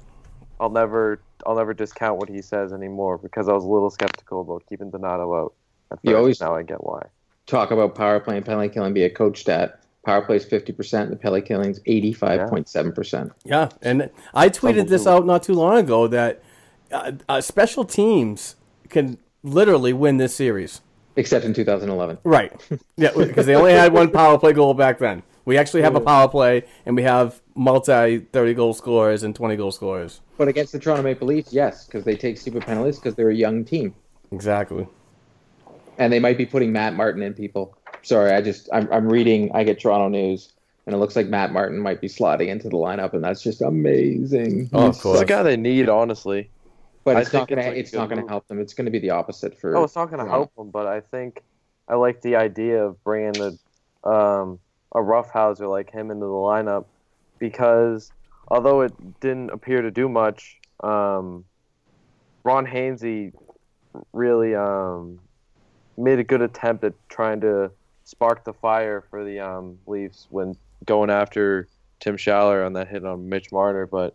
I'll 0.60 0.70
never, 0.70 1.20
I'll 1.46 1.56
never 1.56 1.74
discount 1.74 2.18
what 2.18 2.28
he 2.28 2.42
says 2.42 2.72
anymore 2.72 3.18
because 3.18 3.48
I 3.48 3.52
was 3.52 3.64
a 3.64 3.68
little 3.68 3.90
skeptical 3.90 4.40
about 4.42 4.64
keeping 4.68 4.90
Donato 4.90 5.34
out. 5.34 5.54
At 5.90 5.98
You 6.02 6.16
always- 6.16 6.40
now 6.40 6.54
I 6.54 6.62
get 6.62 6.82
why. 6.84 7.02
talk 7.46 7.70
about 7.70 7.94
power 7.94 8.20
play 8.20 8.36
and 8.36 8.46
penalty 8.46 8.68
killing 8.68 8.94
be 8.94 9.04
a 9.04 9.10
coach 9.10 9.40
stat. 9.40 9.80
Power 10.04 10.22
play 10.22 10.36
is 10.36 10.44
fifty 10.44 10.72
percent. 10.72 11.10
And 11.10 11.12
the 11.12 11.16
penalty 11.22 11.46
killing's 11.46 11.80
eighty 11.86 12.12
five 12.12 12.48
point 12.48 12.68
seven 12.68 12.92
percent. 12.92 13.32
Yeah, 13.44 13.68
and 13.82 14.10
I 14.34 14.48
tweeted 14.48 14.88
this 14.88 15.06
out 15.06 15.26
not 15.26 15.42
too 15.44 15.54
long 15.54 15.76
ago 15.78 16.08
that 16.08 16.42
uh, 16.90 17.12
uh, 17.28 17.40
special 17.40 17.84
teams 17.84 18.56
can 18.88 19.18
literally 19.44 19.92
win 19.92 20.16
this 20.16 20.34
series. 20.34 20.80
Except 21.14 21.44
in 21.44 21.52
2011. 21.52 22.18
Right. 22.24 22.52
Yeah, 22.96 23.10
because 23.16 23.44
they 23.46 23.54
only 23.54 23.72
had 23.72 23.92
one 23.92 24.10
power 24.10 24.38
play 24.38 24.54
goal 24.54 24.72
back 24.74 24.98
then. 24.98 25.22
We 25.44 25.58
actually 25.58 25.82
have 25.82 25.94
a 25.96 26.00
power 26.00 26.28
play, 26.28 26.64
and 26.86 26.94
we 26.96 27.02
have 27.02 27.40
multi 27.54 28.18
30 28.18 28.54
goal 28.54 28.74
scorers 28.74 29.22
and 29.22 29.34
20 29.34 29.56
goal 29.56 29.72
scorers. 29.72 30.20
But 30.38 30.48
against 30.48 30.72
the 30.72 30.78
Toronto 30.78 31.02
Maple 31.02 31.26
Leafs, 31.26 31.52
yes, 31.52 31.84
because 31.86 32.04
they 32.04 32.16
take 32.16 32.38
stupid 32.38 32.62
penalties 32.64 32.96
because 32.98 33.14
they're 33.14 33.30
a 33.30 33.34
young 33.34 33.64
team. 33.64 33.94
Exactly. 34.30 34.86
And 35.98 36.12
they 36.12 36.20
might 36.20 36.38
be 36.38 36.46
putting 36.46 36.72
Matt 36.72 36.94
Martin 36.94 37.22
in 37.22 37.34
people. 37.34 37.76
Sorry, 38.02 38.32
I 38.32 38.40
just, 38.40 38.68
I'm, 38.72 38.88
I'm 38.92 39.08
reading, 39.08 39.50
I 39.54 39.64
get 39.64 39.80
Toronto 39.80 40.08
News, 40.08 40.52
and 40.86 40.94
it 40.94 40.98
looks 40.98 41.14
like 41.16 41.26
Matt 41.26 41.52
Martin 41.52 41.78
might 41.78 42.00
be 42.00 42.08
slotting 42.08 42.48
into 42.48 42.68
the 42.68 42.76
lineup, 42.76 43.12
and 43.12 43.22
that's 43.22 43.42
just 43.42 43.62
amazing. 43.62 44.70
Oh, 44.72 44.86
of 44.86 44.88
It's 44.94 45.02
course. 45.02 45.18
the 45.20 45.24
guy 45.26 45.42
they 45.42 45.56
need, 45.56 45.88
honestly. 45.88 46.50
But 47.04 47.16
I 47.16 47.20
it's 47.22 47.32
not 47.32 47.48
gonna, 47.48 47.62
it's, 47.62 47.68
like, 47.68 47.76
it's 47.76 47.92
not 47.92 48.08
gonna 48.08 48.28
help 48.28 48.46
them. 48.46 48.60
It's 48.60 48.74
gonna 48.74 48.90
be 48.90 49.00
the 49.00 49.10
opposite 49.10 49.58
for. 49.60 49.76
Oh, 49.76 49.84
it's 49.84 49.96
not 49.96 50.06
going 50.06 50.18
to 50.20 50.24
Toronto. 50.24 50.30
help 50.38 50.54
them, 50.54 50.70
but 50.70 50.86
I 50.86 51.00
think 51.00 51.42
I 51.88 51.96
like 51.96 52.22
the 52.22 52.36
idea 52.36 52.84
of 52.84 53.02
bringing 53.02 53.32
the 53.32 54.08
um, 54.08 54.60
a 54.94 55.02
roughhouser 55.02 55.66
like 55.66 55.90
him 55.90 56.10
into 56.10 56.26
the 56.26 56.32
lineup 56.32 56.84
because 57.38 58.12
although 58.48 58.82
it 58.82 59.20
didn't 59.20 59.50
appear 59.50 59.82
to 59.82 59.90
do 59.90 60.08
much, 60.08 60.60
um, 60.82 61.44
Ron 62.44 62.66
Hainsey 62.66 63.32
really 64.12 64.54
um, 64.54 65.18
made 65.96 66.18
a 66.18 66.24
good 66.24 66.42
attempt 66.42 66.84
at 66.84 66.94
trying 67.08 67.40
to 67.40 67.70
spark 68.04 68.44
the 68.44 68.52
fire 68.52 69.04
for 69.10 69.24
the 69.24 69.40
um, 69.40 69.78
Leafs 69.86 70.26
when 70.30 70.56
going 70.84 71.10
after 71.10 71.68
Tim 72.00 72.16
Schaller 72.16 72.66
on 72.66 72.72
that 72.74 72.88
hit 72.88 73.04
on 73.04 73.28
Mitch 73.28 73.52
Marner. 73.52 73.86
But 73.86 74.14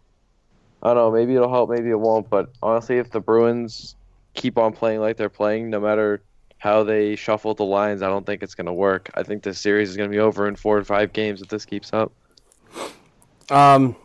I 0.84 0.94
don't 0.94 0.98
know, 0.98 1.12
maybe 1.12 1.36
it'll 1.36 1.50
help, 1.50 1.70
maybe 1.70 1.90
it 1.90 2.00
won't. 2.00 2.30
But 2.30 2.50
honestly, 2.62 2.98
if 2.98 3.12
the 3.12 3.20
Bruins 3.20 3.96
keep 4.34 4.58
on 4.58 4.74
playing 4.74 5.00
like 5.00 5.18
they're 5.18 5.30
playing, 5.30 5.70
no 5.70 5.80
matter 5.80 6.22
how 6.58 6.84
they 6.84 7.16
shuffle 7.16 7.54
the 7.54 7.64
lines, 7.64 8.02
I 8.02 8.08
don't 8.08 8.26
think 8.26 8.44
it's 8.44 8.56
going 8.56 8.66
to 8.66 8.74
work. 8.74 9.10
I 9.14 9.24
think 9.24 9.44
this 9.44 9.60
series 9.60 9.90
is 9.90 9.98
going 9.98 10.10
to 10.10 10.14
be 10.14 10.20
over 10.20 10.48
in 10.48 10.56
four 10.56 10.78
or 10.78 10.84
five 10.84 11.14
games 11.14 11.42
if 11.42 11.50
this 11.50 11.66
keeps 11.66 11.94
up. 11.94 12.12
Um, 13.50 13.96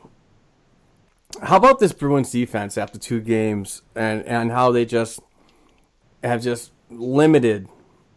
how 1.43 1.57
about 1.57 1.79
this 1.79 1.93
Bruins 1.93 2.31
defense 2.31 2.77
after 2.77 2.99
two 2.99 3.21
games 3.21 3.83
and, 3.95 4.25
and 4.25 4.51
how 4.51 4.71
they 4.71 4.85
just 4.85 5.21
have 6.23 6.43
just 6.43 6.73
limited, 6.91 7.69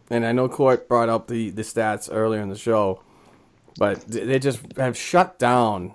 and 0.09 0.25
I 0.25 0.31
know 0.31 0.47
Court 0.49 0.87
brought 0.87 1.09
up 1.09 1.27
the, 1.27 1.49
the 1.49 1.63
stats 1.63 2.09
earlier 2.11 2.41
in 2.41 2.49
the 2.49 2.57
show, 2.57 3.01
but 3.77 4.01
they 4.07 4.39
just 4.39 4.59
have 4.77 4.97
shut 4.97 5.39
down 5.39 5.93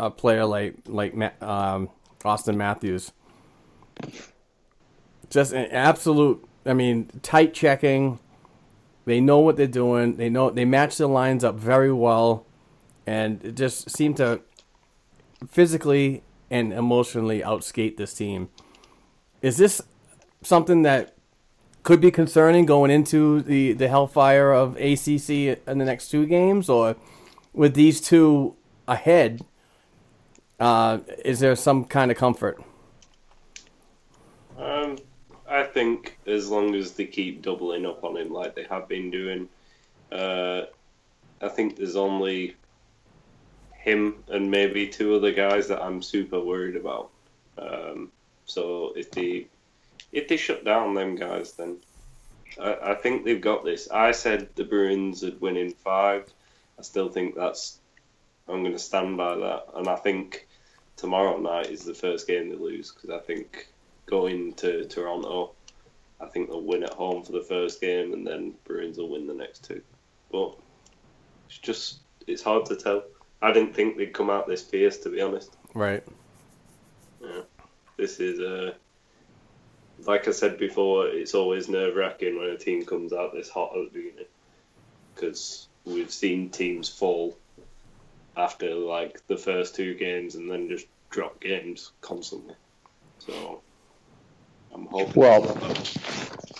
a 0.00 0.10
player 0.10 0.44
like 0.44 0.76
like 0.86 1.14
um, 1.42 1.90
Auston 2.20 2.56
Matthews. 2.56 3.12
Just 5.30 5.52
an 5.52 5.66
absolute, 5.70 6.47
I 6.68 6.74
mean, 6.74 7.08
tight 7.22 7.54
checking. 7.54 8.18
They 9.04 9.20
know 9.20 9.38
what 9.38 9.56
they're 9.56 9.66
doing. 9.66 10.16
They 10.16 10.28
know 10.28 10.50
they 10.50 10.66
match 10.66 10.98
the 10.98 11.06
lines 11.08 11.42
up 11.42 11.54
very 11.54 11.92
well, 11.92 12.44
and 13.06 13.42
it 13.42 13.54
just 13.54 13.90
seemed 13.90 14.18
to 14.18 14.42
physically 15.48 16.22
and 16.50 16.72
emotionally 16.72 17.40
outskate 17.40 17.96
this 17.96 18.12
team. 18.14 18.48
Is 19.40 19.56
this 19.56 19.80
something 20.42 20.82
that 20.82 21.14
could 21.82 22.00
be 22.00 22.10
concerning 22.10 22.66
going 22.66 22.90
into 22.90 23.40
the, 23.40 23.72
the 23.72 23.88
hellfire 23.88 24.52
of 24.52 24.76
ACC 24.76 25.30
in 25.66 25.78
the 25.78 25.84
next 25.84 26.10
two 26.10 26.26
games, 26.26 26.68
or 26.68 26.96
with 27.54 27.74
these 27.74 28.00
two 28.00 28.56
ahead, 28.86 29.44
uh, 30.60 30.98
is 31.24 31.40
there 31.40 31.56
some 31.56 31.84
kind 31.84 32.10
of 32.10 32.16
comfort? 32.16 32.62
Um, 34.58 34.98
I 35.48 35.64
think 35.64 36.18
as 36.26 36.50
long 36.50 36.74
as 36.74 36.92
they 36.92 37.06
keep 37.06 37.42
doubling 37.42 37.86
up 37.86 38.04
on 38.04 38.16
him 38.16 38.32
like 38.32 38.54
they 38.54 38.64
have 38.64 38.88
been 38.88 39.10
doing, 39.10 39.48
uh, 40.12 40.62
I 41.40 41.48
think 41.48 41.76
there's 41.76 41.96
only 41.96 42.56
him 43.72 44.22
and 44.28 44.50
maybe 44.50 44.88
two 44.88 45.14
other 45.14 45.32
guys 45.32 45.68
that 45.68 45.82
I'm 45.82 46.02
super 46.02 46.40
worried 46.40 46.76
about. 46.76 47.10
Um, 47.56 48.12
so 48.44 48.92
if 48.96 49.10
they 49.10 49.46
if 50.12 50.28
they 50.28 50.36
shut 50.36 50.64
down 50.64 50.94
them 50.94 51.16
guys, 51.16 51.52
then 51.52 51.78
I, 52.60 52.92
I, 52.92 52.94
think 52.94 53.24
they've 53.24 53.40
got 53.40 53.64
this. 53.64 53.90
I 53.90 54.12
said 54.12 54.48
the 54.54 54.64
Bruins 54.64 55.22
would 55.22 55.40
win 55.40 55.56
in 55.56 55.72
five. 55.72 56.32
I 56.78 56.82
still 56.82 57.08
think 57.08 57.34
that's 57.34 57.78
I'm 58.48 58.62
going 58.62 58.72
to 58.72 58.78
stand 58.78 59.16
by 59.16 59.36
that, 59.36 59.66
and 59.74 59.88
I 59.88 59.96
think 59.96 60.46
tomorrow 60.96 61.38
night 61.38 61.66
is 61.66 61.84
the 61.84 61.94
first 61.94 62.26
game 62.26 62.48
they 62.48 62.56
lose 62.56 62.92
because 62.92 63.10
I 63.10 63.18
think 63.18 63.68
going 64.08 64.54
to 64.54 64.84
Toronto, 64.86 65.52
I 66.20 66.26
think 66.26 66.48
they'll 66.48 66.62
win 66.62 66.82
at 66.82 66.94
home 66.94 67.22
for 67.22 67.32
the 67.32 67.42
first 67.42 67.80
game, 67.80 68.12
and 68.12 68.26
then 68.26 68.54
Bruins 68.64 68.98
will 68.98 69.10
win 69.10 69.26
the 69.26 69.34
next 69.34 69.64
two. 69.64 69.82
But 70.30 70.56
it's 71.48 71.58
just 71.58 72.00
it's 72.26 72.42
hard 72.42 72.66
to 72.66 72.76
tell. 72.76 73.04
I 73.40 73.52
didn't 73.52 73.74
think 73.74 73.96
they'd 73.96 74.12
come 74.12 74.30
out 74.30 74.48
this 74.48 74.62
fierce, 74.62 74.98
to 74.98 75.10
be 75.10 75.20
honest. 75.20 75.56
Right. 75.74 76.02
Yeah. 77.22 77.42
This 77.96 78.20
is 78.20 78.40
uh, 78.40 78.72
like 80.06 80.28
I 80.28 80.32
said 80.32 80.58
before, 80.58 81.08
it's 81.08 81.34
always 81.34 81.68
nerve 81.68 81.96
wracking 81.96 82.38
when 82.38 82.50
a 82.50 82.56
team 82.56 82.84
comes 82.84 83.12
out 83.12 83.32
this 83.32 83.48
hot 83.48 83.76
at 83.76 83.92
the 83.92 83.98
beginning 84.00 84.26
because 85.14 85.68
we've 85.84 86.12
seen 86.12 86.50
teams 86.50 86.88
fall 86.88 87.36
after 88.36 88.74
like 88.74 89.26
the 89.26 89.36
first 89.36 89.74
two 89.74 89.94
games 89.94 90.36
and 90.36 90.50
then 90.50 90.68
just 90.68 90.86
drop 91.10 91.40
games 91.40 91.90
constantly. 92.00 92.54
So 93.18 93.62
I'm 94.78 94.86
hoping. 94.86 95.14
Well, 95.14 95.42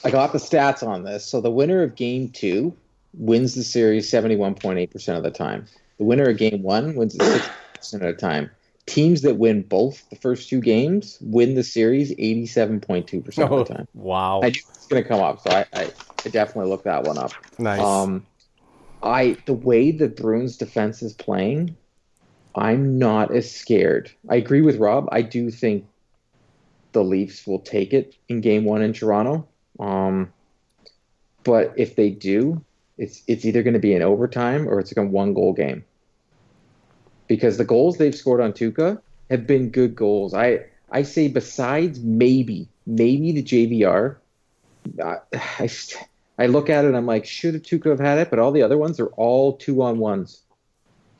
I 0.04 0.10
got 0.10 0.32
the 0.32 0.38
stats 0.38 0.86
on 0.86 1.04
this. 1.04 1.24
So 1.24 1.40
the 1.40 1.50
winner 1.50 1.82
of 1.82 1.94
game 1.94 2.30
two 2.30 2.74
wins 3.14 3.54
the 3.54 3.62
series 3.62 4.10
71.8% 4.10 5.16
of 5.16 5.22
the 5.22 5.30
time. 5.30 5.66
The 5.98 6.04
winner 6.04 6.30
of 6.30 6.36
game 6.36 6.62
one 6.62 6.94
wins 6.94 7.14
it 7.14 7.20
60% 7.20 7.94
of 7.94 8.00
the 8.00 8.12
time. 8.14 8.50
Teams 8.86 9.22
that 9.22 9.36
win 9.36 9.62
both 9.62 10.08
the 10.08 10.16
first 10.16 10.48
two 10.48 10.60
games 10.60 11.18
win 11.20 11.54
the 11.54 11.62
series 11.62 12.14
87.2% 12.14 13.26
of 13.26 13.68
the 13.68 13.74
time. 13.74 13.88
Wow. 13.94 14.40
I 14.42 14.50
knew 14.50 14.60
it 14.60 14.68
was 14.68 14.86
going 14.88 15.02
to 15.02 15.08
come 15.08 15.20
up, 15.20 15.40
so 15.40 15.50
I, 15.50 15.66
I, 15.74 15.90
I 16.24 16.28
definitely 16.30 16.70
looked 16.70 16.84
that 16.84 17.04
one 17.04 17.18
up. 17.18 17.32
Nice. 17.58 17.80
Um, 17.80 18.26
I 19.02 19.36
the 19.46 19.54
way 19.54 19.92
the 19.92 20.08
Bruins 20.08 20.56
defense 20.56 21.02
is 21.02 21.12
playing, 21.12 21.76
I'm 22.54 22.98
not 22.98 23.32
as 23.32 23.50
scared. 23.50 24.10
I 24.28 24.36
agree 24.36 24.62
with 24.62 24.76
Rob. 24.76 25.08
I 25.12 25.22
do 25.22 25.50
think 25.50 25.86
the 26.92 27.04
Leafs 27.04 27.46
will 27.46 27.60
take 27.60 27.92
it 27.92 28.14
in 28.28 28.40
Game 28.40 28.64
One 28.64 28.82
in 28.82 28.92
Toronto. 28.92 29.46
Um, 29.78 30.32
but 31.44 31.74
if 31.76 31.96
they 31.96 32.10
do, 32.10 32.64
it's 32.96 33.22
it's 33.26 33.44
either 33.44 33.62
going 33.62 33.74
to 33.74 33.80
be 33.80 33.94
an 33.94 34.02
overtime 34.02 34.68
or 34.68 34.80
it's 34.80 34.96
a 34.96 35.02
one 35.02 35.34
goal 35.34 35.52
game. 35.52 35.84
Because 37.26 37.58
the 37.58 37.64
goals 37.64 37.98
they've 37.98 38.14
scored 38.14 38.40
on 38.40 38.52
Tuukka 38.52 39.00
have 39.30 39.46
been 39.46 39.70
good 39.70 39.94
goals. 39.94 40.34
I 40.34 40.66
I 40.90 41.02
say 41.02 41.28
besides 41.28 42.00
maybe 42.00 42.68
maybe 42.86 43.32
the 43.32 43.42
JVR, 43.42 44.16
I, 45.02 45.16
I 45.58 45.68
I 46.38 46.46
look 46.46 46.70
at 46.70 46.84
it 46.84 46.88
and 46.88 46.96
I'm 46.96 47.06
like, 47.06 47.26
should 47.26 47.54
Tuukka 47.62 47.90
have 47.90 48.00
had 48.00 48.18
it? 48.18 48.30
But 48.30 48.38
all 48.38 48.52
the 48.52 48.62
other 48.62 48.78
ones 48.78 49.00
are 49.00 49.08
all 49.08 49.56
two 49.56 49.82
on 49.82 49.98
ones. 49.98 50.42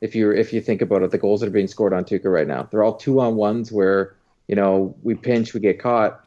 If 0.00 0.14
you 0.14 0.30
if 0.30 0.52
you 0.52 0.60
think 0.60 0.82
about 0.82 1.02
it, 1.02 1.10
the 1.10 1.18
goals 1.18 1.40
that 1.40 1.48
are 1.48 1.52
being 1.52 1.68
scored 1.68 1.92
on 1.92 2.04
Tuukka 2.04 2.32
right 2.32 2.46
now, 2.46 2.68
they're 2.70 2.84
all 2.84 2.96
two 2.96 3.20
on 3.20 3.36
ones 3.36 3.72
where 3.72 4.14
you 4.48 4.56
know 4.56 4.96
we 5.02 5.14
pinch, 5.14 5.54
we 5.54 5.60
get 5.60 5.80
caught, 5.80 6.24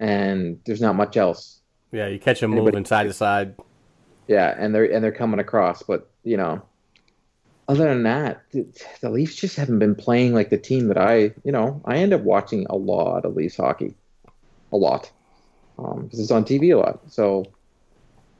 and 0.00 0.58
there's 0.64 0.80
not 0.80 0.96
much 0.96 1.16
else. 1.16 1.60
Yeah, 1.92 2.08
you 2.08 2.18
catch 2.18 2.40
them 2.40 2.50
moving 2.50 2.84
side 2.84 3.04
to 3.04 3.12
side. 3.12 3.54
Yeah, 4.26 4.54
and 4.58 4.74
they're 4.74 4.90
and 4.90 5.04
they're 5.04 5.12
coming 5.12 5.38
across, 5.38 5.82
but 5.82 6.10
you 6.24 6.36
know, 6.36 6.62
other 7.68 7.88
than 7.88 8.02
that, 8.04 8.42
the, 8.50 8.66
the 9.00 9.10
Leafs 9.10 9.36
just 9.36 9.56
haven't 9.56 9.78
been 9.78 9.94
playing 9.94 10.34
like 10.34 10.50
the 10.50 10.58
team 10.58 10.88
that 10.88 10.98
I, 10.98 11.32
you 11.44 11.52
know, 11.52 11.80
I 11.84 11.98
end 11.98 12.12
up 12.12 12.22
watching 12.22 12.66
a 12.68 12.76
lot 12.76 13.24
of 13.24 13.36
Leafs 13.36 13.56
hockey, 13.56 13.94
a 14.72 14.76
lot, 14.76 15.10
because 15.76 15.98
um, 15.98 16.10
it's 16.12 16.30
on 16.30 16.44
TV 16.44 16.74
a 16.74 16.78
lot. 16.78 17.00
So 17.08 17.44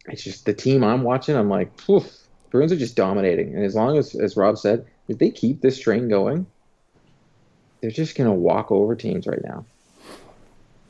it's 0.07 0.25
just 0.25 0.45
the 0.47 0.55
team 0.55 0.83
I'm 0.83 1.03
watching. 1.03 1.37
I'm 1.37 1.49
like, 1.49 1.77
Poof, 1.77 2.11
Bruins 2.51 2.73
are 2.73 2.77
just 2.77 2.97
dominating, 2.97 3.55
and 3.55 3.65
as 3.65 3.75
long 3.75 3.97
as, 3.97 4.15
as 4.15 4.37
Rob 4.37 4.59
said, 4.59 4.87
if 5.09 5.19
they 5.19 5.31
keep 5.31 5.61
this 5.61 5.79
train 5.79 6.09
going, 6.09 6.47
they're 7.83 7.91
just 7.91 8.17
gonna 8.17 8.33
walk 8.33 8.73
over 8.73 8.97
teams 8.97 9.27
right 9.27 9.43
now. 9.45 9.67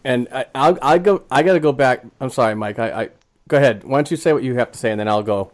And 0.04 0.28
I, 0.32 0.46
I'll, 0.54 0.78
I 0.80 0.98
go. 0.98 1.24
I 1.30 1.42
got 1.42 1.54
to 1.54 1.60
go 1.60 1.72
back. 1.72 2.04
I'm 2.20 2.30
sorry, 2.30 2.54
Mike. 2.56 2.78
I, 2.78 3.02
I 3.02 3.08
go 3.48 3.56
ahead. 3.56 3.84
Why 3.84 3.98
don't 3.98 4.10
you 4.10 4.16
say 4.16 4.32
what 4.32 4.42
you 4.42 4.54
have 4.54 4.72
to 4.72 4.78
say, 4.78 4.90
and 4.90 4.98
then 4.98 5.08
I'll 5.08 5.22
go. 5.22 5.52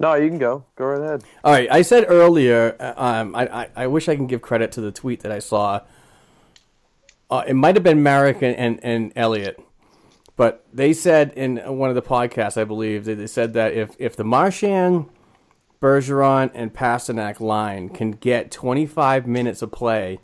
No, 0.00 0.14
you 0.14 0.28
can 0.28 0.38
go. 0.38 0.64
Go 0.76 0.86
right 0.86 1.00
ahead. 1.00 1.24
All 1.44 1.52
right. 1.52 1.70
I 1.70 1.82
said 1.82 2.06
earlier. 2.08 2.76
Uh, 2.78 2.94
um, 2.96 3.34
I, 3.34 3.62
I, 3.62 3.68
I 3.76 3.86
wish 3.88 4.08
I 4.08 4.16
can 4.16 4.26
give 4.26 4.42
credit 4.42 4.72
to 4.72 4.80
the 4.80 4.92
tweet 4.92 5.20
that 5.20 5.32
I 5.32 5.38
saw. 5.40 5.80
Uh, 7.30 7.44
it 7.46 7.54
might 7.54 7.76
have 7.76 7.82
been 7.82 8.02
Marek 8.02 8.42
and, 8.42 8.56
and, 8.56 8.80
and 8.82 9.12
Elliotte 9.16 9.58
but 10.38 10.64
they 10.72 10.92
said 10.92 11.32
in 11.32 11.56
one 11.76 11.88
of 11.90 11.96
the 11.96 12.02
podcasts, 12.02 12.56
I 12.56 12.62
believe, 12.62 13.04
they 13.04 13.26
said 13.26 13.54
that 13.54 13.74
if, 13.74 13.96
if 13.98 14.14
the 14.14 14.22
Marchand, 14.22 15.06
Bergeron, 15.80 16.50
and 16.54 16.74
Pastrnak 16.74 17.40
line 17.40 17.88
can 17.88 18.12
get 18.12 18.50
25 18.50 19.26
minutes 19.26 19.62
of 19.62 19.70
play 19.70 20.18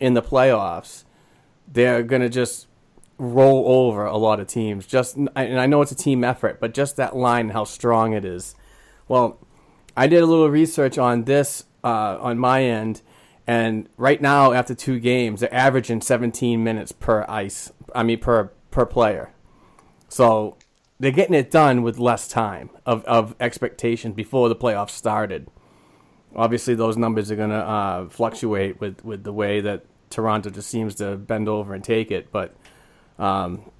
in 0.00 0.14
the 0.14 0.22
playoffs, 0.22 1.04
they're 1.66 2.02
going 2.02 2.22
to 2.22 2.28
just 2.28 2.66
roll 3.18 3.64
over 3.66 4.04
a 4.04 4.16
lot 4.16 4.40
of 4.40 4.46
teams. 4.46 4.86
Just 4.86 5.16
and 5.16 5.30
I 5.36 5.66
know 5.66 5.82
it's 5.82 5.92
a 5.92 5.96
team 5.96 6.24
effort, 6.24 6.60
but 6.60 6.72
just 6.72 6.96
that 6.96 7.16
line 7.16 7.50
how 7.50 7.64
strong 7.64 8.12
it 8.12 8.24
is. 8.24 8.54
Well, 9.08 9.38
I 9.96 10.06
did 10.06 10.22
a 10.22 10.26
little 10.26 10.48
research 10.48 10.98
on 10.98 11.24
this 11.24 11.64
uh, 11.82 12.18
on 12.20 12.38
my 12.38 12.62
end, 12.62 13.02
and 13.46 13.88
right 13.96 14.20
now 14.20 14.52
after 14.52 14.74
two 14.74 15.00
games, 15.00 15.40
they're 15.40 15.54
averaging 15.54 16.00
17 16.00 16.62
minutes 16.62 16.92
per 16.92 17.24
ice. 17.28 17.72
I 17.94 18.02
mean 18.02 18.20
per 18.20 18.52
per 18.70 18.86
player. 18.86 19.32
So 20.08 20.56
they're 21.00 21.12
getting 21.12 21.34
it 21.34 21.50
done 21.50 21.82
with 21.82 21.98
less 21.98 22.26
time 22.26 22.70
of, 22.84 23.04
of 23.04 23.34
expectations 23.38 24.14
before 24.14 24.48
the 24.48 24.56
playoffs 24.56 24.90
started. 24.90 25.48
Obviously, 26.34 26.74
those 26.74 26.96
numbers 26.96 27.30
are 27.30 27.36
going 27.36 27.50
to 27.50 27.56
uh, 27.56 28.08
fluctuate 28.08 28.80
with, 28.80 29.04
with 29.04 29.24
the 29.24 29.32
way 29.32 29.60
that 29.60 29.84
Toronto 30.10 30.50
just 30.50 30.68
seems 30.68 30.94
to 30.96 31.16
bend 31.16 31.48
over 31.48 31.72
and 31.72 31.84
take 31.84 32.10
it. 32.10 32.32
But, 32.32 32.54
um, 33.18 33.70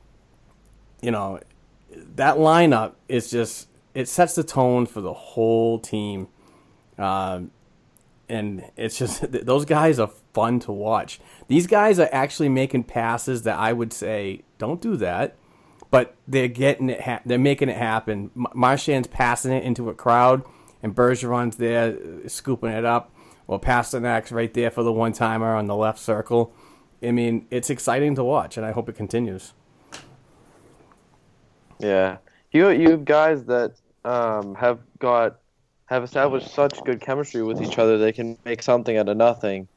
you 1.02 1.10
know, 1.10 1.40
that 1.90 2.36
lineup 2.36 2.94
is 3.08 3.30
just, 3.30 3.68
it 3.94 4.08
sets 4.08 4.34
the 4.34 4.44
tone 4.44 4.86
for 4.86 5.00
the 5.00 5.12
whole 5.12 5.78
team. 5.78 6.28
Um, 6.96 7.50
and 8.28 8.70
it's 8.76 8.96
just, 8.96 9.30
those 9.46 9.64
guys 9.64 9.98
are 9.98 10.10
fun 10.32 10.60
to 10.60 10.72
watch. 10.72 11.20
These 11.48 11.66
guys 11.66 11.98
are 11.98 12.08
actually 12.12 12.48
making 12.48 12.84
passes 12.84 13.42
that 13.42 13.58
I 13.58 13.72
would 13.72 13.92
say, 13.92 14.42
don't 14.58 14.80
do 14.80 14.96
that 14.96 15.36
but 15.91 16.14
they're 16.26 16.49
getting 16.49 16.91
it. 16.91 17.01
Ha- 17.01 17.20
they're 17.24 17.39
making 17.39 17.68
it 17.68 17.76
happen. 17.76 18.30
Marchand's 18.34 19.09
passing 19.09 19.53
it 19.53 19.64
into 19.64 19.89
a 19.89 19.95
crowd, 19.95 20.45
and 20.82 20.95
Bergeron's 20.95 21.57
there 21.57 21.97
uh, 22.24 22.28
scooping 22.28 22.70
it 22.70 22.84
up. 22.84 23.12
Well, 23.47 23.59
Pastrnak's 23.59 24.30
right 24.30 24.53
there 24.53 24.70
for 24.70 24.82
the 24.82 24.93
one 24.93 25.12
timer 25.12 25.55
on 25.55 25.66
the 25.66 25.76
left 25.76 25.99
circle. 25.99 26.53
I 27.03 27.12
mean, 27.12 27.47
it's 27.51 27.70
exciting 27.70 28.14
to 28.16 28.24
watch, 28.24 28.57
and 28.57 28.66
I 28.66 28.72
hope 28.72 28.89
it 28.89 28.97
continues. 28.97 29.55
Yeah, 31.78 32.18
you 32.51 32.68
you 32.70 32.97
guys 32.97 33.45
that 33.45 33.74
um, 34.05 34.55
have 34.57 34.80
got 34.99 35.39
have 35.86 36.05
established 36.05 36.53
such 36.53 36.82
good 36.84 37.01
chemistry 37.01 37.43
with 37.43 37.62
each 37.62 37.78
other 37.78 37.97
they 37.97 38.12
can 38.12 38.36
make 38.45 38.62
something 38.62 38.99
out 38.99 39.09
of 39.09 39.16
nothing, 39.16 39.68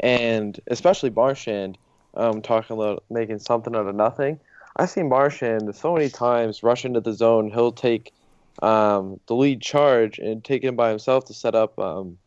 and 0.00 0.58
especially 0.66 1.10
Marchand, 1.10 1.78
um, 2.14 2.42
talking 2.42 2.76
about 2.76 3.04
making 3.10 3.38
something 3.38 3.76
out 3.76 3.86
of 3.86 3.94
nothing. 3.94 4.40
I've 4.76 4.90
seen 4.90 5.08
Marchand 5.08 5.74
so 5.74 5.94
many 5.94 6.08
times 6.08 6.62
rush 6.62 6.84
into 6.84 7.00
the 7.00 7.12
zone. 7.12 7.50
He'll 7.50 7.72
take 7.72 8.12
um, 8.62 9.20
the 9.26 9.34
lead 9.34 9.60
charge 9.60 10.18
and 10.18 10.42
take 10.44 10.62
him 10.62 10.76
by 10.76 10.90
himself 10.90 11.24
to 11.26 11.34
set 11.34 11.54
up 11.54 11.78
um, 11.78 12.18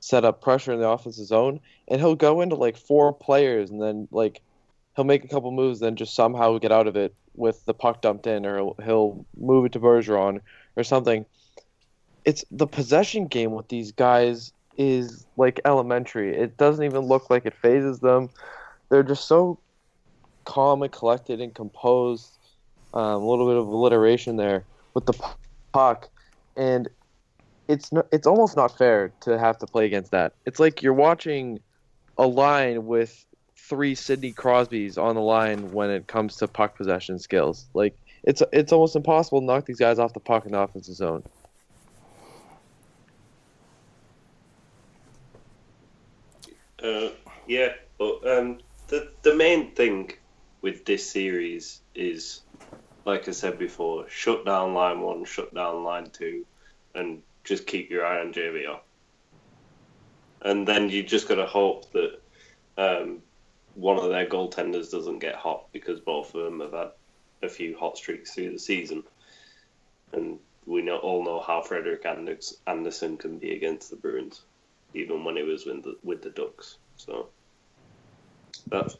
set 0.00 0.24
up 0.24 0.40
pressure 0.40 0.72
in 0.72 0.80
the 0.80 0.88
offensive 0.88 1.26
zone, 1.26 1.60
and 1.88 2.00
he'll 2.00 2.14
go 2.14 2.40
into 2.40 2.56
like 2.56 2.76
four 2.76 3.12
players 3.12 3.70
and 3.70 3.82
then 3.82 4.08
like 4.10 4.40
he'll 4.96 5.04
make 5.04 5.24
a 5.24 5.28
couple 5.28 5.50
moves, 5.50 5.80
then 5.80 5.96
just 5.96 6.14
somehow 6.14 6.58
get 6.58 6.72
out 6.72 6.86
of 6.86 6.96
it 6.96 7.14
with 7.34 7.64
the 7.64 7.74
puck 7.74 8.02
dumped 8.02 8.26
in, 8.26 8.46
or 8.46 8.74
he'll 8.84 9.24
move 9.36 9.64
it 9.64 9.72
to 9.72 9.80
Bergeron 9.80 10.40
or 10.76 10.84
something. 10.84 11.24
It's 12.24 12.44
the 12.50 12.66
possession 12.66 13.26
game 13.26 13.52
with 13.52 13.68
these 13.68 13.92
guys 13.92 14.52
is 14.76 15.26
like 15.36 15.60
elementary. 15.64 16.36
It 16.36 16.56
doesn't 16.56 16.84
even 16.84 17.00
look 17.00 17.30
like 17.30 17.46
it 17.46 17.54
phases 17.54 18.00
them. 18.00 18.30
They're 18.88 19.02
just 19.02 19.26
so 19.26 19.58
calm 20.50 20.82
and 20.82 20.90
collected 20.90 21.40
and 21.40 21.54
composed. 21.54 22.36
Um, 22.92 23.22
a 23.22 23.30
little 23.30 23.46
bit 23.46 23.56
of 23.56 23.68
alliteration 23.68 24.36
there 24.36 24.64
with 24.94 25.06
the 25.06 25.14
puck, 25.72 26.10
and 26.56 26.88
it's 27.68 27.92
no, 27.92 28.02
it's 28.10 28.26
almost 28.26 28.56
not 28.56 28.76
fair 28.76 29.12
to 29.20 29.38
have 29.38 29.58
to 29.58 29.66
play 29.68 29.86
against 29.86 30.10
that. 30.10 30.32
It's 30.44 30.58
like 30.58 30.82
you're 30.82 30.92
watching 30.92 31.60
a 32.18 32.26
line 32.26 32.86
with 32.86 33.24
three 33.56 33.94
Sidney 33.94 34.32
Crosbys 34.32 34.98
on 34.98 35.14
the 35.14 35.20
line 35.20 35.70
when 35.70 35.88
it 35.90 36.08
comes 36.08 36.34
to 36.38 36.48
puck 36.48 36.76
possession 36.76 37.20
skills. 37.20 37.66
Like 37.72 37.94
it's 38.24 38.42
it's 38.52 38.72
almost 38.72 38.96
impossible 38.96 39.38
to 39.38 39.46
knock 39.46 39.66
these 39.66 39.78
guys 39.78 40.00
off 40.00 40.12
the 40.12 40.18
puck 40.18 40.46
in 40.46 40.52
the 40.52 40.58
offensive 40.58 40.96
zone. 40.96 41.22
Uh, 46.82 47.10
yeah, 47.46 47.68
but 47.98 48.26
um, 48.26 48.58
the 48.88 49.12
the 49.22 49.36
main 49.36 49.70
thing 49.76 50.10
with 50.62 50.84
this 50.84 51.08
series 51.08 51.80
is, 51.94 52.42
like 53.04 53.28
I 53.28 53.32
said 53.32 53.58
before, 53.58 54.08
shut 54.08 54.44
down 54.44 54.74
line 54.74 55.00
one, 55.00 55.24
shut 55.24 55.54
down 55.54 55.84
line 55.84 56.10
two, 56.10 56.44
and 56.94 57.22
just 57.44 57.66
keep 57.66 57.90
your 57.90 58.04
eye 58.04 58.20
on 58.20 58.32
JVR. 58.32 58.80
And 60.42 60.66
then 60.66 60.88
you 60.88 61.02
just 61.02 61.28
got 61.28 61.36
to 61.36 61.46
hope 61.46 61.90
that 61.92 62.20
um, 62.78 63.18
one 63.74 63.98
of 63.98 64.08
their 64.08 64.26
goaltenders 64.26 64.90
doesn't 64.90 65.18
get 65.18 65.34
hot 65.34 65.66
because 65.72 66.00
both 66.00 66.34
of 66.34 66.44
them 66.44 66.60
have 66.60 66.72
had 66.72 66.90
a 67.42 67.48
few 67.48 67.76
hot 67.78 67.96
streaks 67.96 68.34
through 68.34 68.52
the 68.52 68.58
season. 68.58 69.02
And 70.12 70.38
we 70.66 70.82
know, 70.82 70.96
all 70.98 71.24
know 71.24 71.40
how 71.40 71.62
Frederik 71.62 72.04
Andersen 72.04 73.16
can 73.16 73.38
be 73.38 73.54
against 73.54 73.90
the 73.90 73.96
Bruins, 73.96 74.42
even 74.94 75.24
when 75.24 75.36
he 75.36 75.42
was 75.42 75.66
with 75.66 75.82
the, 75.82 75.96
with 76.02 76.22
the 76.22 76.30
Ducks. 76.30 76.76
So 76.96 77.28
that's 78.68 78.96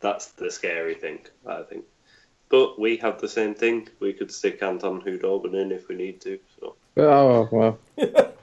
that's 0.00 0.28
the 0.32 0.50
scary 0.50 0.94
thing, 0.94 1.20
I 1.46 1.62
think. 1.62 1.84
But 2.48 2.80
we 2.80 2.96
have 2.96 3.20
the 3.20 3.28
same 3.28 3.54
thing. 3.54 3.88
We 4.00 4.12
could 4.12 4.32
stick 4.32 4.62
Anton 4.62 5.00
Khudobin 5.02 5.54
in 5.54 5.70
if 5.70 5.88
we 5.88 5.94
need 5.94 6.20
to. 6.22 6.38
So 6.58 6.76
Oh 6.96 7.48
well. 7.50 7.78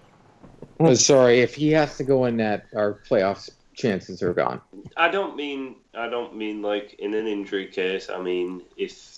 Oh, 0.80 0.94
sorry, 0.94 1.40
if 1.40 1.56
he 1.56 1.72
has 1.72 1.98
to 1.98 2.04
go 2.04 2.26
in 2.26 2.38
that, 2.38 2.68
our 2.76 3.02
playoffs 3.10 3.50
chances 3.74 4.22
are 4.22 4.34
gone. 4.34 4.62
I 4.96 5.10
don't 5.10 5.36
mean 5.36 5.76
I 5.96 6.08
don't 6.08 6.36
mean 6.36 6.62
like 6.62 6.94
in 7.00 7.16
an 7.16 7.26
injury 7.28 7.68
case. 7.68 8.10
I 8.10 8.22
mean 8.22 8.62
if 8.78 9.18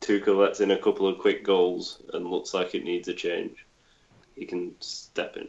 Tuukka 0.00 0.36
lets 0.36 0.60
in 0.60 0.70
a 0.70 0.78
couple 0.78 1.08
of 1.08 1.18
quick 1.18 1.44
goals 1.44 2.02
and 2.12 2.26
looks 2.26 2.54
like 2.54 2.74
it 2.74 2.84
needs 2.84 3.08
a 3.08 3.14
change, 3.14 3.66
he 4.36 4.44
can 4.44 4.74
step 4.80 5.36
in. 5.36 5.48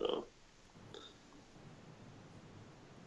So 0.00 0.24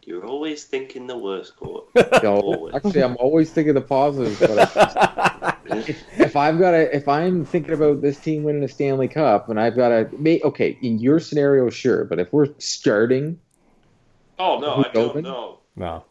you're 0.10 0.26
always 0.26 0.64
thinking 0.64 1.05
the 1.05 1.16
worst, 1.16 1.55
Court. 1.55 1.86
No, 2.24 2.38
Always. 2.39 2.74
actually, 2.74 3.03
I'm 3.03 3.16
always 3.18 3.51
thinking 3.51 3.76
the 3.76 3.82
positives. 3.82 4.39
But 4.39 4.76
I, 4.76 5.55
if, 5.68 6.03
if 6.20 6.36
I've 6.36 6.57
got 6.57 6.72
to, 6.72 6.95
if 6.95 7.07
I'm 7.07 7.45
thinking 7.45 7.74
about 7.76 8.01
this 8.01 8.20
team 8.20 8.41
winning 8.41 8.62
the 8.62 8.68
Stanley 8.68 9.07
Cup, 9.07 9.49
and 9.49 9.60
I've 9.60 9.76
got 9.76 9.89
to, 9.89 10.10
may, 10.18 10.41
okay, 10.41 10.80
in 10.82 10.97
your 10.97 11.20
scenario, 11.20 11.70
sure, 11.70 12.05
but 12.05 12.18
if 12.18 12.34
we're 12.34 12.47
starting, 12.57 13.39
Oh 14.39 14.57
no, 14.57 14.84
I 14.84 14.89
don't 14.91 15.22
know. 15.22 15.60
No. 15.76 16.03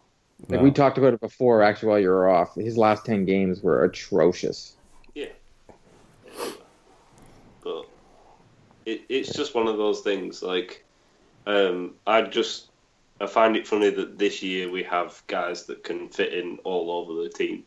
like 0.49 0.61
No. 0.61 0.63
we 0.63 0.71
talked 0.71 0.97
about 0.97 1.13
it 1.15 1.21
before, 1.21 1.65
actually, 1.65 1.89
while 1.89 1.99
you 1.99 2.11
were 2.11 2.29
off, 2.29 2.55
his 2.55 2.77
last 2.79 3.05
ten 3.05 3.25
games 3.25 3.63
were 3.65 3.83
atrocious. 3.83 4.77
Yeah, 5.17 5.27
but 7.65 7.89
it, 8.87 9.03
it's 9.09 9.33
just 9.33 9.57
one 9.57 9.67
of 9.67 9.77
those 9.77 10.03
things. 10.03 10.41
Like, 10.41 10.85
um, 11.49 11.95
I 12.07 12.23
just 12.23 12.68
I 13.21 13.27
find 13.27 13.57
it 13.57 13.67
funny 13.67 13.91
that 13.91 14.19
this 14.19 14.43
year 14.43 14.71
we 14.71 14.83
have 14.85 15.23
guys 15.27 15.65
that 15.65 15.83
can 15.83 16.09
fit 16.09 16.33
in 16.33 16.59
all 16.65 16.91
over 16.91 17.23
the 17.23 17.29
team, 17.29 17.65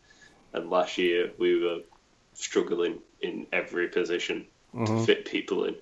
and 0.54 0.70
last 0.70 0.98
year 0.98 1.32
we 1.38 1.62
were 1.62 1.80
struggling 2.34 3.00
in 3.22 3.46
every 3.52 3.88
position 3.88 4.46
to 4.86 5.06
fit 5.06 5.26
people 5.26 5.66
in. 5.66 5.76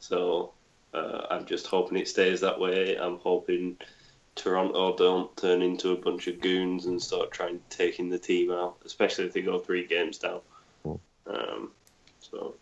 So 0.00 0.52
uh, 0.92 1.26
I'm 1.30 1.46
just 1.46 1.66
hoping 1.66 1.98
it 1.98 2.08
stays 2.08 2.40
that 2.40 2.58
way. 2.58 2.96
I'm 2.96 3.18
hoping 3.18 3.76
Toronto 4.34 4.96
don't 4.96 5.36
turn 5.36 5.62
into 5.62 5.92
a 5.92 5.96
bunch 5.96 6.26
of 6.26 6.40
goons 6.40 6.86
and 6.86 7.00
start 7.00 7.30
trying 7.30 7.60
to 7.70 7.76
taking 7.76 8.10
the 8.10 8.18
team 8.18 8.50
out, 8.50 8.76
especially 8.84 9.24
if 9.24 9.32
they 9.32 9.42
go 9.42 9.58
three 9.58 9.86
games 9.86 10.18
down. 10.18 10.40
Um, 11.26 11.70
so. 12.20 12.54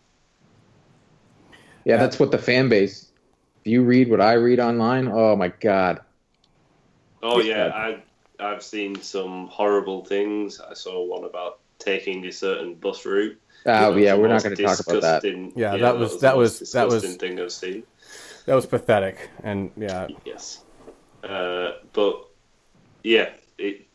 Yeah, 1.85 1.97
that's 1.97 2.19
what 2.19 2.31
the 2.31 2.37
fan 2.37 2.69
base. 2.69 3.11
If 3.61 3.71
you 3.71 3.83
read 3.83 4.09
what 4.09 4.21
I 4.21 4.33
read 4.33 4.59
online, 4.59 5.09
oh 5.11 5.35
my 5.35 5.47
god, 5.49 6.01
Oh 7.23 7.39
yeah, 7.39 7.67
I 7.73 7.97
I've 8.43 8.61
seen 8.63 9.01
some 9.01 9.47
horrible 9.47 10.03
things. 10.05 10.59
I 10.59 10.73
saw 10.73 11.03
one 11.03 11.23
about 11.23 11.59
taking 11.79 12.25
a 12.25 12.31
certain 12.31 12.75
bus 12.75 13.05
route. 13.05 13.39
oh 13.65 13.95
It 13.95 14.03
yeah, 14.03 14.15
we're 14.15 14.27
not 14.27 14.43
going 14.43 14.55
to 14.55 14.61
talk 14.63 14.79
about 14.79 15.01
that. 15.01 15.21
disgusting- 15.21 15.53
Yeah, 15.55 15.77
that 15.77 15.97
was- 15.97 16.13
the 16.15 16.19
that 16.19 16.37
was- 16.37 16.59
that 16.73 16.87
was- 16.87 17.15
thing 17.15 17.39
I've 17.39 17.51
seen. 17.51 17.83
That 18.45 18.55
was 18.55 18.65
pathetic. 18.65 19.29
And 19.43 19.71
yeah, 19.77 20.07
Yes, 20.25 20.63
uh, 21.23 21.71
but 21.93 22.25
yeah, 23.03 23.29
it 23.57 23.85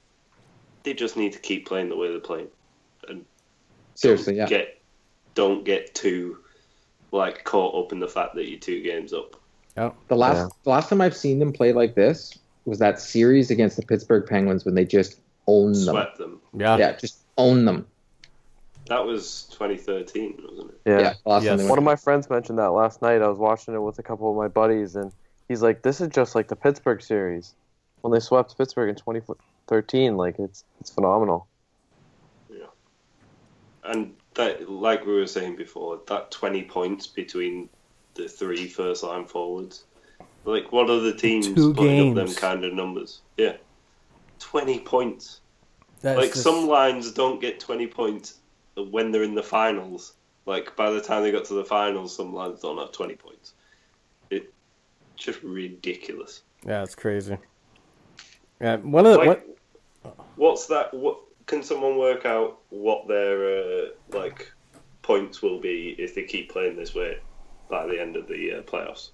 they 0.84 0.94
just 0.94 1.16
need 1.18 1.32
to 1.34 1.38
keep 1.38 1.66
playing 1.66 1.90
the 1.90 1.96
way 1.96 2.08
they're 2.08 2.20
playing. 2.20 2.48
and 3.08 3.24
Seriously, 3.94 4.34
Don't 4.36 4.50
yeah. 4.50 4.58
Get 4.58 4.80
don't 5.34 5.64
get 5.64 5.94
too 5.94 6.38
like 7.12 7.44
caught 7.44 7.74
up 7.74 7.92
in 7.92 8.00
the 8.00 8.08
fact 8.08 8.34
that 8.36 8.48
you're 8.48 8.58
two 8.60 8.82
games 8.82 9.12
up. 9.12 9.36
Yeah, 9.76 9.92
The 10.08 10.16
last 10.16 10.36
Yeah. 10.36 10.48
the 10.64 10.70
last 10.70 10.88
time 10.88 11.00
I've 11.02 11.16
seen 11.16 11.38
them 11.38 11.52
play 11.52 11.72
like 11.72 11.94
this 11.94 12.38
was 12.68 12.78
that 12.78 13.00
series 13.00 13.50
against 13.50 13.76
the 13.76 13.82
Pittsburgh 13.82 14.26
Penguins 14.26 14.64
when 14.64 14.74
they 14.74 14.84
just 14.84 15.20
owned 15.46 15.74
them. 15.74 15.82
Swept 15.94 16.18
them. 16.18 16.40
yeah, 16.54 16.76
Yeah, 16.76 16.92
just 16.92 17.18
own 17.36 17.64
them. 17.64 17.86
That 18.88 19.04
was 19.04 19.44
2013, 19.50 20.38
wasn't 20.48 20.70
it? 20.70 20.80
Yeah. 20.86 21.00
Yeah, 21.00 21.14
the 21.22 21.28
last 21.28 21.44
Yes. 21.44 21.58
One 21.60 21.68
went. 21.68 21.78
of 21.78 21.84
my 21.84 21.96
friends 21.96 22.30
mentioned 22.30 22.58
that 22.58 22.70
last 22.70 23.02
night. 23.02 23.20
I 23.20 23.28
was 23.28 23.38
watching 23.38 23.74
it 23.74 23.80
with 23.80 23.98
a 23.98 24.02
couple 24.02 24.30
of 24.30 24.36
my 24.36 24.48
buddies, 24.48 24.96
and 24.96 25.12
he's 25.46 25.60
like, 25.62 25.82
"This 25.82 26.00
is 26.00 26.08
just 26.08 26.34
like 26.34 26.48
the 26.48 26.56
Pittsburgh 26.56 27.02
series 27.02 27.54
when 28.00 28.12
they 28.12 28.20
swept 28.20 28.56
Pittsburgh 28.56 28.88
in 28.88 28.94
2013. 28.94 30.16
Like 30.16 30.38
it's 30.38 30.64
it's 30.80 30.90
phenomenal." 30.90 31.46
Yeah. 32.50 32.66
And 33.84 34.14
that, 34.34 34.70
like 34.70 35.04
we 35.04 35.12
were 35.14 35.26
saying 35.26 35.56
before, 35.56 36.00
that 36.08 36.30
20 36.30 36.62
points 36.64 37.06
between 37.06 37.68
the 38.14 38.26
three 38.28 38.66
first 38.68 39.02
line 39.02 39.26
forwards. 39.26 39.84
Like, 40.48 40.72
what 40.72 40.88
are 40.88 41.00
the 41.00 41.12
teams 41.12 41.46
Two 41.46 41.74
putting 41.74 42.08
up 42.08 42.14
them 42.14 42.24
games. 42.24 42.38
kind 42.38 42.64
of 42.64 42.72
numbers? 42.72 43.20
Yeah. 43.36 43.58
20 44.38 44.80
points. 44.80 45.42
That's 46.00 46.18
like, 46.18 46.30
just- 46.30 46.42
some 46.42 46.66
lines 46.66 47.12
don't 47.12 47.38
get 47.38 47.60
20 47.60 47.86
points 47.86 48.38
when 48.74 49.12
they're 49.12 49.24
in 49.24 49.34
the 49.34 49.42
finals. 49.42 50.14
Like, 50.46 50.74
by 50.74 50.88
the 50.88 51.02
time 51.02 51.22
they 51.22 51.32
got 51.32 51.44
to 51.46 51.54
the 51.54 51.66
finals, 51.66 52.16
some 52.16 52.32
lines 52.32 52.62
don't 52.62 52.78
have 52.78 52.92
20 52.92 53.14
points. 53.16 53.52
It's 54.30 54.46
just 55.16 55.42
ridiculous. 55.42 56.40
Yeah, 56.64 56.82
it's 56.82 56.94
crazy. 56.94 57.36
Yeah, 58.58 58.76
one 58.76 59.04
of 59.04 59.12
the 59.12 59.18
Like, 59.18 59.44
what, 60.02 60.16
what's 60.36 60.66
that? 60.68 60.94
What 60.94 61.18
can 61.44 61.62
someone 61.62 61.98
work 61.98 62.24
out 62.24 62.60
what 62.70 63.06
their 63.06 63.58
uh, 63.60 63.86
like 64.12 64.50
points 65.02 65.42
will 65.42 65.60
be 65.60 65.94
if 65.98 66.14
they 66.14 66.22
keep 66.22 66.50
playing 66.50 66.76
this 66.76 66.94
way 66.94 67.18
by 67.68 67.86
the 67.86 68.00
end 68.00 68.16
of 68.16 68.26
the 68.26 68.54
uh, 68.54 68.62
playoffs? 68.62 69.10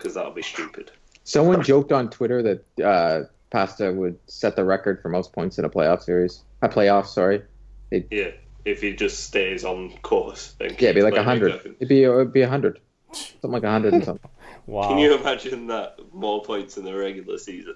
Because 0.00 0.14
that'll 0.14 0.32
be 0.32 0.42
stupid. 0.42 0.90
Someone 1.24 1.62
joked 1.62 1.92
on 1.92 2.08
Twitter 2.08 2.42
that 2.42 2.82
uh, 2.82 3.24
Pasta 3.50 3.92
would 3.92 4.18
set 4.26 4.56
the 4.56 4.64
record 4.64 5.02
for 5.02 5.10
most 5.10 5.34
points 5.34 5.58
in 5.58 5.66
a 5.66 5.68
playoff 5.68 6.02
series. 6.02 6.42
A 6.62 6.68
playoff, 6.70 7.06
sorry. 7.06 7.42
Yeah, 7.90 8.30
if 8.64 8.80
he 8.80 8.94
just 8.94 9.24
stays 9.24 9.62
on 9.62 9.90
course. 9.98 10.54
And 10.58 10.70
Yeah, 10.72 10.90
it'd 10.90 10.96
be 10.96 11.02
like 11.02 11.16
a 11.16 11.22
hundred. 11.22 11.54
It'd 11.80 11.88
be 11.88 12.04
it'd 12.04 12.32
be 12.32 12.40
a 12.40 12.48
hundred, 12.48 12.80
something 13.12 13.50
like 13.50 13.62
a 13.62 13.70
hundred 13.70 13.92
and 13.92 14.04
something. 14.04 14.30
wow. 14.66 14.88
Can 14.88 14.98
you 14.98 15.14
imagine 15.14 15.66
that 15.66 15.98
more 16.14 16.42
points 16.42 16.78
in 16.78 16.84
the 16.84 16.96
regular 16.96 17.36
season? 17.36 17.74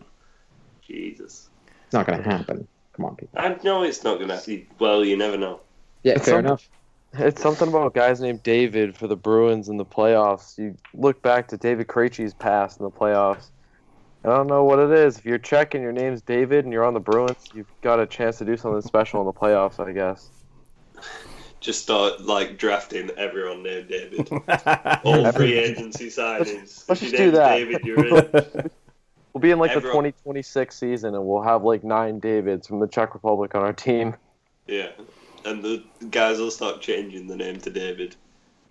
Jesus, 0.87 1.49
It's 1.85 1.93
not 1.93 2.07
going 2.07 2.23
to 2.23 2.29
happen. 2.29 2.67
Come 2.95 3.07
on, 3.07 3.17
people. 3.17 3.39
I 3.39 3.59
know 3.63 3.83
it's 3.83 4.05
not 4.05 4.19
gonna. 4.21 4.41
Well, 4.79 5.05
you 5.05 5.17
never 5.17 5.37
know. 5.37 5.61
Yeah, 6.03 6.19
fair 6.19 6.39
enough. 6.39 6.69
It's 7.17 7.41
something 7.41 7.69
about 7.69 7.95
guys 7.95 8.21
named 8.21 8.43
David 8.43 8.97
for 8.97 9.07
the 9.07 9.17
Bruins 9.17 9.69
in 9.69 9.77
the 9.77 9.85
playoffs. 9.85 10.59
You 10.59 10.77
look 10.95 11.23
back 11.23 11.49
to 11.49 11.57
David 11.57 11.87
Krejci's 11.87 12.35
past 12.35 12.79
in 12.81 12.85
the 12.85 12.91
playoffs. 12.91 13.51
I 14.25 14.29
don't 14.29 14.47
know 14.47 14.65
what 14.65 14.79
it 14.79 14.91
is. 14.91 15.19
If 15.19 15.25
you're 15.25 15.39
checking 15.39 15.83
your 15.83 15.93
name's 15.93 16.23
David 16.23 16.65
and 16.65 16.73
you're 16.73 16.85
on 16.85 16.95
the 16.95 17.01
Bruins, 17.01 17.45
you've 17.55 17.71
got 17.83 18.01
a 18.01 18.07
chance 18.07 18.39
to 18.39 18.45
do 18.45 18.57
something 18.57 18.81
special 18.83 19.21
in 19.21 19.27
the 19.27 19.33
playoffs, 19.33 19.79
I 19.79 19.93
guess. 19.93 20.31
Just 21.61 21.83
start 21.83 22.23
like 22.23 22.59
drafting 22.59 23.11
everyone 23.17 23.63
named 23.63 23.89
David. 23.89 24.29
All 25.05 25.31
free 25.33 25.55
agency 25.59 26.09
signings. 26.09 26.85
Let's 26.89 27.03
If 27.03 27.11
just 27.11 27.17
do 27.17 27.31
that. 27.33 27.57
David, 27.57 27.85
you're 27.85 28.07
in. 28.07 28.71
We'll 29.33 29.41
be 29.41 29.51
in 29.51 29.59
like 29.59 29.73
Everyone- 29.73 30.05
the 30.05 30.11
2026 30.13 30.77
season, 30.79 31.17
and 31.17 31.27
we'll 31.27 31.43
have 31.43 31.65
like 31.65 31.83
nine 31.83 32.21
Davids 32.21 32.69
from 32.69 32.79
the 32.79 32.87
Czech 32.87 33.15
Republic 33.15 33.57
on 33.57 33.63
our 33.63 33.73
team. 33.73 34.15
Yeah. 34.69 34.91
And 35.45 35.63
the 35.63 35.83
guys 36.11 36.39
will 36.39 36.51
start 36.51 36.81
changing 36.81 37.27
the 37.27 37.37
name 37.37 37.61
to 37.61 37.71
David. 37.71 38.17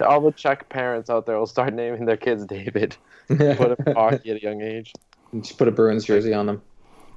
All 0.00 0.20
the 0.20 0.32
Czech 0.34 0.68
parents 0.68 1.08
out 1.10 1.26
there 1.26 1.38
will 1.38 1.46
start 1.46 1.72
naming 1.74 2.04
their 2.04 2.16
kids 2.16 2.44
David. 2.44 2.96
Put 3.28 3.38
them 3.38 3.76
in 3.86 3.94
hockey 3.94 4.30
at 4.30 4.36
a 4.36 4.42
young 4.42 4.60
age. 4.60 4.92
Just 5.40 5.58
put 5.58 5.68
a 5.68 5.72
Bruins 5.72 6.04
jersey 6.04 6.34
on 6.34 6.46
them. 6.46 6.62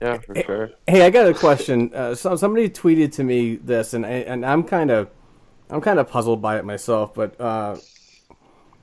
Yeah, 0.01 0.19
for 0.19 0.35
sure. 0.35 0.69
Hey, 0.87 1.05
I 1.05 1.09
got 1.09 1.27
a 1.27 1.33
question. 1.33 1.91
Uh, 1.93 2.13
so 2.13 2.35
somebody 2.35 2.69
tweeted 2.69 3.11
to 3.13 3.23
me 3.23 3.55
this, 3.55 3.93
and 3.93 4.05
I, 4.05 4.09
and 4.09 4.45
I'm 4.45 4.63
kind 4.63 4.91
of 4.91 5.09
I'm 5.69 5.81
kind 5.81 5.99
of 5.99 6.07
puzzled 6.07 6.41
by 6.41 6.57
it 6.57 6.65
myself. 6.65 7.13
But 7.13 7.39
uh, 7.41 7.77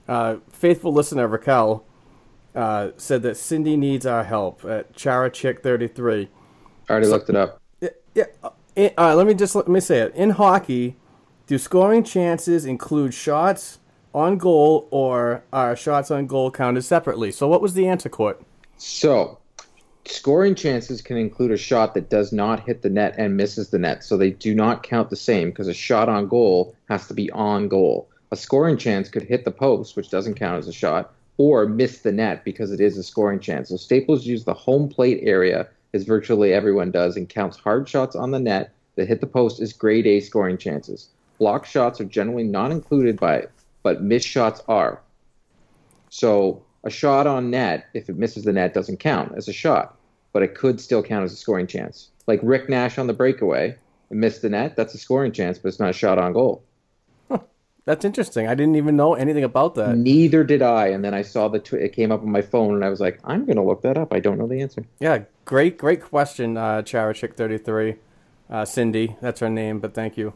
uh, 0.09 0.37
faithful 0.51 0.93
listener 0.93 1.29
Raquel 1.29 1.85
uh, 2.55 2.91
said 2.97 3.23
that 3.23 3.37
Cindy 3.37 3.77
needs 3.77 4.07
our 4.07 4.25
help 4.25 4.65
at 4.65 4.95
Chara 4.95 5.31
Chick 5.31 5.63
33. 5.63 6.29
I 6.89 6.93
already 6.93 7.07
looked 7.07 7.31
it 7.31 7.37
up. 7.37 7.61
Yeah, 7.81 7.89
yeah. 8.15 8.25
Uh, 8.77 8.81
in- 8.81 8.95
let 8.97 9.27
me 9.27 9.35
just 9.35 9.55
let 9.55 9.69
me 9.69 9.81
say 9.81 10.01
it. 10.01 10.15
In 10.15 10.31
hockey, 10.31 10.97
do 11.47 11.59
scoring 11.59 12.05
chances 12.05 12.65
include 12.65 13.15
shots 13.15 13.79
on 14.15 14.39
goal, 14.39 14.87
or 14.91 15.45
are 15.53 15.75
shots 15.75 16.11
on 16.11 16.27
goal 16.27 16.51
counted 16.51 16.83
separately? 16.83 17.33
So, 17.33 17.49
what 17.49 17.61
was 17.61 17.75
the 17.75 17.89
answer, 17.89 18.09
Court? 18.09 18.41
So, 18.77 19.39
scoring 20.07 20.55
chances 20.55 21.01
can 21.01 21.17
include 21.17 21.51
a 21.51 21.57
shot 21.57 21.95
that 21.95 22.11
does 22.11 22.33
not 22.33 22.61
hit 22.61 22.83
the 22.83 22.91
net 22.91 23.15
and 23.19 23.37
misses 23.37 23.71
the 23.71 23.79
net. 23.79 24.05
So 24.05 24.17
they 24.17 24.31
do 24.31 24.55
not 24.55 24.83
count 24.83 25.11
the 25.11 25.17
same 25.17 25.51
because 25.51 25.69
a 25.69 25.75
shot 25.75 26.09
on 26.09 26.29
goal 26.29 26.75
has 26.89 27.07
to 27.09 27.15
be 27.15 27.31
on 27.33 27.69
goal. 27.69 28.09
A 28.31 28.37
scoring 28.37 28.77
chance 28.77 29.09
could 29.09 29.23
hit 29.23 29.45
the 29.45 29.51
post, 29.51 29.97
which 29.97 30.11
doesn't 30.11 30.35
count 30.35 30.59
as 30.59 30.69
a 30.69 30.73
shot, 30.73 31.15
or 31.37 31.67
miss 31.67 31.99
the 31.99 32.13
net 32.13 32.45
because 32.45 32.71
it 32.71 32.81
is 32.81 32.99
a 32.99 33.03
scoring 33.03 33.41
chance. 33.41 33.69
So 33.69 33.77
Staples 33.77 34.27
use 34.27 34.45
the 34.45 34.55
home 34.55 34.89
plate 34.89 35.21
area, 35.23 35.69
as 35.95 36.03
virtually 36.05 36.53
everyone 36.53 36.91
does, 36.91 37.17
and 37.17 37.29
counts 37.29 37.57
hard 37.57 37.89
shots 37.89 38.15
on 38.15 38.33
the 38.33 38.41
net 38.41 38.75
that 38.97 39.09
hit 39.09 39.21
the 39.21 39.27
post 39.27 39.61
as 39.61 39.73
grade 39.73 40.07
A 40.07 40.21
scoring 40.21 40.59
chances. 40.59 41.09
Block 41.39 41.65
shots 41.65 42.01
are 42.01 42.05
generally 42.05 42.45
not 42.45 42.71
included 42.71 43.19
by 43.19 43.37
it, 43.37 43.51
but 43.83 44.03
missed 44.03 44.29
shots 44.29 44.61
are. 44.69 45.01
So 46.11 46.63
a 46.85 46.91
shot 46.91 47.27
on 47.27 47.51
net, 47.51 47.87
if 47.95 48.09
it 48.09 48.19
misses 48.19 48.45
the 48.45 48.53
net, 48.53 48.75
doesn't 48.75 48.99
count 48.99 49.33
as 49.37 49.49
a 49.49 49.53
shot, 49.53 49.97
but 50.33 50.43
it 50.43 50.55
could 50.55 50.81
still 50.81 51.03
count 51.03 51.25
as 51.25 51.33
a 51.33 51.37
scoring 51.37 51.67
chance. 51.67 52.11
Like 52.27 52.41
Rick 52.43 52.69
Nash 52.69 52.99
on 52.99 53.07
the 53.07 53.13
breakaway, 53.13 53.77
missed 54.11 54.43
the 54.43 54.49
net, 54.49 54.77
that's 54.77 54.95
a 54.95 54.99
scoring 54.99 55.33
chance, 55.33 55.59
but 55.59 55.69
it's 55.69 55.81
not 55.81 55.91
a 55.91 55.95
shot 55.95 56.19
on 56.19 56.33
goal. 56.33 56.63
That's 57.87 58.05
interesting. 58.05 58.49
I 58.49 58.55
didn't 58.55 58.77
even 58.77 58.97
know 58.97 59.15
anything 59.15 59.45
about 59.45 59.75
that. 59.75 59.97
Neither 59.97 60.43
did 60.43 60.63
I, 60.63 60.89
and 60.89 61.05
then 61.05 61.13
I 61.13 61.23
saw 61.23 61.49
the 61.49 61.59
tw- 61.59 61.75
it 61.75 61.93
came 61.93 62.11
up 62.11 62.23
on 62.23 62.31
my 62.31 62.41
phone, 62.41 62.75
and 62.75 62.85
I 62.85 62.89
was 62.89 63.01
like, 63.01 63.21
I'm 63.25 63.45
gonna 63.45 63.65
look 63.65 63.83
that 63.83 63.99
up. 63.99 64.13
I 64.13 64.21
don't 64.21 64.39
know 64.39 64.47
the 64.47 64.63
answer. 64.63 64.85
Yeah, 65.01 65.25
great, 65.45 65.77
great 65.77 66.03
question, 66.03 66.57
uh, 66.57 66.83
Chick33. 66.83 67.99
Uh, 68.49 68.65
Cindy, 68.65 69.17
that's 69.21 69.41
her 69.41 69.51
name, 69.51 69.81
but 69.81 69.95
thank 69.95 70.17
you. 70.17 70.35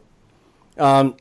Um, 0.77 1.15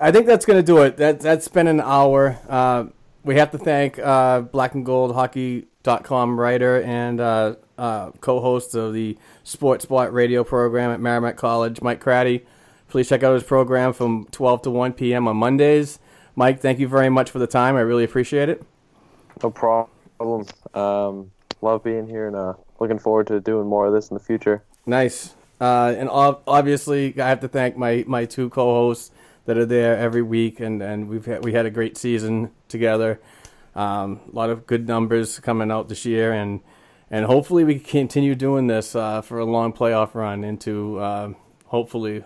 I 0.00 0.10
think 0.10 0.26
that's 0.26 0.44
going 0.44 0.58
to 0.58 0.62
do 0.66 0.82
it. 0.82 0.96
That, 0.96 1.20
that's 1.20 1.48
been 1.48 1.66
an 1.68 1.80
hour. 1.80 2.38
Uh, 2.48 2.86
we 3.24 3.36
have 3.36 3.50
to 3.52 3.58
thank 3.58 3.98
uh, 3.98 4.40
Black 4.40 4.74
and 4.74 4.84
Gold 4.84 5.14
Hockey.com 5.14 6.38
writer 6.38 6.82
and 6.82 7.20
uh, 7.20 7.56
uh, 7.78 8.10
co 8.20 8.40
host 8.40 8.74
of 8.74 8.92
the 8.92 9.16
Sports 9.44 9.84
Spot 9.84 10.12
radio 10.12 10.44
program 10.44 10.90
at 10.90 11.00
Merrimack 11.00 11.36
College, 11.36 11.80
Mike 11.80 12.02
Cratty. 12.02 12.44
Please 12.88 13.08
check 13.08 13.22
out 13.22 13.34
his 13.34 13.42
program 13.42 13.92
from 13.92 14.26
12 14.30 14.62
to 14.62 14.70
1 14.70 14.92
p.m. 14.94 15.28
on 15.28 15.36
Mondays. 15.36 15.98
Mike, 16.34 16.60
thank 16.60 16.78
you 16.78 16.88
very 16.88 17.08
much 17.08 17.30
for 17.30 17.38
the 17.38 17.46
time. 17.46 17.76
I 17.76 17.80
really 17.80 18.04
appreciate 18.04 18.48
it. 18.48 18.62
No 19.42 19.50
problem. 19.50 20.46
Um, 20.74 21.30
love 21.60 21.82
being 21.82 22.06
here 22.06 22.26
and 22.26 22.36
uh, 22.36 22.54
looking 22.78 22.98
forward 22.98 23.26
to 23.28 23.40
doing 23.40 23.66
more 23.66 23.86
of 23.86 23.92
this 23.92 24.10
in 24.10 24.14
the 24.14 24.22
future. 24.22 24.62
Nice. 24.86 25.34
Uh, 25.60 25.94
and 25.96 26.08
ob- 26.08 26.42
obviously, 26.46 27.18
I 27.20 27.28
have 27.28 27.40
to 27.40 27.48
thank 27.48 27.76
my, 27.76 28.04
my 28.06 28.24
two 28.24 28.50
co-hosts 28.50 29.10
that 29.46 29.56
are 29.56 29.66
there 29.66 29.96
every 29.96 30.22
week, 30.22 30.60
and, 30.60 30.82
and 30.82 31.08
we've 31.08 31.24
had, 31.24 31.44
we 31.44 31.52
had 31.52 31.66
a 31.66 31.70
great 31.70 31.96
season 31.96 32.50
together. 32.68 33.20
Um, 33.74 34.20
a 34.32 34.34
lot 34.34 34.50
of 34.50 34.66
good 34.66 34.86
numbers 34.86 35.38
coming 35.38 35.70
out 35.70 35.88
this 35.88 36.04
year, 36.04 36.32
and 36.32 36.60
and 37.10 37.24
hopefully 37.26 37.62
we 37.62 37.78
can 37.78 37.84
continue 37.84 38.34
doing 38.34 38.66
this 38.66 38.96
uh, 38.96 39.20
for 39.20 39.38
a 39.38 39.44
long 39.44 39.72
playoff 39.72 40.14
run 40.14 40.42
into 40.42 40.98
uh, 40.98 41.32
hopefully 41.66 42.24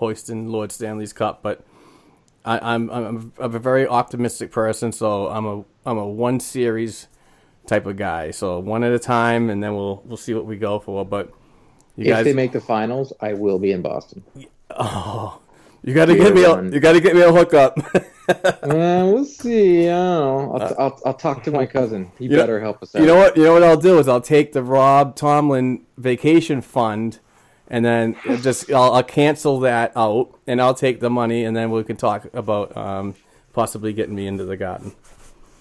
hoisting 0.00 0.48
Lord 0.48 0.72
Stanley's 0.72 1.12
Cup. 1.12 1.42
But 1.42 1.64
I, 2.44 2.58
I'm, 2.74 2.90
I'm 2.90 3.32
I'm 3.38 3.54
a 3.54 3.58
very 3.58 3.86
optimistic 3.86 4.50
person, 4.50 4.92
so 4.92 5.28
I'm 5.28 5.46
a 5.46 5.64
I'm 5.86 5.98
a 5.98 6.06
one 6.06 6.40
series 6.40 7.06
type 7.66 7.86
of 7.86 7.96
guy. 7.96 8.30
So 8.32 8.58
one 8.58 8.82
at 8.82 8.92
a 8.92 8.98
time, 8.98 9.48
and 9.50 9.62
then 9.62 9.74
we'll 9.76 10.02
we'll 10.04 10.16
see 10.16 10.34
what 10.34 10.46
we 10.46 10.56
go 10.56 10.80
for. 10.80 11.04
But 11.04 11.32
you 11.96 12.06
if 12.06 12.08
guys, 12.10 12.24
they 12.24 12.32
make 12.32 12.52
the 12.52 12.60
finals, 12.60 13.12
I 13.20 13.34
will 13.34 13.58
be 13.58 13.72
in 13.72 13.82
Boston. 13.82 14.24
Oh, 14.70 15.40
you 15.82 15.94
got 15.94 16.06
to 16.06 16.16
get 16.16 16.34
me. 16.34 16.44
A, 16.44 16.62
you 16.64 16.80
got 16.80 16.92
to 16.92 17.00
get 17.00 17.14
me 17.14 17.22
a 17.22 17.32
hookup. 17.32 17.76
uh, 18.28 18.52
we'll 18.62 19.24
see. 19.24 19.88
I 19.88 19.92
know. 19.92 20.56
I'll, 20.58 20.74
I'll, 20.78 21.00
I'll 21.06 21.14
talk 21.14 21.42
to 21.44 21.50
my 21.50 21.66
cousin. 21.66 22.10
He 22.18 22.24
You 22.24 22.30
know- 22.30 22.36
better 22.38 22.60
help 22.60 22.82
us 22.82 22.94
out. 22.94 23.00
you 23.02 23.06
know 23.06 23.16
what? 23.16 23.36
You 23.36 23.44
know 23.44 23.52
what 23.52 23.62
I'll 23.64 23.76
do 23.80 23.98
is 23.98 24.08
I'll 24.08 24.20
take 24.20 24.52
the 24.52 24.62
Rob 24.62 25.14
Tomlin 25.16 25.84
vacation 25.98 26.60
fund, 26.62 27.18
and 27.70 27.84
then 27.84 28.16
just 28.42 28.70
I'll, 28.70 28.94
I'll 28.94 29.02
cancel 29.02 29.60
that 29.60 29.92
out, 29.96 30.38
and 30.46 30.60
I'll 30.60 30.74
take 30.74 31.00
the 31.00 31.10
money, 31.10 31.44
and 31.44 31.56
then 31.56 31.70
we 31.70 31.82
can 31.84 31.96
talk 31.96 32.26
about 32.34 32.76
um, 32.76 33.14
possibly 33.52 33.92
getting 33.92 34.14
me 34.14 34.26
into 34.26 34.44
the 34.44 34.56
garden. 34.56 34.92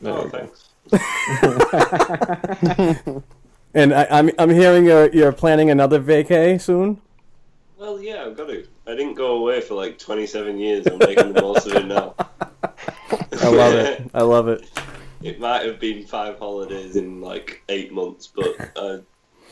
Oh, 0.04 0.30
thanks. 0.30 0.70
And 3.74 3.94
I, 3.94 4.08
I'm 4.10 4.32
I'm 4.40 4.50
hearing 4.50 4.86
you're 4.86 5.10
you're 5.14 5.32
planning 5.32 5.70
another 5.70 6.02
vacay 6.02 6.60
soon. 6.60 7.00
Well, 7.78 8.02
yeah, 8.02 8.26
I've 8.26 8.36
got 8.36 8.48
to. 8.48 8.68
I 8.88 8.96
didn't 8.96 9.14
go 9.14 9.38
away 9.38 9.62
for 9.62 9.76
like 9.76 10.00
27 10.00 10.58
years. 10.58 10.88
I'm 10.88 10.98
making 10.98 11.34
the 11.34 11.42
most 11.42 11.68
of 11.68 11.76
it 11.76 11.86
now. 11.86 12.16
I 13.42 13.50
love 13.50 13.74
it. 13.76 14.10
I 14.14 14.24
love 14.24 14.48
it. 14.48 14.68
It 15.22 15.40
might 15.40 15.66
have 15.66 15.80
been 15.80 16.06
five 16.06 16.40
holidays 16.40 16.96
in 16.96 17.22
like 17.22 17.62
eight 17.70 17.94
months, 17.94 18.28
but 18.28 18.72
I'm 18.76 19.06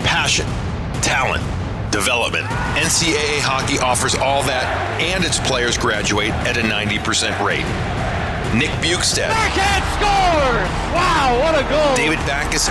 Passion, 0.00 0.46
talent, 1.02 1.42
development. 1.92 2.44
NCAA 2.74 3.40
hockey 3.40 3.78
offers 3.78 4.14
all 4.14 4.42
that, 4.44 4.64
and 5.00 5.24
its 5.24 5.38
players 5.38 5.76
graduate 5.78 6.32
at 6.46 6.56
a 6.56 6.62
90% 6.62 7.38
rate. 7.44 7.66
Nick 8.56 8.70
Bjugstad, 8.84 9.32
Backhand 9.32 9.84
scores! 9.96 10.68
Wow, 10.92 11.40
what 11.40 11.54
a 11.56 11.64
goal! 11.68 11.96
David 11.96 12.18
Backes, 12.26 12.68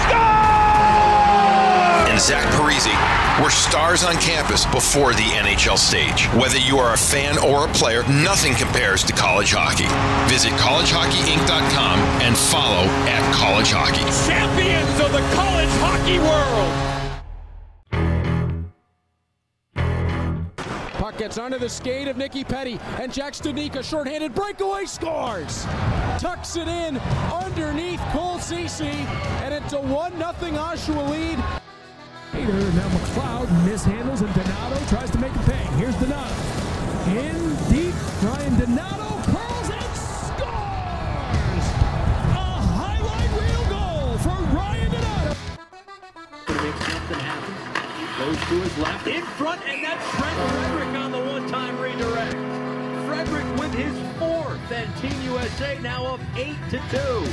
and 2.12 2.20
Zach 2.20 2.44
Parise 2.54 2.92
were 3.42 3.50
stars 3.50 4.04
on 4.04 4.16
campus 4.18 4.66
before 4.66 5.14
the 5.14 5.24
NHL 5.24 5.78
stage. 5.78 6.26
Whether 6.38 6.58
you 6.58 6.78
are 6.78 6.94
a 6.94 6.98
fan 6.98 7.38
or 7.40 7.66
a 7.68 7.72
player, 7.74 8.04
nothing 8.04 8.54
compares 8.54 9.04
to 9.06 9.14
college 9.14 9.54
hockey. 9.56 9.88
Visit 10.30 10.52
collegehockeyinc.com 10.60 12.00
and 12.22 12.38
follow 12.38 12.84
at 13.08 13.24
college 13.34 13.72
hockey. 13.72 14.04
Champions 14.28 15.00
of 15.00 15.12
the 15.14 15.24
college 15.34 15.72
hockey 15.80 16.20
world! 16.20 16.91
Gets 21.22 21.38
under 21.38 21.60
the 21.60 21.70
skate 21.70 22.08
of 22.08 22.18
Nikki 22.18 22.44
Petty, 22.44 22.80
and 23.00 23.14
Jack 23.14 23.34
Studnicka, 23.34 23.84
shorthanded 23.84 24.34
breakaway, 24.34 24.86
scores! 24.86 25.66
Tucks 26.18 26.56
it 26.56 26.68
in 26.68 26.98
underneath 27.32 28.00
Cole 28.10 28.40
Cece, 28.40 28.92
and 29.44 29.54
it's 29.54 29.74
a 29.74 29.80
1 29.80 30.14
0 30.18 30.32
Oshawa 30.32 31.12
lead. 31.12 31.38
Now 31.38 32.90
McLeod 32.90 33.46
mishandles 33.68 34.22
and 34.22 34.34
Donato 34.34 34.84
tries 34.88 35.12
to 35.12 35.20
make 35.20 35.36
a 35.36 35.40
pay. 35.44 35.64
Here's 35.78 35.94
Donato. 35.98 36.34
In 37.10 37.38
deep, 37.70 37.94
Ryan 38.24 38.60
Donato 38.60 39.22
curls 39.30 39.70
and 39.70 39.96
scores! 40.26 40.42
A 42.34 42.50
highlight 42.82 43.32
reel 43.40 43.70
goal 43.70 44.18
for 44.18 44.58
Ryan 44.58 44.90
Donato. 44.90 45.36
to 46.48 46.54
make 46.64 46.78
something 46.82 47.20
happen. 47.20 47.72
Goes 48.18 48.38
to 48.38 48.62
his 48.62 48.78
left, 48.80 49.08
in 49.08 49.22
front, 49.22 49.62
and 49.68 49.84
that's 49.84 50.10
Trent 50.12 50.52
Frederic 50.52 51.01
one-time 51.52 51.80
redirect. 51.80 52.34
Frederic 53.06 53.60
with 53.60 53.74
his 53.74 53.94
fourth, 54.18 54.72
and 54.72 54.96
Team 54.98 55.22
USA 55.24 55.78
now 55.80 56.06
up 56.06 56.20
eight 56.38 56.56
to 56.70 56.80
two. 56.90 57.32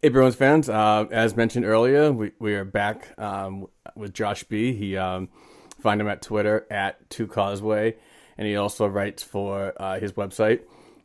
Hey, 0.00 0.08
Bruins 0.08 0.34
fans. 0.34 0.68
Uh, 0.68 1.06
as 1.12 1.36
mentioned 1.36 1.64
earlier, 1.64 2.10
we, 2.10 2.32
we 2.40 2.54
are 2.54 2.64
back 2.64 3.16
um, 3.20 3.68
with 3.94 4.12
Josh 4.12 4.42
B. 4.42 4.72
He 4.72 4.96
um, 4.96 5.28
find 5.80 6.00
him 6.00 6.08
at 6.08 6.22
Twitter 6.22 6.66
at 6.72 7.08
Two 7.08 7.28
Causeway, 7.28 7.94
and 8.36 8.48
he 8.48 8.56
also 8.56 8.86
writes 8.88 9.22
for 9.22 9.72
uh, 9.80 10.00
his 10.00 10.12
website, 10.14 10.62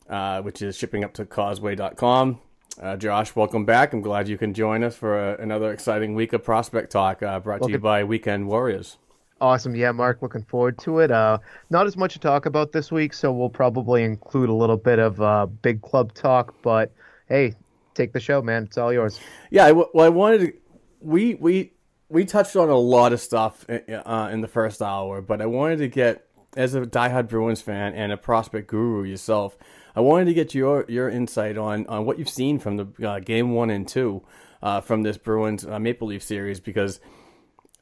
uh, 0.08 0.42
which 0.42 0.62
is 0.62 0.76
shippinguptocauseway.com. 0.76 2.40
Uh, 2.80 2.96
Josh, 2.96 3.34
welcome 3.34 3.64
back. 3.64 3.92
I'm 3.92 4.00
glad 4.00 4.28
you 4.28 4.38
can 4.38 4.54
join 4.54 4.84
us 4.84 4.94
for 4.94 5.18
uh, 5.18 5.36
another 5.42 5.72
exciting 5.72 6.14
week 6.14 6.32
of 6.32 6.44
prospect 6.44 6.92
talk 6.92 7.22
uh, 7.24 7.40
brought 7.40 7.60
to 7.62 7.70
you 7.70 7.78
by 7.78 8.04
Weekend 8.04 8.46
Warriors. 8.46 8.98
Awesome. 9.40 9.74
Yeah, 9.74 9.90
Mark, 9.90 10.22
looking 10.22 10.44
forward 10.44 10.78
to 10.78 11.00
it. 11.00 11.10
Uh, 11.10 11.38
not 11.70 11.86
as 11.86 11.96
much 11.96 12.12
to 12.12 12.18
talk 12.20 12.46
about 12.46 12.70
this 12.70 12.92
week, 12.92 13.14
so 13.14 13.32
we'll 13.32 13.48
probably 13.48 14.04
include 14.04 14.48
a 14.48 14.54
little 14.54 14.76
bit 14.76 15.00
of 15.00 15.20
uh, 15.20 15.46
big 15.46 15.82
club 15.82 16.14
talk. 16.14 16.54
But 16.62 16.92
hey, 17.28 17.54
take 17.94 18.12
the 18.12 18.20
show, 18.20 18.42
man. 18.42 18.64
It's 18.64 18.78
all 18.78 18.92
yours. 18.92 19.18
Yeah, 19.50 19.64
I, 19.64 19.68
w- 19.68 19.88
well, 19.92 20.06
I 20.06 20.08
wanted 20.08 20.38
to. 20.38 20.52
We 21.00 21.34
we 21.34 21.72
we 22.08 22.24
touched 22.24 22.54
on 22.54 22.68
a 22.68 22.76
lot 22.76 23.12
of 23.12 23.20
stuff 23.20 23.66
uh, 23.68 24.28
in 24.30 24.40
the 24.40 24.48
first 24.48 24.82
hour, 24.82 25.20
but 25.20 25.42
I 25.42 25.46
wanted 25.46 25.78
to 25.78 25.88
get 25.88 26.27
as 26.58 26.74
a 26.74 26.80
diehard 26.82 27.28
Bruins 27.28 27.62
fan 27.62 27.94
and 27.94 28.12
a 28.12 28.16
prospect 28.16 28.66
guru 28.66 29.04
yourself. 29.04 29.56
I 29.94 30.00
wanted 30.00 30.26
to 30.26 30.34
get 30.34 30.54
your 30.54 30.84
your 30.88 31.08
insight 31.08 31.56
on 31.56 31.86
on 31.86 32.04
what 32.04 32.18
you've 32.18 32.28
seen 32.28 32.58
from 32.58 32.76
the 32.76 33.08
uh, 33.08 33.20
game 33.20 33.52
one 33.52 33.70
and 33.70 33.86
two 33.86 34.22
uh, 34.62 34.80
from 34.80 35.04
this 35.04 35.16
Bruins 35.16 35.64
uh, 35.64 35.78
Maple 35.78 36.08
Leaf 36.08 36.22
series 36.22 36.60
because 36.60 37.00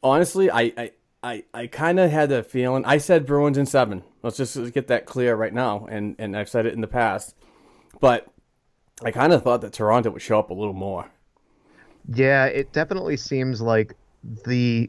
honestly, 0.02 0.50
I. 0.50 0.72
I 0.76 0.90
I, 1.22 1.42
I 1.52 1.66
kind 1.66 1.98
of 1.98 2.08
had 2.12 2.30
a 2.30 2.44
feeling. 2.44 2.84
I 2.84 2.98
said 2.98 3.26
Bruins 3.26 3.58
in 3.58 3.66
seven. 3.66 4.04
Let's 4.22 4.36
just 4.36 4.72
get 4.72 4.86
that 4.88 5.06
clear 5.06 5.34
right 5.34 5.52
now, 5.52 5.86
and, 5.90 6.14
and 6.20 6.36
I've 6.36 6.48
said 6.48 6.66
it 6.66 6.74
in 6.74 6.82
the 6.82 6.86
past. 6.86 7.34
But 8.00 8.28
I 9.02 9.10
kind 9.10 9.32
of 9.32 9.42
thought 9.42 9.62
that 9.62 9.72
Toronto 9.72 10.10
would 10.10 10.22
show 10.22 10.38
up 10.38 10.50
a 10.50 10.54
little 10.54 10.74
more. 10.74 11.10
Yeah, 12.12 12.44
it 12.44 12.72
definitely 12.72 13.16
seems 13.16 13.60
like 13.60 13.96
the 14.44 14.88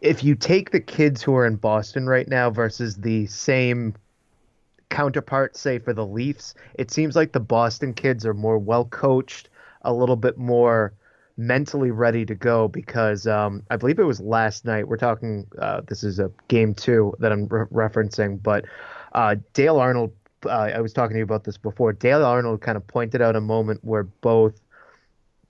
if 0.00 0.24
you 0.24 0.34
take 0.34 0.70
the 0.70 0.80
kids 0.80 1.22
who 1.22 1.34
are 1.36 1.46
in 1.46 1.56
Boston 1.56 2.06
right 2.06 2.28
now 2.28 2.50
versus 2.50 2.96
the 2.96 3.26
same 3.26 3.94
counterpart, 4.88 5.56
say 5.56 5.78
for 5.78 5.92
the 5.92 6.06
Leafs, 6.06 6.54
it 6.74 6.90
seems 6.90 7.16
like 7.16 7.32
the 7.32 7.40
Boston 7.40 7.92
kids 7.92 8.24
are 8.24 8.34
more 8.34 8.58
well 8.58 8.86
coached, 8.86 9.48
a 9.82 9.92
little 9.92 10.16
bit 10.16 10.38
more 10.38 10.92
mentally 11.36 11.90
ready 11.90 12.26
to 12.26 12.34
go 12.34 12.68
because 12.68 13.26
um, 13.26 13.62
I 13.70 13.76
believe 13.76 13.98
it 13.98 14.04
was 14.04 14.20
last 14.20 14.64
night. 14.64 14.88
We're 14.88 14.96
talking. 14.96 15.46
Uh, 15.58 15.82
this 15.86 16.02
is 16.02 16.18
a 16.18 16.30
game 16.48 16.74
two 16.74 17.14
that 17.18 17.32
I'm 17.32 17.46
re- 17.46 17.66
referencing, 17.66 18.42
but 18.42 18.64
uh, 19.12 19.36
Dale 19.52 19.78
Arnold. 19.78 20.12
Uh, 20.46 20.70
I 20.74 20.80
was 20.80 20.94
talking 20.94 21.14
to 21.14 21.18
you 21.18 21.24
about 21.24 21.44
this 21.44 21.58
before. 21.58 21.92
Dale 21.92 22.24
Arnold 22.24 22.62
kind 22.62 22.76
of 22.76 22.86
pointed 22.86 23.20
out 23.20 23.36
a 23.36 23.42
moment 23.42 23.80
where 23.82 24.04
both 24.04 24.58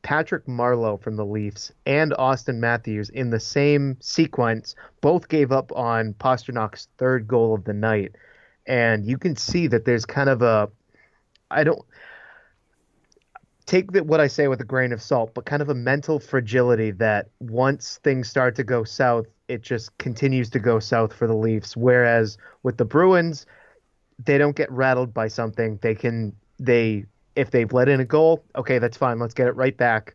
Patrick 0.02 0.46
Marleau 0.46 1.00
from 1.00 1.16
the 1.16 1.24
Leafs 1.24 1.72
and 1.86 2.12
Auston 2.12 2.56
Matthews 2.56 3.10
in 3.10 3.30
the 3.30 3.40
same 3.40 3.96
sequence 4.00 4.74
both 5.00 5.28
gave 5.28 5.52
up 5.52 5.70
on 5.74 6.14
Pastrnak's 6.14 6.88
third 6.98 7.28
goal 7.28 7.54
of 7.54 7.64
the 7.64 7.72
night. 7.72 8.16
And 8.66 9.04
you 9.04 9.18
can 9.18 9.36
see 9.36 9.66
that 9.68 9.84
there's 9.84 10.06
kind 10.06 10.28
of 10.28 10.42
a 10.42 10.70
I 11.50 11.64
don't 11.64 11.84
take 13.66 13.92
the, 13.92 14.02
what 14.02 14.20
I 14.20 14.26
say 14.26 14.48
with 14.48 14.60
a 14.60 14.64
grain 14.64 14.92
of 14.92 15.00
salt, 15.02 15.32
but 15.34 15.44
kind 15.44 15.62
of 15.62 15.68
a 15.68 15.74
mental 15.74 16.18
fragility 16.18 16.90
that 16.92 17.28
once 17.38 17.98
things 18.02 18.28
start 18.28 18.56
to 18.56 18.64
go 18.64 18.84
south, 18.84 19.26
it 19.48 19.62
just 19.62 19.96
continues 19.98 20.50
to 20.50 20.58
go 20.58 20.78
south 20.80 21.12
for 21.12 21.26
the 21.26 21.34
Leafs. 21.34 21.76
Whereas 21.76 22.38
with 22.62 22.78
the 22.78 22.84
Bruins, 22.84 23.46
they 24.24 24.38
don't 24.38 24.56
get 24.56 24.70
rattled 24.70 25.14
by 25.14 25.28
something. 25.28 25.78
They 25.82 25.94
can 25.94 26.34
they 26.58 27.04
if 27.36 27.50
they've 27.50 27.72
let 27.72 27.88
in 27.88 28.00
a 28.00 28.04
goal, 28.04 28.44
okay, 28.56 28.78
that's 28.78 28.96
fine. 28.96 29.18
Let's 29.18 29.34
get 29.34 29.48
it 29.48 29.56
right 29.56 29.76
back. 29.76 30.14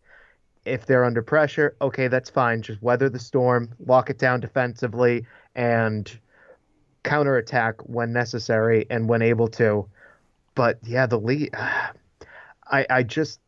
If 0.66 0.86
they're 0.86 1.06
under 1.06 1.22
pressure, 1.22 1.76
okay, 1.82 2.08
that's 2.08 2.30
fine. 2.30 2.62
Just 2.62 2.82
weather 2.82 3.10
the 3.10 3.20
storm, 3.20 3.70
lock 3.86 4.10
it 4.10 4.18
down 4.18 4.40
defensively, 4.40 5.26
and 5.56 6.20
counterattack 7.04 7.76
when 7.88 8.12
necessary 8.12 8.86
and 8.90 9.08
when 9.08 9.22
able 9.22 9.48
to. 9.48 9.88
But 10.56 10.80
yeah, 10.84 11.06
the 11.06 11.20
league. 11.20 11.56
I 12.68 12.86
I 12.90 13.04
just 13.04 13.40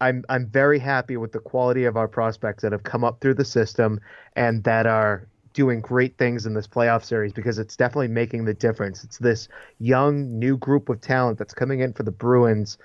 I'm 0.00 0.24
I'm 0.28 0.46
very 0.46 0.80
happy 0.80 1.16
with 1.16 1.32
the 1.32 1.38
quality 1.38 1.84
of 1.84 1.96
our 1.96 2.08
prospects 2.08 2.62
that 2.62 2.72
have 2.72 2.82
come 2.82 3.04
up 3.04 3.20
through 3.20 3.34
the 3.34 3.44
system 3.44 4.00
and 4.34 4.64
that 4.64 4.86
are 4.86 5.28
doing 5.52 5.80
great 5.80 6.18
things 6.18 6.44
in 6.46 6.54
this 6.54 6.66
playoff 6.66 7.04
series 7.04 7.32
because 7.32 7.58
it's 7.58 7.76
definitely 7.76 8.08
making 8.08 8.44
the 8.44 8.54
difference. 8.54 9.04
It's 9.04 9.18
this 9.18 9.48
young 9.78 10.38
new 10.38 10.56
group 10.56 10.88
of 10.88 11.00
talent 11.00 11.38
that's 11.38 11.54
coming 11.54 11.80
in 11.80 11.92
for 11.92 12.02
the 12.02 12.10
Bruins 12.10 12.76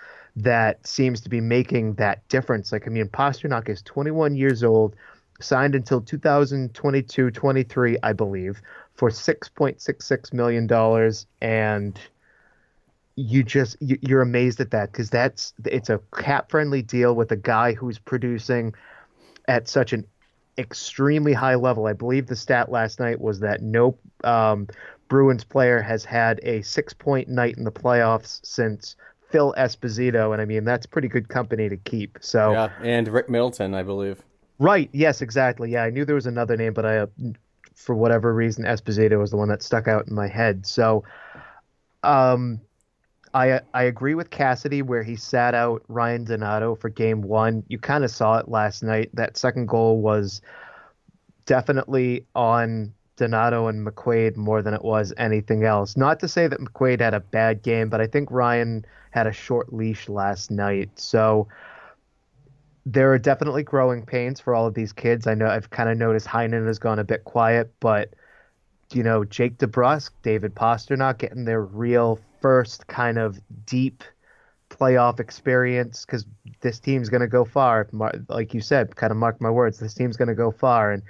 that 0.44 0.86
seems 0.86 1.22
to 1.22 1.30
be 1.30 1.42
making 1.42 1.96
that 1.96 2.28
difference. 2.30 2.72
Like 2.72 2.88
I 2.88 2.90
mean 2.90 3.08
Pastrnak 3.08 3.70
is 3.70 3.82
21 3.84 4.36
years 4.36 4.64
old, 4.64 4.96
signed 5.40 5.76
until 5.76 6.02
2022-23, 6.02 7.98
I 8.04 8.14
believe, 8.14 8.62
for 8.96 9.10
6.66 9.10 10.34
million 10.34 10.68
dollars 10.68 11.26
and 11.42 12.00
you 13.16 13.44
just 13.44 13.76
you- 13.82 14.00
you're 14.02 14.22
amazed 14.22 14.62
at 14.62 14.72
that 14.72 14.92
because 14.92 15.10
that's 15.10 15.54
it's 15.66 15.90
a 15.90 16.00
cap 16.16 16.50
friendly 16.50 16.82
deal 16.82 17.16
with 17.16 17.32
a 17.32 17.36
guy 17.36 17.74
who's 17.74 18.00
producing 18.00 18.74
at 19.48 19.68
such 19.68 19.94
an 19.94 20.06
extremely 20.58 21.34
high 21.34 21.56
level. 21.56 21.88
I 21.88 21.94
believe 21.94 22.28
the 22.28 22.36
stat 22.36 22.72
last 22.72 23.00
night 23.00 23.20
was 23.20 23.40
that 23.42 23.62
no 23.62 23.98
um, 24.24 24.68
Bruins 25.10 25.44
player 25.44 25.82
has 25.82 26.06
had 26.06 26.40
a 26.44 26.62
six 26.62 26.94
point 26.94 27.28
night 27.28 27.58
in 27.58 27.64
the 27.64 27.72
playoffs 27.72 28.40
since 28.46 28.96
Phil 29.30 29.54
Esposito, 29.58 30.34
and 30.34 30.42
I 30.42 30.46
mean 30.46 30.64
that's 30.64 30.86
pretty 30.86 31.08
good 31.08 31.30
company 31.30 31.70
to 31.70 31.78
keep. 31.78 32.18
So 32.22 32.54
Yeah, 32.54 32.70
and 32.82 33.08
Rick 33.08 33.30
Middleton, 33.30 33.74
I 33.74 33.84
believe. 33.84 34.22
Right. 34.60 34.90
Yes, 34.92 35.22
exactly. 35.22 35.72
Yeah, 35.72 35.84
I 35.84 35.90
knew 35.90 36.04
there 36.04 36.16
was 36.16 36.26
another 36.26 36.58
name, 36.58 36.74
but 36.74 36.86
I, 36.86 36.98
uh, 36.98 37.08
for 37.76 37.96
whatever 37.96 38.34
reason, 38.34 38.66
Esposito 38.66 39.18
was 39.18 39.32
the 39.32 39.38
one 39.38 39.48
that 39.48 39.64
stuck 39.64 39.88
out 39.88 40.08
in 40.08 40.14
my 40.14 40.28
head. 40.28 40.66
So, 40.66 41.06
um, 42.04 42.60
I 43.34 43.62
I 43.74 43.84
agree 43.84 44.16
with 44.16 44.32
Cassidy 44.32 44.82
where 44.82 45.04
he 45.04 45.16
sat 45.16 45.54
out 45.54 45.84
Ryan 45.88 46.26
Donato 46.26 46.76
for 46.76 46.90
Game 46.90 47.22
One. 47.22 47.64
You 47.68 47.78
kind 47.80 48.04
of 48.04 48.12
saw 48.12 48.38
it 48.40 48.50
last 48.50 48.84
night. 48.84 49.10
That 49.14 49.38
second 49.38 49.68
goal 49.68 50.02
was 50.02 50.42
definitely 51.46 52.26
on 52.36 52.94
Donato 53.16 53.68
and 53.68 53.86
McQuaid 53.86 54.36
more 54.36 54.62
than 54.62 54.74
it 54.74 54.84
was 54.84 55.14
anything 55.18 55.64
else. 55.64 55.96
Not 55.96 56.20
to 56.22 56.28
say 56.28 56.48
that 56.48 56.60
McQuaid 56.60 57.00
had 57.02 57.14
a 57.14 57.20
bad 57.20 57.62
game, 57.62 57.90
but 57.90 58.02
I 58.02 58.08
think 58.08 58.30
Ryan 58.32 58.86
had 59.12 59.28
a 59.28 59.32
short 59.32 59.74
leash 59.74 60.10
last 60.10 60.52
night. 60.52 60.90
So 61.00 61.48
there 62.86 63.12
are 63.14 63.20
definitely 63.20 63.64
growing 63.64 64.06
pains 64.06 64.40
for 64.40 64.56
all 64.56 64.66
of 64.66 64.74
these 64.74 64.94
kids. 64.94 65.28
I 65.28 65.34
know 65.34 65.48
I've 65.48 65.70
kind 65.70 65.90
of 65.90 65.98
noticed 65.98 66.28
Heinen 66.28 66.66
has 66.68 66.80
gone 66.80 67.00
a 67.00 67.04
bit 67.04 67.24
quiet, 67.24 67.74
but 67.80 68.14
you 68.94 69.04
know, 69.04 69.24
Jake 69.24 69.58
DeBrusk, 69.58 70.12
David 70.24 70.56
Pastrnak 70.56 71.20
getting 71.20 71.46
their 71.46 71.62
real 71.62 72.20
first 72.42 72.88
kind 72.88 73.20
of 73.20 73.40
deep 73.66 74.04
playoff 74.70 75.20
experience 75.20 76.06
because 76.06 76.26
this 76.62 76.80
team's 76.80 77.10
going 77.10 77.22
to 77.22 77.28
go 77.28 77.46
far. 77.46 77.88
Like 78.28 78.54
you 78.54 78.62
said, 78.62 78.96
kind 78.96 79.12
of 79.12 79.18
mark 79.18 79.40
my 79.42 79.50
words, 79.50 79.80
this 79.80 79.94
team's 79.94 80.18
going 80.18 80.28
to 80.28 80.36
go 80.36 80.52
far. 80.52 80.92
And 80.92 81.04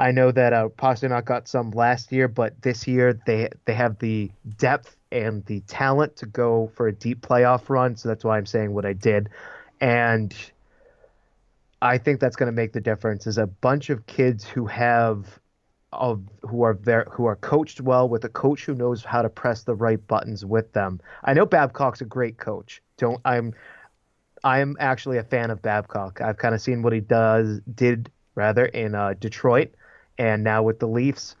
I 0.00 0.12
know 0.12 0.32
that 0.32 0.54
uh, 0.54 0.70
Pastrnak 0.70 1.26
got 1.26 1.46
some 1.46 1.72
last 1.72 2.10
year, 2.10 2.26
but 2.26 2.62
this 2.62 2.88
year 2.88 3.20
they 3.26 3.50
they 3.66 3.74
have 3.74 3.98
the 3.98 4.30
depth 4.56 4.96
and 5.12 5.44
the 5.44 5.60
talent 5.60 6.16
to 6.16 6.26
go 6.26 6.72
for 6.74 6.88
a 6.88 6.92
deep 6.92 7.20
playoff 7.20 7.68
run. 7.68 7.96
So 7.96 8.08
that's 8.08 8.24
why 8.24 8.38
I'm 8.38 8.46
saying 8.46 8.72
what 8.72 8.86
I 8.86 8.94
did. 8.94 9.28
And 9.78 10.34
I 11.82 11.98
think 11.98 12.18
that's 12.18 12.34
going 12.34 12.46
to 12.46 12.56
make 12.56 12.72
the 12.72 12.80
difference. 12.80 13.26
Is 13.26 13.36
a 13.36 13.46
bunch 13.46 13.90
of 13.90 14.06
kids 14.06 14.42
who 14.44 14.64
have 14.66 15.38
of 15.92 16.22
who 16.48 16.62
are 16.62 16.78
there 16.82 17.06
who 17.10 17.26
are 17.26 17.36
coached 17.36 17.82
well 17.82 18.08
with 18.08 18.24
a 18.24 18.30
coach 18.30 18.64
who 18.64 18.74
knows 18.74 19.04
how 19.04 19.20
to 19.20 19.28
press 19.28 19.64
the 19.64 19.74
right 19.74 20.04
buttons 20.06 20.46
with 20.46 20.72
them. 20.72 20.98
I 21.24 21.34
know 21.34 21.44
Babcock's 21.44 22.00
a 22.00 22.06
great 22.06 22.38
coach. 22.38 22.80
Don't 22.96 23.20
I'm 23.26 23.52
I'm 24.44 24.78
actually 24.80 25.18
a 25.18 25.24
fan 25.24 25.50
of 25.50 25.60
Babcock. 25.60 26.22
I've 26.22 26.38
kind 26.38 26.54
of 26.54 26.62
seen 26.62 26.80
what 26.80 26.94
he 26.94 27.00
does 27.00 27.60
did 27.74 28.10
rather 28.34 28.64
in 28.64 28.94
uh, 28.94 29.12
Detroit 29.20 29.74
and 30.20 30.44
now 30.44 30.62
with 30.62 30.78
the 30.78 30.86
Leafs. 30.86 31.34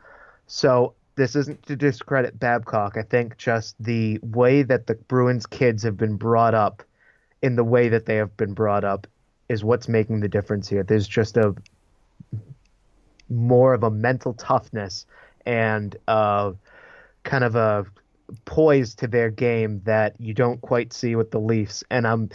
So 0.46 0.94
this 1.14 1.36
isn't 1.36 1.62
to 1.66 1.76
discredit 1.76 2.40
Babcock. 2.40 2.96
I 2.96 3.02
think 3.02 3.36
just 3.36 3.76
the 3.78 4.18
way 4.22 4.62
that 4.62 4.86
the 4.86 4.94
Bruins 4.94 5.44
kids 5.44 5.82
have 5.82 5.98
been 5.98 6.16
brought 6.16 6.54
up, 6.54 6.82
in 7.42 7.56
the 7.56 7.64
way 7.64 7.90
that 7.90 8.06
they 8.06 8.16
have 8.16 8.34
been 8.38 8.54
brought 8.54 8.82
up, 8.82 9.06
is 9.50 9.62
what's 9.62 9.86
making 9.86 10.20
the 10.20 10.28
difference 10.28 10.66
here. 10.66 10.82
There's 10.82 11.06
just 11.06 11.36
a 11.36 11.54
more 13.28 13.74
of 13.74 13.82
a 13.82 13.90
mental 13.90 14.32
toughness 14.32 15.04
and 15.44 15.94
uh, 16.08 16.52
kind 17.22 17.44
of 17.44 17.56
a 17.56 17.84
poise 18.46 18.94
to 18.94 19.06
their 19.06 19.30
game 19.30 19.82
that 19.84 20.14
you 20.18 20.32
don't 20.32 20.60
quite 20.62 20.94
see 20.94 21.16
with 21.16 21.30
the 21.32 21.38
Leafs. 21.38 21.84
And 21.90 22.06
I'm 22.06 22.30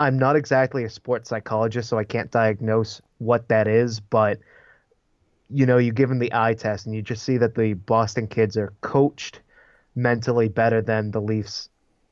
I'm 0.00 0.18
not 0.18 0.36
exactly 0.36 0.84
a 0.84 0.90
sports 0.90 1.28
psychologist, 1.28 1.90
so 1.90 1.98
I 1.98 2.04
can't 2.04 2.30
diagnose 2.30 3.02
what 3.18 3.48
that 3.48 3.68
is, 3.68 4.00
but 4.00 4.38
you 5.52 5.66
know, 5.66 5.78
you 5.78 5.92
give 5.92 6.08
them 6.08 6.18
the 6.18 6.32
eye 6.32 6.54
test 6.54 6.86
and 6.86 6.94
you 6.94 7.02
just 7.02 7.22
see 7.22 7.36
that 7.38 7.54
the 7.54 7.74
Boston 7.74 8.26
kids 8.26 8.56
are 8.56 8.72
coached 8.80 9.40
mentally 9.94 10.48
better 10.48 10.80
than 10.80 11.10
the 11.10 11.20
Leafs 11.20 11.68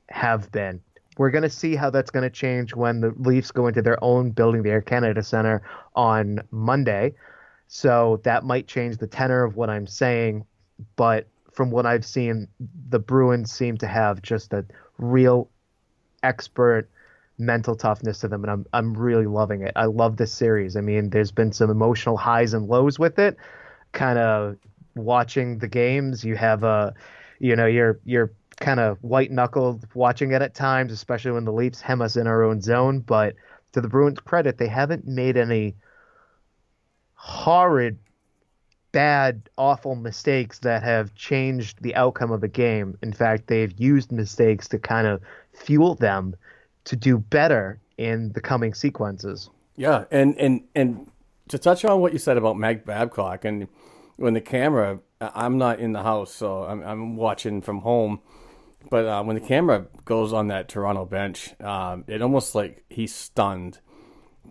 have 0.08 0.50
been. 0.52 0.80
We're 1.16 1.30
going 1.30 1.42
to 1.42 1.50
see 1.50 1.76
how 1.76 1.90
that's 1.90 2.10
going 2.10 2.22
to 2.22 2.30
change 2.30 2.74
when 2.74 3.00
the 3.00 3.12
Leafs 3.18 3.50
go 3.50 3.66
into 3.66 3.82
their 3.82 4.02
own 4.02 4.30
building, 4.30 4.62
the 4.62 4.70
Air 4.70 4.80
Canada 4.80 5.22
Center, 5.22 5.62
on 5.94 6.40
Monday. 6.50 7.14
So 7.68 8.20
that 8.24 8.44
might 8.44 8.66
change 8.66 8.98
the 8.98 9.06
tenor 9.06 9.44
of 9.44 9.56
what 9.56 9.70
I'm 9.70 9.86
saying. 9.86 10.44
But 10.96 11.26
from 11.52 11.70
what 11.70 11.86
I've 11.86 12.04
seen, 12.04 12.48
the 12.88 12.98
Bruins 12.98 13.52
seem 13.52 13.76
to 13.78 13.86
have 13.86 14.22
just 14.22 14.52
a 14.52 14.64
real 14.98 15.48
expert 16.22 16.88
mental 17.40 17.74
toughness 17.74 18.20
to 18.20 18.28
them, 18.28 18.44
and 18.44 18.50
I'm 18.50 18.66
I'm 18.72 18.94
really 18.94 19.26
loving 19.26 19.62
it. 19.62 19.72
I 19.74 19.86
love 19.86 20.16
this 20.16 20.32
series. 20.32 20.76
I 20.76 20.80
mean, 20.80 21.10
there's 21.10 21.32
been 21.32 21.52
some 21.52 21.70
emotional 21.70 22.16
highs 22.16 22.54
and 22.54 22.68
lows 22.68 22.98
with 22.98 23.18
it. 23.18 23.36
Kind 23.92 24.18
of 24.18 24.56
watching 24.94 25.58
the 25.58 25.68
games, 25.68 26.24
you 26.24 26.36
have 26.36 26.62
a, 26.62 26.94
you 27.38 27.56
know, 27.56 27.66
you're 27.66 27.98
you're 28.04 28.32
kind 28.60 28.78
of 28.78 29.02
white 29.02 29.30
knuckled 29.30 29.86
watching 29.94 30.32
it 30.32 30.42
at 30.42 30.54
times, 30.54 30.92
especially 30.92 31.32
when 31.32 31.44
the 31.44 31.52
Leafs 31.52 31.80
hem 31.80 32.02
us 32.02 32.16
in 32.16 32.26
our 32.26 32.42
own 32.44 32.60
zone. 32.60 33.00
But 33.00 33.34
to 33.72 33.80
the 33.80 33.88
Bruins' 33.88 34.20
credit, 34.20 34.58
they 34.58 34.68
haven't 34.68 35.06
made 35.06 35.36
any 35.36 35.74
horrid, 37.14 37.98
bad, 38.92 39.48
awful 39.56 39.94
mistakes 39.94 40.58
that 40.60 40.82
have 40.82 41.14
changed 41.14 41.82
the 41.82 41.94
outcome 41.94 42.32
of 42.32 42.42
a 42.42 42.48
game. 42.48 42.98
In 43.02 43.12
fact, 43.12 43.46
they've 43.46 43.72
used 43.78 44.12
mistakes 44.12 44.68
to 44.68 44.78
kind 44.78 45.06
of 45.06 45.22
fuel 45.52 45.94
them 45.94 46.34
to 46.84 46.96
do 46.96 47.18
better 47.18 47.80
in 47.98 48.32
the 48.32 48.40
coming 48.40 48.74
sequences. 48.74 49.50
Yeah, 49.76 50.04
and 50.10 50.38
and 50.38 50.62
and 50.74 51.10
to 51.48 51.58
touch 51.58 51.84
on 51.84 52.00
what 52.00 52.12
you 52.12 52.18
said 52.18 52.36
about 52.36 52.56
Mike 52.56 52.84
Babcock, 52.84 53.44
and 53.44 53.68
when 54.16 54.34
the 54.34 54.40
camera, 54.40 55.00
I'm 55.20 55.58
not 55.58 55.80
in 55.80 55.92
the 55.92 56.02
house, 56.02 56.32
so 56.34 56.64
I'm, 56.64 56.82
I'm 56.82 57.16
watching 57.16 57.62
from 57.62 57.80
home. 57.80 58.20
But 58.88 59.06
uh, 59.06 59.22
when 59.22 59.36
the 59.36 59.46
camera 59.46 59.86
goes 60.04 60.32
on 60.32 60.48
that 60.48 60.68
Toronto 60.68 61.04
bench, 61.04 61.54
um, 61.60 62.04
it 62.06 62.22
almost 62.22 62.54
like 62.54 62.84
he's 62.88 63.14
stunned 63.14 63.78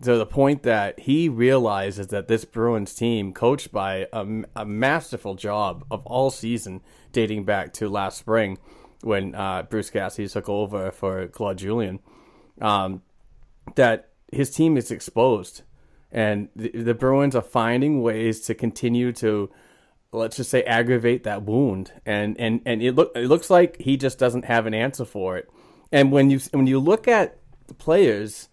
to 0.02 0.18
the 0.18 0.26
point 0.26 0.64
that 0.64 1.00
he 1.02 1.28
realizes 1.30 2.08
that 2.08 2.28
this 2.28 2.46
Bruins 2.46 2.94
team, 2.94 3.34
coached 3.34 3.72
by 3.72 4.08
a, 4.14 4.26
a 4.56 4.66
masterful 4.66 5.36
job 5.36 5.84
of 5.92 6.06
all 6.06 6.30
season, 6.30 6.82
dating 7.12 7.44
back 7.44 7.74
to 7.74 7.90
last 7.90 8.18
spring 8.18 8.58
when 9.02 9.36
uh, 9.36 9.64
Bruce 9.64 9.90
Cassidy 9.90 10.28
took 10.28 10.48
over 10.48 10.92
for 10.92 11.28
Claude 11.28 11.58
Julien, 11.58 12.00
um, 12.62 13.02
that 13.76 14.10
his 14.32 14.52
team 14.52 14.78
is 14.78 14.92
exposed, 14.92 15.64
and 16.12 16.50
the, 16.56 16.70
the 16.70 16.94
Bruins 16.94 17.36
are 17.36 17.42
finding 17.42 18.02
ways 18.02 18.42
to 18.42 18.56
continue 18.56 19.12
to 19.14 19.50
let's 20.12 20.38
just 20.38 20.50
say 20.50 20.64
aggravate 20.64 21.24
that 21.24 21.44
wound. 21.44 21.92
And 22.06 22.40
and 22.40 22.62
and 22.66 22.82
it 22.82 22.96
look 22.96 23.12
it 23.16 23.28
looks 23.28 23.50
like 23.50 23.80
he 23.82 23.98
just 23.98 24.20
doesn't 24.20 24.46
have 24.46 24.66
an 24.66 24.74
answer 24.74 25.06
for 25.06 25.38
it. 25.38 25.50
And 25.92 26.12
when 26.12 26.30
you 26.30 26.40
when 26.52 26.68
you 26.68 26.80
look 26.80 27.08
at 27.08 27.38
the 27.68 27.74
players 27.74 28.50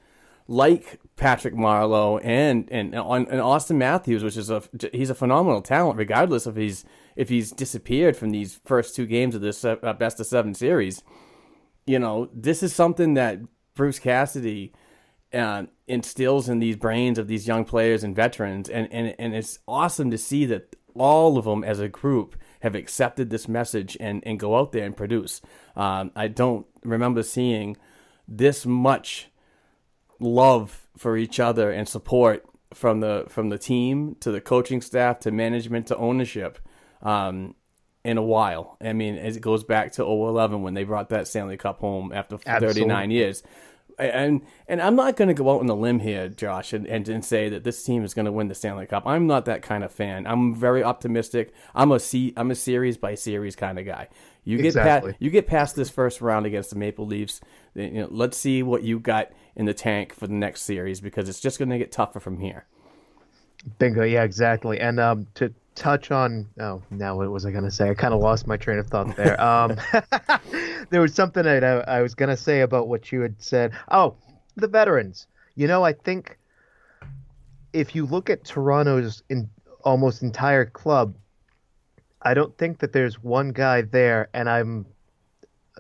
like 0.49 1.01
Patrick 1.17 1.55
Marleau 1.55 2.21
and 2.23 2.69
and 2.71 2.95
and 2.95 3.41
Auston 3.41 3.77
Matthews 3.77 4.23
which 4.23 4.37
is 4.37 4.51
a 4.51 4.63
he's 4.93 5.11
a 5.11 5.15
phenomenal 5.15 5.63
talent 5.63 5.99
regardless 5.99 6.47
if 6.47 6.57
he's 6.57 6.85
if 7.17 7.29
he's 7.29 7.51
disappeared 7.51 8.17
from 8.17 8.31
these 8.31 8.61
first 8.65 8.95
two 8.95 9.07
games 9.07 9.35
of 9.35 9.41
this 9.41 9.65
uh, 9.65 9.77
best 9.99 10.21
of 10.21 10.27
7 10.27 10.55
series 10.55 11.03
you 11.87 11.99
know 11.99 12.29
this 12.33 12.63
is 12.63 12.75
something 12.75 13.15
that 13.15 13.41
Bruce 13.77 14.01
Cassidy 14.01 14.73
uh, 15.33 15.65
instills 15.87 16.49
in 16.49 16.59
these 16.59 16.77
brains 16.77 17.19
of 17.19 17.29
these 17.29 17.47
young 17.47 17.65
players 17.65 18.03
and 18.03 18.17
veterans 18.17 18.69
and 18.69 18.93
and 18.93 19.15
and 19.19 19.35
it's 19.35 19.61
awesome 19.69 20.11
to 20.11 20.19
see 20.19 20.45
that 20.47 20.75
all 20.99 21.39
of 21.39 21.45
them 21.45 21.63
as 21.63 21.79
a 21.79 21.89
group 21.89 22.37
have 22.61 22.75
accepted 22.75 23.31
this 23.31 23.49
message 23.49 23.97
and, 24.01 24.23
and 24.27 24.41
go 24.41 24.57
out 24.57 24.73
there 24.73 24.85
and 24.85 24.97
produce. 24.97 25.41
Um, 25.77 26.11
I 26.17 26.29
don't 26.29 26.67
remember 26.83 27.23
seeing 27.23 27.77
this 28.27 28.67
much 28.67 29.29
love 30.19 30.87
for 30.97 31.17
each 31.17 31.39
other 31.39 31.71
and 31.71 31.89
support 31.89 32.45
from 32.75 33.01
the 33.01 33.27
from 33.29 33.49
the 33.49 33.59
team 33.59 34.17
to 34.21 34.31
the 34.31 34.41
coaching 34.41 34.81
staff 34.81 35.21
to 35.21 35.31
management 35.31 35.87
to 35.89 35.97
ownership 35.97 36.59
um, 37.03 37.55
in 38.05 38.19
a 38.19 38.23
while. 38.23 38.77
I 38.81 38.93
mean, 38.93 39.17
it 39.17 39.41
goes 39.41 39.65
back 39.65 39.93
to 39.93 40.05
011 40.05 40.63
when 40.63 40.75
they 40.75 40.85
brought 40.85 41.11
that 41.11 41.29
Stanley 41.29 41.57
Cup 41.57 41.79
home 41.79 42.13
after 42.13 42.39
Absolutely. 42.47 42.83
39 42.83 43.11
years 43.11 43.43
and 43.99 44.43
and 44.69 44.81
I'm 44.81 44.97
not 44.97 45.17
going 45.17 45.29
to 45.29 45.35
go 45.35 45.51
out 45.51 45.61
on 45.61 45.69
a 45.69 45.75
limb 45.75 46.01
here, 46.01 46.29
Josh, 46.29 46.73
and, 46.73 46.87
and, 46.87 47.09
and 47.09 47.25
say 47.25 47.49
that 47.49 47.65
this 47.65 47.83
team 47.83 48.05
is 48.05 48.15
going 48.15 48.27
to 48.27 48.33
win 48.33 48.49
the 48.49 48.55
Stanley 48.55 48.87
Cup. 48.87 49.05
I'm 49.07 49.27
not 49.27 49.45
that 49.47 49.63
kind 49.63 49.85
of 49.85 49.93
fan. 49.93 50.27
I'm 50.27 50.55
very 50.55 50.83
optimistic. 50.83 51.53
I'm 51.75 51.93
a 51.93 52.01
see, 52.01 52.33
I'm 52.37 52.51
a 52.51 52.55
series 52.55 52.97
by 52.97 53.15
series 53.15 53.57
kind 53.57 53.79
of 53.79 53.87
guy. 53.87 54.09
You 54.45 54.59
get 54.59 54.67
exactly. 54.67 55.13
past, 55.13 55.23
you 55.23 55.31
get 55.31 55.47
past 55.47 55.77
this 55.77 55.91
first 55.91 56.21
round 56.21 56.47
against 56.47 56.71
the 56.71 56.77
Maple 56.77 57.07
Leafs. 57.07 57.41
You 57.75 57.91
know, 57.91 58.09
let's 58.11 58.37
see 58.37 58.63
what 58.63 58.83
you 58.83 59.01
got 59.01 59.33
in 59.57 59.67
the 59.67 59.75
tank 59.75 60.15
for 60.15 60.27
the 60.27 60.35
next 60.35 60.63
series 60.63 61.01
because 61.01 61.29
it's 61.29 61.41
just 61.41 61.59
going 61.59 61.71
to 61.71 61.79
get 61.79 61.91
tougher 61.91 62.21
from 62.21 62.39
here. 62.39 62.67
Bingo. 63.79 64.05
Yeah, 64.05 64.23
exactly. 64.23 64.79
And 64.79 65.01
um, 65.01 65.27
to 65.35 65.53
touch 65.77 66.11
on 66.11 66.49
oh 66.59 66.83
now 66.91 67.17
what 67.17 67.31
was 67.31 67.47
i 67.47 67.51
going 67.53 67.63
to 67.63 67.71
say? 67.71 67.91
I 67.91 67.95
kind 67.95 68.15
of 68.15 68.21
lost 68.21 68.47
my 68.47 68.57
train 68.57 68.79
of 68.79 68.89
thought 68.89 69.15
there. 69.15 69.41
Um 69.41 69.77
there 70.91 71.01
was 71.01 71.15
something 71.15 71.45
that 71.45 71.63
I, 71.63 71.99
I 71.99 72.03
was 72.03 72.15
going 72.15 72.31
to 72.31 72.37
say 72.37 72.63
about 72.63 72.89
what 72.89 73.13
you 73.13 73.21
had 73.21 73.41
said. 73.41 73.73
Oh 73.91 74.17
the 74.57 74.67
veterans. 74.67 75.27
You 75.55 75.69
know 75.69 75.85
i 75.85 75.93
think 75.93 76.39
if 77.73 77.95
you 77.95 78.07
look 78.07 78.31
at 78.31 78.45
toronto's 78.45 79.23
in 79.29 79.49
almost 79.85 80.23
entire 80.23 80.67
club 80.67 81.15
i 82.23 82.35
don't 82.35 82.57
think 82.59 82.79
that 82.79 82.93
there's 82.93 83.23
one 83.23 83.53
guy 83.53 83.83
there 83.83 84.29
and 84.35 84.49
i'm 84.49 84.87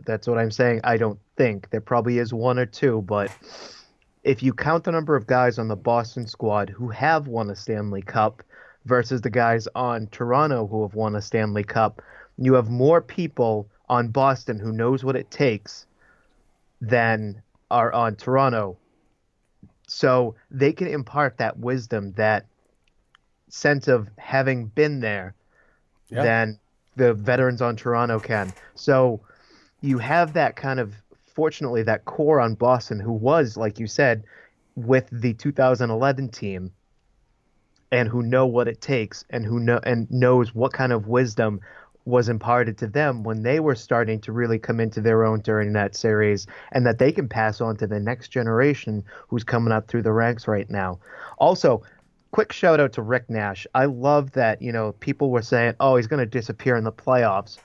that's 0.06 0.26
what 0.26 0.38
i'm 0.38 0.50
saying 0.50 0.80
i 0.84 0.96
don't 0.96 1.18
think. 1.36 1.68
There 1.68 1.82
probably 1.82 2.18
is 2.18 2.32
one 2.32 2.58
or 2.58 2.66
two 2.66 3.02
but 3.02 3.30
if 4.24 4.42
you 4.42 4.54
count 4.54 4.84
the 4.84 4.92
number 4.92 5.16
of 5.16 5.26
guys 5.26 5.58
on 5.58 5.68
the 5.68 5.76
boston 5.76 6.26
squad 6.26 6.70
who 6.70 6.88
have 6.88 7.28
won 7.28 7.50
a 7.50 7.56
stanley 7.56 8.02
cup 8.02 8.42
versus 8.86 9.20
the 9.20 9.30
guys 9.30 9.68
on 9.74 10.06
Toronto 10.06 10.66
who 10.66 10.82
have 10.82 10.94
won 10.94 11.14
a 11.16 11.20
Stanley 11.20 11.64
Cup. 11.64 12.00
You 12.38 12.54
have 12.54 12.70
more 12.70 13.02
people 13.02 13.68
on 13.88 14.08
Boston 14.08 14.58
who 14.58 14.72
knows 14.72 15.04
what 15.04 15.16
it 15.16 15.30
takes 15.30 15.86
than 16.80 17.42
are 17.70 17.92
on 17.92 18.16
Toronto. 18.16 18.78
So 19.88 20.34
they 20.50 20.72
can 20.72 20.86
impart 20.86 21.38
that 21.38 21.58
wisdom, 21.58 22.12
that 22.12 22.46
sense 23.48 23.88
of 23.88 24.08
having 24.18 24.66
been 24.66 25.00
there 25.00 25.34
yeah. 26.08 26.22
than 26.22 26.58
the 26.96 27.14
veterans 27.14 27.60
on 27.60 27.76
Toronto 27.76 28.18
can. 28.18 28.52
So 28.74 29.20
you 29.80 29.98
have 29.98 30.32
that 30.32 30.56
kind 30.56 30.80
of 30.80 30.94
fortunately 31.26 31.82
that 31.82 32.04
core 32.04 32.40
on 32.40 32.54
Boston 32.54 32.98
who 32.98 33.12
was 33.12 33.56
like 33.56 33.78
you 33.78 33.86
said 33.86 34.24
with 34.74 35.08
the 35.12 35.34
2011 35.34 36.28
team 36.30 36.70
and 37.90 38.08
who 38.08 38.22
know 38.22 38.46
what 38.46 38.68
it 38.68 38.80
takes 38.80 39.24
and 39.30 39.44
who 39.44 39.60
know 39.60 39.80
and 39.82 40.10
knows 40.10 40.54
what 40.54 40.72
kind 40.72 40.92
of 40.92 41.06
wisdom 41.06 41.60
was 42.06 42.28
imparted 42.28 42.78
to 42.78 42.86
them 42.86 43.24
when 43.24 43.42
they 43.42 43.58
were 43.58 43.74
starting 43.74 44.20
to 44.20 44.32
really 44.32 44.58
come 44.60 44.78
into 44.78 45.00
their 45.00 45.24
own 45.24 45.40
during 45.40 45.72
that 45.72 45.96
series 45.96 46.46
and 46.70 46.86
that 46.86 46.98
they 46.98 47.10
can 47.10 47.28
pass 47.28 47.60
on 47.60 47.76
to 47.76 47.86
the 47.86 47.98
next 47.98 48.28
generation 48.28 49.04
who's 49.28 49.42
coming 49.42 49.72
up 49.72 49.88
through 49.88 50.02
the 50.02 50.12
ranks 50.12 50.46
right 50.46 50.70
now. 50.70 50.98
Also, 51.38 51.82
quick 52.30 52.52
shout 52.52 52.78
out 52.78 52.92
to 52.92 53.02
Rick 53.02 53.28
Nash. 53.28 53.66
I 53.74 53.86
love 53.86 54.30
that, 54.32 54.62
you 54.62 54.70
know, 54.70 54.92
people 54.92 55.30
were 55.30 55.42
saying, 55.42 55.74
"Oh, 55.80 55.96
he's 55.96 56.06
going 56.06 56.20
to 56.20 56.26
disappear 56.26 56.76
in 56.76 56.84
the 56.84 56.92
playoffs." 56.92 57.58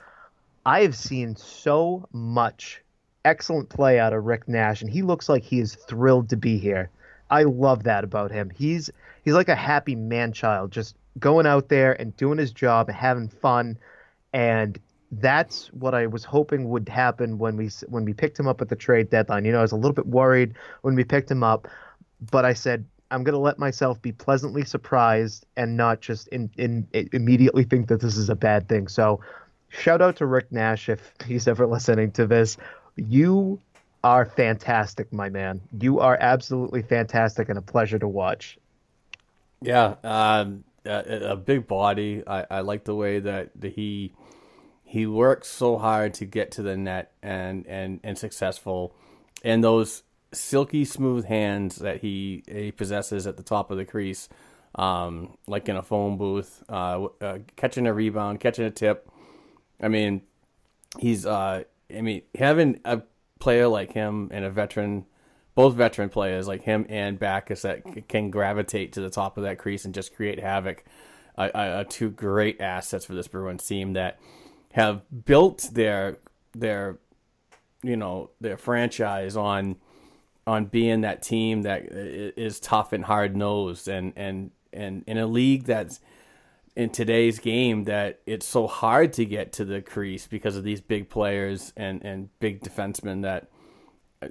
I 0.66 0.82
have 0.82 0.96
seen 0.96 1.36
so 1.36 2.08
much 2.12 2.82
excellent 3.24 3.68
play 3.68 4.00
out 4.00 4.12
of 4.12 4.24
Rick 4.24 4.48
Nash 4.48 4.82
and 4.82 4.90
he 4.90 5.02
looks 5.02 5.28
like 5.28 5.44
he 5.44 5.60
is 5.60 5.76
thrilled 5.76 6.30
to 6.30 6.36
be 6.36 6.58
here. 6.58 6.90
I 7.30 7.44
love 7.44 7.84
that 7.84 8.02
about 8.02 8.32
him. 8.32 8.50
He's 8.50 8.90
he's 9.22 9.34
like 9.34 9.48
a 9.48 9.56
happy 9.56 9.94
man 9.94 10.32
child, 10.32 10.70
just 10.70 10.96
going 11.18 11.46
out 11.46 11.68
there 11.68 11.92
and 12.00 12.16
doing 12.16 12.38
his 12.38 12.52
job 12.52 12.88
and 12.88 12.96
having 12.96 13.28
fun. 13.28 13.78
And 14.32 14.78
that's 15.12 15.68
what 15.72 15.94
I 15.94 16.06
was 16.06 16.24
hoping 16.24 16.68
would 16.70 16.88
happen 16.88 17.38
when 17.38 17.56
we 17.56 17.70
when 17.88 18.04
we 18.04 18.14
picked 18.14 18.38
him 18.38 18.48
up 18.48 18.60
at 18.60 18.68
the 18.68 18.76
trade 18.76 19.10
deadline. 19.10 19.44
You 19.44 19.52
know, 19.52 19.58
I 19.58 19.62
was 19.62 19.72
a 19.72 19.76
little 19.76 19.92
bit 19.92 20.06
worried 20.06 20.54
when 20.82 20.94
we 20.94 21.04
picked 21.04 21.30
him 21.30 21.42
up, 21.42 21.68
but 22.30 22.44
I 22.44 22.54
said 22.54 22.84
I'm 23.10 23.24
going 23.24 23.34
to 23.34 23.38
let 23.38 23.58
myself 23.58 24.00
be 24.00 24.10
pleasantly 24.10 24.64
surprised 24.64 25.44
and 25.56 25.76
not 25.76 26.00
just 26.00 26.28
in, 26.28 26.50
in, 26.56 26.88
in 26.94 27.10
immediately 27.12 27.64
think 27.64 27.88
that 27.88 28.00
this 28.00 28.16
is 28.16 28.30
a 28.30 28.34
bad 28.34 28.68
thing. 28.68 28.88
So 28.88 29.20
shout 29.68 30.00
out 30.00 30.16
to 30.16 30.26
Rick 30.26 30.50
Nash 30.50 30.88
if 30.88 31.12
he's 31.26 31.46
ever 31.46 31.66
listening 31.66 32.12
to 32.12 32.26
this. 32.26 32.56
You 32.96 33.60
are 34.02 34.24
fantastic, 34.24 35.12
my 35.12 35.28
man. 35.28 35.60
You 35.78 36.00
are 36.00 36.16
absolutely 36.20 36.82
fantastic 36.82 37.50
and 37.50 37.58
a 37.58 37.62
pleasure 37.62 37.98
to 37.98 38.08
watch. 38.08 38.58
Yeah, 39.62 39.94
um, 40.02 40.64
a, 40.84 41.32
a, 41.32 41.36
big 41.36 41.66
body. 41.66 42.22
I, 42.26 42.46
I 42.50 42.60
like 42.60 42.84
the 42.84 42.94
way 42.94 43.20
that 43.20 43.50
the, 43.54 43.68
he 43.68 44.14
he 44.84 45.06
works 45.06 45.48
so 45.48 45.78
hard 45.78 46.14
to 46.14 46.24
get 46.24 46.52
to 46.52 46.62
the 46.62 46.76
net 46.76 47.12
and 47.22 47.66
and 47.66 48.00
and 48.02 48.18
successful, 48.18 48.94
and 49.44 49.62
those 49.62 50.02
silky 50.32 50.84
smooth 50.84 51.26
hands 51.26 51.76
that 51.76 52.00
he 52.00 52.42
he 52.50 52.72
possesses 52.72 53.26
at 53.26 53.36
the 53.36 53.42
top 53.42 53.70
of 53.70 53.76
the 53.78 53.84
crease, 53.84 54.28
um, 54.74 55.36
like 55.46 55.68
in 55.68 55.76
a 55.76 55.82
phone 55.82 56.16
booth, 56.16 56.62
uh, 56.68 57.06
uh, 57.20 57.38
catching 57.56 57.86
a 57.86 57.92
rebound, 57.92 58.40
catching 58.40 58.64
a 58.64 58.70
tip. 58.70 59.08
I 59.80 59.88
mean, 59.88 60.22
he's 60.98 61.24
uh, 61.26 61.64
I 61.94 62.00
mean 62.00 62.22
having 62.34 62.80
a 62.84 63.02
player 63.38 63.68
like 63.68 63.92
him 63.92 64.28
and 64.32 64.44
a 64.44 64.50
veteran, 64.50 65.06
both 65.54 65.74
veteran 65.74 66.08
players 66.08 66.48
like 66.48 66.62
him 66.62 66.86
and 66.88 67.18
Backes 67.18 67.62
that 67.62 68.08
can 68.08 68.30
gravitate 68.30 68.92
to 68.92 69.00
the 69.00 69.10
top 69.10 69.36
of 69.36 69.44
that 69.44 69.58
crease 69.58 69.84
and 69.84 69.94
just 69.94 70.14
create 70.14 70.40
havoc, 70.40 70.84
are, 71.36 71.50
are 71.54 71.84
two 71.84 72.10
great 72.10 72.60
assets 72.60 73.04
for 73.04 73.14
this 73.14 73.28
Bruins 73.28 73.66
team 73.66 73.94
that 73.94 74.18
have 74.72 75.02
built 75.24 75.68
their 75.72 76.18
their 76.54 76.98
you 77.82 77.96
know 77.96 78.30
their 78.40 78.56
franchise 78.56 79.36
on 79.36 79.76
on 80.46 80.66
being 80.66 81.02
that 81.02 81.22
team 81.22 81.62
that 81.62 81.82
is 81.90 82.60
tough 82.60 82.92
and 82.92 83.04
hard 83.04 83.36
nosed 83.36 83.88
and 83.88 84.12
and 84.16 84.50
and 84.72 85.04
in 85.06 85.18
a 85.18 85.26
league 85.26 85.64
that's 85.64 86.00
in 86.74 86.88
today's 86.88 87.38
game 87.38 87.84
that 87.84 88.20
it's 88.26 88.46
so 88.46 88.66
hard 88.66 89.12
to 89.12 89.24
get 89.26 89.52
to 89.52 89.64
the 89.64 89.82
crease 89.82 90.26
because 90.26 90.56
of 90.56 90.64
these 90.64 90.80
big 90.80 91.08
players 91.10 91.72
and, 91.76 92.02
and 92.02 92.28
big 92.40 92.62
defensemen 92.62 93.22
that 93.22 93.50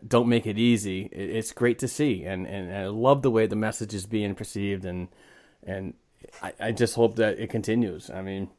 don't 0.07 0.27
make 0.27 0.45
it 0.45 0.57
easy. 0.57 1.03
It's 1.11 1.51
great 1.51 1.79
to 1.79 1.87
see, 1.87 2.23
and, 2.23 2.47
and, 2.47 2.73
I 2.73 2.87
love 2.87 3.21
the 3.21 3.31
way 3.31 3.47
the 3.47 3.55
message 3.55 3.93
is 3.93 4.05
being 4.05 4.35
perceived, 4.35 4.85
and 4.85 5.07
and 5.63 5.93
I, 6.41 6.53
I 6.59 6.71
just 6.71 6.95
hope 6.95 7.15
that 7.17 7.39
it 7.39 7.49
continues. 7.49 8.09
I 8.09 8.21
mean, 8.21 8.49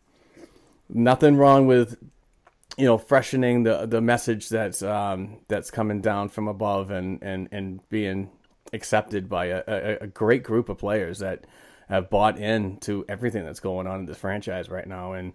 nothing 0.88 1.36
wrong 1.36 1.66
with 1.66 1.96
you 2.76 2.86
know 2.86 2.98
freshening 2.98 3.62
the 3.62 3.86
the 3.86 4.00
message 4.00 4.48
that's 4.48 4.82
um, 4.82 5.38
that's 5.48 5.70
coming 5.70 6.00
down 6.00 6.28
from 6.28 6.48
above 6.48 6.90
and 6.90 7.22
and 7.22 7.48
and 7.52 7.88
being 7.88 8.30
accepted 8.72 9.28
by 9.28 9.46
a, 9.46 9.62
a, 9.66 9.98
a 10.02 10.06
great 10.06 10.42
group 10.42 10.68
of 10.68 10.78
players 10.78 11.18
that 11.18 11.44
have 11.88 12.08
bought 12.08 12.38
into 12.38 13.04
everything 13.08 13.44
that's 13.44 13.60
going 13.60 13.86
on 13.86 14.00
in 14.00 14.06
this 14.06 14.18
franchise 14.18 14.68
right 14.68 14.86
now, 14.86 15.12
and 15.12 15.32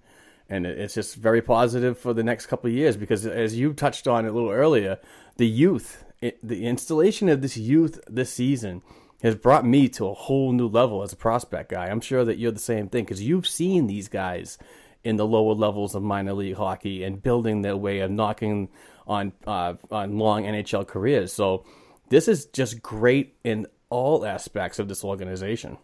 and 0.50 0.66
it's 0.66 0.94
just 0.94 1.16
very 1.16 1.42
positive 1.42 2.00
for 2.00 2.14
the 2.14 2.24
next 2.24 2.46
couple 2.46 2.70
of 2.70 2.76
years 2.76 2.96
because 2.96 3.26
as 3.26 3.58
you 3.58 3.74
touched 3.74 4.08
on 4.08 4.26
a 4.26 4.32
little 4.32 4.50
earlier, 4.50 4.98
the 5.38 5.48
youth, 5.48 6.04
it, 6.22 6.40
the 6.46 6.66
installation 6.66 7.30
of 7.30 7.42
this 7.42 7.58
youth 7.58 8.00
this 8.08 8.32
season 8.32 8.82
has 9.22 9.36
brought 9.36 9.66
me 9.66 9.90
to 9.90 10.08
a 10.08 10.14
whole 10.14 10.52
new 10.52 10.68
level 10.68 11.02
as 11.02 11.14
a 11.14 11.16
prospect 11.16 11.72
guy. 11.72 11.88
I'm 11.88 12.02
sure 12.02 12.24
that 12.24 12.38
you're 12.38 12.52
the 12.52 12.60
same 12.60 12.90
thing 12.90 13.06
because 13.06 13.22
you've 13.22 13.48
seen 13.48 13.88
these 13.88 14.08
guys 14.08 14.58
in 15.04 15.16
the 15.16 15.26
lower 15.26 15.54
levels 15.54 15.96
of 15.96 16.04
minor 16.04 16.34
league 16.34 16.56
hockey 16.56 17.04
and 17.04 17.22
building 17.22 17.62
their 17.62 17.78
way 17.78 18.00
and 18.00 18.16
knocking 18.16 18.70
on 19.08 19.32
uh, 19.46 19.74
on 19.90 20.18
long 20.18 20.44
NHL 20.44 20.86
careers. 20.86 21.32
So 21.32 21.66
this 22.10 22.28
is 22.28 22.46
just 22.48 22.82
great 22.82 23.36
in 23.44 23.68
all 23.90 24.26
aspects 24.26 24.80
of 24.80 24.88
this 24.88 25.04
organization 25.04 25.78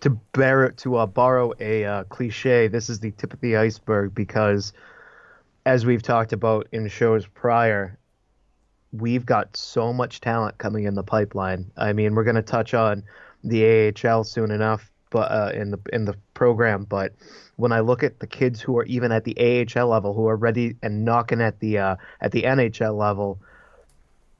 to 0.00 0.10
bear 0.10 0.70
to 0.70 0.96
uh, 0.96 1.06
borrow 1.06 1.52
a 1.60 1.84
uh, 1.84 2.04
cliche, 2.04 2.68
this 2.68 2.88
is 2.88 3.00
the 3.00 3.10
tip 3.12 3.32
of 3.32 3.40
the 3.40 3.56
iceberg 3.56 4.14
because, 4.14 4.72
as 5.66 5.84
we've 5.84 6.02
talked 6.02 6.32
about 6.32 6.68
in 6.72 6.88
shows 6.88 7.26
prior, 7.26 7.97
we've 8.92 9.26
got 9.26 9.56
so 9.56 9.92
much 9.92 10.20
talent 10.20 10.58
coming 10.58 10.84
in 10.84 10.94
the 10.94 11.02
pipeline. 11.02 11.70
I 11.76 11.92
mean, 11.92 12.14
we're 12.14 12.24
going 12.24 12.36
to 12.36 12.42
touch 12.42 12.74
on 12.74 13.04
the 13.44 13.92
AHL 14.04 14.24
soon 14.24 14.50
enough, 14.50 14.90
but 15.10 15.30
uh, 15.30 15.52
in 15.54 15.70
the 15.70 15.78
in 15.92 16.04
the 16.04 16.14
program. 16.34 16.84
But 16.84 17.12
when 17.56 17.72
I 17.72 17.80
look 17.80 18.02
at 18.02 18.20
the 18.20 18.26
kids 18.26 18.60
who 18.60 18.78
are 18.78 18.84
even 18.84 19.12
at 19.12 19.24
the 19.24 19.36
AHL 19.38 19.88
level, 19.88 20.14
who 20.14 20.26
are 20.28 20.36
ready 20.36 20.76
and 20.82 21.04
knocking 21.04 21.40
at 21.40 21.60
the 21.60 21.78
uh, 21.78 21.96
at 22.20 22.32
the 22.32 22.42
NHL 22.42 22.96
level, 22.96 23.38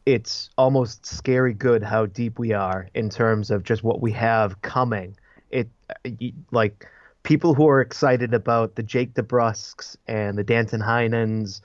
it's 0.07 0.51
almost 0.57 1.07
scary 1.07 1.55
good 1.55 1.83
how 1.83 2.07
deep 2.07 2.39
we 2.39 2.53
are 2.53 2.89
in 2.95 3.11
terms 3.11 3.51
of 3.51 3.63
just 3.63 3.83
what 3.83 4.01
we 4.01 4.13
have 4.13 4.61
coming 4.63 5.17
it 5.51 5.69
like 6.51 6.87
people 7.23 7.55
who 7.55 7.69
are 7.69 7.81
excited 7.81 8.35
about 8.35 8.75
the 8.75 8.83
Jake 8.83 9.15
DeBrusks 9.15 9.97
and 10.07 10.37
the 10.39 10.45
Danton 10.45 10.81
Heinens, 10.81 11.61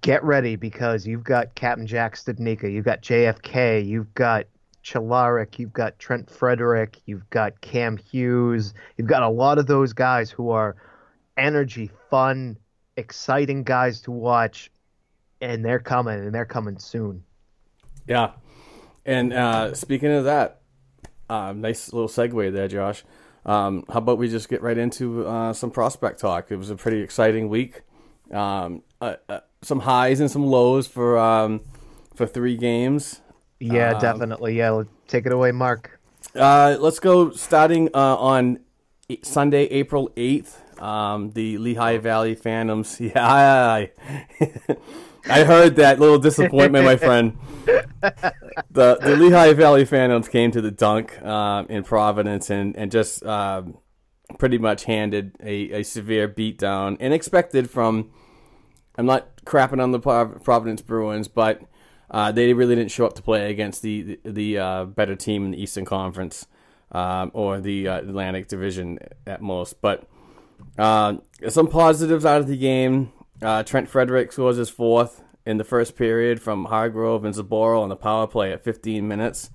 get 0.00 0.22
ready 0.24 0.56
because 0.56 1.06
you've 1.06 1.24
got 1.24 1.54
Captain 1.54 1.86
Jack 1.86 2.16
Studnicka, 2.16 2.72
you've 2.72 2.84
got 2.84 3.02
JFK, 3.02 3.84
you've 3.86 4.12
got 4.14 4.46
Cehlarik, 4.84 5.58
you've 5.58 5.72
got 5.72 5.98
Trent 5.98 6.30
Frederick, 6.30 7.00
you've 7.06 7.28
got 7.30 7.60
Cam 7.60 7.96
Hughes, 7.96 8.74
you've 8.96 9.08
got 9.08 9.22
a 9.22 9.28
lot 9.28 9.58
of 9.58 9.66
those 9.66 9.92
guys 9.92 10.30
who 10.30 10.50
are 10.50 10.76
energy, 11.36 11.90
fun, 12.10 12.56
exciting 12.96 13.64
guys 13.64 14.00
to 14.02 14.10
watch, 14.10 14.70
and 15.40 15.64
they're 15.64 15.78
coming, 15.78 16.18
and 16.18 16.34
they're 16.34 16.44
coming 16.44 16.78
soon. 16.78 17.22
Yeah. 18.06 18.32
And 19.04 19.32
uh, 19.32 19.74
speaking 19.74 20.12
of 20.12 20.24
that, 20.24 20.62
um, 21.30 21.60
nice 21.60 21.92
little 21.92 22.08
segue 22.08 22.52
there, 22.52 22.68
Josh. 22.68 23.04
Um, 23.44 23.84
how 23.88 23.98
about 23.98 24.18
we 24.18 24.28
just 24.28 24.48
get 24.48 24.62
right 24.62 24.76
into 24.76 25.26
uh, 25.26 25.52
some 25.52 25.70
prospect 25.70 26.20
talk? 26.20 26.50
It 26.50 26.56
was 26.56 26.70
a 26.70 26.76
pretty 26.76 27.00
exciting 27.00 27.48
week. 27.48 27.82
Um, 28.32 28.82
uh, 29.00 29.16
uh, 29.28 29.40
some 29.62 29.80
highs 29.80 30.20
and 30.20 30.30
some 30.30 30.46
lows 30.46 30.86
for 30.86 31.18
um, 31.18 31.60
for 32.14 32.26
three 32.26 32.56
games. 32.56 33.20
Yeah, 33.60 33.92
um, 33.92 34.00
definitely. 34.00 34.56
Yeah, 34.56 34.82
take 35.06 35.26
it 35.26 35.32
away, 35.32 35.52
Mark. 35.52 36.00
Uh, 36.34 36.76
let's 36.78 37.00
go 37.00 37.30
starting 37.30 37.88
uh, 37.94 38.16
on 38.16 38.60
Sunday, 39.22 39.64
April 39.64 40.10
eighth. 40.16 40.62
Um, 40.80 41.30
the 41.32 41.58
Lehigh 41.58 41.98
Valley 41.98 42.34
Phantoms. 42.34 43.00
Yeah, 43.00 43.26
I, 43.26 43.90
I 45.30 45.44
heard 45.44 45.76
that 45.76 45.98
little 45.98 46.18
disappointment, 46.18 46.84
my 46.84 46.96
friend. 46.96 47.36
the 47.64 48.98
the 49.00 49.16
Lehigh 49.16 49.54
Valley 49.54 49.84
Phantoms 49.84 50.28
came 50.28 50.50
to 50.52 50.60
the 50.60 50.70
dunk 50.70 51.20
uh, 51.22 51.64
in 51.68 51.82
Providence 51.82 52.50
and 52.50 52.76
and 52.76 52.90
just 52.90 53.24
uh, 53.24 53.62
pretty 54.38 54.58
much 54.58 54.84
handed 54.84 55.36
a, 55.40 55.80
a 55.80 55.82
severe 55.82 56.28
beatdown 56.28 56.96
and 57.00 57.14
expected 57.14 57.70
from. 57.70 58.10
I'm 58.96 59.06
not 59.06 59.44
crapping 59.44 59.80
on 59.80 59.92
the 59.92 60.00
Providence 60.00 60.82
Bruins, 60.82 61.28
but 61.28 61.62
uh, 62.10 62.32
they 62.32 62.52
really 62.52 62.74
didn't 62.74 62.90
show 62.90 63.06
up 63.06 63.14
to 63.14 63.22
play 63.22 63.50
against 63.50 63.82
the 63.82 64.18
the, 64.24 64.30
the 64.30 64.58
uh, 64.58 64.84
better 64.84 65.14
team 65.14 65.44
in 65.44 65.50
the 65.52 65.62
Eastern 65.62 65.84
Conference 65.84 66.46
um, 66.92 67.30
or 67.32 67.60
the 67.60 67.86
uh, 67.86 67.98
Atlantic 67.98 68.48
Division 68.48 68.98
at 69.26 69.40
most. 69.40 69.80
But 69.80 70.08
uh, 70.76 71.18
some 71.48 71.68
positives 71.68 72.24
out 72.24 72.40
of 72.40 72.48
the 72.48 72.56
game. 72.56 73.12
Trent 73.66 73.88
Frederick 73.88 74.32
scores 74.32 74.56
his 74.56 74.68
fourth 74.68 75.22
in 75.48 75.56
the 75.56 75.64
first 75.64 75.96
period 75.96 76.42
from 76.42 76.66
Hargrove 76.66 77.24
and 77.24 77.34
Zboril 77.34 77.80
on 77.80 77.88
the 77.88 77.96
power 77.96 78.26
play 78.26 78.52
at 78.52 78.62
15 78.62 79.08
minutes. 79.08 79.48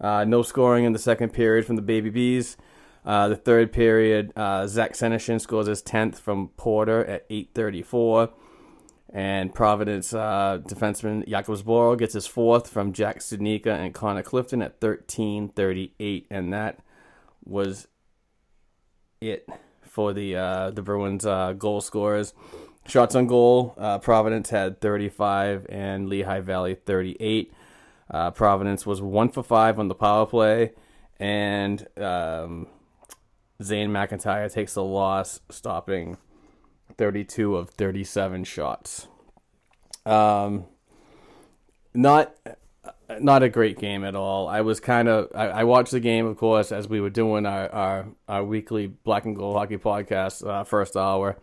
Uh, 0.00 0.24
no 0.24 0.42
scoring 0.42 0.84
in 0.84 0.92
the 0.92 0.98
second 0.98 1.32
period 1.32 1.64
from 1.64 1.76
the 1.76 1.82
Baby 1.82 2.10
Bees. 2.10 2.56
Uh, 3.08 3.28
the 3.28 3.36
third 3.36 3.72
period, 3.72 4.34
uh, 4.36 4.66
Zach 4.66 4.92
Senyshyn 4.92 5.40
scores 5.40 5.66
his 5.66 5.82
10th 5.82 6.16
from 6.16 6.48
Porter 6.58 7.02
at 7.06 7.26
8.34. 7.30 8.30
And 9.10 9.54
Providence 9.54 10.12
uh, 10.12 10.58
defenseman 10.62 11.26
Jakub 11.26 11.62
Zboril 11.62 11.98
gets 11.98 12.12
his 12.12 12.26
fourth 12.26 12.68
from 12.68 12.92
Jack 12.92 13.20
Studnicka 13.20 13.68
and 13.68 13.94
Connor 13.94 14.22
Clifton 14.22 14.60
at 14.60 14.78
13.38. 14.80 16.26
And 16.30 16.52
that 16.52 16.80
was 17.46 17.88
it 19.22 19.48
for 19.80 20.12
the 20.12 20.36
uh, 20.36 20.70
the 20.70 20.82
Bruins 20.82 21.24
uh, 21.24 21.54
goal 21.54 21.80
scorers. 21.80 22.34
Shots 22.86 23.14
on 23.14 23.26
goal, 23.26 23.74
uh, 23.78 23.98
Providence 24.00 24.50
had 24.50 24.82
35 24.82 25.66
and 25.70 26.10
Lehigh 26.10 26.40
Valley 26.40 26.74
38. 26.74 27.54
Uh, 28.10 28.30
Providence 28.32 28.84
was 28.84 29.00
one 29.00 29.30
for 29.30 29.42
five 29.42 29.78
on 29.78 29.88
the 29.88 29.94
power 29.94 30.26
play, 30.26 30.72
and 31.18 31.86
um, 31.96 32.66
Zane 33.62 33.90
McIntyre 33.90 34.52
takes 34.52 34.74
the 34.74 34.84
loss, 34.84 35.40
stopping 35.50 36.16
32 36.96 37.56
of 37.56 37.70
37 37.70 38.44
shots. 38.44 39.08
Um, 40.06 40.66
not 41.92 42.34
not 43.20 43.42
a 43.42 43.48
great 43.48 43.78
game 43.78 44.04
at 44.04 44.14
all. 44.14 44.48
I 44.48 44.60
was 44.60 44.80
kind 44.80 45.08
of 45.08 45.28
I, 45.34 45.48
I, 45.48 45.64
watched 45.64 45.90
the 45.90 46.00
game, 46.00 46.26
of 46.26 46.36
course, 46.36 46.72
as 46.72 46.88
we 46.88 47.00
were 47.00 47.10
doing 47.10 47.46
our 47.46 47.68
our, 47.70 48.06
our 48.28 48.44
weekly 48.44 48.86
Black 48.86 49.24
and 49.24 49.36
Gold 49.36 49.56
Hockey 49.56 49.76
podcast, 49.76 50.46
uh, 50.46 50.64
first 50.64 50.96
hour, 50.96 51.36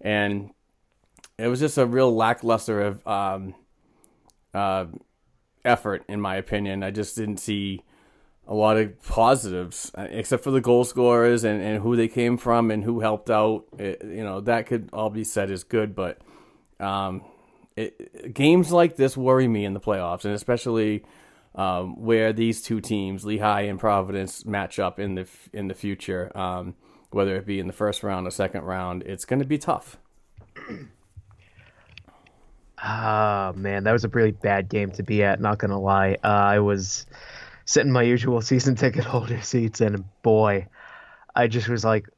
and 0.00 0.50
it 1.38 1.48
was 1.48 1.60
just 1.60 1.78
a 1.78 1.86
real 1.86 2.14
lackluster 2.14 2.80
of 2.80 3.06
um, 3.06 3.54
uh, 4.52 4.86
effort, 5.64 6.04
in 6.08 6.20
my 6.20 6.36
opinion. 6.36 6.82
I 6.82 6.90
just 6.90 7.16
didn't 7.16 7.38
see 7.38 7.82
a 8.48 8.54
lot 8.54 8.76
of 8.76 9.02
positives, 9.02 9.90
uh, 9.96 10.06
except 10.10 10.44
for 10.44 10.50
the 10.50 10.60
goal 10.60 10.84
scorers 10.84 11.44
and, 11.44 11.60
and 11.60 11.82
who 11.82 11.96
they 11.96 12.08
came 12.08 12.36
from 12.36 12.70
and 12.70 12.84
who 12.84 13.00
helped 13.00 13.30
out. 13.30 13.64
It, 13.78 14.02
you 14.04 14.22
know, 14.22 14.40
that 14.42 14.66
could 14.66 14.90
all 14.92 15.10
be 15.10 15.24
said 15.24 15.50
as 15.50 15.64
good, 15.64 15.94
but 15.94 16.18
um, 16.78 17.22
it, 17.76 18.32
games 18.32 18.70
like 18.70 18.96
this 18.96 19.16
worry 19.16 19.48
me 19.48 19.64
in 19.64 19.74
the 19.74 19.80
playoffs, 19.80 20.24
and 20.24 20.34
especially 20.34 21.04
um, 21.54 22.00
where 22.00 22.32
these 22.32 22.62
two 22.62 22.80
teams, 22.80 23.24
Lehigh 23.24 23.62
and 23.62 23.80
Providence, 23.80 24.44
match 24.44 24.78
up 24.78 25.00
in 25.00 25.14
the 25.16 25.26
in 25.52 25.68
the 25.68 25.74
future. 25.74 26.36
Um, 26.36 26.74
whether 27.10 27.36
it 27.36 27.46
be 27.46 27.58
in 27.60 27.66
the 27.66 27.72
first 27.72 28.02
round 28.02 28.26
or 28.26 28.30
second 28.30 28.62
round, 28.64 29.02
it's 29.04 29.24
going 29.24 29.38
to 29.38 29.46
be 29.46 29.58
tough. 29.58 29.96
Ah, 32.78 33.52
man, 33.56 33.84
that 33.84 33.92
was 33.92 34.04
a 34.04 34.08
really 34.08 34.32
bad 34.32 34.68
game 34.68 34.90
to 34.92 35.02
be 35.02 35.22
at. 35.22 35.40
Not 35.40 35.58
gonna 35.58 35.80
lie, 35.80 36.18
uh, 36.22 36.26
I 36.26 36.58
was 36.58 37.06
sitting 37.66 37.92
my 37.92 38.02
usual 38.02 38.40
season 38.40 38.76
ticket 38.76 39.04
holder 39.04 39.42
seats, 39.42 39.82
and 39.82 40.04
boy, 40.22 40.66
I 41.34 41.48
just 41.48 41.68
was 41.68 41.84
like, 41.84 42.08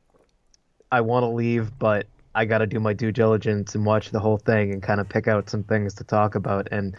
I 0.93 1.01
want 1.01 1.25
to 1.25 1.29
leave, 1.29 1.77
but 1.77 2.07
I 2.35 2.45
got 2.45 2.59
to 2.59 2.67
do 2.67 2.79
my 2.79 2.93
due 2.93 3.11
diligence 3.11 3.75
and 3.75 3.85
watch 3.85 4.11
the 4.11 4.21
whole 4.21 4.39
thing 4.39 4.73
and 4.73 4.83
kind 4.83 5.01
of 5.01 5.09
pick 5.09 5.27
out 5.27 5.51
some 5.51 5.65
things 5.65 5.95
to 5.95 6.05
talk 6.05 6.37
about. 6.37 6.69
And 6.71 6.97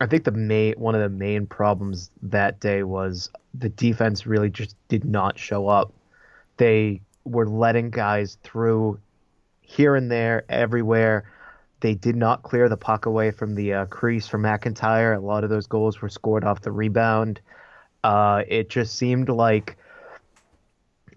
I 0.00 0.06
think 0.06 0.24
the 0.24 0.30
main 0.30 0.74
one 0.74 0.94
of 0.94 1.00
the 1.00 1.08
main 1.08 1.46
problems 1.46 2.10
that 2.22 2.60
day 2.60 2.84
was 2.84 3.30
the 3.54 3.68
defense 3.70 4.26
really 4.26 4.50
just 4.50 4.76
did 4.88 5.04
not 5.04 5.38
show 5.38 5.66
up. 5.66 5.92
They 6.58 7.00
were 7.24 7.48
letting 7.48 7.90
guys 7.90 8.38
through 8.44 9.00
here 9.62 9.96
and 9.96 10.10
there, 10.10 10.44
everywhere. 10.48 11.30
They 11.80 11.94
did 11.94 12.16
not 12.16 12.42
clear 12.42 12.68
the 12.68 12.76
puck 12.76 13.06
away 13.06 13.30
from 13.30 13.54
the 13.54 13.72
uh, 13.72 13.86
crease 13.86 14.26
for 14.26 14.38
McIntyre. 14.38 15.16
A 15.16 15.20
lot 15.20 15.44
of 15.44 15.50
those 15.50 15.66
goals 15.66 16.00
were 16.00 16.08
scored 16.08 16.44
off 16.44 16.60
the 16.60 16.72
rebound. 16.72 17.40
Uh, 18.08 18.42
it 18.48 18.70
just 18.70 18.94
seemed 18.94 19.28
like 19.28 19.76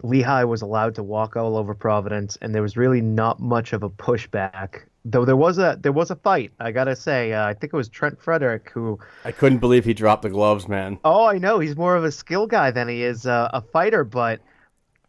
Lehigh 0.02 0.44
was 0.44 0.60
allowed 0.60 0.94
to 0.96 1.02
walk 1.02 1.36
all 1.36 1.56
over 1.56 1.74
Providence, 1.74 2.36
and 2.42 2.54
there 2.54 2.60
was 2.60 2.76
really 2.76 3.00
not 3.00 3.40
much 3.40 3.72
of 3.72 3.82
a 3.82 3.88
pushback. 3.88 4.82
Though 5.06 5.24
there 5.24 5.34
was 5.34 5.56
a 5.56 5.78
there 5.80 5.90
was 5.90 6.10
a 6.10 6.16
fight, 6.16 6.52
I 6.60 6.70
gotta 6.70 6.94
say. 6.94 7.32
Uh, 7.32 7.46
I 7.46 7.54
think 7.54 7.72
it 7.72 7.76
was 7.76 7.88
Trent 7.88 8.20
Frederick 8.20 8.70
who. 8.74 8.98
I 9.24 9.32
couldn't 9.32 9.60
believe 9.60 9.86
he 9.86 9.94
dropped 9.94 10.20
the 10.20 10.28
gloves, 10.28 10.68
man. 10.68 10.98
Oh, 11.02 11.24
I 11.24 11.38
know 11.38 11.60
he's 11.60 11.76
more 11.76 11.96
of 11.96 12.04
a 12.04 12.12
skill 12.12 12.46
guy 12.46 12.70
than 12.70 12.88
he 12.88 13.02
is 13.04 13.24
uh, 13.24 13.48
a 13.54 13.62
fighter, 13.62 14.04
but 14.04 14.40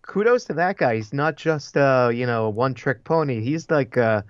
kudos 0.03 0.45
to 0.45 0.53
that 0.53 0.77
guy. 0.77 0.95
He's 0.95 1.11
not 1.11 1.35
just 1.35 1.75
uh, 1.75 2.11
you 2.13 2.25
know 2.25 2.45
a 2.45 2.49
one 2.49 2.75
trick 2.75 3.03
pony. 3.03 3.41
He's 3.41 3.69
like 3.69 3.97
uh, 3.97 4.21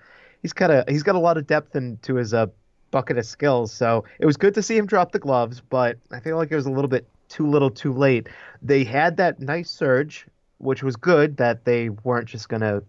he's 0.41 0.53
got 0.53 0.71
a 0.71 0.85
he's 0.87 1.03
got 1.03 1.13
a 1.13 1.19
lot 1.19 1.37
of 1.37 1.45
depth 1.45 1.75
into 1.75 2.15
his 2.15 2.33
uh, 2.33 2.47
bucket 2.89 3.19
of 3.19 3.27
skills. 3.27 3.71
So 3.71 4.05
it 4.17 4.25
was 4.25 4.37
good 4.37 4.55
to 4.55 4.63
see 4.63 4.75
him 4.75 4.87
drop 4.87 5.11
the 5.11 5.19
gloves, 5.19 5.61
but 5.61 5.99
I 6.11 6.19
feel 6.19 6.35
like 6.37 6.51
it 6.51 6.55
was 6.55 6.65
a 6.65 6.71
little 6.71 6.89
bit 6.89 7.07
too 7.33 7.47
little, 7.47 7.71
too 7.71 7.91
late. 7.91 8.27
They 8.61 8.83
had 8.83 9.17
that 9.17 9.39
nice 9.39 9.69
surge, 9.69 10.27
which 10.59 10.83
was 10.83 10.95
good. 10.95 11.37
That 11.37 11.65
they 11.65 11.89
weren't 11.89 12.27
just 12.27 12.47
gonna 12.47 12.83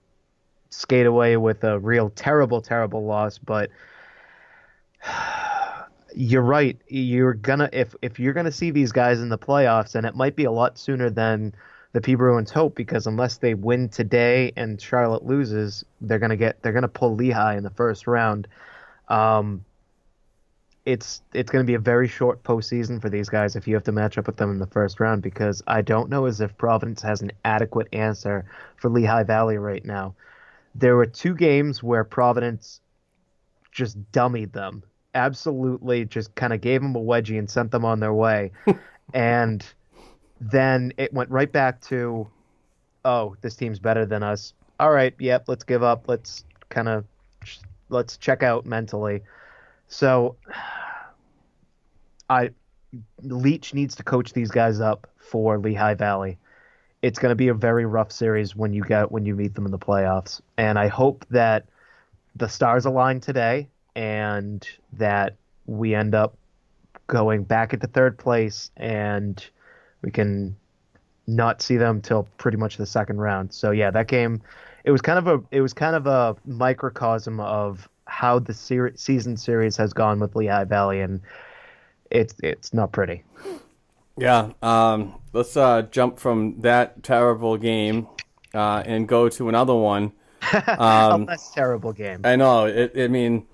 skate 0.71 1.07
away 1.07 1.37
with 1.37 1.65
a 1.65 1.79
real 1.79 2.11
terrible, 2.11 2.61
terrible 2.61 3.05
loss, 3.05 3.39
but. 3.39 3.71
You're 6.17 6.43
right. 6.43 6.81
You're 6.87 7.35
gonna 7.35 7.69
if 7.73 7.93
if 8.01 8.21
you're 8.21 8.35
gonna 8.35 8.53
see 8.53 8.71
these 8.71 8.93
guys 8.93 9.21
in 9.21 9.31
the 9.31 9.39
playoffs, 9.39 9.97
and 9.97 10.07
it 10.07 10.15
might 10.15 10.37
be 10.37 10.45
a 10.45 10.51
lot 10.53 10.79
sooner 10.79 11.11
than 11.11 11.53
the 11.93 12.01
P 12.01 12.15
Bruins 12.15 12.53
hope 12.53 12.77
because 12.77 13.09
unless 13.09 13.39
they 13.39 13.55
win 13.55 13.89
today 13.89 14.53
and 14.57 14.81
Charlotte 14.81 15.25
loses, 15.25 15.85
they're 16.01 16.21
gonna 16.21 16.37
get 16.37 16.63
they're 16.63 16.73
gonna 16.73 16.87
pull 16.87 17.17
Lehigh 17.17 17.57
in 17.57 17.65
the 17.65 17.71
first 17.71 18.07
round. 18.07 18.47
Um, 19.09 19.65
it's 20.87 21.23
it's 21.33 21.51
gonna 21.51 21.65
be 21.65 21.75
a 21.75 21.79
very 21.79 22.09
short 22.09 22.43
postseason 22.43 23.01
for 23.01 23.09
these 23.09 23.29
guys 23.29 23.57
if 23.57 23.67
you 23.67 23.75
have 23.75 23.85
to 23.85 23.93
match 23.93 24.19
up 24.19 24.27
with 24.27 24.37
them 24.37 24.51
in 24.51 24.59
the 24.59 24.67
first 24.67 25.01
round 25.01 25.23
because 25.23 25.63
I 25.67 25.83
don't 25.83 26.11
know 26.11 26.27
as 26.27 26.41
if 26.41 26.57
Providence 26.59 27.01
has 27.03 27.23
an 27.23 27.33
adequate 27.45 27.89
answer 27.93 28.45
for 28.77 28.91
Lehigh 28.91 29.23
Valley 29.23 29.57
right 29.57 29.85
now. 29.85 30.15
There 30.75 30.97
were 30.97 31.07
two 31.07 31.35
games 31.35 31.83
where 31.83 32.05
Providence 32.05 32.81
just 33.73 33.97
dummied 34.13 34.53
them, 34.53 34.83
absolutely 35.15 36.05
just 36.05 36.35
kind 36.35 36.53
of 36.53 36.61
gave 36.61 36.83
them 36.83 36.95
a 36.97 37.01
wedgie 37.01 37.39
and 37.39 37.49
sent 37.49 37.71
them 37.71 37.85
on 37.85 38.01
their 38.01 38.15
way, 38.15 38.53
and 39.15 39.65
then 40.41 40.93
it 40.99 41.13
went 41.13 41.31
right 41.31 41.51
back 41.51 41.81
to, 41.83 42.29
oh, 43.05 43.37
this 43.41 43.57
team's 43.57 43.79
better 43.79 44.05
than 44.05 44.23
us. 44.23 44.53
All 44.79 44.91
right, 44.91 45.15
yep, 45.19 45.45
let's 45.47 45.65
give 45.65 45.83
up. 45.83 46.09
Let's 46.09 46.45
kind 46.69 46.89
of 46.89 47.05
let's 47.89 48.17
check 48.17 48.43
out 48.43 48.67
mentally. 48.67 49.23
So, 49.95 50.35
Jay 52.29 52.51
Leach 53.23 53.75
needs 53.75 53.95
to 53.95 54.03
coach 54.03 54.33
these 54.33 54.51
guys 54.51 54.81
up 54.81 55.09
for 55.19 55.57
Lehigh 55.57 55.95
Valley. 55.95 56.37
It's 57.01 57.21
going 57.21 57.31
to 57.31 57.37
be 57.37 57.47
a 57.47 57.55
very 57.55 57.87
rough 57.87 58.11
series 58.11 58.57
when 58.57 58.73
you 58.73 58.83
get 58.83 59.13
when 59.13 59.25
you 59.25 59.37
meet 59.37 59.55
them 59.55 59.67
in 59.67 59.71
the 59.71 59.79
playoffs, 59.79 60.41
and 60.57 60.81
I 60.81 60.89
hope 60.89 61.25
that 61.31 61.67
the 62.35 62.49
stars 62.49 62.87
align 62.87 63.21
today 63.21 63.69
and 63.95 64.67
that 64.95 65.37
we 65.67 65.95
end 65.95 66.17
up 66.17 66.37
going 67.07 67.45
back 67.45 67.73
into 67.73 67.87
third 67.87 68.19
place 68.19 68.73
and 68.77 69.47
we 70.03 70.11
can 70.11 70.57
not 71.29 71.63
see 71.63 71.77
them 71.77 72.01
till 72.01 72.25
pretty 72.37 72.57
much 72.57 72.79
the 72.79 72.87
second 72.87 73.21
round. 73.21 73.55
So 73.55 73.71
yeah, 73.71 73.93
that 73.93 74.09
game, 74.09 74.43
it 74.83 74.91
was 74.91 75.03
kind 75.03 75.21
of 75.21 75.29
a 75.29 75.41
it 75.53 75.61
was 75.61 75.73
kind 75.73 75.95
of 75.95 76.09
a 76.09 76.35
microcosm 76.45 77.39
of 77.39 77.89
how 78.15 78.39
the 78.39 78.55
ser- 78.55 78.93
season 78.95 79.37
series 79.37 79.77
has 79.77 79.93
gone 79.93 80.21
with 80.21 80.37
Lehigh 80.37 80.65
Valley, 80.65 81.01
and 81.01 81.21
it's 82.11 82.35
it's 82.43 82.73
not 82.73 82.93
pretty. 82.93 83.25
Yeah, 84.17 84.53
um, 84.63 85.21
let's 85.33 85.57
uh, 85.57 85.83
jump 85.91 86.21
from 86.21 86.61
that 86.61 87.03
terrible 87.03 87.57
game 87.57 88.07
uh, 88.55 88.85
and 88.87 89.09
go 89.09 89.29
to 89.29 89.49
another 89.49 89.75
one. 89.75 90.13
Um, 90.79 91.23
a 91.23 91.25
less 91.25 91.51
terrible 91.53 91.93
game. 91.93 92.21
I 92.23 92.37
know. 92.37 92.67
It, 92.67 92.93
I 92.97 93.09
mean, 93.09 93.47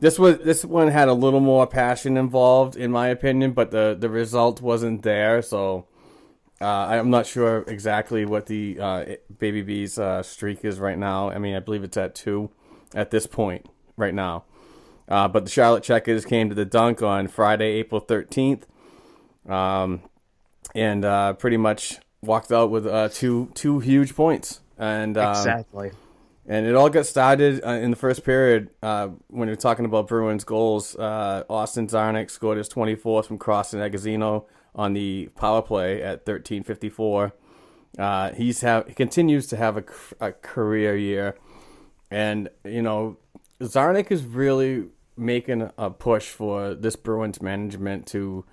this 0.00 0.18
was 0.18 0.38
this 0.38 0.64
one 0.64 0.88
had 0.88 1.08
a 1.08 1.12
little 1.12 1.40
more 1.40 1.66
passion 1.66 2.16
involved, 2.16 2.76
in 2.76 2.90
my 2.90 3.08
opinion, 3.08 3.52
but 3.52 3.70
the 3.70 3.96
the 3.98 4.08
result 4.08 4.60
wasn't 4.62 5.02
there. 5.02 5.42
So 5.42 5.86
uh, 6.60 6.64
I'm 6.64 7.10
not 7.10 7.26
sure 7.26 7.64
exactly 7.68 8.24
what 8.24 8.46
the 8.46 8.80
uh, 8.80 9.04
Baby 9.38 9.62
Bees 9.62 9.98
uh, 9.98 10.22
streak 10.22 10.64
is 10.64 10.80
right 10.80 10.98
now. 10.98 11.30
I 11.30 11.38
mean, 11.38 11.54
I 11.54 11.60
believe 11.60 11.84
it's 11.84 11.98
at 11.98 12.14
two 12.14 12.50
at 12.94 13.10
this 13.10 13.26
point 13.26 13.66
right 14.00 14.14
now. 14.14 14.44
Uh, 15.08 15.26
but 15.28 15.44
the 15.44 15.50
Charlotte 15.50 15.82
Checkers 15.82 16.24
came 16.24 16.48
to 16.48 16.54
the 16.54 16.64
dunk 16.64 17.02
on 17.02 17.26
Friday, 17.26 17.72
April 17.72 18.00
13th, 18.00 18.62
um, 19.48 20.02
and 20.74 21.04
uh, 21.04 21.32
pretty 21.32 21.56
much 21.56 21.98
walked 22.22 22.52
out 22.52 22.70
with 22.70 22.86
uh, 22.86 23.08
two 23.08 23.50
two 23.54 23.80
huge 23.80 24.14
points. 24.14 24.60
And 24.78 25.18
um, 25.18 25.30
exactly. 25.30 25.90
And 26.46 26.66
it 26.66 26.74
all 26.74 26.88
got 26.88 27.06
started 27.06 27.62
uh, 27.64 27.72
in 27.72 27.90
the 27.90 27.96
first 27.96 28.24
period 28.24 28.70
uh, 28.82 29.08
when 29.28 29.46
you're 29.46 29.56
talking 29.56 29.84
about 29.84 30.08
Bruins 30.08 30.42
goals. 30.42 30.96
Uh, 30.96 31.44
Austin 31.48 31.86
Czarnik 31.86 32.30
scored 32.30 32.58
his 32.58 32.68
24th 32.68 33.26
from 33.26 33.38
crossing 33.38 33.80
Agostino 33.80 34.46
on 34.74 34.92
the 34.92 35.28
power 35.36 35.62
play 35.62 36.02
at 36.02 36.24
13:54. 36.24 37.32
Uh, 37.98 38.32
he's 38.32 38.60
have 38.60 38.86
he 38.86 38.94
continues 38.94 39.46
to 39.48 39.56
have 39.56 39.76
a, 39.76 39.84
a 40.20 40.32
career 40.32 40.96
year, 40.96 41.36
and 42.10 42.48
you 42.64 42.82
know 42.82 43.16
Czarnik 43.60 44.10
is 44.10 44.24
really 44.24 44.86
making 45.16 45.70
a 45.76 45.90
push 45.90 46.28
for 46.28 46.74
this 46.74 46.96
Bruins 46.96 47.42
management 47.42 48.06
to 48.08 48.44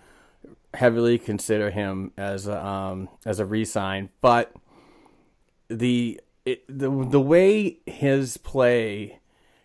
heavily 0.74 1.18
consider 1.18 1.72
him 1.72 2.12
as 2.18 2.48
a 2.48 2.66
um, 2.66 3.10
as 3.26 3.40
a 3.40 3.46
resign, 3.46 4.10
but 4.22 4.54
the 5.70 6.20
it, 6.46 6.64
the 6.68 6.90
the 6.90 7.22
way 7.22 7.80
his 7.86 8.38
play 8.38 9.20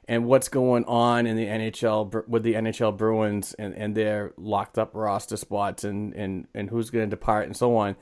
and 0.08 0.26
what's 0.26 0.48
going 0.48 0.84
on 0.84 1.26
in 1.26 1.36
the 1.36 1.46
NHL 1.46 2.26
with 2.28 2.42
the 2.42 2.54
NHL 2.54 2.96
Bruins 2.96 3.54
and, 3.54 3.74
and 3.74 3.94
their 3.94 4.32
locked 4.36 4.78
up 4.78 4.90
roster 4.94 5.36
spots 5.36 5.84
and, 5.84 6.12
and, 6.14 6.48
and 6.54 6.70
who's 6.70 6.90
going 6.90 7.06
to 7.06 7.10
depart 7.10 7.46
and 7.46 7.56
so 7.56 7.76
on, 7.76 7.96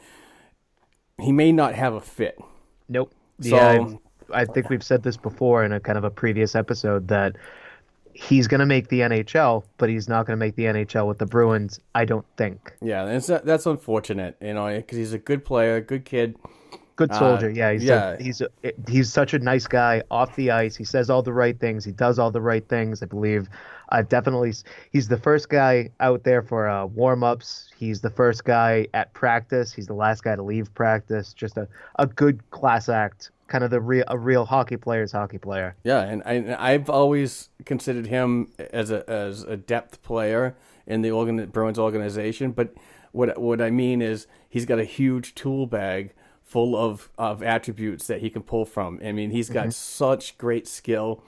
he 1.21 1.31
may 1.31 1.53
not 1.53 1.75
have 1.75 1.95
a 1.95 2.01
fit. 2.01 2.41
Nope. 2.89 3.15
So, 3.41 3.49
yeah, 3.49 3.95
I, 4.33 4.45
think 4.45 4.69
we've 4.69 4.83
said 4.83 5.03
this 5.03 5.17
before 5.17 5.65
in 5.65 5.73
a 5.73 5.81
kind 5.81 5.99
of 5.99 6.05
a 6.05 6.11
previous 6.11 6.55
episode 6.55 7.09
that 7.09 7.37
he's 8.13 8.49
going 8.49 8.61
to 8.61 8.67
make 8.67 8.89
the 8.89 9.01
NHL, 9.01 9.65
but 9.79 9.89
he's 9.89 10.09
not 10.09 10.27
going 10.27 10.39
to 10.39 10.41
make 10.41 10.57
the 10.57 10.65
NHL 10.65 11.07
with 11.07 11.19
the 11.19 11.27
Bruins. 11.27 11.81
I 11.95 12.05
don't 12.05 12.27
think. 12.37 12.73
Yeah, 12.81 13.05
that's 13.05 13.27
that's 13.27 13.67
unfortunate, 13.67 14.37
you 14.41 14.55
know, 14.55 14.75
because 14.75 14.99
he's 14.99 15.13
a 15.13 15.19
good 15.19 15.45
player, 15.45 15.81
good 15.81 16.05
kid 16.05 16.37
good 17.01 17.15
soldier. 17.15 17.49
Uh, 17.49 17.55
yeah, 17.55 17.73
he's 17.73 17.85
yeah. 17.85 18.11
A, 18.11 18.23
he's 18.23 18.41
a, 18.41 18.49
he's 18.89 19.13
such 19.13 19.35
a 19.35 19.39
nice 19.39 19.67
guy 19.67 20.03
off 20.11 20.37
the 20.37 20.51
ice. 20.51 20.77
He 20.77 20.85
says 20.85 21.09
all 21.09 21.23
the 21.23 21.33
right 21.33 21.59
things. 21.59 21.85
He 21.85 21.93
does 21.93 22.19
all 22.19 22.31
the 22.31 22.41
right 22.41 22.67
things. 22.69 23.03
I 23.03 23.07
believe. 23.07 23.49
I've 23.89 24.09
definitely. 24.09 24.53
He's 24.93 25.09
the 25.09 25.17
first 25.17 25.49
guy 25.49 25.91
out 26.01 26.25
there 26.25 26.43
for 26.43 26.69
uh, 26.69 26.87
warm 26.87 27.25
ups. 27.25 27.71
He's 27.77 28.01
the 28.03 28.11
first 28.11 28.45
guy 28.45 28.87
at 28.95 29.13
practice. 29.15 29.73
He's 29.73 29.87
the 29.87 29.95
last 29.95 30.23
guy 30.23 30.37
to 30.37 30.43
leave 30.43 30.73
practice. 30.75 31.33
Just 31.33 31.57
a, 31.57 31.67
a 31.99 32.07
good 32.07 32.49
class 32.51 32.89
act. 32.89 33.31
Kind 33.51 33.65
of 33.65 33.71
the 33.71 33.81
real 33.81 34.05
a 34.09 34.17
real 34.17 34.47
hockey 34.47 34.77
player's 34.79 35.13
hockey 35.13 35.39
player. 35.39 35.75
Yeah, 35.85 36.01
and 36.03 36.23
I, 36.25 36.57
I've 36.73 36.89
always 36.89 37.49
considered 37.67 38.07
him 38.07 38.53
as 38.73 38.91
a 38.91 39.09
as 39.11 39.43
a 39.43 39.57
depth 39.57 40.03
player 40.03 40.55
in 40.87 41.03
the 41.03 41.11
organ, 41.11 41.45
Bruins 41.47 41.79
organization, 41.79 42.53
but 42.53 42.73
what 43.13 43.37
what 43.39 43.61
I 43.61 43.71
mean 43.71 44.01
is 44.03 44.27
he's 44.49 44.65
got 44.67 44.79
a 44.79 44.85
huge 44.85 45.35
tool 45.35 45.67
bag 45.67 46.13
full 46.45 46.77
of 46.77 47.11
of 47.19 47.43
attributes 47.43 48.07
that 48.07 48.21
he 48.21 48.31
can 48.31 48.43
pull 48.43 48.65
from. 48.65 49.01
I 49.05 49.11
mean, 49.13 49.31
he's 49.33 49.51
got 49.51 49.63
Mm-hmm. 49.67 49.71
such 49.73 50.39
great 50.39 50.67
skill. 50.69 51.23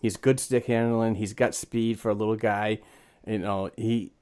He's 0.00 0.16
good 0.18 0.38
stick 0.40 0.66
handling. 0.66 1.14
He's 1.14 1.32
got 1.32 1.54
speed 1.54 1.98
for 1.98 2.10
a 2.10 2.14
little 2.14 2.36
guy. 2.36 2.80
You 3.26 3.38
know, 3.38 3.70
he 3.78 4.12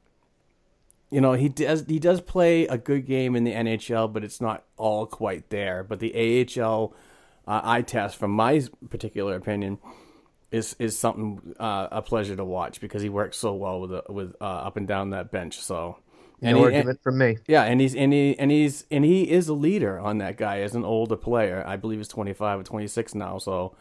you 1.10 1.20
know, 1.20 1.32
he 1.32 1.48
does 1.48 1.84
he 1.88 1.98
does 1.98 2.20
play 2.20 2.66
a 2.68 2.78
good 2.78 3.06
game 3.06 3.34
in 3.34 3.42
the 3.42 3.52
NHL, 3.52 4.12
but 4.12 4.22
it's 4.22 4.40
not 4.40 4.62
all 4.76 5.04
quite 5.06 5.50
there. 5.50 5.82
But 5.82 5.98
the 5.98 6.12
AHL 6.14 6.94
uh, 7.50 7.60
eye 7.64 7.82
test, 7.82 8.16
from 8.16 8.30
my 8.30 8.62
particular 8.90 9.34
opinion, 9.36 9.78
is 10.52 10.76
is 10.78 10.98
something 10.98 11.54
uh, 11.58 11.88
a 11.90 12.02
pleasure 12.02 12.36
to 12.36 12.44
watch 12.44 12.80
because 12.80 13.02
he 13.02 13.08
works 13.08 13.36
so 13.36 13.54
well 13.54 13.80
with 13.80 13.90
the, 13.90 14.02
with 14.08 14.34
uh, 14.40 14.44
up 14.68 14.76
and 14.76 14.86
down 14.86 15.10
that 15.10 15.30
bench. 15.30 15.58
So, 15.60 15.98
No 16.42 16.56
he- 16.58 16.62
argument 16.64 17.00
from 17.02 17.18
me. 17.18 17.38
yeah, 17.46 17.64
and 17.64 17.80
he's 17.80 17.94
and 17.94 18.12
he 18.12 18.38
and 18.38 18.50
he's 18.50 18.84
and 18.90 19.04
he 19.04 19.30
is 19.30 19.48
a 19.48 19.54
leader 19.54 19.98
on 19.98 20.18
that 20.18 20.36
guy 20.36 20.60
as 20.60 20.74
an 20.74 20.84
older 20.84 21.16
player. 21.16 21.64
I 21.66 21.76
believe 21.76 21.98
he's 21.98 22.08
twenty 22.08 22.32
five 22.34 22.60
or 22.60 22.62
twenty 22.62 22.86
six 22.88 23.14
now. 23.14 23.38
So, 23.38 23.74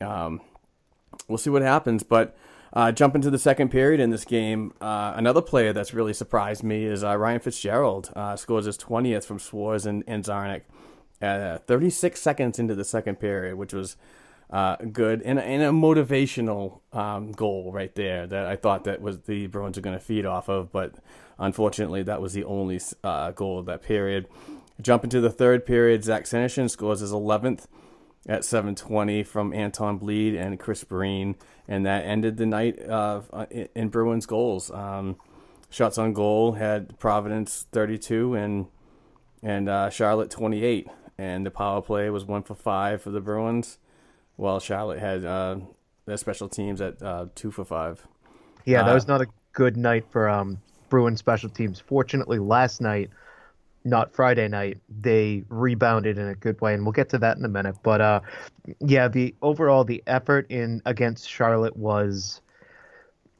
um, 0.00 0.40
we'll 1.28 1.38
see 1.38 1.50
what 1.50 1.62
happens. 1.62 2.02
But 2.02 2.36
uh, 2.72 2.92
jump 2.92 3.14
into 3.14 3.30
the 3.30 3.38
second 3.38 3.70
period 3.70 4.00
in 4.00 4.10
this 4.10 4.24
game. 4.24 4.72
Uh, 4.80 5.12
another 5.16 5.40
player 5.42 5.72
that's 5.72 5.94
really 5.94 6.12
surprised 6.12 6.62
me 6.62 6.84
is 6.84 7.02
uh, 7.04 7.16
Ryan 7.16 7.40
Fitzgerald. 7.40 8.12
Uh, 8.14 8.36
scores 8.36 8.66
his 8.66 8.76
twentieth 8.76 9.24
from 9.24 9.38
Schwartz 9.38 9.86
and, 9.86 10.04
and 10.06 10.24
Czarnik 10.24 10.62
thirty 11.20 11.90
six 11.90 12.20
seconds 12.20 12.58
into 12.58 12.74
the 12.74 12.84
second 12.84 13.16
period, 13.16 13.56
which 13.56 13.72
was. 13.72 13.96
Uh, 14.48 14.76
good 14.92 15.22
and, 15.22 15.40
and 15.40 15.60
a 15.60 15.70
motivational 15.70 16.78
um, 16.92 17.32
goal 17.32 17.72
right 17.72 17.96
there 17.96 18.28
that 18.28 18.46
I 18.46 18.54
thought 18.54 18.84
that 18.84 19.02
was 19.02 19.22
the 19.22 19.48
Bruins 19.48 19.76
are 19.76 19.80
going 19.80 19.98
to 19.98 20.04
feed 20.04 20.24
off 20.24 20.48
of, 20.48 20.70
but 20.70 20.94
unfortunately 21.36 22.04
that 22.04 22.22
was 22.22 22.32
the 22.32 22.44
only 22.44 22.80
uh, 23.02 23.32
goal 23.32 23.58
of 23.58 23.66
that 23.66 23.82
period. 23.82 24.28
Jump 24.80 25.02
into 25.02 25.20
the 25.20 25.30
third 25.30 25.66
period, 25.66 26.04
Zach 26.04 26.26
Senyshyn 26.26 26.70
scores 26.70 27.00
his 27.00 27.10
11th 27.10 27.66
at 28.28 28.42
7:20 28.42 29.26
from 29.26 29.52
Anton 29.52 29.98
Blidh 29.98 30.38
and 30.38 30.58
Chris 30.58 30.84
Breen, 30.84 31.36
and 31.68 31.86
that 31.86 32.04
ended 32.04 32.36
the 32.36 32.46
night 32.46 32.80
uh, 32.88 33.22
in, 33.50 33.68
in 33.74 33.88
Bruins 33.88 34.26
goals. 34.26 34.70
Um, 34.70 35.16
shots 35.70 35.98
on 35.98 36.12
goal 36.12 36.52
had 36.52 36.98
Providence 36.98 37.66
32 37.72 38.34
and 38.34 38.66
and 39.42 39.68
uh, 39.68 39.90
Charlotte 39.90 40.30
28, 40.30 40.88
and 41.18 41.46
the 41.46 41.50
power 41.50 41.80
play 41.82 42.10
was 42.10 42.24
one 42.24 42.42
for 42.42 42.54
five 42.54 43.02
for 43.02 43.10
the 43.10 43.20
Bruins, 43.20 43.78
while 44.36 44.60
Charlotte 44.60 44.98
had 44.98 45.24
uh, 45.24 45.56
their 46.06 46.16
special 46.16 46.48
teams 46.48 46.80
at 46.80 47.02
uh, 47.02 47.26
two 47.34 47.50
for 47.50 47.64
five. 47.64 48.06
Yeah, 48.64 48.82
that 48.82 48.90
Uh, 48.90 48.94
was 48.94 49.08
not 49.08 49.20
a 49.20 49.26
good 49.52 49.76
night 49.76 50.04
for 50.10 50.28
um, 50.28 50.58
Bruins 50.88 51.18
special 51.18 51.48
teams. 51.48 51.80
Fortunately, 51.80 52.38
last 52.38 52.80
night, 52.80 53.10
not 53.84 54.12
Friday 54.12 54.48
night, 54.48 54.78
they 55.00 55.44
rebounded 55.48 56.18
in 56.18 56.26
a 56.26 56.34
good 56.34 56.60
way, 56.60 56.74
and 56.74 56.82
we'll 56.84 56.92
get 56.92 57.08
to 57.10 57.18
that 57.18 57.36
in 57.38 57.44
a 57.44 57.48
minute. 57.48 57.76
But 57.82 58.00
uh, 58.00 58.20
yeah, 58.80 59.08
the 59.08 59.34
overall 59.42 59.84
the 59.84 60.02
effort 60.06 60.46
in 60.50 60.82
against 60.84 61.30
Charlotte 61.30 61.76
was 61.76 62.40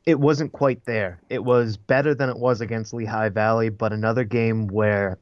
it 0.07 0.21
wasn't 0.21 0.53
quite 0.53 0.85
there. 0.85 1.19
It 1.29 1.43
was 1.45 1.77
better 1.77 2.15
than 2.15 2.29
it 2.31 2.39
was 2.39 2.61
against 2.61 2.95
Lehigh 2.95 3.29
Valley, 3.29 3.71
but 3.71 3.93
another 3.93 4.23
game 4.23 4.69
where 4.69 5.19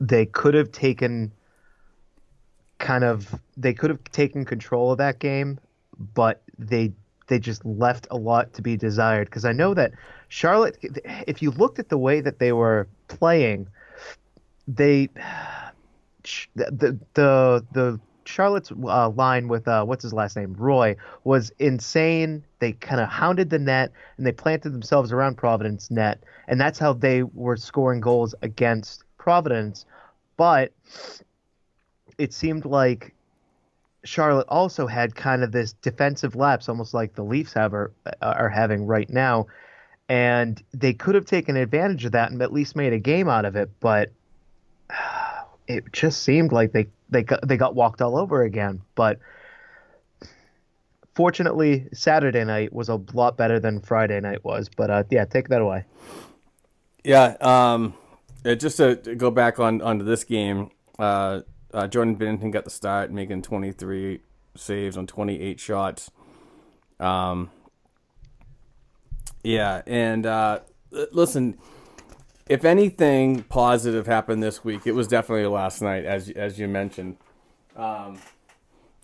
they 0.00 0.24
could 0.24 0.54
have 0.54 0.72
taken 0.72 1.30
kind 2.84 3.02
of 3.02 3.34
they 3.56 3.72
could 3.72 3.88
have 3.90 4.04
taken 4.12 4.44
control 4.44 4.92
of 4.92 4.98
that 4.98 5.18
game, 5.18 5.58
but 6.14 6.42
they 6.58 6.92
they 7.26 7.38
just 7.38 7.64
left 7.64 8.06
a 8.10 8.16
lot 8.16 8.52
to 8.52 8.62
be 8.62 8.76
desired 8.76 9.26
because 9.26 9.46
I 9.46 9.52
know 9.52 9.72
that 9.74 9.92
Charlotte 10.28 10.76
if 11.26 11.40
you 11.40 11.50
looked 11.50 11.78
at 11.78 11.88
the 11.88 11.98
way 11.98 12.20
that 12.20 12.38
they 12.38 12.52
were 12.52 12.86
playing 13.08 13.68
they 14.68 15.08
the 16.54 16.98
the 17.14 17.64
the 17.72 18.00
Charlotte's 18.26 18.70
uh, 18.72 19.08
line 19.10 19.48
with 19.48 19.66
uh, 19.68 19.84
what's 19.84 20.02
his 20.02 20.12
last 20.12 20.36
name 20.36 20.54
Roy 20.58 20.96
was 21.24 21.52
insane. 21.58 22.42
They 22.58 22.72
kind 22.72 23.00
of 23.00 23.08
hounded 23.08 23.50
the 23.50 23.58
net 23.58 23.92
and 24.16 24.26
they 24.26 24.32
planted 24.32 24.70
themselves 24.70 25.12
around 25.12 25.36
Providence 25.36 25.90
net, 25.90 26.22
and 26.48 26.60
that's 26.60 26.78
how 26.78 26.94
they 26.94 27.22
were 27.22 27.56
scoring 27.56 28.00
goals 28.00 28.34
against 28.42 29.04
Providence. 29.18 29.84
But 30.36 30.72
it 32.18 32.32
seemed 32.32 32.64
like 32.64 33.14
Charlotte 34.04 34.46
also 34.48 34.86
had 34.86 35.14
kind 35.14 35.42
of 35.42 35.52
this 35.52 35.72
defensive 35.72 36.36
lapse, 36.36 36.68
almost 36.68 36.94
like 36.94 37.14
the 37.14 37.24
Leafs 37.24 37.54
have 37.54 37.72
are, 37.74 37.92
are 38.20 38.48
having 38.48 38.86
right 38.86 39.08
now, 39.08 39.46
and 40.08 40.62
they 40.72 40.92
could 40.92 41.14
have 41.14 41.24
taken 41.24 41.56
advantage 41.56 42.04
of 42.04 42.12
that 42.12 42.30
and 42.30 42.40
at 42.42 42.52
least 42.52 42.76
made 42.76 42.92
a 42.92 42.98
game 42.98 43.28
out 43.28 43.44
of 43.44 43.56
it. 43.56 43.70
But 43.80 44.12
it 45.66 45.92
just 45.92 46.22
seemed 46.22 46.52
like 46.52 46.72
they 46.72 46.88
they 47.08 47.22
got, 47.22 47.46
they 47.46 47.56
got 47.56 47.74
walked 47.74 48.02
all 48.02 48.16
over 48.16 48.42
again. 48.42 48.82
But 48.94 49.18
fortunately, 51.14 51.88
Saturday 51.92 52.44
night 52.44 52.72
was 52.72 52.88
a 52.88 53.00
lot 53.14 53.36
better 53.36 53.58
than 53.58 53.80
Friday 53.80 54.20
night 54.20 54.44
was. 54.44 54.68
But 54.68 54.90
uh, 54.90 55.04
yeah, 55.10 55.24
take 55.24 55.48
that 55.48 55.62
away. 55.62 55.84
Yeah, 57.04 57.36
um, 57.40 57.94
just 58.44 58.76
to 58.76 58.96
to 58.96 59.14
go 59.14 59.30
back 59.30 59.58
on 59.58 59.80
onto 59.80 60.04
this 60.04 60.24
game, 60.24 60.70
uh, 60.98 61.40
uh, 61.74 61.88
Jordan 61.88 62.16
Binnington 62.16 62.52
got 62.52 62.64
the 62.64 62.70
start, 62.70 63.10
making 63.10 63.42
23 63.42 64.20
saves 64.56 64.96
on 64.96 65.06
28 65.06 65.58
shots. 65.58 66.10
Um, 67.00 67.50
yeah, 69.42 69.82
and 69.86 70.24
uh, 70.24 70.60
listen, 71.12 71.58
if 72.48 72.64
anything 72.64 73.42
positive 73.42 74.06
happened 74.06 74.42
this 74.42 74.64
week, 74.64 74.86
it 74.86 74.92
was 74.92 75.08
definitely 75.08 75.46
last 75.46 75.82
night, 75.82 76.04
as 76.04 76.30
as 76.30 76.58
you 76.58 76.68
mentioned. 76.68 77.16
Um, 77.76 78.18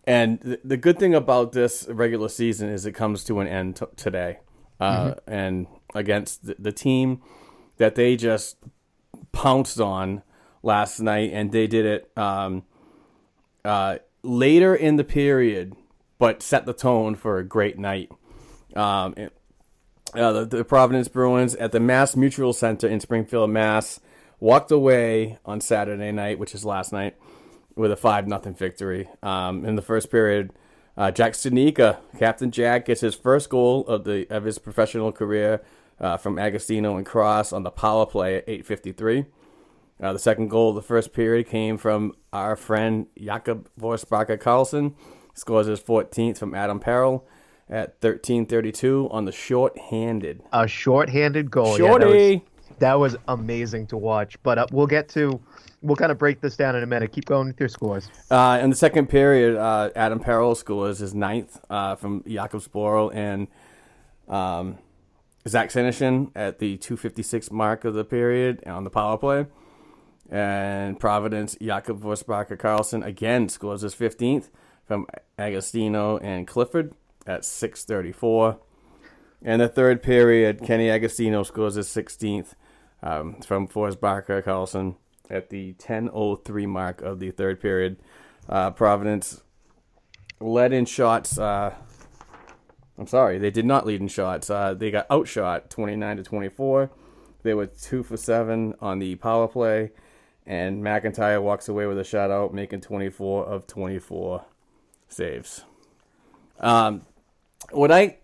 and 0.04 0.40
the, 0.40 0.60
the 0.64 0.76
good 0.76 0.98
thing 0.98 1.14
about 1.14 1.52
this 1.52 1.86
regular 1.88 2.28
season 2.28 2.68
is 2.68 2.86
it 2.86 2.92
comes 2.92 3.24
to 3.24 3.40
an 3.40 3.48
end 3.48 3.76
t- 3.76 3.86
today, 3.96 4.38
uh, 4.78 5.14
and 5.26 5.66
against 5.94 6.46
the, 6.46 6.56
the 6.58 6.72
team 6.72 7.20
that 7.76 7.96
they 7.96 8.16
just 8.16 8.56
pounced 9.32 9.80
on 9.80 10.22
last 10.62 11.00
night, 11.00 11.30
and 11.32 11.52
they 11.52 11.66
did 11.66 11.86
it 11.86 12.18
um, 12.18 12.64
uh, 13.64 13.96
later 14.22 14.74
in 14.74 14.96
the 14.96 15.04
period, 15.04 15.74
but 16.18 16.42
set 16.42 16.66
the 16.66 16.74
tone 16.74 17.14
for 17.14 17.38
a 17.38 17.44
great 17.44 17.78
night. 17.78 18.10
Um, 18.76 19.14
uh, 20.14 20.32
the, 20.32 20.44
the 20.44 20.64
Providence 20.64 21.08
Bruins 21.08 21.54
at 21.54 21.72
the 21.72 21.80
Mass 21.80 22.16
Mutual 22.16 22.52
Center 22.52 22.88
in 22.88 23.00
Springfield, 23.00 23.50
Mass, 23.50 24.00
walked 24.38 24.70
away 24.70 25.38
on 25.44 25.60
Saturday 25.60 26.12
night, 26.12 26.38
which 26.38 26.54
is 26.54 26.64
last 26.64 26.92
night, 26.92 27.16
with 27.76 27.92
a 27.92 27.96
five 27.96 28.26
nothing 28.26 28.54
victory. 28.54 29.08
Um, 29.22 29.64
in 29.64 29.76
the 29.76 29.82
first 29.82 30.10
period, 30.10 30.52
uh, 30.96 31.10
Jack 31.10 31.32
Studnicka, 31.32 31.98
Captain 32.18 32.50
Jack, 32.50 32.86
gets 32.86 33.00
his 33.00 33.14
first 33.14 33.48
goal 33.48 33.86
of 33.86 34.04
the 34.04 34.28
of 34.28 34.44
his 34.44 34.58
professional 34.58 35.12
career 35.12 35.62
uh, 36.00 36.16
from 36.16 36.38
Agostino 36.38 36.96
and 36.96 37.06
Cross 37.06 37.52
on 37.52 37.62
the 37.62 37.70
power 37.70 38.04
play 38.04 38.36
at 38.36 38.44
eight 38.46 38.66
fifty 38.66 38.92
three. 38.92 39.24
Uh, 40.02 40.12
the 40.12 40.18
second 40.18 40.48
goal 40.48 40.70
of 40.70 40.74
the 40.76 40.82
first 40.82 41.12
period 41.12 41.46
came 41.46 41.76
from 41.76 42.14
our 42.32 42.56
friend 42.56 43.06
Jakob 43.18 43.68
Forsbacka 43.78 44.38
Karlsson. 44.38 44.94
Scores 45.34 45.66
his 45.66 45.80
14th 45.80 46.38
from 46.38 46.54
Adam 46.54 46.80
Payerl 46.80 47.22
at 47.68 48.00
13:32 48.00 49.08
on 49.12 49.24
the 49.24 49.32
short-handed. 49.32 50.42
A 50.52 50.66
short-handed 50.66 51.50
goal. 51.50 51.78
Yeah, 51.78 51.98
that, 51.98 52.06
was, 52.06 52.12
Shorty. 52.12 52.44
that 52.78 52.94
was 52.94 53.16
amazing 53.28 53.86
to 53.88 53.96
watch. 53.96 54.42
But 54.42 54.58
uh, 54.58 54.66
we'll 54.72 54.86
get 54.86 55.08
to 55.10 55.40
we'll 55.82 55.96
kind 55.96 56.12
of 56.12 56.18
break 56.18 56.40
this 56.40 56.56
down 56.56 56.76
in 56.76 56.82
a 56.82 56.86
minute. 56.86 57.12
Keep 57.12 57.26
going 57.26 57.48
with 57.48 57.60
your 57.60 57.68
scores. 57.68 58.08
Uh, 58.30 58.58
in 58.60 58.70
the 58.70 58.76
second 58.76 59.08
period, 59.08 59.56
uh, 59.56 59.90
Adam 59.94 60.20
Payerl 60.20 60.56
scores 60.56 60.98
his 60.98 61.14
ninth 61.14 61.58
uh, 61.70 61.94
from 61.94 62.22
Jakub 62.24 62.66
Zboril 62.66 63.14
and 63.14 63.48
um, 64.28 64.78
Zach 65.48 65.70
Senyshyn 65.70 66.30
at 66.34 66.58
the 66.58 66.76
256 66.76 67.50
mark 67.50 67.84
of 67.84 67.94
the 67.94 68.04
period 68.04 68.62
on 68.66 68.84
the 68.84 68.90
power 68.90 69.16
play. 69.16 69.46
And 70.30 70.98
Providence, 71.00 71.56
Jakob 71.60 72.02
Forsbacka 72.02 72.56
Karlsson 72.56 73.04
again 73.04 73.48
scores 73.48 73.82
his 73.82 73.94
15th 73.94 74.48
from 74.86 75.06
Agostino 75.38 76.18
and 76.18 76.46
Clifton 76.46 76.94
at 77.26 77.44
634. 77.44 78.58
In 79.42 79.58
the 79.58 79.68
third 79.68 80.02
period, 80.02 80.62
Kenny 80.62 80.88
Agostino 80.88 81.42
scores 81.42 81.74
his 81.74 81.88
16th 81.88 82.54
um, 83.02 83.40
from 83.40 83.66
Forsbacka 83.66 84.42
Karlsson 84.42 84.96
at 85.30 85.50
the 85.50 85.74
10:03 85.74 86.66
mark 86.66 87.00
of 87.02 87.20
the 87.20 87.30
third 87.30 87.60
period. 87.60 87.96
Uh, 88.48 88.70
Providence 88.70 89.42
led 90.40 90.72
in 90.72 90.84
shots. 90.84 91.38
Uh, 91.38 91.74
I'm 92.98 93.06
sorry, 93.06 93.38
they 93.38 93.50
did 93.50 93.64
not 93.64 93.86
lead 93.86 94.00
in 94.00 94.08
shots. 94.08 94.50
Uh, 94.50 94.74
they 94.74 94.90
got 94.90 95.06
outshot 95.10 95.70
29 95.70 96.18
to 96.18 96.22
24. 96.22 96.90
They 97.42 97.54
were 97.54 97.66
two 97.66 98.02
for 98.02 98.18
seven 98.18 98.74
on 98.80 98.98
the 98.98 99.14
power 99.16 99.48
play, 99.48 99.92
and 100.50 100.82
McIntyre 100.82 101.40
walks 101.40 101.68
away 101.68 101.86
with 101.86 101.96
a 101.96 102.02
shutout, 102.02 102.52
making 102.52 102.80
24 102.80 103.46
of 103.46 103.68
24 103.68 104.44
saves. 105.08 105.62
Um, 106.58 107.02
what 107.70 107.92
I 107.92 108.16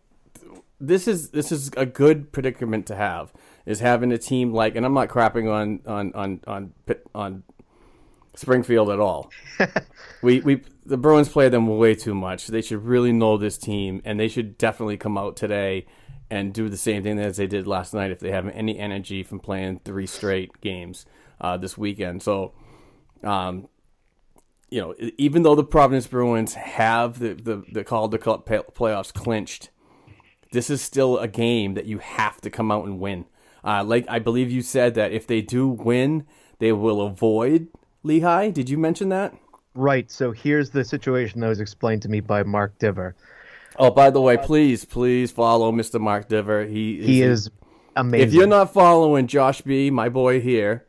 this 0.81 1.07
is 1.07 1.31
this 1.31 1.53
is 1.53 1.71
a 1.77 1.87
good 1.87 2.33
predicament 2.33 2.87
to 2.87 2.97
have 2.97 3.33
is 3.65 3.79
having 3.79 4.11
a 4.11 4.19
team 4.19 4.53
like, 4.53 4.75
and 4.75 4.85
I'm 4.85 4.93
not 4.93 5.09
crapping 5.09 5.49
on 5.49 5.81
on 5.87 6.13
on 6.15 6.41
on 6.49 6.73
on 7.15 7.43
Springfield 8.35 8.91
at 8.91 8.99
all. 8.99 9.31
we 10.21 10.41
we 10.41 10.63
the 10.85 10.97
Bruins 10.97 11.29
play 11.29 11.49
them 11.49 11.69
way 11.79 11.95
too 11.95 12.15
much. 12.15 12.49
They 12.49 12.61
should 12.61 12.85
really 12.85 13.13
know 13.13 13.37
this 13.37 13.57
team, 13.57 14.03
and 14.05 14.19
they 14.19 14.27
should 14.27 14.59
definitely 14.59 14.97
come 14.97 15.17
out 15.17 15.37
today 15.37 15.87
and 16.29 16.53
do 16.53 16.69
the 16.69 16.77
same 16.77 17.05
thing 17.05 17.21
as 17.21 17.37
they 17.37 17.47
did 17.47 17.69
last 17.69 17.95
night 17.95 18.11
if 18.11 18.19
they 18.19 18.33
have 18.33 18.49
any 18.49 18.81
energy 18.81 19.23
from 19.23 19.39
playing 19.39 19.79
three 19.85 20.09
straight 20.09 20.61
games 20.61 21.07
uh, 21.41 21.57
this 21.57 21.77
weekend. 21.77 22.23
So, 22.23 22.53
um, 23.23 23.69
you 24.71 24.81
know, 24.81 24.95
even 25.17 25.43
though 25.43 25.55
the 25.55 25.65
Providence 25.65 26.07
Bruins 26.07 26.55
have 26.55 27.19
the 27.19 27.35
the, 27.35 27.65
the 27.73 27.85
Calder 27.85 28.19
Cup 28.19 28.47
playoffs 28.47 29.13
clinched, 29.13 29.71
this 30.53 30.71
is 30.71 30.83
still 30.83 31.19
a 31.19 31.29
game 31.29 31.75
that 31.75 31.87
you 31.87 31.99
have 31.99 32.41
to 32.43 32.51
come 32.51 32.71
out 32.71 32.85
and 32.85 32.99
win. 32.99 33.27
Uh, 33.65 33.83
like 33.85 34.07
I 34.09 34.19
believe 34.19 34.51
you 34.51 34.63
said 34.63 34.95
that 34.95 35.13
if 35.13 35.27
they 35.27 35.41
do 35.41 35.69
win, 35.69 36.27
they 36.59 36.73
will 36.73 37.01
avoid 37.01 37.69
Lehigh. 38.03 38.51
Did 38.51 38.71
you 38.71 38.79
mention 38.79 39.09
that? 39.11 39.35
Right. 39.75 40.11
So 40.11 40.33
here's 40.33 40.71
the 40.71 40.85
situation 40.85 41.41
that 41.41 41.49
was 41.49 41.61
explained 41.61 42.03
to 42.03 42.09
me 42.09 42.21
by 42.21 42.43
Mark 42.43 42.79
Divver. 42.79 43.15
Oh, 43.79 43.91
by 43.91 44.11
the 44.11 44.21
way, 44.21 44.39
please, 44.39 44.85
please 44.85 45.31
follow 45.31 45.71
Mr. 45.71 46.01
Mark 46.01 46.29
Divver. 46.29 46.69
He 46.69 47.03
he 47.03 47.23
is 47.23 47.51
amazing. 47.95 48.29
If 48.29 48.35
you're 48.35 48.47
not 48.47 48.73
following 48.73 49.27
Josh 49.27 49.61
B, 49.61 49.91
my 49.91 50.09
boy 50.09 50.41
here, 50.41 50.86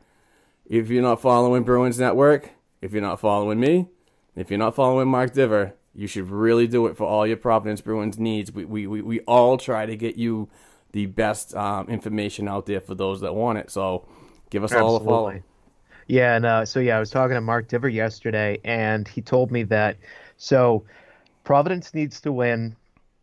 if 0.68 0.90
you're 0.90 1.02
not 1.02 1.20
following 1.20 1.62
Bruins 1.62 1.98
Network, 1.98 2.50
if 2.80 2.92
you're 2.92 3.02
not 3.02 3.18
following 3.18 3.58
me, 3.58 3.88
if 4.36 4.50
you're 4.50 4.58
not 4.58 4.74
following 4.74 5.08
Mark 5.08 5.32
Divver, 5.32 5.72
you 5.94 6.06
should 6.06 6.30
really 6.30 6.68
do 6.68 6.86
it 6.86 6.96
for 6.96 7.06
all 7.06 7.26
your 7.26 7.36
Providence 7.38 7.80
Bruins 7.80 8.18
needs. 8.18 8.52
We 8.52 8.64
we 8.64 8.86
we, 8.86 9.02
we 9.02 9.20
all 9.20 9.56
try 9.56 9.86
to 9.86 9.96
get 9.96 10.16
you 10.16 10.48
the 10.92 11.06
best 11.06 11.54
um, 11.54 11.88
information 11.88 12.46
out 12.46 12.66
there 12.66 12.80
for 12.80 12.94
those 12.94 13.20
that 13.22 13.34
want 13.34 13.58
it. 13.58 13.70
So 13.70 14.06
give 14.50 14.62
us 14.62 14.72
Absolutely. 14.72 14.96
all 14.96 15.02
a 15.02 15.04
follow. 15.04 15.42
Yeah, 16.06 16.36
and 16.36 16.46
uh, 16.46 16.64
so 16.64 16.80
yeah, 16.80 16.96
I 16.96 17.00
was 17.00 17.10
talking 17.10 17.34
to 17.34 17.40
Mark 17.40 17.68
Divver 17.68 17.92
yesterday, 17.92 18.58
and 18.64 19.06
he 19.08 19.20
told 19.20 19.50
me 19.50 19.62
that 19.64 19.96
so 20.36 20.84
Providence 21.44 21.92
needs 21.92 22.20
to 22.20 22.32
win 22.32 22.76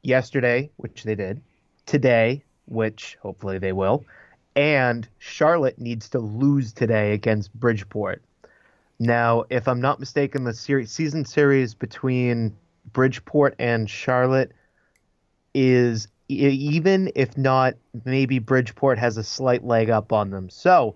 yesterday, 0.03 0.69
which 0.77 1.03
they 1.03 1.15
did, 1.15 1.41
today, 1.85 2.43
which 2.65 3.17
hopefully 3.21 3.57
they 3.57 3.71
will, 3.71 4.05
and 4.55 5.07
Charlotte 5.19 5.79
needs 5.79 6.09
to 6.09 6.19
lose 6.19 6.73
today 6.73 7.13
against 7.13 7.53
Bridgeport. 7.53 8.21
Now, 8.99 9.43
if 9.49 9.67
I'm 9.67 9.81
not 9.81 9.99
mistaken, 9.99 10.45
the 10.45 10.53
series, 10.53 10.91
season 10.91 11.25
series 11.25 11.73
between 11.73 12.55
Bridgeport 12.93 13.55
and 13.59 13.89
Charlotte 13.89 14.53
is 15.53 16.07
even 16.27 17.11
if 17.13 17.37
not 17.37 17.75
maybe 18.03 18.39
Bridgeport 18.39 18.97
has 18.97 19.17
a 19.17 19.23
slight 19.23 19.63
leg 19.63 19.89
up 19.89 20.11
on 20.11 20.31
them. 20.31 20.49
So 20.49 20.95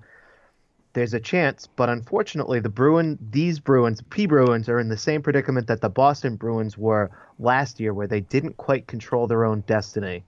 there's 0.93 1.13
a 1.13 1.19
chance, 1.19 1.67
but 1.67 1.89
unfortunately, 1.89 2.59
the 2.59 2.69
Bruin, 2.69 3.19
these 3.29 3.59
Bruins, 3.59 4.01
P 4.09 4.25
Bruins, 4.25 4.67
are 4.69 4.79
in 4.79 4.89
the 4.89 4.97
same 4.97 5.21
predicament 5.21 5.67
that 5.67 5.81
the 5.81 5.89
Boston 5.89 6.35
Bruins 6.35 6.77
were 6.77 7.11
last 7.37 7.79
year, 7.79 7.93
where 7.93 8.07
they 8.07 8.21
didn't 8.21 8.57
quite 8.57 8.87
control 8.87 9.27
their 9.27 9.45
own 9.45 9.61
destiny, 9.67 10.23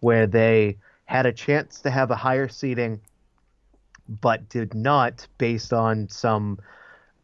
where 0.00 0.26
they 0.26 0.76
had 1.04 1.26
a 1.26 1.32
chance 1.32 1.80
to 1.82 1.90
have 1.90 2.10
a 2.10 2.16
higher 2.16 2.48
seeding, 2.48 3.00
but 4.08 4.48
did 4.48 4.74
not, 4.74 5.26
based 5.38 5.72
on 5.72 6.08
some 6.08 6.58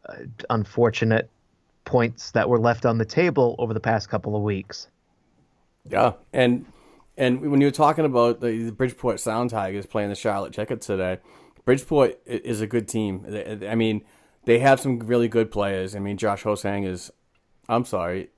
uh, 0.07 0.15
unfortunate 0.49 1.29
points 1.85 2.31
that 2.31 2.47
were 2.47 2.59
left 2.59 2.85
on 2.85 2.97
the 2.97 3.05
table 3.05 3.55
over 3.57 3.73
the 3.73 3.79
past 3.79 4.09
couple 4.09 4.35
of 4.35 4.43
weeks. 4.43 4.87
Yeah, 5.89 6.13
and 6.31 6.65
and 7.17 7.41
when 7.51 7.59
you 7.59 7.67
were 7.67 7.71
talking 7.71 8.05
about 8.05 8.39
the, 8.39 8.63
the 8.63 8.71
Bridgeport 8.71 9.19
Sound 9.19 9.49
Tigers 9.49 9.85
playing 9.85 10.09
the 10.09 10.15
Charlotte 10.15 10.53
Checkers 10.53 10.85
today 10.85 11.19
Bridgeport 11.65 12.19
is 12.25 12.61
a 12.61 12.67
good 12.67 12.87
team. 12.87 13.25
I 13.67 13.75
mean, 13.75 14.03
they 14.45 14.59
have 14.59 14.79
some 14.79 14.99
really 14.99 15.27
good 15.27 15.51
players. 15.51 15.95
I 15.95 15.99
mean, 15.99 16.17
Josh 16.17 16.43
Ho-Sang 16.43 16.83
is. 16.83 17.11
I'm 17.69 17.85
sorry. 17.85 18.29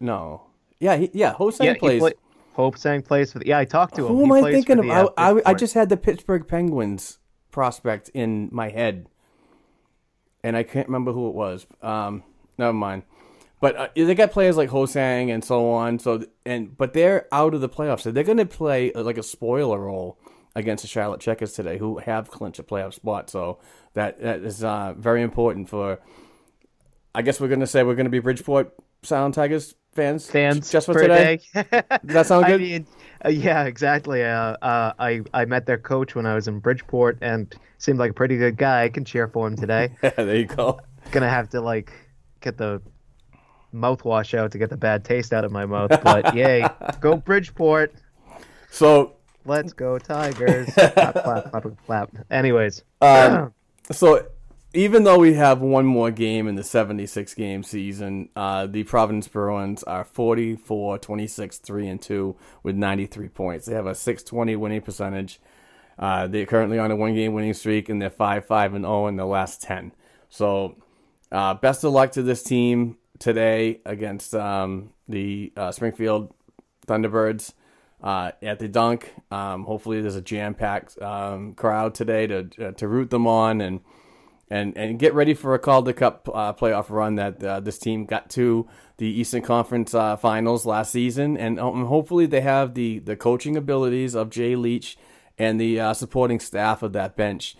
No. 0.00 0.46
Yeah, 0.78 0.96
he, 0.96 1.10
yeah. 1.12 1.32
Ho-Sang 1.34 1.66
yeah, 1.66 1.74
plays. 1.78 2.00
Play, 2.00 2.12
Ho-Sang 2.60 3.02
plays 3.02 3.32
for 3.32 3.38
the. 3.38 3.46
Yeah, 3.46 3.58
I 3.58 3.64
talked 3.64 3.96
to 3.96 4.06
him. 4.06 4.14
Who 4.14 4.18
he 4.18 4.24
am 4.24 4.32
I 4.32 4.50
thinking 4.50 4.78
of? 4.78 4.90
I, 5.16 5.30
I, 5.30 5.42
I, 5.46 5.54
just 5.54 5.74
had 5.74 5.88
the 5.88 5.96
Pittsburgh 5.96 6.46
Penguins 6.46 7.18
prospect 7.50 8.08
in 8.10 8.48
my 8.52 8.70
head, 8.70 9.08
and 10.44 10.56
I 10.56 10.62
can't 10.62 10.88
remember 10.88 11.12
who 11.12 11.28
it 11.28 11.34
was. 11.34 11.66
Um, 11.82 12.22
never 12.58 12.72
mind. 12.72 13.02
But 13.60 13.76
uh, 13.76 13.88
they 13.94 14.14
got 14.14 14.30
players 14.30 14.56
like 14.56 14.70
Ho-Sang 14.70 15.30
and 15.30 15.44
so 15.44 15.70
on. 15.70 15.98
So 15.98 16.24
and 16.46 16.76
but 16.76 16.94
they're 16.94 17.26
out 17.30 17.54
of 17.54 17.60
the 17.60 17.68
playoffs, 17.68 18.00
so 18.00 18.10
they're 18.10 18.24
going 18.24 18.38
to 18.38 18.46
play 18.46 18.92
uh, 18.92 19.02
like 19.02 19.18
a 19.18 19.22
spoiler 19.22 19.78
role 19.78 20.18
against 20.54 20.82
the 20.82 20.88
Charlotte 20.88 21.20
Checkers 21.20 21.52
today, 21.52 21.78
who 21.78 21.98
have 21.98 22.30
clinched 22.30 22.58
a 22.58 22.62
playoff 22.62 22.94
spot. 22.94 23.28
So 23.28 23.58
that 23.94 24.20
that 24.22 24.40
is 24.40 24.64
uh, 24.64 24.94
very 24.96 25.22
important 25.22 25.68
for. 25.68 26.00
I 27.14 27.22
guess 27.22 27.40
we're 27.40 27.48
going 27.48 27.60
to 27.60 27.66
say 27.66 27.82
we're 27.82 27.96
going 27.96 28.04
to 28.04 28.10
be 28.10 28.20
Bridgeport 28.20 28.72
Sound 29.02 29.34
Tigers 29.34 29.74
fans. 29.92 30.30
Fans 30.30 30.70
just 30.70 30.86
for, 30.86 30.94
for 30.94 31.02
today. 31.02 31.40
Does 31.54 31.64
that 32.04 32.26
sound 32.26 32.46
good? 32.46 32.60
I 32.60 32.64
mean, 32.64 32.86
uh, 33.24 33.28
yeah, 33.28 33.64
exactly. 33.64 34.24
Uh, 34.24 34.56
uh, 34.62 34.92
I 34.98 35.22
I 35.34 35.44
met 35.44 35.66
their 35.66 35.78
coach 35.78 36.14
when 36.14 36.26
I 36.26 36.34
was 36.34 36.48
in 36.48 36.58
Bridgeport, 36.60 37.18
and 37.20 37.54
seemed 37.78 37.98
like 37.98 38.10
a 38.10 38.14
pretty 38.14 38.36
good 38.36 38.56
guy. 38.56 38.84
I 38.84 38.88
can 38.88 39.04
cheer 39.04 39.28
for 39.28 39.46
him 39.46 39.56
today. 39.56 39.96
yeah, 40.02 40.10
there 40.16 40.36
you 40.36 40.46
go. 40.46 40.80
Gonna 41.10 41.28
have 41.28 41.48
to 41.50 41.60
like 41.60 41.92
get 42.40 42.56
the 42.56 42.80
mouthwash 43.74 44.36
out 44.36 44.52
to 44.52 44.58
get 44.58 44.70
the 44.70 44.76
bad 44.76 45.04
taste 45.04 45.32
out 45.32 45.44
of 45.44 45.52
my 45.52 45.64
mouth, 45.64 45.90
but 46.02 46.34
yay, 46.34 46.66
go 47.00 47.16
Bridgeport. 47.16 47.94
So 48.70 49.16
Let's 49.46 49.72
go 49.72 49.98
Tigers! 49.98 50.72
clap, 50.74 50.94
clap, 50.94 51.50
clap, 51.50 51.64
clap. 51.86 52.10
Anyways, 52.30 52.82
um, 53.00 53.54
so 53.90 54.26
even 54.72 55.02
though 55.02 55.18
we 55.18 55.34
have 55.34 55.60
one 55.60 55.84
more 55.84 56.10
game 56.10 56.46
in 56.46 56.54
the 56.54 56.62
76 56.62 57.34
game 57.34 57.62
season, 57.62 58.28
uh, 58.36 58.66
the 58.66 58.84
Providence 58.84 59.26
Bruins 59.26 59.82
are 59.82 60.04
44, 60.04 60.98
26, 60.98 61.58
3 61.58 61.88
and 61.88 62.00
2 62.02 62.36
with 62.62 62.76
93 62.76 63.28
points. 63.28 63.66
They 63.66 63.74
have 63.74 63.86
a 63.86 63.94
620 63.94 64.54
winning 64.56 64.82
percentage. 64.82 65.40
Uh, 65.98 66.28
they're 66.28 66.46
currently 66.46 66.78
on 66.78 66.90
a 66.90 66.96
one 66.96 67.14
game 67.14 67.34
winning 67.34 67.52
streak 67.52 67.88
and 67.88 68.00
they're 68.00 68.10
5 68.10 68.46
5 68.46 68.74
and 68.74 68.84
0 68.84 69.08
in 69.08 69.16
the 69.16 69.26
last 69.26 69.60
10. 69.62 69.92
So, 70.28 70.76
uh, 71.32 71.54
best 71.54 71.82
of 71.82 71.92
luck 71.92 72.12
to 72.12 72.22
this 72.22 72.42
team 72.42 72.96
today 73.18 73.80
against 73.84 74.34
um, 74.34 74.92
the 75.08 75.52
uh, 75.56 75.72
Springfield 75.72 76.32
Thunderbirds 76.86 77.54
uh, 78.02 78.30
at 78.40 78.60
the 78.60 78.68
dunk. 78.68 79.12
Um, 79.32 79.64
hopefully, 79.64 80.00
there's 80.00 80.16
a 80.16 80.22
jam 80.22 80.54
packed 80.54 81.00
um, 81.02 81.54
crowd 81.54 81.94
today 81.94 82.28
to 82.28 82.48
uh, 82.60 82.70
to 82.72 82.88
root 82.88 83.10
them 83.10 83.26
on 83.26 83.60
and 83.60 83.80
and 84.50 84.76
and 84.76 84.98
get 84.98 85.14
ready 85.14 85.32
for 85.32 85.54
a 85.54 85.58
Calder 85.58 85.92
Cup 85.92 86.28
uh, 86.32 86.52
playoff 86.52 86.90
run 86.90 87.14
that 87.14 87.42
uh, 87.42 87.60
this 87.60 87.78
team 87.78 88.04
got 88.04 88.28
to 88.30 88.68
the 88.98 89.06
Eastern 89.06 89.42
Conference 89.42 89.94
uh, 89.94 90.16
Finals 90.16 90.66
last 90.66 90.92
season, 90.92 91.36
and 91.36 91.58
um, 91.60 91.86
hopefully 91.86 92.26
they 92.26 92.40
have 92.40 92.74
the 92.74 92.98
the 92.98 93.16
coaching 93.16 93.56
abilities 93.56 94.14
of 94.14 94.28
Jay 94.30 94.56
Leach 94.56 94.98
and 95.38 95.60
the 95.60 95.80
uh, 95.80 95.94
supporting 95.94 96.40
staff 96.40 96.82
of 96.82 96.92
that 96.92 97.16
bench. 97.16 97.56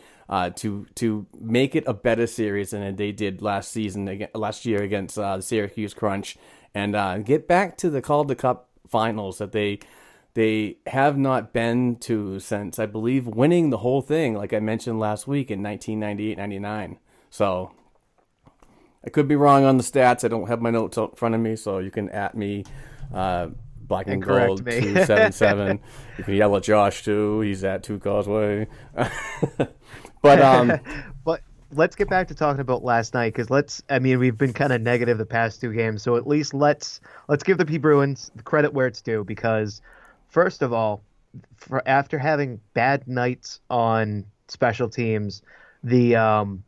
to 0.57 0.87
to 0.97 1.27
make 1.41 1.75
it 1.75 1.85
a 1.87 1.95
better 1.95 2.27
series 2.27 2.71
than 2.71 2.97
they 2.97 3.13
did 3.13 3.41
last 3.41 3.71
season, 3.71 4.29
last 4.35 4.67
year 4.67 4.83
against 4.83 5.15
the 5.15 5.41
Syracuse 5.41 5.95
Crunch, 5.95 6.37
and 6.75 7.25
get 7.25 7.47
back 7.47 7.77
to 7.79 7.89
the 7.89 8.03
Calder 8.03 8.35
Cup 8.35 8.69
finals 8.89 9.39
that 9.39 9.53
they 9.53 9.79
they 10.35 10.79
have 10.87 11.19
not 11.19 11.53
been 11.53 11.97
to 11.97 12.39
since 12.39 12.79
I 12.79 12.87
believe 12.87 13.27
winning 13.27 13.71
the 13.71 13.79
whole 13.79 14.01
thing, 14.01 14.35
like 14.35 14.53
I 14.53 14.61
mentioned 14.61 15.01
last 15.01 15.27
week 15.27 15.51
in 15.51 15.61
1998-99. 15.63 16.99
So 17.31 17.73
I 19.05 19.11
could 19.11 19.27
be 19.27 19.37
wrong 19.37 19.65
on 19.65 19.77
the 19.77 19.83
stats. 19.83 20.25
I 20.25 20.29
don't 20.29 20.49
have 20.49 20.61
my 20.61 20.71
notes 20.71 20.97
in 20.97 21.09
front 21.11 21.35
of 21.35 21.41
me, 21.41 21.57
so 21.57 21.79
you 21.79 21.91
can 21.91 22.09
at 22.11 22.37
me. 22.37 22.65
Uh, 23.13 23.49
Black 23.91 24.07
and, 24.07 24.15
and 24.15 24.23
Gold 24.23 24.65
two 24.65 25.05
seven 25.05 25.33
seven. 25.33 25.81
You 26.19 26.25
can 26.25 26.35
yell 26.35 26.55
at 26.57 26.63
Josh 26.63 27.03
too. 27.03 27.41
He's 27.41 27.65
at 27.65 27.83
Two 27.83 27.99
Causeway. 27.99 28.69
but 30.23 30.41
um, 30.41 30.79
but 31.25 31.41
let's 31.73 31.97
get 31.97 32.09
back 32.09 32.29
to 32.29 32.35
talking 32.35 32.61
about 32.61 32.85
last 32.85 33.15
night 33.15 33.33
because 33.33 33.51
let's. 33.51 33.83
I 33.91 33.99
mean, 33.99 34.21
we've 34.21 34.39
been 34.39 34.53
kind 34.53 34.73
of 34.73 34.81
negative 34.81 35.19
the 35.19 35.27
past 35.27 35.61
two 35.61 35.73
games, 35.73 36.03
so 36.03 36.17
at 36.17 36.27
least 36.27 36.55
let's 36.55 37.01
let's 37.29 37.43
give 37.43 37.59
the 37.59 37.65
P 37.65 37.79
Bruins 37.79 38.31
the 38.37 38.45
credit 38.45 38.73
where 38.73 38.87
it's 38.87 39.01
due 39.01 39.25
because 39.25 39.81
first 40.31 40.63
of 40.63 40.73
all, 40.73 41.03
for 41.57 41.87
after 41.87 42.19
having 42.19 42.61
bad 42.75 43.07
nights 43.07 43.61
on 43.69 44.25
special 44.49 44.89
teams, 44.89 45.43
the 45.85 46.17
um, 46.17 46.65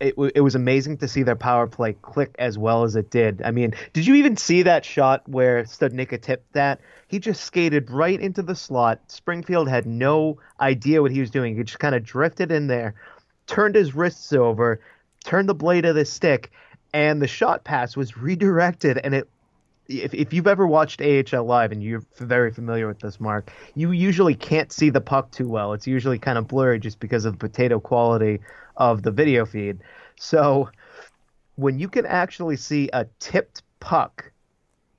it, 0.00 0.14
it 0.34 0.40
was 0.40 0.54
amazing 0.54 0.98
to 0.98 1.08
see 1.08 1.22
their 1.22 1.36
power 1.36 1.66
play 1.66 1.94
click 1.94 2.34
as 2.38 2.58
well 2.58 2.84
as 2.84 2.96
it 2.96 3.10
did. 3.10 3.42
I 3.42 3.50
mean, 3.50 3.74
did 3.92 4.06
you 4.06 4.14
even 4.14 4.36
see 4.36 4.62
that 4.62 4.84
shot 4.84 5.28
where 5.28 5.64
Studnicka 5.64 6.20
tipped 6.20 6.52
that? 6.52 6.80
He 7.08 7.18
just 7.18 7.44
skated 7.44 7.90
right 7.90 8.20
into 8.20 8.42
the 8.42 8.56
slot. 8.56 9.00
Springfield 9.10 9.68
had 9.68 9.86
no 9.86 10.38
idea 10.60 11.00
what 11.00 11.12
he 11.12 11.20
was 11.20 11.30
doing. 11.30 11.56
He 11.56 11.62
just 11.62 11.78
kind 11.78 11.94
of 11.94 12.02
drifted 12.02 12.50
in 12.50 12.66
there, 12.66 12.94
turned 13.46 13.74
his 13.74 13.94
wrists 13.94 14.32
over, 14.32 14.80
turned 15.24 15.48
the 15.48 15.54
blade 15.54 15.84
of 15.84 15.94
the 15.94 16.04
stick, 16.04 16.50
and 16.92 17.22
the 17.22 17.28
shot 17.28 17.64
pass 17.64 17.96
was 17.96 18.16
redirected, 18.16 18.98
and 18.98 19.14
it 19.14 19.28
if, 19.88 20.14
if 20.14 20.32
you've 20.32 20.46
ever 20.46 20.66
watched 20.66 21.02
AHL 21.02 21.44
live 21.44 21.72
and 21.72 21.82
you're 21.82 22.02
very 22.18 22.50
familiar 22.50 22.86
with 22.86 23.00
this, 23.00 23.20
Mark, 23.20 23.52
you 23.74 23.92
usually 23.92 24.34
can't 24.34 24.72
see 24.72 24.90
the 24.90 25.00
puck 25.00 25.30
too 25.30 25.48
well. 25.48 25.72
It's 25.72 25.86
usually 25.86 26.18
kind 26.18 26.38
of 26.38 26.48
blurry 26.48 26.78
just 26.78 27.00
because 27.00 27.24
of 27.24 27.34
the 27.34 27.38
potato 27.38 27.80
quality 27.80 28.40
of 28.76 29.02
the 29.02 29.10
video 29.10 29.44
feed. 29.44 29.78
So 30.16 30.70
when 31.56 31.78
you 31.78 31.88
can 31.88 32.06
actually 32.06 32.56
see 32.56 32.88
a 32.92 33.06
tipped 33.18 33.62
puck 33.80 34.32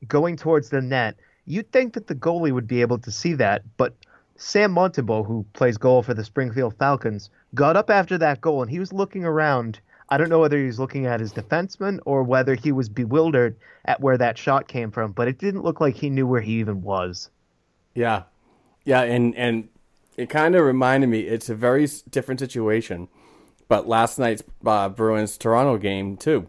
going 0.08 0.38
towards 0.38 0.70
the 0.70 0.82
net, 0.82 1.16
you'd 1.46 1.72
think 1.72 1.94
that 1.94 2.08
the 2.08 2.16
goalie 2.16 2.54
would 2.54 2.68
be 2.68 2.82
able 2.82 3.00
to 3.00 3.12
see 3.12 3.34
that, 3.34 3.64
but 3.78 3.94
Sam 4.38 4.76
Montembeault, 4.76 5.26
who 5.26 5.46
plays 5.54 5.78
goal 5.78 6.04
for 6.04 6.14
the 6.14 6.24
Springfield 6.24 6.76
Falcons, 6.78 7.30
got 7.54 7.78
up 7.78 7.90
after 7.90 8.18
that 8.18 8.42
goal 8.42 8.62
and 8.62 8.70
he 8.70 8.80
was 8.80 8.92
looking 8.92 9.24
around. 9.24 9.80
I 10.10 10.18
don't 10.18 10.30
know 10.30 10.40
whether 10.40 10.58
he 10.58 10.66
was 10.66 10.80
looking 10.80 11.06
at 11.06 11.20
his 11.20 11.34
defenseman 11.34 12.00
or 12.06 12.24
whether 12.24 12.56
he 12.56 12.72
was 12.72 12.90
bewildered 12.90 13.58
at 13.86 14.02
where 14.02 14.18
that 14.18 14.38
shot 14.38 14.68
came 14.68 14.92
from, 14.92 15.12
but 15.14 15.28
it 15.28 15.40
didn't 15.40 15.64
look 15.64 15.82
like 15.82 15.96
he 15.96 16.10
knew 16.10 16.28
where 16.28 16.42
he 16.42 16.60
even 16.60 16.84
was. 16.84 17.30
Yeah, 17.96 18.24
yeah, 18.84 19.02
and 19.02 19.36
and 19.36 19.70
it 20.18 20.30
kind 20.30 20.56
of 20.56 20.64
reminded 20.64 21.08
me. 21.08 21.22
It's 21.22 21.50
a 21.50 21.56
very 21.56 21.88
different 22.10 22.40
situation, 22.40 23.08
but 23.68 23.88
last 23.88 24.20
night's 24.20 24.44
uh, 24.66 24.90
Bruins 24.90 25.38
Toronto 25.38 25.78
game 25.78 26.18
too, 26.18 26.48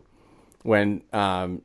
when 0.62 1.03
um, 1.12 1.62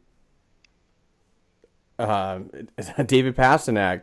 uh, 2.00 2.40
David 3.06 3.36
Pastrnak 3.36 4.02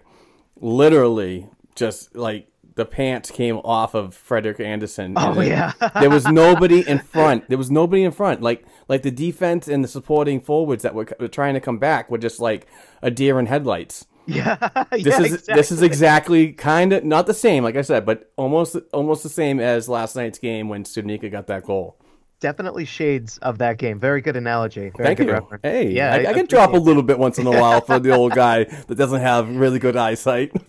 literally 0.61 1.49
just 1.75 2.15
like 2.17 2.49
the 2.79 2.87
pants 2.87 3.31
came 3.31 3.57
off 3.59 3.93
of 3.95 4.15
Frederik 4.15 4.61
Andersen. 4.61 5.15
Oh, 5.17 5.41
yeah. 5.43 5.73
there 6.01 6.09
was 6.09 6.27
nobody 6.29 6.89
in 6.89 7.01
front. 7.01 7.49
There 7.49 7.59
was 7.59 7.71
nobody 7.71 8.05
in 8.05 8.13
front. 8.13 8.41
Like 8.41 8.65
like 8.89 9.03
the 9.03 9.11
defense 9.11 9.69
and 9.69 9.83
the 9.85 9.89
supporting 9.89 10.41
forwards 10.41 10.83
that 10.85 10.95
were, 10.95 11.09
were 11.21 11.29
trying 11.29 11.55
to 11.55 11.61
come 11.61 11.79
back 11.79 12.11
were 12.11 12.19
just 12.19 12.39
like 12.41 12.67
a 13.03 13.11
deer 13.11 13.39
in 13.39 13.47
headlights. 13.47 14.07
Yeah, 14.27 14.57
This 14.93 15.07
yeah, 15.07 15.21
is 15.23 15.43
this 15.47 15.73
is 15.73 15.83
exactly 15.83 16.53
kind 16.53 16.93
of 16.93 17.03
not 17.05 17.27
the 17.27 17.35
same, 17.35 17.65
like 17.65 17.77
I 17.77 17.83
said, 17.83 18.07
but 18.07 18.31
almost 18.37 18.77
almost 18.93 19.23
the 19.23 19.29
same 19.31 19.59
as 19.59 19.89
last 19.89 20.15
night's 20.17 20.39
game 20.39 20.69
when 20.69 20.85
Studnicka 20.85 21.31
got 21.33 21.47
that 21.49 21.65
goal. 21.65 21.97
definitely 22.41 22.85
shades 22.85 23.39
of 23.39 23.59
that 23.59 23.79
game. 23.79 23.99
Very 23.99 24.21
good 24.21 24.37
analogy. 24.37 24.93
Very 24.97 25.07
Thank 25.09 25.19
good 25.19 25.27
you. 25.29 25.33
reference. 25.33 25.63
Hey, 25.65 25.91
yeah, 25.91 26.15
I, 26.15 26.31
I 26.31 26.35
can 26.35 26.47
drop 26.47 26.73
a 26.73 26.77
little 26.77 27.03
bit 27.03 27.19
once 27.19 27.39
in 27.39 27.47
a 27.47 27.51
while 27.51 27.81
for 27.81 27.99
the 27.99 28.13
old 28.15 28.33
guy 28.45 28.65
that 28.65 28.95
doesn't 28.97 29.21
have 29.21 29.49
really 29.57 29.79
good 29.81 29.97
eyesight. 29.97 30.53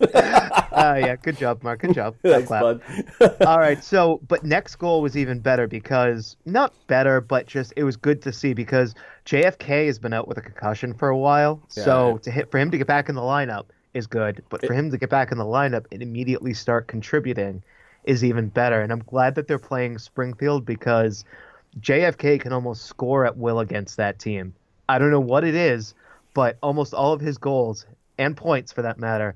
Uh, 0.80 0.96
yeah, 0.98 1.16
good 1.16 1.36
job, 1.36 1.62
Mark. 1.64 1.80
Good 1.80 1.94
job. 1.94 2.14
Thanks, 2.22 2.48
bud. 2.48 2.80
All 3.46 3.58
right, 3.58 3.82
so 3.82 4.20
but 4.28 4.44
next 4.44 4.76
goal 4.76 5.02
was 5.02 5.16
even 5.16 5.40
better 5.40 5.66
because 5.66 6.36
not 6.46 6.72
better, 6.86 7.20
but 7.20 7.46
just 7.46 7.72
it 7.76 7.82
was 7.82 7.96
good 7.96 8.22
to 8.22 8.32
see 8.32 8.54
because 8.54 8.94
JFK 9.26 9.86
has 9.86 9.98
been 9.98 10.12
out 10.12 10.28
with 10.28 10.38
a 10.38 10.40
concussion 10.40 10.94
for 10.94 11.08
a 11.08 11.18
while. 11.18 11.60
So 11.68 12.18
to 12.22 12.30
hit 12.30 12.50
for 12.52 12.58
him 12.58 12.70
to 12.70 12.78
get 12.78 12.86
back 12.86 13.08
in 13.08 13.16
the 13.16 13.20
lineup 13.20 13.66
is 13.94 14.06
good, 14.06 14.44
but 14.48 14.64
for 14.64 14.72
him 14.72 14.92
to 14.92 14.96
get 14.96 15.10
back 15.10 15.32
in 15.32 15.38
the 15.38 15.44
lineup 15.44 15.86
and 15.90 16.02
immediately 16.02 16.54
start 16.54 16.86
contributing 16.86 17.62
is 18.04 18.24
even 18.24 18.48
better. 18.48 18.80
And 18.80 18.92
I'm 18.92 19.02
glad 19.02 19.34
that 19.34 19.48
they're 19.48 19.58
playing 19.58 19.98
Springfield 19.98 20.64
because 20.64 21.24
JFK 21.80 22.40
can 22.40 22.52
almost 22.52 22.84
score 22.84 23.26
at 23.26 23.36
will 23.36 23.58
against 23.58 23.96
that 23.96 24.20
team. 24.20 24.54
I 24.88 24.98
don't 24.98 25.10
know 25.10 25.20
what 25.20 25.44
it 25.44 25.56
is, 25.56 25.94
but 26.32 26.58
almost 26.62 26.94
all 26.94 27.12
of 27.12 27.20
his 27.20 27.38
goals 27.38 27.86
and 28.18 28.36
points 28.36 28.72
for 28.72 28.82
that 28.82 28.98
matter 28.98 29.34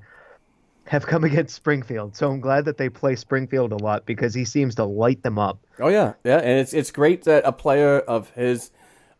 have 0.87 1.05
come 1.05 1.23
against 1.25 1.55
Springfield. 1.55 2.15
So 2.15 2.29
I'm 2.31 2.39
glad 2.39 2.65
that 2.65 2.77
they 2.77 2.89
play 2.89 3.15
Springfield 3.15 3.71
a 3.71 3.77
lot 3.77 4.05
because 4.05 4.33
he 4.33 4.45
seems 4.45 4.75
to 4.75 4.85
light 4.85 5.23
them 5.23 5.37
up. 5.37 5.59
Oh 5.79 5.89
yeah, 5.89 6.13
yeah, 6.23 6.37
and 6.37 6.59
it's 6.59 6.73
it's 6.73 6.91
great 6.91 7.23
that 7.23 7.43
a 7.45 7.51
player 7.51 7.99
of 7.99 8.29
his, 8.31 8.71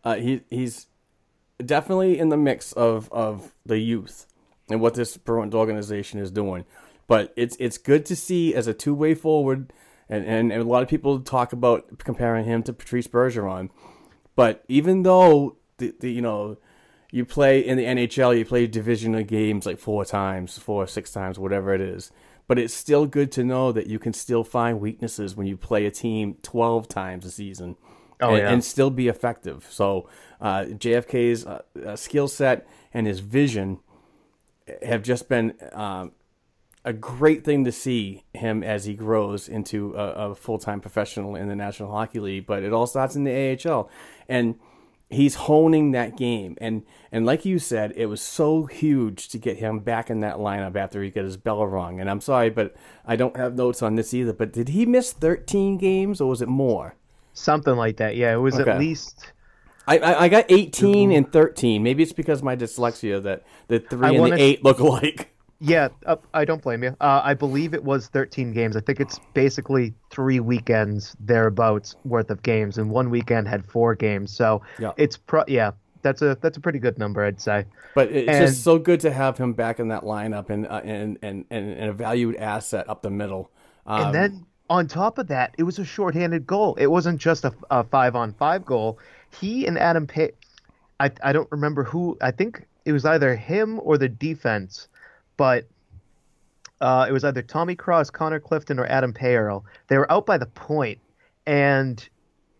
uh, 0.03 0.15
he 0.15 0.41
he's 0.49 0.87
definitely 1.63 2.19
in 2.19 2.29
the 2.29 2.37
mix 2.37 2.73
of 2.73 3.11
of 3.11 3.53
the 3.65 3.79
youth 3.79 4.25
and 4.69 4.81
what 4.81 4.95
this 4.95 5.17
Bruins 5.17 5.55
organization 5.55 6.19
is 6.19 6.31
doing. 6.31 6.65
But 7.07 7.33
it's 7.35 7.55
it's 7.59 7.77
good 7.77 8.05
to 8.07 8.15
see 8.15 8.55
as 8.55 8.67
a 8.67 8.73
two 8.73 8.95
way 8.95 9.13
forward, 9.13 9.71
and, 10.09 10.25
and 10.25 10.51
and 10.51 10.61
a 10.61 10.65
lot 10.65 10.83
of 10.83 10.89
people 10.89 11.19
talk 11.19 11.53
about 11.53 11.99
comparing 11.99 12.45
him 12.45 12.63
to 12.63 12.73
Patrice 12.73 13.07
Bergeron. 13.07 13.69
But 14.35 14.63
even 14.67 15.03
though 15.03 15.57
the, 15.77 15.93
the 15.99 16.11
you 16.11 16.21
know 16.21 16.57
you 17.15 17.23
play 17.23 17.65
in 17.65 17.77
the 17.77 17.85
NHL, 17.85 18.37
you 18.37 18.43
play 18.43 18.67
divisional 18.67 19.23
games 19.23 19.65
like 19.65 19.79
four 19.79 20.03
times, 20.03 20.57
four 20.57 20.83
or 20.83 20.87
six 20.87 21.13
times, 21.13 21.39
whatever 21.39 21.73
it 21.73 21.79
is. 21.79 22.11
But 22.45 22.59
it's 22.59 22.73
still 22.73 23.05
good 23.05 23.31
to 23.33 23.43
know 23.45 23.71
that 23.71 23.87
you 23.87 23.99
can 23.99 24.11
still 24.11 24.43
find 24.43 24.81
weaknesses 24.81 25.33
when 25.33 25.47
you 25.47 25.55
play 25.55 25.85
a 25.85 25.91
team 25.91 26.35
12 26.41 26.89
times 26.89 27.23
a 27.23 27.31
season 27.31 27.77
Oh, 28.19 28.31
and, 28.31 28.37
yeah. 28.37 28.51
and 28.51 28.61
still 28.61 28.89
be 28.89 29.07
effective. 29.07 29.65
So 29.69 30.09
uh, 30.41 30.65
JFK's 30.67 31.45
uh, 31.45 31.61
uh, 31.85 31.95
skill 31.95 32.27
set 32.27 32.67
and 32.93 33.07
his 33.07 33.21
vision 33.21 33.79
have 34.85 35.01
just 35.01 35.29
been 35.29 35.53
um, 35.71 36.11
a 36.83 36.91
great 36.91 37.45
thing 37.45 37.63
to 37.63 37.71
see 37.71 38.25
him 38.33 38.61
as 38.61 38.83
he 38.83 38.93
grows 38.93 39.47
into 39.47 39.93
a, 39.95 40.31
a 40.31 40.35
full 40.35 40.59
time 40.59 40.81
professional 40.81 41.37
in 41.37 41.47
the 41.47 41.55
National 41.55 41.91
Hockey 41.91 42.19
League. 42.19 42.45
But 42.45 42.63
it 42.63 42.73
all 42.73 42.87
starts 42.87 43.15
in 43.15 43.23
the 43.23 43.57
AHL, 43.65 43.89
and 44.27 44.55
he's 45.15 45.35
honing 45.35 45.91
that 45.91 46.17
game. 46.17 46.57
And 46.59 46.83
and 47.11 47.25
like 47.25 47.45
you 47.45 47.59
said, 47.59 47.93
it 47.95 48.07
was 48.07 48.21
so 48.21 48.65
huge 48.65 49.29
to 49.29 49.37
get 49.37 49.57
him 49.57 49.79
back 49.79 50.09
in 50.09 50.19
that 50.21 50.35
lineup 50.37 50.75
after 50.75 51.01
he 51.01 51.09
got 51.09 51.23
his 51.23 51.37
bell 51.37 51.65
rung. 51.65 51.99
And 51.99 52.09
I'm 52.09 52.21
sorry, 52.21 52.49
but 52.49 52.75
I 53.05 53.15
don't 53.15 53.37
have 53.37 53.55
notes 53.55 53.81
on 53.81 53.95
this 53.95 54.13
either. 54.13 54.33
But 54.33 54.53
did 54.53 54.69
he 54.69 54.85
miss 54.85 55.13
13 55.13 55.77
games 55.77 56.21
or 56.21 56.29
was 56.29 56.41
it 56.41 56.49
more? 56.49 56.95
Something 57.33 57.75
like 57.75 57.97
that. 57.97 58.15
Yeah, 58.15 58.33
it 58.33 58.37
was 58.37 58.59
Okay. 58.59 58.71
at 58.71 58.79
least. 58.79 59.31
I, 59.87 59.99
I, 59.99 60.21
I 60.23 60.29
got 60.29 60.45
18 60.49 61.09
mm-hmm. 61.09 61.17
and 61.17 61.31
13. 61.31 61.83
Maybe 61.83 62.01
it's 62.01 62.13
because 62.13 62.39
of 62.39 62.45
my 62.45 62.55
dyslexia 62.55 63.21
that 63.23 63.43
the 63.67 63.79
three 63.79 64.07
I 64.07 64.11
and 64.11 64.19
wanna- 64.19 64.35
the 64.35 64.41
eight 64.41 64.63
look 64.63 64.79
alike. 64.79 65.34
Yeah, 65.59 65.87
uh, 66.05 66.17
I 66.33 66.43
don't 66.43 66.61
blame 66.61 66.83
you. 66.83 66.95
Uh, 66.99 67.21
I 67.23 67.33
believe 67.33 67.73
it 67.73 67.83
was 67.83 68.07
13 68.07 68.51
games. 68.51 68.75
I 68.75 68.81
think 68.81 68.99
it's 68.99 69.19
basically 69.33 69.93
three 70.11 70.39
weekends 70.41 71.15
thereabouts 71.19 71.95
worth 72.03 72.29
of 72.29 72.43
games, 72.43 72.77
and 72.77 72.89
one 72.89 73.09
weekend 73.09 73.47
had 73.47 73.65
four 73.65 73.95
games. 73.95 74.31
So 74.35 74.61
Yeah. 74.79 74.91
it's 74.97 75.15
pro. 75.15 75.43
Yeah, 75.47 75.71
that's 76.01 76.21
a 76.21 76.37
that's 76.41 76.57
a 76.57 76.59
pretty 76.59 76.79
good 76.79 76.99
number, 76.99 77.23
I'd 77.23 77.39
say. 77.39 77.65
But 77.93 78.11
it's 78.11 78.27
And- 78.29 78.47
just 78.47 78.63
so 78.63 78.77
good 78.77 78.99
to 79.01 79.11
have 79.11 79.37
him 79.37 79.53
back 79.53 79.79
in 79.79 79.87
that 79.87 80.03
lineup 80.03 80.49
and 80.49 80.67
uh, 80.67 80.81
and, 80.83 81.17
and, 81.21 81.45
and, 81.49 81.69
and 81.71 81.89
a 81.89 81.93
valued 81.93 82.35
asset 82.35 82.89
up 82.89 83.01
the 83.01 83.09
middle. 83.09 83.49
Um, 83.87 84.07
and 84.07 84.13
then 84.15 84.45
on 84.69 84.87
top 84.87 85.17
of 85.19 85.27
that, 85.27 85.55
it 85.57 85.63
was 85.63 85.79
a 85.79 85.85
shorthanded 85.85 86.45
goal. 86.45 86.75
It 86.75 86.87
wasn't 86.87 87.19
just 87.21 87.45
a, 87.45 87.53
a 87.71 87.83
five 87.85 88.15
on 88.15 88.33
five 88.33 88.65
goal. 88.65 88.99
He 89.39 89.65
and 89.67 89.77
Adam 89.79 90.05
Pay, 90.05 90.31
I 90.99 91.11
I 91.23 91.31
don't 91.31 91.49
remember 91.49 91.85
who. 91.85 92.17
I 92.21 92.31
think 92.31 92.67
it 92.83 92.91
was 92.91 93.05
either 93.05 93.35
him 93.37 93.79
or 93.83 93.97
the 93.97 94.09
defense, 94.09 94.89
but 95.37 95.65
uh, 96.81 97.05
it 97.07 97.11
was 97.11 97.23
either 97.23 97.41
Tommy 97.41 97.75
Cross, 97.75 98.09
Connor 98.11 98.39
Clifton, 98.39 98.79
or 98.79 98.85
Adam 98.85 99.13
Payerl. 99.13 99.63
They 99.87 99.97
were 99.97 100.11
out 100.11 100.25
by 100.25 100.37
the 100.37 100.45
point, 100.45 100.99
and 101.45 102.07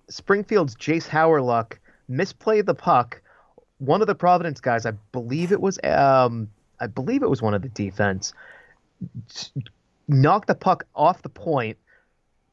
Springfield's 0.09 0.75
Jayce 0.75 1.07
Hawryluk 1.07 1.77
misplayed 2.09 2.65
the 2.65 2.75
puck. 2.75 3.21
One 3.79 4.01
of 4.01 4.07
the 4.07 4.15
Providence 4.15 4.61
guys, 4.61 4.85
I 4.85 4.91
believe 5.11 5.51
it 5.51 5.59
was, 5.59 5.79
um, 5.83 6.49
I 6.79 6.87
believe 6.87 7.23
it 7.23 7.29
was 7.29 7.41
one 7.41 7.53
of 7.53 7.61
the 7.61 7.69
defense, 7.69 8.33
knocked 10.07 10.47
the 10.47 10.55
puck 10.55 10.85
off 10.95 11.21
the 11.21 11.29
point, 11.29 11.77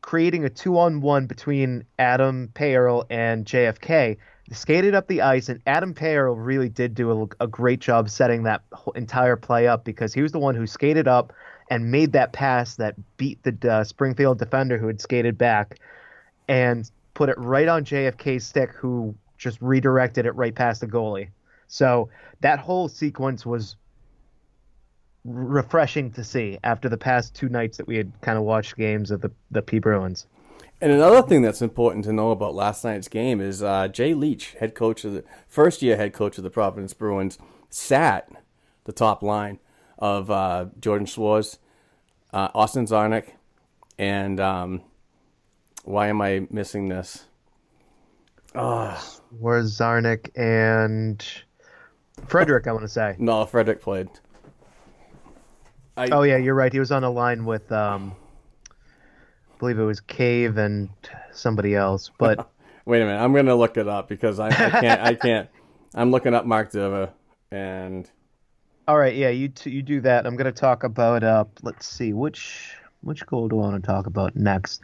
creating 0.01 0.45
a 0.45 0.51
two-on-one 0.51 1.27
between 1.27 1.85
Adam 1.99 2.51
Payerl 2.55 3.05
and 3.09 3.47
JFK. 3.47 4.17
Skated 4.51 4.95
up 4.95 5.07
the 5.07 5.23
ice, 5.23 5.49
and 5.49 5.63
Adam 5.67 5.95
Payerl 5.95 6.35
really 6.37 6.69
did 6.69 6.95
do 6.95 7.29
a, 7.41 7.45
a 7.45 7.47
great 7.47 7.81
job 7.81 8.11
setting 8.11 8.43
that 8.43 8.63
entire 8.95 9.37
play 9.37 9.69
up 9.69 9.85
because 9.85 10.13
he 10.13 10.21
was 10.21 10.33
the 10.33 10.39
one 10.39 10.55
who 10.55 10.67
skated 10.67 11.07
up 11.07 11.33
and 11.71 11.91
made 11.91 12.13
that 12.13 12.33
pass 12.33 12.75
that 12.77 12.97
beat 13.17 13.43
the 13.45 13.71
uh, 13.71 13.85
Springfield 13.85 14.39
defender 14.39 14.79
who 14.79 14.89
had 14.89 15.01
skated 15.01 15.39
back, 15.39 15.79
and 16.49 16.91
put 17.15 17.29
it 17.29 17.39
right 17.39 17.69
on 17.69 17.85
JFK's 17.85 18.45
stick, 18.45 18.73
who 18.73 19.15
just 19.39 19.61
redirected 19.63 20.27
it 20.27 20.33
right 20.33 20.55
past 20.55 20.81
the 20.81 20.87
goalie. 20.87 21.29
So 21.69 22.11
that 22.41 22.59
whole 22.59 22.89
sequence 22.89 23.47
was 23.47 23.77
refreshing 25.25 26.11
to 26.13 26.25
see 26.25 26.59
after 26.65 26.89
the 26.89 26.97
past 26.97 27.35
two 27.35 27.49
nights 27.49 27.77
that 27.77 27.87
we 27.87 27.97
had 27.97 28.13
kind 28.21 28.37
of 28.37 28.45
watched 28.45 28.77
games 28.77 29.11
of 29.11 29.21
the 29.21 29.31
the 29.51 29.63
P 29.63 29.79
Bruins. 29.79 30.27
And 30.83 30.91
another 30.91 31.23
thing 31.23 31.43
that's 31.43 31.63
important 31.63 32.05
to 32.07 32.13
know 32.13 32.33
about 32.33 32.57
last 32.57 32.83
night's 32.83 33.07
game 33.07 33.41
is 33.41 33.63
uh, 33.63 33.87
Jay 33.87 34.15
Leach, 34.15 34.55
head 34.55 34.75
coach 34.75 35.05
of 35.05 35.13
the 35.13 35.23
first 35.47 35.81
year 35.81 35.97
head 35.97 36.13
coach 36.13 36.39
of 36.39 36.45
the 36.45 36.51
Providence 36.51 36.93
Bruins, 36.93 37.39
sat 37.71 38.29
the 38.83 38.93
top 38.93 39.23
line 39.23 39.61
of 39.97 40.29
uh, 40.29 40.67
Jordan 40.81 41.07
Schwartz, 41.07 41.61
uh, 42.33 42.49
Austin 42.53 42.87
Czarnik, 42.87 43.29
and 43.97 44.41
um, 44.41 44.83
why 45.85 46.09
am 46.09 46.21
I 46.21 46.49
missing 46.51 46.89
this? 46.89 47.27
Where's 49.39 49.79
Czarnik 49.79 50.31
and 50.35 51.25
Frederick? 52.27 52.67
I 52.67 52.73
want 52.73 52.83
to 52.83 52.89
say. 52.89 53.15
No, 53.21 53.47
Frederick 53.47 53.81
played. 53.83 54.09
I, 55.97 56.09
Oh 56.11 56.23
yeah, 56.23 56.39
you're 56.39 56.57
right. 56.57 56.73
He 56.73 56.81
was 56.81 56.91
on 56.91 57.05
a 57.05 57.11
line 57.11 57.45
with 57.45 57.71
um, 57.71 58.17
believe 59.63 59.79
it 59.79 59.85
was 59.85 60.01
Cave 60.01 60.59
and 60.59 60.89
somebody 61.31 61.77
else. 61.77 62.11
But 62.19 62.51
Wait 62.85 63.01
a 63.01 63.05
minute, 63.05 63.21
I'm 63.21 63.33
gonna 63.33 63.55
look 63.55 63.77
it 63.77 63.87
up 63.87 64.09
because 64.09 64.41
I, 64.41 64.49
I 64.49 64.51
can't. 64.51 65.01
I 65.01 65.15
can't. 65.15 65.49
I'm 65.95 66.11
looking 66.11 66.35
up 66.35 66.45
Mark 66.45 66.73
Divver, 66.73 67.11
and 67.53 68.11
All 68.89 68.99
right, 68.99 69.15
yeah, 69.15 69.29
you 69.29 69.49
t- 69.49 69.71
you 69.71 69.83
do 69.83 70.01
that. 70.01 70.27
I'm 70.27 70.35
going 70.35 70.53
to 70.53 70.61
talk 70.61 70.83
about. 70.83 71.23
Uh, 71.23 71.45
let's 71.63 71.87
see, 71.87 72.13
which 72.13 72.75
which 73.03 73.25
goal 73.27 73.47
do 73.47 73.61
I 73.61 73.63
want 73.63 73.81
to 73.81 73.87
talk 73.87 74.07
about 74.07 74.35
next? 74.35 74.81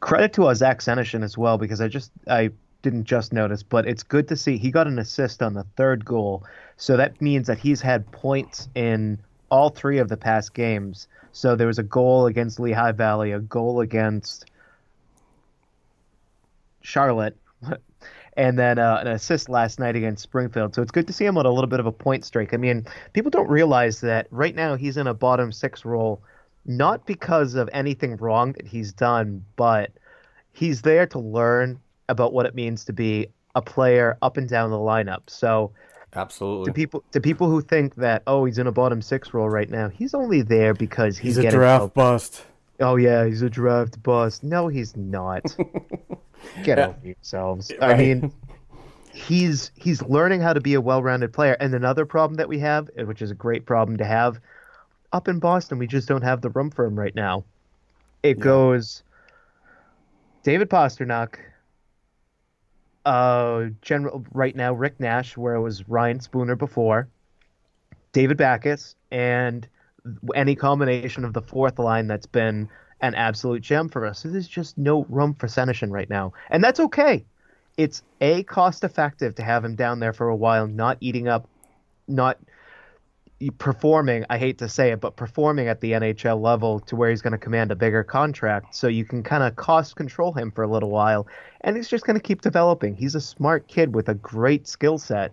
Credit 0.00 0.32
to 0.34 0.46
uh, 0.46 0.54
Zach 0.54 0.80
Senyshyn 0.80 1.22
as 1.22 1.36
well 1.36 1.58
because 1.58 1.82
I 1.82 1.88
just 1.88 2.10
I 2.28 2.50
didn't 2.80 3.04
just 3.04 3.34
notice, 3.34 3.62
but 3.62 3.86
it's 3.86 4.02
good 4.02 4.26
to 4.28 4.36
see 4.36 4.56
he 4.56 4.70
got 4.70 4.86
an 4.86 4.98
assist 4.98 5.42
on 5.42 5.52
the 5.52 5.64
third 5.76 6.02
goal, 6.02 6.46
so 6.78 6.96
that 6.96 7.20
means 7.20 7.46
that 7.48 7.58
he's 7.58 7.82
had 7.82 8.10
points 8.10 8.70
in 8.74 9.18
all 9.50 9.68
three 9.68 9.98
of 9.98 10.08
the 10.08 10.16
past 10.16 10.54
games. 10.54 11.08
So 11.32 11.56
there 11.56 11.66
was 11.66 11.78
a 11.78 11.82
goal 11.82 12.26
against 12.26 12.58
Lehigh 12.60 12.92
Valley, 12.92 13.32
a 13.32 13.40
goal 13.40 13.80
against 13.80 14.46
Charlotte, 16.80 17.36
and 18.36 18.58
then 18.58 18.78
uh, 18.78 18.98
an 19.00 19.08
assist 19.08 19.48
last 19.48 19.78
night 19.78 19.96
against 19.96 20.22
Springfield. 20.22 20.74
So 20.74 20.82
it's 20.82 20.90
good 20.90 21.06
to 21.06 21.12
see 21.12 21.24
him 21.24 21.36
on 21.38 21.46
a 21.46 21.50
little 21.50 21.68
bit 21.68 21.80
of 21.80 21.86
a 21.86 21.92
point 21.92 22.24
streak. 22.24 22.54
I 22.54 22.56
mean, 22.56 22.86
people 23.12 23.30
don't 23.30 23.48
realize 23.48 24.00
that 24.00 24.26
right 24.30 24.54
now 24.54 24.76
he's 24.76 24.96
in 24.96 25.06
a 25.06 25.14
bottom 25.14 25.52
six 25.52 25.84
role, 25.84 26.22
not 26.64 27.06
because 27.06 27.54
of 27.54 27.68
anything 27.72 28.16
wrong 28.16 28.52
that 28.52 28.66
he's 28.66 28.92
done, 28.92 29.44
but 29.56 29.90
he's 30.52 30.82
there 30.82 31.06
to 31.08 31.18
learn 31.18 31.80
about 32.08 32.32
what 32.32 32.46
it 32.46 32.54
means 32.54 32.84
to 32.86 32.92
be 32.92 33.28
a 33.54 33.62
player 33.62 34.16
up 34.22 34.36
and 34.36 34.48
down 34.48 34.70
the 34.70 34.76
lineup. 34.76 35.28
So 35.28 35.72
Absolutely. 36.14 36.66
to 36.66 36.72
people 36.72 37.04
to 37.12 37.20
people 37.20 37.50
who 37.50 37.60
think 37.60 37.94
that 37.96 38.22
oh 38.26 38.44
he's 38.46 38.58
in 38.58 38.66
a 38.66 38.72
bottom 38.72 39.02
six 39.02 39.34
role 39.34 39.48
right 39.48 39.68
now, 39.68 39.88
he's 39.88 40.14
only 40.14 40.42
there 40.42 40.72
because 40.74 41.18
he's, 41.18 41.36
He's 41.36 41.38
a 41.38 41.42
getting 41.42 41.58
draft 41.60 41.80
help. 41.80 41.94
bust. 41.94 42.44
Oh 42.80 42.96
yeah, 42.96 43.26
he's 43.26 43.42
a 43.42 43.50
draft 43.50 44.02
bust. 44.02 44.42
No, 44.42 44.68
he's 44.68 44.96
not. 44.96 45.42
Get 46.62 46.78
Yeah. 46.78 46.86
over 46.88 46.98
yourselves. 47.06 47.72
I 47.82 47.94
mean, 47.96 48.32
he's 49.12 49.70
he's 49.76 50.00
learning 50.02 50.40
how 50.40 50.52
to 50.52 50.60
be 50.60 50.74
a 50.74 50.80
well-rounded 50.80 51.32
player. 51.32 51.56
And 51.60 51.74
another 51.74 52.06
problem 52.06 52.36
that 52.36 52.48
we 52.48 52.58
have, 52.60 52.88
which 52.96 53.20
is 53.20 53.30
a 53.30 53.34
great 53.34 53.66
problem 53.66 53.96
to 53.98 54.04
have, 54.04 54.40
up 55.12 55.28
in 55.28 55.40
Boston, 55.40 55.78
we 55.78 55.86
just 55.86 56.06
don't 56.08 56.22
have 56.22 56.40
the 56.40 56.50
room 56.50 56.70
for 56.70 56.84
him 56.84 56.98
right 56.98 57.14
now. 57.14 57.44
It 58.22 58.38
goes 58.40 59.02
David 60.44 60.70
Pastrnak, 60.70 61.36
uh, 63.08 63.70
general 63.80 64.22
right 64.32 64.54
now 64.54 64.74
Rick 64.74 65.00
Nash, 65.00 65.34
where 65.34 65.54
it 65.54 65.62
was 65.62 65.88
Ryan 65.88 66.20
Spooner 66.20 66.56
before, 66.56 67.08
David 68.12 68.36
Backes, 68.36 68.96
and 69.10 69.66
any 70.34 70.54
combination 70.54 71.24
of 71.24 71.32
the 71.32 71.40
fourth 71.40 71.78
line 71.78 72.06
that's 72.06 72.26
been 72.26 72.68
an 73.00 73.14
absolute 73.14 73.62
gem 73.62 73.88
for 73.88 74.04
us. 74.04 74.24
There's 74.24 74.46
just 74.46 74.76
no 74.76 75.06
room 75.08 75.32
for 75.32 75.46
Senyshyn 75.46 75.90
right 75.90 76.10
now, 76.10 76.34
and 76.50 76.62
that's 76.62 76.80
okay. 76.80 77.24
It's 77.78 78.02
a 78.20 78.42
cost 78.42 78.84
effective 78.84 79.34
to 79.36 79.42
have 79.42 79.64
him 79.64 79.74
down 79.74 80.00
there 80.00 80.12
for 80.12 80.28
a 80.28 80.36
while, 80.36 80.66
not 80.66 80.98
eating 81.00 81.28
up, 81.28 81.48
not 82.08 82.38
performing. 83.58 84.24
I 84.30 84.38
hate 84.38 84.58
to 84.58 84.68
say 84.68 84.90
it, 84.90 85.00
but 85.00 85.16
performing 85.16 85.68
at 85.68 85.80
the 85.80 85.92
NHL 85.92 86.40
level 86.40 86.80
to 86.80 86.96
where 86.96 87.10
he's 87.10 87.22
going 87.22 87.32
to 87.32 87.38
command 87.38 87.70
a 87.70 87.76
bigger 87.76 88.02
contract. 88.02 88.74
So 88.74 88.88
you 88.88 89.04
can 89.04 89.22
kind 89.22 89.42
of 89.42 89.56
cost 89.56 89.96
control 89.96 90.32
him 90.32 90.50
for 90.50 90.64
a 90.64 90.68
little 90.68 90.90
while, 90.90 91.26
and 91.60 91.76
he's 91.76 91.88
just 91.88 92.04
going 92.04 92.18
to 92.18 92.22
keep 92.22 92.40
developing. 92.40 92.96
He's 92.96 93.14
a 93.14 93.20
smart 93.20 93.68
kid 93.68 93.94
with 93.94 94.08
a 94.08 94.14
great 94.14 94.66
skill 94.66 94.98
set, 94.98 95.32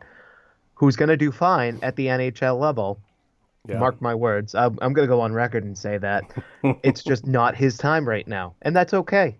who's 0.76 0.96
going 0.96 1.10
to 1.10 1.18
do 1.18 1.32
fine 1.32 1.80
at 1.82 1.96
the 1.96 2.08
NHL 2.08 2.60
level. 2.60 3.00
Yeah. 3.68 3.80
Mark 3.80 4.00
my 4.00 4.14
words. 4.14 4.54
I'm, 4.54 4.78
I'm 4.82 4.94
going 4.94 5.08
to 5.08 5.12
go 5.12 5.22
on 5.22 5.34
record 5.34 5.64
and 5.64 5.76
say 5.76 5.98
that 5.98 6.32
it's 6.84 7.04
just 7.04 7.26
not 7.26 7.56
his 7.56 7.78
time 7.78 8.08
right 8.08 8.28
now, 8.28 8.54
and 8.62 8.76
that's 8.76 8.94
okay. 8.94 9.38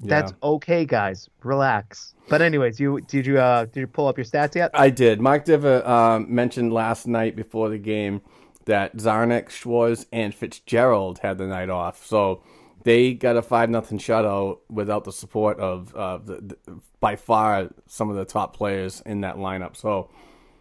That's 0.00 0.32
okay, 0.42 0.84
guys. 0.84 1.28
Relax. 1.42 2.14
But 2.28 2.42
anyways, 2.42 2.78
you 2.78 3.00
did 3.02 3.26
you 3.26 3.38
uh 3.38 3.64
did 3.66 3.80
you 3.80 3.86
pull 3.86 4.08
up 4.08 4.18
your 4.18 4.24
stats 4.24 4.54
yet? 4.54 4.70
I 4.74 4.90
did. 4.90 5.20
Mark 5.20 5.44
Divver 5.46 5.86
um, 5.86 6.32
mentioned 6.34 6.72
last 6.72 7.06
night 7.06 7.34
before 7.36 7.68
the 7.68 7.78
game 7.78 8.20
that 8.66 8.96
Czarnik, 8.96 9.46
Szwarz, 9.46 10.06
and 10.12 10.34
Fitzgerald 10.34 11.20
had 11.20 11.38
the 11.38 11.46
night 11.46 11.70
off. 11.70 12.04
So 12.04 12.42
they 12.82 13.14
got 13.14 13.36
a 13.36 13.42
5 13.42 13.70
nothing 13.70 13.98
shutout 13.98 14.58
without 14.68 15.04
the 15.04 15.12
support 15.12 15.58
of 15.58 15.94
uh, 15.94 16.18
the, 16.18 16.56
the, 16.66 16.80
by 17.00 17.16
far 17.16 17.70
some 17.86 18.10
of 18.10 18.16
the 18.16 18.24
top 18.24 18.56
players 18.56 19.02
in 19.06 19.22
that 19.22 19.36
lineup. 19.36 19.76
So 19.76 20.10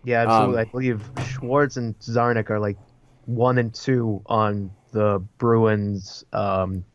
Yeah, 0.03 0.21
absolutely. 0.23 0.61
Um, 0.61 0.67
I 0.67 0.71
believe 0.71 1.09
Szwarz 1.15 1.77
and 1.77 1.97
Czarnik 1.99 2.49
are 2.49 2.59
like 2.59 2.77
one 3.25 3.57
and 3.57 3.73
two 3.73 4.21
on 4.27 4.71
the 4.91 5.19
Bruins 5.37 6.23
um, 6.31 6.85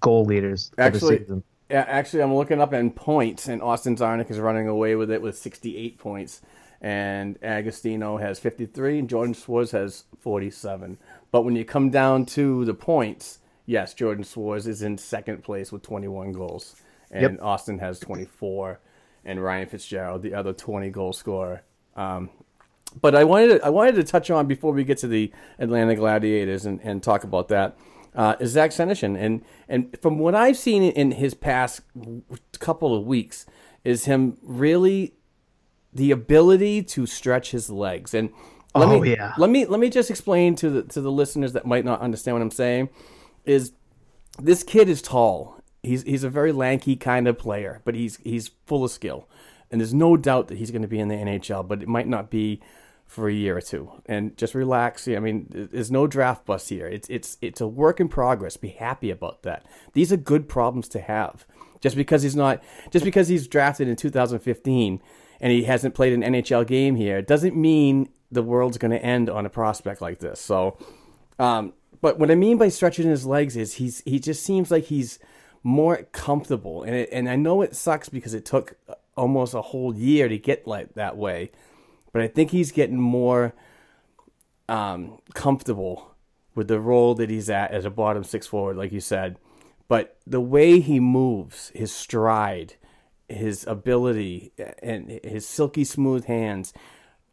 goal 0.00 0.24
leaders 0.24 0.70
for 0.76 0.82
Actually- 0.82 1.16
the 1.18 1.24
season. 1.24 1.42
Yeah, 1.70 1.84
actually, 1.86 2.22
I'm 2.22 2.34
looking 2.34 2.60
up 2.60 2.72
in 2.72 2.90
points, 2.90 3.46
and 3.46 3.60
Austin 3.60 3.96
Czarnik 3.96 4.30
is 4.30 4.38
running 4.38 4.68
away 4.68 4.94
with 4.94 5.10
it 5.10 5.20
with 5.20 5.36
68 5.36 5.98
points, 5.98 6.40
and 6.80 7.38
Agostino 7.42 8.16
has 8.16 8.38
53, 8.38 9.00
and 9.00 9.08
Jordan 9.08 9.34
Szwarz 9.34 9.72
has 9.72 10.04
47. 10.20 10.96
But 11.30 11.42
when 11.42 11.56
you 11.56 11.66
come 11.66 11.90
down 11.90 12.24
to 12.26 12.64
the 12.64 12.72
points, 12.72 13.40
yes, 13.66 13.92
Jordan 13.92 14.24
Szwarz 14.24 14.66
is 14.66 14.80
in 14.80 14.96
second 14.96 15.44
place 15.44 15.70
with 15.70 15.82
21 15.82 16.32
goals, 16.32 16.76
and 17.10 17.22
Yep. 17.22 17.42
Austin 17.42 17.78
has 17.80 18.00
24, 18.00 18.80
and 19.26 19.42
Ryan 19.42 19.68
Fitzgerald, 19.68 20.22
the 20.22 20.32
other 20.32 20.54
20 20.54 20.88
goal 20.88 21.12
scorer. 21.12 21.62
Um, 21.96 22.30
but 22.98 23.14
I 23.14 23.24
wanted 23.24 23.58
to, 23.58 23.66
I 23.66 23.68
wanted 23.68 23.96
to 23.96 24.04
touch 24.04 24.30
on 24.30 24.46
before 24.46 24.72
we 24.72 24.84
get 24.84 24.96
to 24.98 25.06
the 25.08 25.30
Atlanta 25.58 25.94
Gladiators 25.94 26.64
and, 26.64 26.80
and 26.82 27.02
talk 27.02 27.24
about 27.24 27.48
that 27.48 27.76
uh, 28.14 28.36
is 28.40 28.50
Zach 28.52 28.70
Senyshyn 28.70 29.16
and 29.18 29.42
and 29.68 29.96
from 30.00 30.18
what 30.18 30.34
I've 30.34 30.56
seen 30.56 30.82
in 30.82 31.12
his 31.12 31.34
past 31.34 31.80
couple 32.58 32.94
of 32.96 33.06
weeks 33.06 33.46
is 33.84 34.04
him 34.06 34.36
really 34.42 35.14
the 35.92 36.10
ability 36.10 36.82
to 36.82 37.06
stretch 37.06 37.50
his 37.52 37.70
legs 37.70 38.14
and 38.14 38.30
let 38.74 38.88
Oh, 38.88 39.00
me 39.00 39.12
yeah. 39.12 39.32
let 39.38 39.50
me 39.50 39.64
let 39.66 39.80
me 39.80 39.88
just 39.90 40.10
explain 40.10 40.54
to 40.56 40.68
the 40.70 40.82
to 40.84 41.00
the 41.00 41.10
listeners 41.10 41.52
that 41.54 41.66
might 41.66 41.84
not 41.84 42.00
understand 42.00 42.34
what 42.36 42.42
I'm 42.42 42.50
saying 42.50 42.90
is 43.44 43.72
this 44.40 44.62
kid 44.62 44.88
is 44.88 45.00
tall. 45.02 45.60
He's 45.82 46.02
he's 46.02 46.22
a 46.24 46.28
very 46.30 46.52
lanky 46.52 46.94
kind 46.94 47.26
of 47.26 47.38
player, 47.38 47.80
but 47.84 47.94
he's 47.94 48.16
he's 48.18 48.48
full 48.66 48.84
of 48.84 48.90
skill. 48.90 49.28
And 49.70 49.80
there's 49.80 49.94
no 49.94 50.16
doubt 50.16 50.48
that 50.48 50.58
he's 50.58 50.70
going 50.70 50.82
to 50.82 50.88
be 50.88 50.98
in 51.00 51.08
the 51.08 51.14
NHL, 51.14 51.66
but 51.66 51.82
it 51.82 51.88
might 51.88 52.06
not 52.08 52.30
be 52.30 52.60
for 53.08 53.28
a 53.28 53.32
year 53.32 53.56
or 53.56 53.60
two. 53.60 53.90
And 54.06 54.36
just 54.36 54.54
relax. 54.54 55.08
I 55.08 55.18
mean, 55.18 55.48
there's 55.50 55.90
no 55.90 56.06
draft 56.06 56.46
bust 56.46 56.68
here. 56.68 56.86
It's 56.86 57.08
it's 57.08 57.36
it's 57.40 57.60
a 57.60 57.66
work 57.66 57.98
in 57.98 58.08
progress. 58.08 58.56
Be 58.56 58.68
happy 58.68 59.10
about 59.10 59.42
that. 59.42 59.66
These 59.94 60.12
are 60.12 60.16
good 60.16 60.48
problems 60.48 60.86
to 60.90 61.00
have. 61.00 61.44
Just 61.80 61.96
because 61.96 62.22
he's 62.22 62.36
not 62.36 62.62
just 62.90 63.04
because 63.04 63.28
he's 63.28 63.48
drafted 63.48 63.88
in 63.88 63.96
2015 63.96 65.02
and 65.40 65.52
he 65.52 65.64
hasn't 65.64 65.94
played 65.94 66.12
an 66.12 66.22
NHL 66.22 66.66
game 66.66 66.96
here 66.96 67.22
doesn't 67.22 67.56
mean 67.56 68.08
the 68.30 68.42
world's 68.42 68.78
going 68.78 68.90
to 68.90 69.02
end 69.02 69.30
on 69.30 69.46
a 69.46 69.50
prospect 69.50 70.00
like 70.00 70.18
this. 70.18 70.40
So 70.40 70.76
um, 71.38 71.72
but 72.00 72.18
what 72.18 72.30
I 72.30 72.34
mean 72.34 72.58
by 72.58 72.68
stretching 72.68 73.08
his 73.08 73.26
legs 73.26 73.56
is 73.56 73.74
he's 73.74 74.02
he 74.04 74.18
just 74.18 74.42
seems 74.42 74.70
like 74.70 74.84
he's 74.84 75.18
more 75.62 76.04
comfortable, 76.12 76.82
and 76.82 76.94
it, 76.94 77.08
and 77.12 77.28
I 77.28 77.36
know 77.36 77.62
it 77.62 77.74
sucks 77.74 78.08
because 78.08 78.34
it 78.34 78.44
took 78.44 78.76
almost 79.16 79.54
a 79.54 79.62
whole 79.62 79.94
year 79.94 80.28
to 80.28 80.38
get 80.38 80.66
like 80.66 80.94
that 80.94 81.16
way, 81.16 81.50
but 82.12 82.22
I 82.22 82.28
think 82.28 82.50
he's 82.50 82.72
getting 82.72 83.00
more 83.00 83.54
um, 84.68 85.18
comfortable 85.34 86.14
with 86.54 86.68
the 86.68 86.80
role 86.80 87.14
that 87.14 87.30
he's 87.30 87.48
at 87.48 87.70
as 87.70 87.84
a 87.84 87.90
bottom 87.90 88.24
six 88.24 88.46
forward, 88.46 88.76
like 88.76 88.92
you 88.92 89.00
said. 89.00 89.38
But 89.86 90.18
the 90.26 90.40
way 90.40 90.80
he 90.80 91.00
moves, 91.00 91.70
his 91.74 91.92
stride, 91.92 92.74
his 93.28 93.66
ability, 93.66 94.52
and 94.82 95.20
his 95.24 95.46
silky 95.46 95.84
smooth 95.84 96.26
hands, 96.26 96.72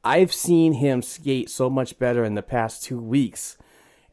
I've 0.04 0.34
seen 0.34 0.74
him 0.74 1.02
skate 1.02 1.50
so 1.50 1.70
much 1.70 1.98
better 2.00 2.24
in 2.24 2.36
the 2.36 2.44
past 2.44 2.84
two 2.84 3.00
weeks. 3.00 3.58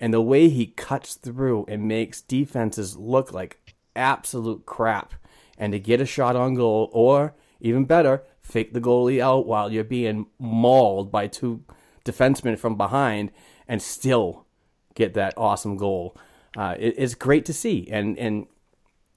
And 0.01 0.13
the 0.13 0.23
way 0.23 0.49
he 0.49 0.67
cuts 0.67 1.15
through 1.15 1.67
and 1.69 1.87
makes 1.87 2.21
defenses 2.21 2.97
look 2.97 3.33
like 3.33 3.75
absolute 3.95 4.67
crap. 4.67 5.15
And 5.57 5.73
to 5.73 5.79
get 5.79 6.01
a 6.01 6.07
shot 6.07 6.35
on 6.35 6.55
goal, 6.55 6.91
or 6.93 7.35
even 7.61 7.85
better, 7.85 8.25
fake 8.53 8.73
the 8.73 8.81
goalie 8.81 9.21
out 9.21 9.47
while 9.47 9.73
you're 9.73 9.83
being 9.83 10.27
mauled 10.39 11.11
by 11.11 11.27
two 11.27 11.65
defensemen 12.05 12.59
from 12.59 12.77
behind 12.77 13.31
and 13.67 13.81
still 13.81 14.47
get 14.95 15.15
that 15.15 15.35
awesome 15.37 15.77
goal. 15.77 16.17
Uh, 16.57 16.75
it, 16.79 16.95
it's 16.99 17.15
great 17.15 17.47
to 17.47 17.53
see. 17.53 17.89
And, 17.91 18.19
and 18.19 18.47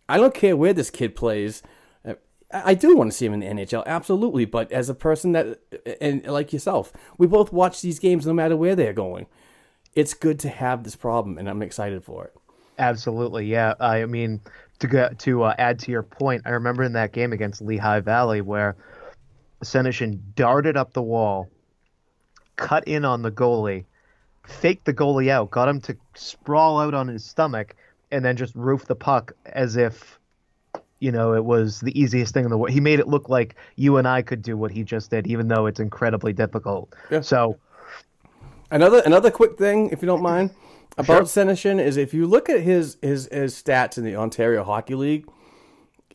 I 0.08 0.18
don't 0.18 0.34
care 0.34 0.56
where 0.56 0.74
this 0.74 0.90
kid 0.90 1.16
plays. 1.16 1.62
Uh, 2.06 2.14
I 2.52 2.74
do 2.74 2.96
want 2.96 3.12
to 3.12 3.18
see 3.18 3.26
him 3.26 3.34
in 3.34 3.42
the 3.42 3.48
NHL, 3.48 3.86
absolutely. 3.86 4.46
But 4.46 4.72
as 4.72 4.90
a 4.90 4.96
person 4.96 5.34
that, 5.34 5.60
and 6.00 6.26
like 6.26 6.54
yourself, 6.54 6.94
we 7.18 7.28
both 7.28 7.52
watch 7.52 7.82
these 7.82 8.00
games 8.00 8.26
no 8.26 8.34
matter 8.34 8.56
where 8.56 8.76
they're 8.76 8.94
going. 8.94 9.28
It's 9.94 10.14
good 10.14 10.40
to 10.40 10.50
have 10.50 10.84
this 10.84 10.96
problem, 10.96 11.38
and 11.38 11.50
I'm 11.50 11.62
excited 11.62 12.04
for 12.04 12.26
it. 12.26 12.34
Absolutely, 12.78 13.46
yeah. 13.46 13.76
I 13.80 14.06
mean, 14.06 14.42
to 14.80 15.16
to 15.18 15.44
uh, 15.44 15.56
add 15.58 15.80
to 15.80 15.92
your 15.92 16.04
point, 16.04 16.42
I 16.46 16.50
remember 16.50 16.84
in 16.84 16.94
that 16.94 17.14
game 17.14 17.32
against 17.32 17.62
Lehigh 17.62 18.02
Valley 18.02 18.42
where 18.42 18.76
Senyshyn 19.66 20.20
darted 20.36 20.78
up 20.78 20.94
the 20.94 21.02
wall, 21.02 21.50
cut 22.56 22.88
in 22.88 23.06
on 23.06 23.22
the 23.22 23.32
goalie, 23.32 23.86
faked 24.46 24.86
the 24.86 24.94
goalie 24.94 25.30
out, 25.30 25.52
got 25.52 25.68
him 25.68 25.82
to 25.82 25.98
sprawl 26.16 26.80
out 26.80 26.94
on 26.94 27.08
his 27.08 27.26
stomach, 27.26 27.76
and 28.12 28.24
then 28.24 28.38
just 28.38 28.56
roofed 28.56 28.88
the 28.88 28.96
puck 28.96 29.34
as 29.46 29.76
if, 29.76 30.20
you 31.00 31.12
know, 31.12 31.34
it 31.34 31.44
was 31.44 31.82
the 31.82 32.00
easiest 32.00 32.34
thing 32.34 32.46
in 32.46 32.52
the 32.52 32.58
world. 32.58 32.72
He 32.72 32.80
made 32.80 33.00
it 33.00 33.08
look 33.08 33.30
like 33.30 33.56
you 33.76 33.98
and 33.98 34.08
I 34.08 34.22
could 34.22 34.42
do 34.42 34.56
what 34.56 34.72
he 34.72 34.84
just 34.84 35.10
did, 35.10 35.28
even 35.28 35.48
though 35.48 35.66
it's 35.66 35.80
incredibly 35.80 36.34
difficult. 36.34 36.94
Yeah. 37.10 37.22
So 37.22 37.58
Another 38.72 39.02
another 39.06 39.30
quick 39.30 39.58
thing, 39.58 39.90
if 39.92 40.02
you 40.02 40.08
don't 40.08 40.22
mind, 40.22 40.50
about 40.98 41.24
Senyshyn 41.24 41.80
is 41.80 41.98
if 41.98 42.14
you 42.14 42.26
look 42.26 42.50
at 42.50 42.62
his 42.62 42.98
his 43.02 43.30
his 43.32 43.54
stats 43.54 43.98
in 43.98 44.04
the 44.04 44.16
Ontario 44.16 44.64
Hockey 44.64 44.96
League, 44.96 45.28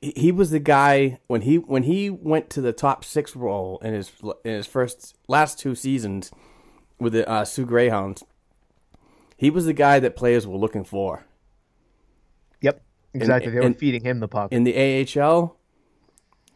he, 0.01 0.33
was 0.33 0.51
the 0.51 0.59
guy 0.59 1.19
when 1.27 1.43
he 1.43 1.59
when 1.59 1.83
he 1.83 2.09
went 2.09 2.51
to 2.51 2.61
the 2.61 2.73
top 2.73 3.05
six 3.05 3.37
role 3.37 3.79
in 3.83 3.93
his 3.93 4.11
in 4.45 4.53
his 4.53 4.67
first 4.67 5.17
last 5.29 5.59
two 5.59 5.75
seasons 5.75 6.31
with 6.99 7.13
the 7.13 7.29
uh, 7.29 7.45
Soo 7.45 7.67
Greyhounds. 7.67 8.25
He 9.37 9.51
was 9.51 9.67
the 9.67 9.73
guy 9.73 10.01
that 10.01 10.17
players 10.17 10.47
were 10.47 10.57
looking 10.57 10.85
for. 10.85 11.25
Yep, 12.61 12.83
exactly. 13.15 13.51
they 13.53 13.59
were 13.59 13.63
in- 13.63 13.75
feeding 13.75 14.05
him 14.05 14.21
the 14.21 14.29
puck. 14.29 14.53
in 14.53 14.65
the 14.65 15.19
AHL, 15.21 15.57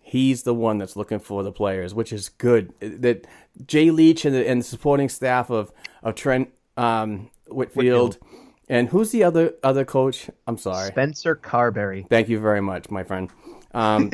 he's 0.01 0.43
the 0.43 0.55
one 0.55 0.79
that's 0.79 0.97
looking 0.97 1.19
for 1.19 1.43
the 1.43 1.53
players, 1.53 1.95
which 1.95 2.13
is 2.13 2.29
good. 2.29 2.73
That 2.81 3.27
Jay 3.67 3.91
Leach 3.91 4.25
and 4.25 4.35
the, 4.35 4.49
and 4.49 4.61
the 4.61 4.65
supporting 4.65 5.09
staff 5.09 5.51
of 5.51 5.73
of 6.03 6.15
Trent 6.15 6.51
um, 6.77 7.31
Whitfield, 7.49 8.19
and 8.69 8.89
who's 8.89 9.11
the 9.11 9.25
other 9.25 9.55
other 9.63 9.85
coach? 9.85 10.31
I'm 10.47 10.59
sorry, 10.59 10.89
Spencer 10.89 11.37
Carbery. 11.37 12.09
Thank 12.09 12.29
you 12.29 12.39
very 12.39 12.61
much, 12.61 12.91
my 12.91 13.05
friend. 13.05 13.31
Um, 13.73 14.11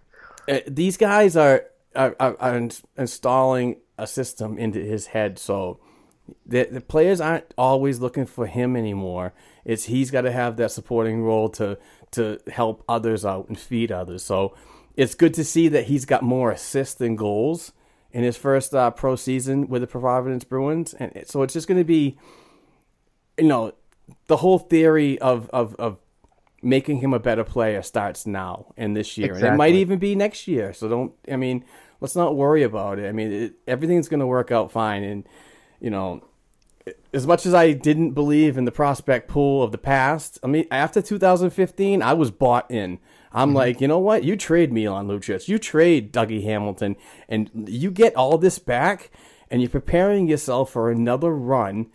uh, 0.48 0.58
these 0.66 0.96
guys 0.96 1.36
are 1.36 1.66
are, 1.94 2.16
are, 2.20 2.36
are 2.40 2.68
installing 2.96 3.76
a 3.98 4.06
system 4.06 4.58
into 4.58 4.80
his 4.80 5.08
head, 5.08 5.38
so 5.38 5.80
the 6.46 6.64
the 6.64 6.80
players 6.80 7.20
aren't 7.20 7.52
always 7.56 8.00
looking 8.00 8.26
for 8.26 8.46
him 8.46 8.76
anymore. 8.76 9.32
It's 9.64 9.84
he's 9.84 10.10
got 10.10 10.22
to 10.22 10.32
have 10.32 10.56
that 10.56 10.70
supporting 10.72 11.22
role 11.22 11.48
to 11.50 11.78
to 12.12 12.38
help 12.52 12.84
others 12.88 13.24
out 13.24 13.48
and 13.48 13.58
feed 13.58 13.90
others. 13.90 14.22
So 14.22 14.54
it's 14.96 15.14
good 15.14 15.34
to 15.34 15.44
see 15.44 15.68
that 15.68 15.84
he's 15.84 16.04
got 16.04 16.22
more 16.22 16.52
assists 16.52 16.94
than 16.94 17.16
goals 17.16 17.72
in 18.12 18.22
his 18.22 18.36
first 18.36 18.74
uh, 18.74 18.90
pro 18.92 19.16
season 19.16 19.68
with 19.68 19.82
the 19.82 19.88
Providence 19.88 20.44
Bruins, 20.44 20.94
and 20.94 21.12
so 21.26 21.42
it's 21.42 21.54
just 21.54 21.66
going 21.66 21.80
to 21.80 21.84
be, 21.84 22.16
you 23.36 23.48
know, 23.48 23.72
the 24.26 24.38
whole 24.38 24.58
theory 24.58 25.18
of 25.18 25.48
of 25.50 25.74
of 25.76 25.98
making 26.62 26.98
him 26.98 27.12
a 27.12 27.18
better 27.18 27.44
player 27.44 27.82
starts 27.82 28.26
now 28.26 28.72
and 28.76 28.96
this 28.96 29.18
year, 29.18 29.34
and 29.34 29.44
it 29.44 29.56
might 29.56 29.74
even 29.74 29.98
be 29.98 30.14
next 30.14 30.48
year. 30.48 30.72
So 30.72 30.88
don't. 30.88 31.12
I 31.30 31.36
mean, 31.36 31.64
let's 32.00 32.16
not 32.16 32.36
worry 32.36 32.62
about 32.62 32.98
it. 32.98 33.08
I 33.08 33.12
mean, 33.12 33.32
it, 33.32 33.54
everything's 33.66 34.08
going 34.08 34.20
to 34.20 34.26
work 34.26 34.50
out 34.50 34.72
fine, 34.72 35.04
and 35.04 35.28
you 35.80 35.90
know, 35.90 36.24
as 37.12 37.26
much 37.26 37.46
as 37.46 37.54
I 37.54 37.72
didn't 37.72 38.12
believe 38.12 38.56
in 38.56 38.64
the 38.64 38.72
prospect 38.72 39.28
pool 39.28 39.62
of 39.62 39.72
the 39.72 39.78
past, 39.78 40.38
I 40.42 40.46
mean, 40.46 40.66
after 40.70 41.02
2015, 41.02 42.02
I 42.02 42.14
was 42.14 42.30
bought 42.30 42.70
in. 42.70 42.98
I'm 43.32 43.48
mm-hmm. 43.48 43.56
like, 43.56 43.80
you 43.80 43.88
know 43.88 43.98
what? 43.98 44.24
You 44.24 44.36
trade 44.36 44.72
Milan 44.72 45.08
Lucic, 45.08 45.48
you 45.48 45.58
trade 45.58 46.12
Dougie 46.12 46.44
Hamilton, 46.44 46.96
and 47.28 47.50
you 47.68 47.90
get 47.90 48.14
all 48.16 48.38
this 48.38 48.58
back, 48.58 49.10
and 49.50 49.60
you're 49.60 49.70
preparing 49.70 50.28
yourself 50.28 50.72
for 50.72 50.90
another 50.90 51.30
run, 51.30 51.88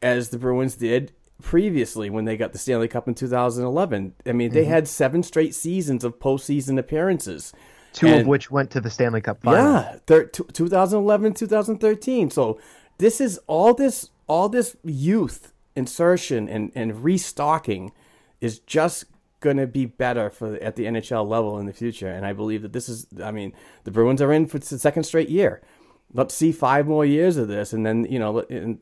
as 0.00 0.28
the 0.28 0.38
Bruins 0.38 0.76
did 0.76 1.12
previously 1.42 2.10
when 2.10 2.24
they 2.24 2.36
got 2.36 2.52
the 2.52 2.58
Stanley 2.58 2.88
Cup 2.88 3.08
in 3.08 3.14
2011. 3.14 4.14
I 4.26 4.32
mean, 4.32 4.50
they 4.50 4.62
mm-hmm. 4.62 4.70
had 4.70 4.88
seven 4.88 5.22
straight 5.22 5.54
seasons 5.54 6.04
of 6.04 6.18
postseason 6.18 6.78
appearances. 6.78 7.52
Two 7.92 8.12
of 8.14 8.26
which 8.26 8.50
went 8.50 8.70
to 8.72 8.80
the 8.80 8.90
Stanley 8.90 9.20
Cup 9.20 9.42
final. 9.42 9.64
yeah, 9.64 9.96
thir- 10.06 10.26
t- 10.26 10.44
2011, 10.52 11.34
2013. 11.34 12.30
So 12.30 12.60
this 12.98 13.20
is 13.20 13.40
all 13.46 13.74
this 13.74 14.10
all 14.26 14.48
this 14.48 14.76
youth 14.84 15.52
insertion 15.74 16.48
and, 16.48 16.70
and 16.74 17.02
restocking 17.02 17.92
is 18.40 18.58
just 18.58 19.06
going 19.40 19.56
to 19.56 19.66
be 19.66 19.86
better 19.86 20.28
for 20.28 20.56
at 20.56 20.76
the 20.76 20.84
NHL 20.84 21.26
level 21.26 21.58
in 21.58 21.66
the 21.66 21.72
future. 21.72 22.08
And 22.08 22.26
I 22.26 22.32
believe 22.32 22.62
that 22.62 22.72
this 22.72 22.88
is. 22.88 23.06
I 23.22 23.30
mean, 23.30 23.52
the 23.84 23.90
Bruins 23.90 24.20
are 24.20 24.32
in 24.32 24.46
for 24.46 24.58
the 24.58 24.78
second 24.78 25.04
straight 25.04 25.28
year. 25.30 25.62
Let's 26.12 26.34
see 26.34 26.52
five 26.52 26.86
more 26.86 27.04
years 27.04 27.36
of 27.36 27.48
this, 27.48 27.72
and 27.72 27.84
then 27.84 28.06
you 28.08 28.18
know, 28.18 28.40
and 28.50 28.80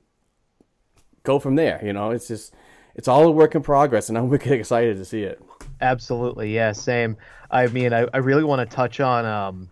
go 1.27 1.39
from 1.39 1.57
there. 1.57 1.81
You 1.85 1.93
know, 1.93 2.11
it's 2.11 2.29
just 2.29 2.55
it's 2.95 3.09
all 3.09 3.27
a 3.27 3.31
work 3.31 3.55
in 3.55 3.63
progress, 3.63 4.09
and 4.09 4.17
I'm 4.17 4.29
wicked 4.31 4.53
excited 4.53 4.97
to 4.97 5.05
see 5.05 5.23
it. 5.23 5.43
Absolutely, 5.81 6.55
yeah, 6.55 6.73
same. 6.73 7.17
I 7.51 7.67
mean, 7.67 7.93
I, 7.93 8.07
I 8.15 8.19
really 8.19 8.45
want 8.45 8.69
to 8.69 8.75
touch 8.75 8.99
on 9.01 9.27
um, 9.27 9.71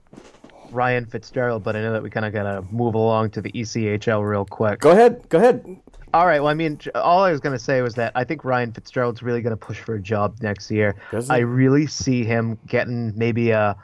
Ryan 0.70 1.06
Fitzgerald, 1.06 1.64
but 1.64 1.74
I 1.76 1.80
know 1.80 1.92
that 1.92 2.02
we 2.02 2.10
kind 2.10 2.26
of 2.26 2.32
got 2.32 2.42
to 2.42 2.62
move 2.70 2.94
along 2.94 3.30
to 3.30 3.40
the 3.40 3.50
ECHL 3.52 4.28
real 4.28 4.44
quick. 4.44 4.80
Go 4.80 4.90
ahead, 4.90 5.26
go 5.28 5.38
ahead. 5.38 5.64
All 6.12 6.26
right. 6.26 6.38
Well, 6.38 6.48
I 6.50 6.54
mean, 6.54 6.78
all 6.94 7.24
I 7.24 7.32
was 7.32 7.40
going 7.40 7.58
to 7.58 7.64
say 7.64 7.82
was 7.82 7.96
that 7.96 8.12
I 8.14 8.22
think 8.22 8.44
Ryan 8.44 8.72
Fitzgerald's 8.72 9.20
really 9.20 9.42
going 9.42 9.50
to 9.50 9.56
push 9.56 9.80
for 9.80 9.96
a 9.96 10.00
job 10.00 10.36
next 10.42 10.70
year. 10.70 10.94
I 11.28 11.38
really 11.38 11.88
see 11.88 12.22
him 12.22 12.56
getting 12.68 13.12
maybe 13.18 13.50
a 13.50 13.76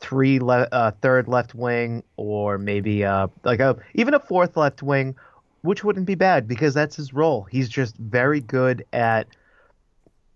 three 0.00 0.38
le- 0.38 0.68
uh, 0.70 0.92
third 1.00 1.26
left 1.26 1.56
wing 1.56 2.04
or 2.16 2.56
maybe 2.56 3.04
uh, 3.04 3.26
like 3.42 3.58
a 3.58 3.76
even 3.94 4.14
a 4.14 4.20
fourth 4.20 4.56
left 4.56 4.82
wing, 4.82 5.16
which 5.62 5.82
wouldn't 5.82 6.06
be 6.06 6.14
bad 6.14 6.46
because 6.46 6.74
that's 6.74 6.96
his 6.96 7.12
role. 7.12 7.44
He's 7.44 7.68
just 7.68 7.96
very 7.96 8.40
good 8.40 8.84
at. 8.92 9.28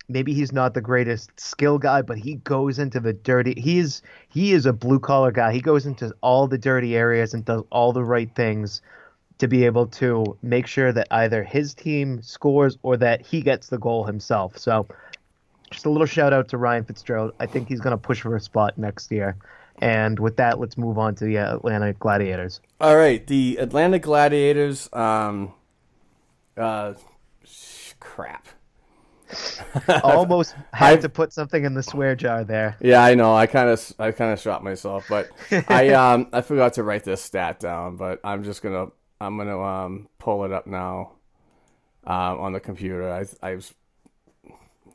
Maybe 0.09 0.33
he's 0.35 0.53
not 0.53 0.75
the 0.75 0.81
greatest 0.81 1.39
skill 1.39 1.79
guy, 1.79 2.01
but 2.01 2.17
he 2.17 2.37
goes 2.37 2.79
into 2.79 3.01
the 3.01 3.13
dirty. 3.13 3.61
He's 3.61 4.03
he 4.29 4.53
is 4.53 4.65
a 4.65 4.73
blue 4.73 5.01
collar 5.01 5.33
guy. 5.33 5.53
He 5.53 5.61
goes 5.61 5.85
into 5.85 6.15
all 6.21 6.47
the 6.47 6.59
dirty 6.59 6.97
areas 6.97 7.35
and 7.35 7.45
does 7.45 7.63
all 7.71 7.93
the 7.93 8.05
right 8.05 8.33
things 8.37 8.83
to 9.39 9.49
be 9.49 9.65
able 9.65 9.87
to 9.87 10.39
make 10.43 10.67
sure 10.67 10.93
that 10.93 11.09
either 11.11 11.43
his 11.43 11.75
team 11.75 12.23
scores 12.23 12.79
or 12.83 12.97
that 12.97 13.21
he 13.21 13.43
gets 13.43 13.69
the 13.69 13.79
goal 13.79 14.05
himself. 14.05 14.57
So, 14.57 14.87
just 15.71 15.85
a 15.85 15.91
little 15.91 16.07
shout 16.07 16.33
out 16.33 16.49
to 16.49 16.57
Ryan 16.57 16.85
Fitzgerald. 16.85 17.33
I 17.41 17.47
think 17.47 17.69
he's 17.69 17.81
going 17.81 17.93
to 17.93 17.99
push 17.99 18.21
for 18.21 18.37
a 18.37 18.41
spot 18.41 18.79
next 18.79 19.11
year. 19.11 19.37
And 19.79 20.19
with 20.19 20.37
that, 20.37 20.59
let's 20.59 20.79
move 20.79 20.99
on 20.99 21.15
to 21.17 21.25
the 21.25 21.37
Atlanta 21.37 21.93
Gladiators. 21.93 22.61
All 22.81 22.97
right, 22.97 23.27
the 23.27 23.59
Atlanta 23.59 23.99
Gladiators. 23.99 24.89
Um, 24.93 25.53
uh, 26.57 26.95
sh- 27.45 27.93
crap. 28.01 28.47
Almost 30.03 30.55
had 30.73 31.03
to 31.03 31.09
put 31.09 31.33
something 31.33 31.65
in 31.65 31.75
the 31.75 31.83
swear 31.83 32.15
jar 32.15 32.45
there. 32.45 32.77
Yeah, 32.81 33.03
I 33.03 33.15
know. 33.15 33.35
I 33.35 33.47
kind 33.47 33.69
of, 33.69 33.93
I 33.99 34.13
kind 34.13 34.33
of 34.33 34.41
shot 34.41 34.63
myself, 34.65 35.07
but 35.09 35.29
I, 35.69 35.89
um, 35.95 36.29
I 36.33 36.41
forgot 36.41 36.75
to 36.75 36.83
write 36.83 37.05
this 37.05 37.23
stat 37.23 37.61
down. 37.61 37.97
But 37.97 38.21
I'm 38.25 38.45
just 38.45 38.63
gonna, 38.63 38.87
I'm 39.21 39.37
gonna, 39.37 39.61
um, 39.61 40.09
pull 40.19 40.45
it 40.45 40.53
up 40.53 40.67
now, 40.67 41.13
um, 42.05 42.41
on 42.41 42.53
the 42.53 42.61
computer. 42.61 43.13
I, 43.13 43.27
I 43.43 43.57
was 43.57 43.75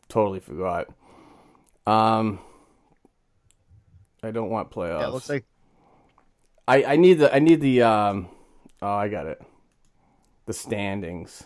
totally 0.07 0.39
forgot. 0.39 0.87
Um, 1.85 2.39
I 4.23 4.29
don't 4.31 4.49
want 4.49 4.69
playoffs. 4.69 4.99
Yeah, 5.01 5.07
it 5.07 5.13
looks 5.13 5.29
like 5.29 5.45
I, 6.67 6.83
I 6.83 6.95
need 6.95 7.15
the, 7.15 7.33
I 7.33 7.39
need 7.39 7.59
the, 7.59 7.81
um, 7.81 8.29
oh, 8.81 8.87
I 8.93 9.07
got 9.09 9.25
it. 9.25 9.41
The 10.45 10.53
standings. 10.53 11.45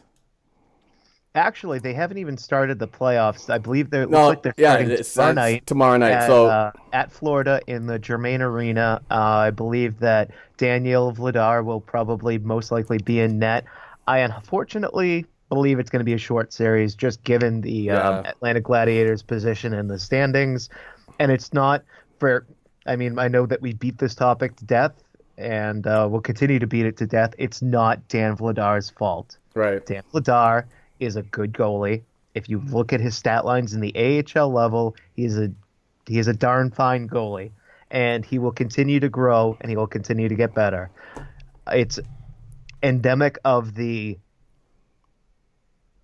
actually 1.36 1.80
they 1.80 1.94
haven't 1.94 2.18
even 2.18 2.38
started 2.38 2.78
the 2.80 2.88
playoffs. 2.88 3.50
I 3.50 3.60
believe 3.60 3.90
they're 3.90 4.08
No, 4.08 4.28
like 4.28 4.44
they're 4.44 4.54
yeah, 4.58 4.74
starting 4.74 5.04
tomorrow 5.06 5.34
night. 5.34 5.68
tomorrow 5.68 5.98
night, 5.98 6.12
At, 6.12 6.28
so- 6.28 6.48
uh, 6.48 6.72
at 6.92 7.12
Florida 7.14 7.62
in 7.68 7.86
the 7.86 7.98
Germain 7.98 8.42
Arena, 8.42 9.02
uh, 9.10 9.14
I 9.14 9.52
believe 9.52 10.00
that 10.00 10.32
Daniel 10.58 11.14
Vladar 11.14 11.64
will 11.64 11.82
probably 11.82 12.38
most 12.40 12.72
likely 12.72 12.98
be 12.98 13.22
in 13.22 13.40
net. 13.40 13.64
I 14.08 14.20
unfortunately 14.20 15.26
believe 15.48 15.80
it's 15.80 15.90
going 15.90 16.02
to 16.02 16.06
be 16.06 16.14
a 16.14 16.18
short 16.18 16.52
series, 16.52 16.94
just 16.94 17.24
given 17.24 17.62
the 17.62 17.92
um, 17.92 18.26
Atlanta 18.26 18.60
Gladiators' 18.60 19.24
position 19.24 19.74
in 19.74 19.88
the 19.88 19.98
standings, 19.98 20.68
and 21.20 21.32
it's 21.32 21.54
not 21.54 21.84
for. 22.20 22.46
I 22.86 22.96
mean, 22.96 23.18
I 23.18 23.28
know 23.28 23.46
that 23.46 23.62
we 23.62 23.74
beat 23.74 23.98
this 23.98 24.16
topic 24.16 24.56
to 24.58 24.66
death, 24.66 24.94
and 25.38 25.86
uh, 25.86 26.08
we'll 26.10 26.22
continue 26.22 26.60
to 26.60 26.68
beat 26.68 26.86
it 26.86 26.98
to 26.98 27.08
death. 27.08 27.34
It's 27.38 27.62
not 27.62 28.08
Dan 28.08 28.38
Vladar's 28.38 28.90
fault. 28.90 29.38
Right. 29.54 29.86
Dan 29.86 30.04
Vladar 30.14 30.66
is 31.00 31.16
a 31.16 31.24
good 31.24 31.54
goalie. 31.54 32.04
If 32.34 32.50
you 32.50 32.60
look 32.60 32.94
at 32.94 33.00
his 33.00 33.16
stat 33.16 33.46
lines 33.46 33.74
in 33.74 33.82
the 33.82 34.24
AHL 34.36 34.52
level, 34.52 34.96
he's 35.16 35.38
a 35.38 35.52
he 36.06 36.20
is 36.20 36.28
a 36.28 36.34
darn 36.34 36.72
fine 36.72 37.08
goalie, 37.08 37.52
and 37.90 38.26
he 38.26 38.38
will 38.38 38.52
continue 38.52 39.00
to 39.00 39.10
grow 39.10 39.58
and 39.60 39.70
he 39.70 39.78
will 39.78 39.88
continue 39.88 40.30
to 40.30 40.36
get 40.36 40.54
better. 40.54 40.92
It's 41.72 42.00
endemic 42.84 43.40
of 43.44 43.74
the 43.74 44.20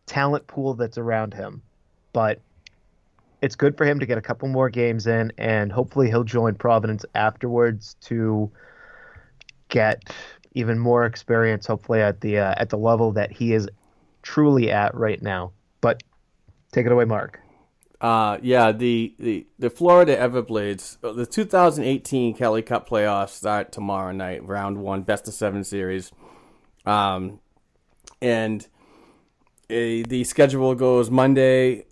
talent 0.06 0.48
pool 0.48 0.74
that's 0.74 0.98
around 0.98 1.34
him, 1.34 1.62
but 2.14 2.40
it's 3.42 3.56
good 3.56 3.76
for 3.78 3.86
him 3.86 4.00
to 4.00 4.06
get 4.06 4.18
a 4.18 4.22
couple 4.22 4.48
more 4.48 4.70
games 4.70 5.08
in, 5.08 5.32
and 5.38 5.72
hopefully 5.72 6.08
he'll 6.08 6.24
join 6.24 6.56
Providence 6.56 7.06
afterwards 7.16 7.96
to 8.02 8.52
get 9.70 10.14
even 10.54 10.78
more 10.78 11.06
experience. 11.06 11.66
Hopefully 11.66 12.02
at 12.02 12.22
the 12.22 12.38
uh, 12.38 12.54
at 12.58 12.70
the 12.70 12.78
level 12.78 13.12
that 13.14 13.32
he 13.32 13.54
is 13.54 13.68
truly 14.22 14.72
at 14.72 14.94
right 14.96 15.22
now. 15.22 15.52
But 15.82 16.04
take 16.72 16.86
it 16.86 16.92
away, 16.92 17.06
Mark. 17.06 17.40
Uh, 18.00 18.40
yeah, 18.42 18.72
the, 18.72 19.14
the, 19.20 19.46
the 19.60 19.70
Florida 19.70 20.18
Everblades, 20.18 20.98
uh, 21.04 21.12
the 21.14 21.28
2018 21.28 22.34
Kelly 22.34 22.64
Cup 22.64 22.90
playoffs 22.90 23.30
start 23.30 23.72
tomorrow 23.72 24.12
night, 24.12 24.44
round 24.44 24.80
one, 24.80 25.04
best 25.04 25.28
of 25.28 25.36
seven 25.36 25.64
series. 25.64 26.12
Um, 26.84 27.42
and 28.20 28.68
uh, 29.70 30.02
the 30.08 30.24
schedule 30.24 30.74
goes 30.74 31.12
Monday 31.12 31.86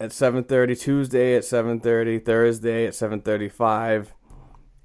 at 0.00 0.10
7.30, 0.10 0.80
Tuesday 0.80 1.36
at 1.36 1.42
7.30, 1.42 2.24
Thursday 2.24 2.86
at 2.86 2.94
7.35, 2.94 4.06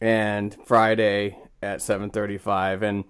and 0.02 0.58
Friday 0.66 1.40
at 1.64 1.80
7.35. 1.80 2.82
And 2.84 3.04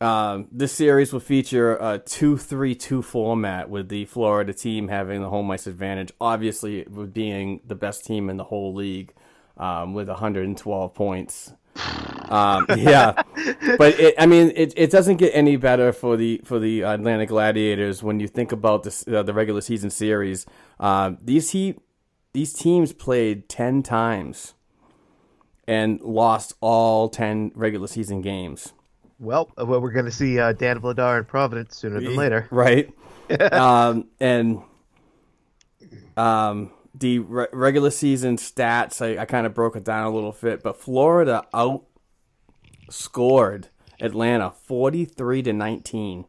um, 0.00 0.48
this 0.50 0.72
series 0.72 1.12
will 1.12 1.20
feature 1.20 1.76
a 1.76 2.00
2-3-2 2.00 3.04
format 3.04 3.70
with 3.70 3.88
the 3.88 4.06
Florida 4.06 4.52
team 4.52 4.88
having 4.88 5.22
the 5.22 5.30
home 5.30 5.50
ice 5.52 5.68
advantage. 5.68 6.12
Obviously, 6.20 6.82
with 6.90 7.14
being 7.14 7.60
the 7.64 7.76
best 7.76 8.04
team 8.04 8.28
in 8.28 8.36
the 8.36 8.44
whole 8.44 8.74
league 8.74 9.14
um, 9.56 9.94
with 9.94 10.08
112 10.08 10.94
points. 10.94 11.52
Um, 12.28 12.66
yeah, 12.76 13.22
but 13.78 13.98
it, 13.98 14.14
I 14.18 14.26
mean, 14.26 14.52
it, 14.54 14.72
it 14.76 14.90
doesn't 14.90 15.16
get 15.16 15.30
any 15.34 15.56
better 15.56 15.92
for 15.92 16.16
the 16.16 16.40
for 16.44 16.58
the 16.58 16.84
Atlanta 16.84 17.26
Gladiators 17.26 18.02
when 18.02 18.20
you 18.20 18.28
think 18.28 18.52
about 18.52 18.82
this, 18.82 19.06
uh, 19.08 19.22
the 19.22 19.34
regular 19.34 19.60
season 19.60 19.90
series. 19.90 20.46
Um, 20.80 21.18
these 21.22 21.50
he, 21.50 21.76
these 22.32 22.52
teams 22.52 22.92
played 22.92 23.48
ten 23.48 23.82
times 23.82 24.54
and 25.66 26.00
lost 26.00 26.54
all 26.60 27.08
ten 27.08 27.52
regular 27.54 27.86
season 27.86 28.20
games. 28.20 28.72
Well, 29.18 29.52
uh, 29.58 29.66
well 29.66 29.80
we're 29.80 29.92
going 29.92 30.06
to 30.06 30.10
see 30.10 30.38
uh, 30.38 30.52
Dan 30.52 30.80
Vladar 30.80 31.18
in 31.18 31.24
Providence 31.24 31.76
sooner 31.76 32.00
than 32.00 32.16
later. 32.16 32.48
right? 32.50 32.92
um, 33.52 34.08
and 34.20 34.62
um, 36.16 36.70
the 36.94 37.20
re- 37.20 37.46
regular 37.52 37.90
season 37.90 38.36
stats, 38.36 39.02
I, 39.02 39.22
I 39.22 39.24
kind 39.24 39.46
of 39.46 39.54
broke 39.54 39.76
it 39.76 39.84
down 39.84 40.06
a 40.06 40.10
little 40.10 40.36
bit, 40.40 40.62
but 40.62 40.80
Florida 40.80 41.44
outscored 42.94 43.64
Atlanta 44.00 44.50
43 44.50 45.42
to 45.42 45.52
19. 45.52 46.26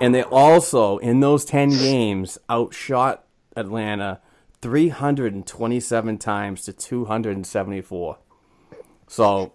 And 0.00 0.14
they 0.14 0.22
also, 0.22 0.98
in 0.98 1.20
those 1.20 1.44
10 1.44 1.70
games, 1.70 2.38
outshot 2.50 3.24
Atlanta 3.56 4.20
327 4.62 6.18
times 6.18 6.64
to 6.64 6.72
274. 6.72 8.18
So 9.08 9.52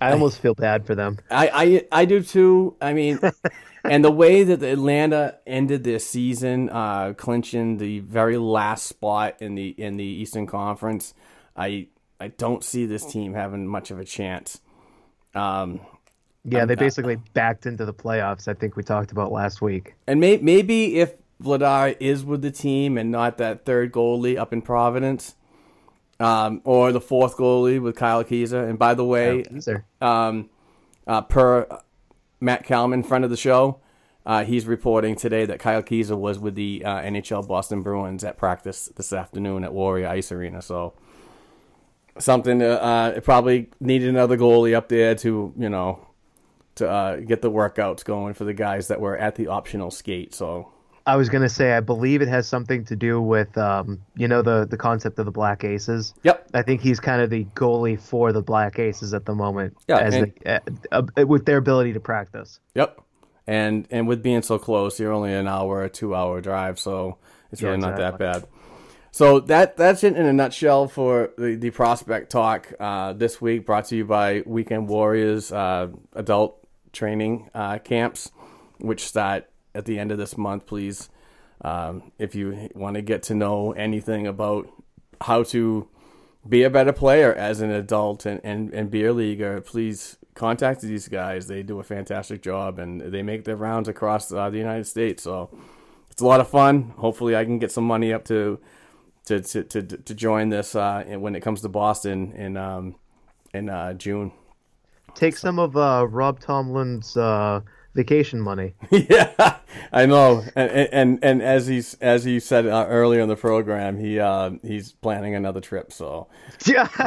I 0.00 0.12
almost 0.12 0.40
feel 0.40 0.54
bad 0.54 0.86
for 0.86 0.94
them. 0.94 1.18
I, 1.30 1.50
I, 1.92 2.00
I 2.00 2.04
do 2.04 2.22
too. 2.22 2.76
I 2.80 2.92
mean, 2.92 3.18
and 3.84 4.04
the 4.04 4.10
way 4.10 4.44
that 4.44 4.62
Atlanta 4.62 5.38
ended 5.46 5.84
their 5.84 5.98
season, 5.98 6.70
uh, 6.70 7.14
clinching 7.16 7.78
the 7.78 8.00
very 8.00 8.36
last 8.36 8.86
spot 8.86 9.36
in 9.40 9.54
the 9.54 9.68
in 9.68 9.96
the 9.96 10.04
Eastern 10.04 10.46
Conference, 10.46 11.14
I 11.56 11.88
I 12.20 12.28
don't 12.28 12.62
see 12.62 12.86
this 12.86 13.04
team 13.04 13.34
having 13.34 13.66
much 13.66 13.90
of 13.90 13.98
a 13.98 14.04
chance. 14.04 14.60
Um, 15.34 15.80
yeah, 16.44 16.64
they 16.64 16.74
basically 16.74 17.16
backed 17.34 17.66
into 17.66 17.84
the 17.84 17.94
playoffs. 17.94 18.48
I 18.48 18.54
think 18.54 18.76
we 18.76 18.82
talked 18.82 19.12
about 19.12 19.32
last 19.32 19.60
week. 19.60 19.94
And 20.06 20.20
may, 20.20 20.36
maybe 20.38 20.98
if 20.98 21.14
Vladar 21.42 21.96
is 21.98 22.24
with 22.24 22.42
the 22.42 22.50
team 22.50 22.98
and 22.98 23.10
not 23.10 23.38
that 23.38 23.64
third 23.64 23.92
goalie 23.92 24.38
up 24.38 24.52
in 24.52 24.62
Providence, 24.62 25.34
um, 26.20 26.60
or 26.64 26.92
the 26.92 27.00
fourth 27.00 27.36
goalie 27.36 27.80
with 27.80 27.96
Kyle 27.96 28.22
Keyser. 28.22 28.68
And 28.68 28.78
by 28.78 28.94
the 28.94 29.04
way, 29.04 29.44
um, 30.00 30.50
uh, 31.06 31.22
per 31.22 31.66
Matt 32.40 32.64
Kalman, 32.64 33.02
friend 33.02 33.24
of 33.24 33.30
the 33.30 33.36
show, 33.36 33.80
uh, 34.26 34.44
he's 34.44 34.66
reporting 34.66 35.16
today 35.16 35.46
that 35.46 35.58
Kyle 35.58 35.82
Keyser 35.82 36.16
was 36.16 36.38
with 36.38 36.54
the 36.54 36.84
uh, 36.84 37.00
NHL 37.00 37.48
Boston 37.48 37.82
Bruins 37.82 38.22
at 38.22 38.36
practice 38.36 38.90
this 38.96 39.12
afternoon 39.12 39.64
at 39.64 39.72
Warrior 39.72 40.08
Ice 40.08 40.30
Arena. 40.30 40.60
So 40.60 40.92
something 42.20 42.58
to, 42.60 42.82
uh, 42.82 43.12
it 43.16 43.24
probably 43.24 43.68
needed 43.80 44.08
another 44.08 44.36
goalie 44.36 44.74
up 44.74 44.88
there 44.88 45.14
to 45.16 45.52
you 45.56 45.68
know 45.68 46.06
to 46.76 46.88
uh, 46.88 47.16
get 47.16 47.42
the 47.42 47.50
workouts 47.50 48.04
going 48.04 48.34
for 48.34 48.44
the 48.44 48.54
guys 48.54 48.88
that 48.88 49.00
were 49.00 49.16
at 49.16 49.34
the 49.34 49.48
optional 49.48 49.90
skate. 49.90 50.34
So 50.34 50.70
I 51.06 51.16
was 51.16 51.28
gonna 51.28 51.48
say, 51.48 51.72
I 51.72 51.80
believe 51.80 52.22
it 52.22 52.28
has 52.28 52.46
something 52.46 52.84
to 52.84 52.96
do 52.96 53.20
with, 53.20 53.56
um, 53.58 54.00
you 54.16 54.28
know, 54.28 54.42
the 54.42 54.66
the 54.66 54.76
concept 54.76 55.18
of 55.18 55.24
the 55.24 55.32
Black 55.32 55.64
Aces. 55.64 56.14
Yep. 56.22 56.50
I 56.54 56.62
think 56.62 56.80
he's 56.82 57.00
kind 57.00 57.22
of 57.22 57.30
the 57.30 57.44
goalie 57.56 58.00
for 58.00 58.32
the 58.32 58.42
Black 58.42 58.78
Aces 58.78 59.12
at 59.14 59.24
the 59.24 59.34
moment. 59.34 59.76
Yeah, 59.88 59.98
as 59.98 60.14
and- 60.14 60.32
the, 60.44 60.62
uh, 60.92 61.02
uh, 61.16 61.26
with 61.26 61.46
their 61.46 61.56
ability 61.56 61.94
to 61.94 62.00
practice. 62.00 62.60
Yep. 62.74 63.00
And 63.46 63.88
and 63.90 64.06
with 64.06 64.22
being 64.22 64.42
so 64.42 64.58
close, 64.58 65.00
you're 65.00 65.12
only 65.12 65.32
an 65.34 65.48
hour 65.48 65.80
or 65.80 65.88
two 65.88 66.14
hour 66.14 66.40
drive, 66.40 66.78
so 66.78 67.16
it's 67.50 67.60
Yeah, 67.60 67.70
really 67.70 67.80
not 67.80 67.96
that 67.96 68.18
bad. 68.18 68.44
So 69.12 69.40
that 69.40 69.76
that's 69.76 70.04
it 70.04 70.16
in 70.16 70.26
a 70.26 70.32
nutshell 70.32 70.86
for 70.86 71.32
the, 71.36 71.56
the 71.56 71.70
prospect 71.70 72.30
talk 72.30 72.72
uh, 72.78 73.12
this 73.12 73.40
week. 73.40 73.66
Brought 73.66 73.86
to 73.86 73.96
you 73.96 74.04
by 74.04 74.42
Weekend 74.46 74.88
Warriors 74.88 75.50
uh, 75.50 75.88
adult 76.14 76.64
training 76.92 77.50
uh, 77.54 77.78
camps, 77.78 78.30
which 78.78 79.06
start 79.06 79.50
at 79.74 79.84
the 79.84 79.98
end 79.98 80.12
of 80.12 80.18
this 80.18 80.38
month. 80.38 80.66
Please, 80.66 81.08
um, 81.62 82.12
if 82.18 82.34
you 82.34 82.70
want 82.74 82.94
to 82.94 83.02
get 83.02 83.24
to 83.24 83.34
know 83.34 83.72
anything 83.72 84.26
about 84.26 84.68
how 85.20 85.42
to 85.44 85.88
be 86.48 86.62
a 86.62 86.70
better 86.70 86.92
player 86.92 87.34
as 87.34 87.60
an 87.60 87.70
adult 87.70 88.24
and, 88.26 88.40
and, 88.44 88.72
and 88.72 88.90
be 88.90 89.04
a 89.04 89.12
leaguer, 89.12 89.60
please 89.60 90.16
contact 90.34 90.80
these 90.80 91.08
guys. 91.08 91.48
They 91.48 91.62
do 91.62 91.80
a 91.80 91.84
fantastic 91.84 92.42
job 92.42 92.78
and 92.78 93.00
they 93.00 93.22
make 93.22 93.44
their 93.44 93.56
rounds 93.56 93.88
across 93.88 94.32
uh, 94.32 94.48
the 94.50 94.58
United 94.58 94.86
States. 94.86 95.22
So 95.24 95.50
it's 96.10 96.22
a 96.22 96.26
lot 96.26 96.40
of 96.40 96.48
fun. 96.48 96.94
Hopefully, 96.96 97.36
I 97.36 97.44
can 97.44 97.58
get 97.58 97.72
some 97.72 97.84
money 97.84 98.12
up 98.12 98.24
to 98.26 98.60
to 99.26 99.40
to 99.40 99.62
to, 99.64 99.82
to 99.82 100.14
join 100.14 100.48
this 100.48 100.74
uh, 100.74 101.04
when 101.06 101.34
it 101.34 101.40
comes 101.40 101.60
to 101.62 101.68
Boston 101.68 102.32
in 102.32 102.56
um, 102.56 102.96
in 103.52 103.68
uh, 103.68 103.92
June. 103.94 104.32
Take 105.14 105.36
some 105.36 105.58
of 105.58 105.76
uh, 105.76 106.06
Rob 106.08 106.40
Tomlin's 106.40 107.16
uh, 107.16 107.60
vacation 107.94 108.40
money. 108.40 108.74
yeah, 108.90 109.56
I 109.92 110.06
know, 110.06 110.44
and 110.54 110.70
and 110.70 111.18
and 111.22 111.42
as 111.42 111.66
he's 111.66 111.94
as 111.94 112.24
he 112.24 112.40
said 112.40 112.66
uh, 112.66 112.86
earlier 112.88 113.20
in 113.20 113.28
the 113.28 113.36
program, 113.36 113.98
he 113.98 114.18
uh, 114.18 114.52
he's 114.62 114.92
planning 114.92 115.34
another 115.34 115.60
trip. 115.60 115.92
So 115.92 116.28
Yeah. 116.64 116.88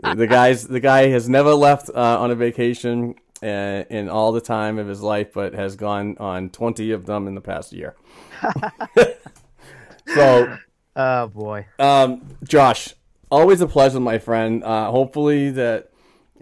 the 0.00 0.26
guys 0.28 0.66
the 0.66 0.80
guy 0.80 1.08
has 1.08 1.28
never 1.28 1.54
left 1.54 1.90
uh, 1.90 2.20
on 2.20 2.30
a 2.30 2.34
vacation 2.34 3.14
in 3.42 4.08
all 4.10 4.32
the 4.32 4.40
time 4.40 4.78
of 4.78 4.86
his 4.86 5.00
life, 5.00 5.32
but 5.32 5.54
has 5.54 5.76
gone 5.76 6.16
on 6.18 6.50
twenty 6.50 6.90
of 6.90 7.06
them 7.06 7.26
in 7.26 7.34
the 7.34 7.40
past 7.40 7.72
year. 7.72 7.94
so, 10.14 10.58
oh 10.96 11.26
boy, 11.28 11.66
um, 11.78 12.22
Josh, 12.44 12.94
always 13.30 13.60
a 13.60 13.66
pleasure, 13.66 14.00
my 14.00 14.18
friend. 14.18 14.64
Uh, 14.64 14.90
hopefully 14.90 15.50
that. 15.50 15.86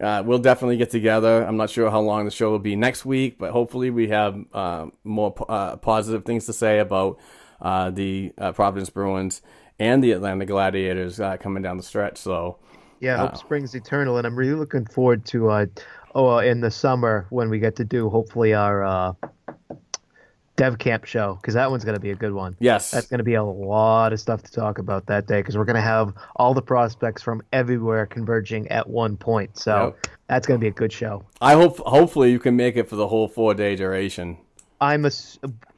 Uh, 0.01 0.23
we'll 0.25 0.39
definitely 0.39 0.77
get 0.77 0.91
together. 0.91 1.43
I'm 1.45 1.57
not 1.57 1.71
sure 1.71 1.91
how 1.91 1.99
long 1.99 2.25
the 2.25 2.31
show 2.31 2.53
will 2.53 2.61
be 2.61 2.77
next 2.77 3.05
week, 3.05 3.37
but 3.37 3.51
hopefully 3.51 3.91
we 3.91 4.07
have 4.11 4.39
uh, 4.55 4.87
more 5.03 5.35
po- 5.35 5.47
uh, 5.47 5.77
positive 5.79 6.25
things 6.25 6.47
to 6.47 6.53
say 6.53 6.79
about 6.79 7.19
uh, 7.61 7.91
the 7.91 8.33
uh, 8.39 8.53
Providence 8.53 8.91
Bruins 8.91 9.43
and 9.79 10.03
the 10.03 10.13
Atlanta 10.13 10.47
Gladiators 10.47 11.21
uh, 11.21 11.37
coming 11.37 11.63
down 11.63 11.77
the 11.77 11.83
stretch. 11.83 12.19
So, 12.19 12.59
Yeah, 13.01 13.17
Hope 13.17 13.37
Springs 13.37 13.75
Eternal, 13.75 14.19
and 14.19 14.27
I'm 14.27 14.37
really 14.37 14.55
looking 14.55 14.87
forward 14.87 15.25
to 15.27 15.51
uh, 15.51 15.67
oh 16.15 16.37
uh, 16.37 16.41
in 16.41 16.61
the 16.61 16.71
summer 16.71 17.27
when 17.31 17.51
we 17.51 17.59
get 17.59 17.77
to 17.77 17.85
do 17.85 18.09
hopefully 18.09 18.55
our 18.55 18.85
uh, 18.85 19.13
Dev 20.59 20.77
Camp 20.79 21.05
show 21.05 21.39
because 21.41 21.55
that 21.55 21.71
one's 21.71 21.85
going 21.85 21.95
to 21.95 22.01
be 22.01 22.11
a 22.11 22.17
good 22.17 22.33
one. 22.33 22.57
Yes. 22.59 22.91
that's 22.91 23.07
going 23.07 23.19
to 23.19 23.25
be 23.25 23.35
a 23.35 23.45
lot 23.45 24.13
of 24.13 24.19
stuff 24.21 24.43
to 24.43 24.53
talk 24.53 24.79
about 24.79 25.07
that 25.07 25.27
day 25.29 25.39
because 25.41 25.57
we're 25.57 25.65
going 25.65 25.77
to 25.77 25.81
have 25.81 26.13
all 26.37 26.53
the 26.53 26.61
prospects 26.61 27.23
from 27.23 27.41
everywhere 27.53 28.05
converging 28.07 28.67
at 28.69 28.89
one 28.91 29.17
point. 29.17 29.57
So 29.57 29.95
that's 30.27 30.47
going 30.49 30.59
to 30.59 30.63
be 30.63 30.69
a 30.69 30.73
good 30.73 30.93
show. 30.93 31.25
I 31.41 31.55
hope 31.55 31.79
hopefully 31.79 32.33
you 32.33 32.41
can 32.41 32.57
make 32.57 32.77
it 32.77 32.89
for 32.89 32.97
the 32.97 33.07
whole 33.07 33.29
four 33.29 33.55
day 33.55 33.77
duration. 33.77 34.37
I'm 34.81 35.05
a, 35.07 35.11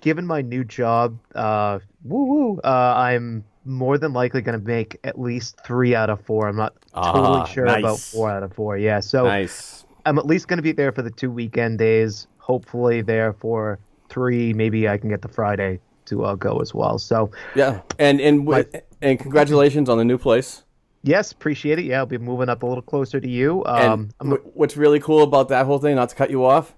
given 0.00 0.26
my 0.26 0.40
new 0.42 0.64
job, 0.64 1.18
uh, 1.34 1.78
woo 2.02 2.24
woo, 2.24 2.60
uh, 2.64 2.94
I'm 2.96 3.44
more 3.66 3.98
than 3.98 4.14
likely 4.14 4.40
going 4.40 4.58
to 4.58 4.66
make 4.66 4.98
at 5.04 5.20
least 5.20 5.60
three 5.64 5.94
out 5.94 6.08
of 6.08 6.22
four. 6.24 6.48
I'm 6.48 6.56
not 6.56 6.74
Ah, 6.94 7.12
totally 7.12 7.50
sure 7.52 7.66
about 7.66 7.98
four 7.98 8.30
out 8.30 8.42
of 8.42 8.54
four. 8.54 8.78
Yeah, 8.78 9.00
so 9.00 9.24
Nice. 9.24 9.84
I'm 10.06 10.18
at 10.18 10.24
least 10.24 10.48
going 10.48 10.56
to 10.56 10.62
be 10.62 10.72
there 10.72 10.90
for 10.92 11.02
the 11.02 11.10
two 11.10 11.30
weekend 11.30 11.78
days. 11.78 12.26
Hopefully, 12.38 13.02
there 13.02 13.34
for 13.34 13.78
three. 14.10 14.52
Maybe 14.52 14.88
I 14.88 14.98
can 14.98 15.08
get 15.08 15.22
the 15.22 15.28
Friday 15.28 15.80
to 16.06 16.24
uh, 16.24 16.34
go 16.34 16.58
as 16.60 16.74
well. 16.74 16.98
So 16.98 17.30
Yeah, 17.54 17.80
and 17.98 18.20
and 18.20 18.40
wi- 18.44 18.66
and 19.00 19.18
congratulations 19.18 19.88
on 19.88 19.96
the 19.98 20.04
new 20.04 20.18
place. 20.18 20.64
yes, 21.02 21.32
appreciate 21.32 21.78
it. 21.78 21.84
Yeah, 21.86 21.98
I'll 21.98 22.06
be 22.06 22.18
moving 22.18 22.48
up 22.50 22.62
a 22.62 22.66
little 22.66 22.82
closer 22.82 23.20
to 23.20 23.28
you. 23.28 23.64
Um, 23.64 24.10
and 24.20 24.32
wh- 24.34 24.56
what's 24.56 24.76
really 24.76 25.00
cool 25.00 25.22
about 25.22 25.48
that 25.48 25.64
whole 25.66 25.78
thing, 25.78 25.94
not 25.96 26.10
to 26.10 26.14
cut 26.16 26.30
you 26.30 26.44
off, 26.44 26.74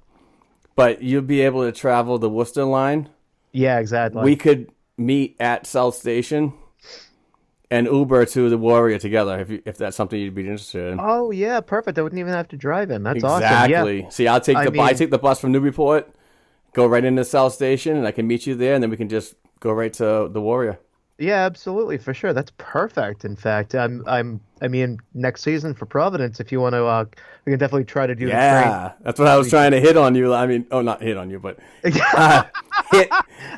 but 0.77 1.03
you'll 1.03 1.23
be 1.23 1.41
able 1.41 1.63
to 1.65 1.73
travel 1.73 2.19
the 2.19 2.29
Worcester 2.31 2.65
line. 2.65 3.09
yeah, 3.53 3.79
exactly. 3.79 4.23
we 4.23 4.37
could 4.37 4.71
meet 4.97 5.35
at 5.41 5.67
South 5.67 5.95
Station 5.97 6.53
and 7.71 7.87
Uber 7.87 8.27
to 8.27 8.51
the 8.51 8.59
Warrior 8.59 8.99
together 8.99 9.41
if 9.41 9.49
you, 9.51 9.63
if 9.65 9.79
that's 9.79 9.97
something 9.97 10.21
you'd 10.21 10.35
be 10.35 10.43
interested 10.43 10.93
in. 10.93 10.99
Oh 11.01 11.31
yeah, 11.31 11.61
perfect. 11.61 11.99
I 11.99 12.03
wouldn't 12.03 12.19
even 12.21 12.33
have 12.33 12.49
to 12.49 12.57
drive 12.57 12.91
in. 12.91 13.03
That's 13.03 13.25
awesome. 13.25 13.45
exactly. 13.45 14.03
Yeah. 14.03 14.09
See, 14.11 14.29
I'll 14.29 14.41
take 14.41 14.57
the 14.57 14.63
I 14.65 14.69
mean- 14.89 14.95
take 14.97 15.11
the 15.11 15.19
bus 15.19 15.41
from 15.41 15.53
Newburyport, 15.53 16.09
go 16.75 16.87
right 16.87 17.05
into 17.05 17.25
South 17.25 17.53
Station, 17.53 17.97
and 17.97 18.07
I 18.07 18.13
can 18.13 18.27
meet 18.27 18.47
you 18.47 18.55
there, 18.55 18.75
and 18.75 18.83
then 18.83 18.91
we 18.91 18.97
can 18.97 19.09
just 19.09 19.35
go 19.61 19.73
right 19.73 19.93
to 19.95 20.29
the 20.31 20.41
Warrior. 20.41 20.79
Yeah, 21.19 21.45
absolutely, 21.45 21.99
for 21.99 22.13
sure. 22.13 22.33
That's 22.33 22.51
perfect. 22.59 23.25
In 23.25 23.37
fact, 23.37 23.77
I'm, 23.77 24.03
I'm, 24.09 24.41
I 24.61 24.67
mean, 24.67 24.99
next 25.15 25.43
season 25.43 25.73
for 25.73 25.87
Providence, 25.87 26.41
if 26.41 26.51
you 26.51 26.61
want 26.61 26.73
to, 26.73 26.85
uh, 26.85 27.05
we 27.45 27.53
can 27.53 27.61
definitely 27.61 27.85
try 27.85 28.09
to 28.09 28.15
do. 28.15 28.27
Yeah, 28.27 28.93
that's 29.03 29.21
what 29.21 29.29
I 29.29 29.37
was 29.37 29.49
trying 29.49 29.71
to 29.71 29.81
hit 29.81 29.97
on 29.97 30.17
you. 30.17 30.35
I 30.35 30.47
mean, 30.47 30.67
oh, 30.73 30.81
not 30.81 31.01
hit 31.01 31.17
on 31.17 31.31
you, 31.31 31.39
but 31.39 31.59
uh, 31.85 32.45
hit, 32.91 33.09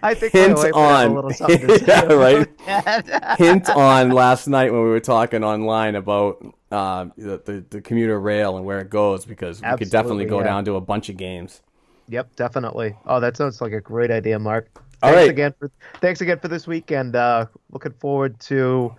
I 0.02 0.12
think 0.12 0.32
hint 0.32 0.56
my 0.56 0.62
wife 0.62 0.74
would 0.74 0.74
a 0.74 0.84
on, 0.84 1.14
little 1.14 1.30
something 1.32 1.68
say 1.78 1.84
yeah, 1.86 2.04
right. 2.12 3.38
hint 3.38 3.70
on 3.70 4.10
last 4.10 4.46
night 4.46 4.70
when 4.70 4.82
we 4.82 4.88
were 4.88 5.00
talking 5.00 5.42
online 5.42 5.94
about 5.94 6.44
uh, 6.70 7.06
the, 7.16 7.40
the 7.44 7.64
the 7.70 7.80
commuter 7.80 8.20
rail 8.20 8.58
and 8.58 8.66
where 8.66 8.80
it 8.80 8.90
goes 8.90 9.24
because 9.24 9.62
we 9.62 9.76
could 9.78 9.90
definitely 9.90 10.26
go 10.26 10.40
yeah. 10.40 10.46
down 10.46 10.64
to 10.66 10.74
a 10.74 10.80
bunch 10.82 11.08
of 11.08 11.16
games. 11.16 11.62
Yep, 12.08 12.36
definitely. 12.36 12.96
Oh, 13.06 13.20
that 13.20 13.36
sounds 13.36 13.60
like 13.60 13.72
a 13.72 13.80
great 13.80 14.10
idea, 14.10 14.38
Mark. 14.38 14.68
All 15.02 15.10
Thanks 15.10 15.16
right. 15.16 15.30
again 15.30 15.54
for 15.58 15.70
thanks 16.00 16.20
again 16.20 16.38
for 16.38 16.48
this 16.48 16.66
week, 16.66 16.90
and 16.90 17.14
uh, 17.14 17.46
looking 17.70 17.92
forward 17.92 18.38
to 18.40 18.94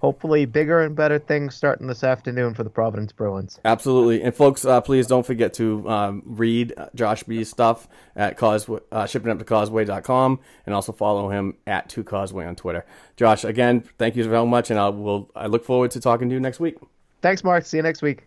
hopefully 0.00 0.44
bigger 0.44 0.80
and 0.80 0.96
better 0.96 1.18
things 1.18 1.54
starting 1.54 1.86
this 1.86 2.02
afternoon 2.02 2.54
for 2.54 2.64
the 2.64 2.70
Providence 2.70 3.12
Bruins. 3.12 3.60
Absolutely, 3.64 4.22
and 4.22 4.34
folks, 4.34 4.64
uh, 4.64 4.80
please 4.80 5.06
don't 5.06 5.24
forget 5.24 5.54
to 5.54 5.88
um, 5.88 6.22
read 6.26 6.74
Josh 6.94 7.22
B's 7.22 7.48
stuff 7.48 7.86
at 8.16 8.36
causeway, 8.36 8.80
uh, 8.90 9.06
shipping 9.06 9.30
up 9.30 9.38
to 9.38 9.44
causeway.com 9.44 10.40
and 10.66 10.74
also 10.74 10.92
follow 10.92 11.28
him 11.30 11.56
at 11.66 11.88
two 11.88 12.02
causeway 12.02 12.46
on 12.46 12.56
Twitter. 12.56 12.84
Josh, 13.16 13.44
again, 13.44 13.84
thank 13.98 14.16
you 14.16 14.24
very 14.24 14.46
much, 14.46 14.70
and 14.70 14.78
I 14.78 14.88
will 14.88 15.30
I 15.36 15.46
look 15.46 15.64
forward 15.64 15.92
to 15.92 16.00
talking 16.00 16.28
to 16.28 16.34
you 16.34 16.40
next 16.40 16.60
week. 16.60 16.76
Thanks, 17.20 17.44
Mark. 17.44 17.64
See 17.64 17.76
you 17.76 17.82
next 17.82 18.02
week. 18.02 18.24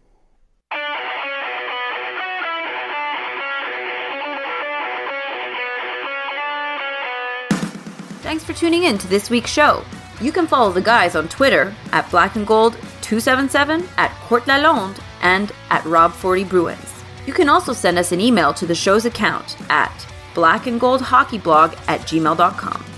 Thanks 8.25 8.43
for 8.43 8.53
tuning 8.53 8.85
in 8.85 8.97
to 8.97 9.07
this 9.07 9.29
week's 9.29 9.51
show. 9.51 9.83
You 10.19 10.31
can 10.31 10.47
follow 10.47 10.71
the 10.71 10.81
guys 10.81 11.15
on 11.15 11.27
Twitter 11.27 11.71
at 11.91 12.09
Black 12.09 12.35
and 12.35 12.47
Gold 12.47 12.73
277, 13.03 13.87
at 13.97 14.09
Court 14.21 14.45
Lalonde, 14.45 14.99
and 15.21 15.51
at 15.69 15.83
Rob40 15.83 16.49
Bruins. 16.49 17.03
You 17.27 17.33
can 17.33 17.49
also 17.49 17.71
send 17.71 17.99
us 17.99 18.11
an 18.11 18.19
email 18.19 18.51
to 18.55 18.65
the 18.65 18.73
show's 18.73 19.05
account 19.05 19.55
at 19.69 19.93
blackandgoldhockeyblog 20.33 21.77
at 21.87 22.01
gmail.com. 22.01 22.94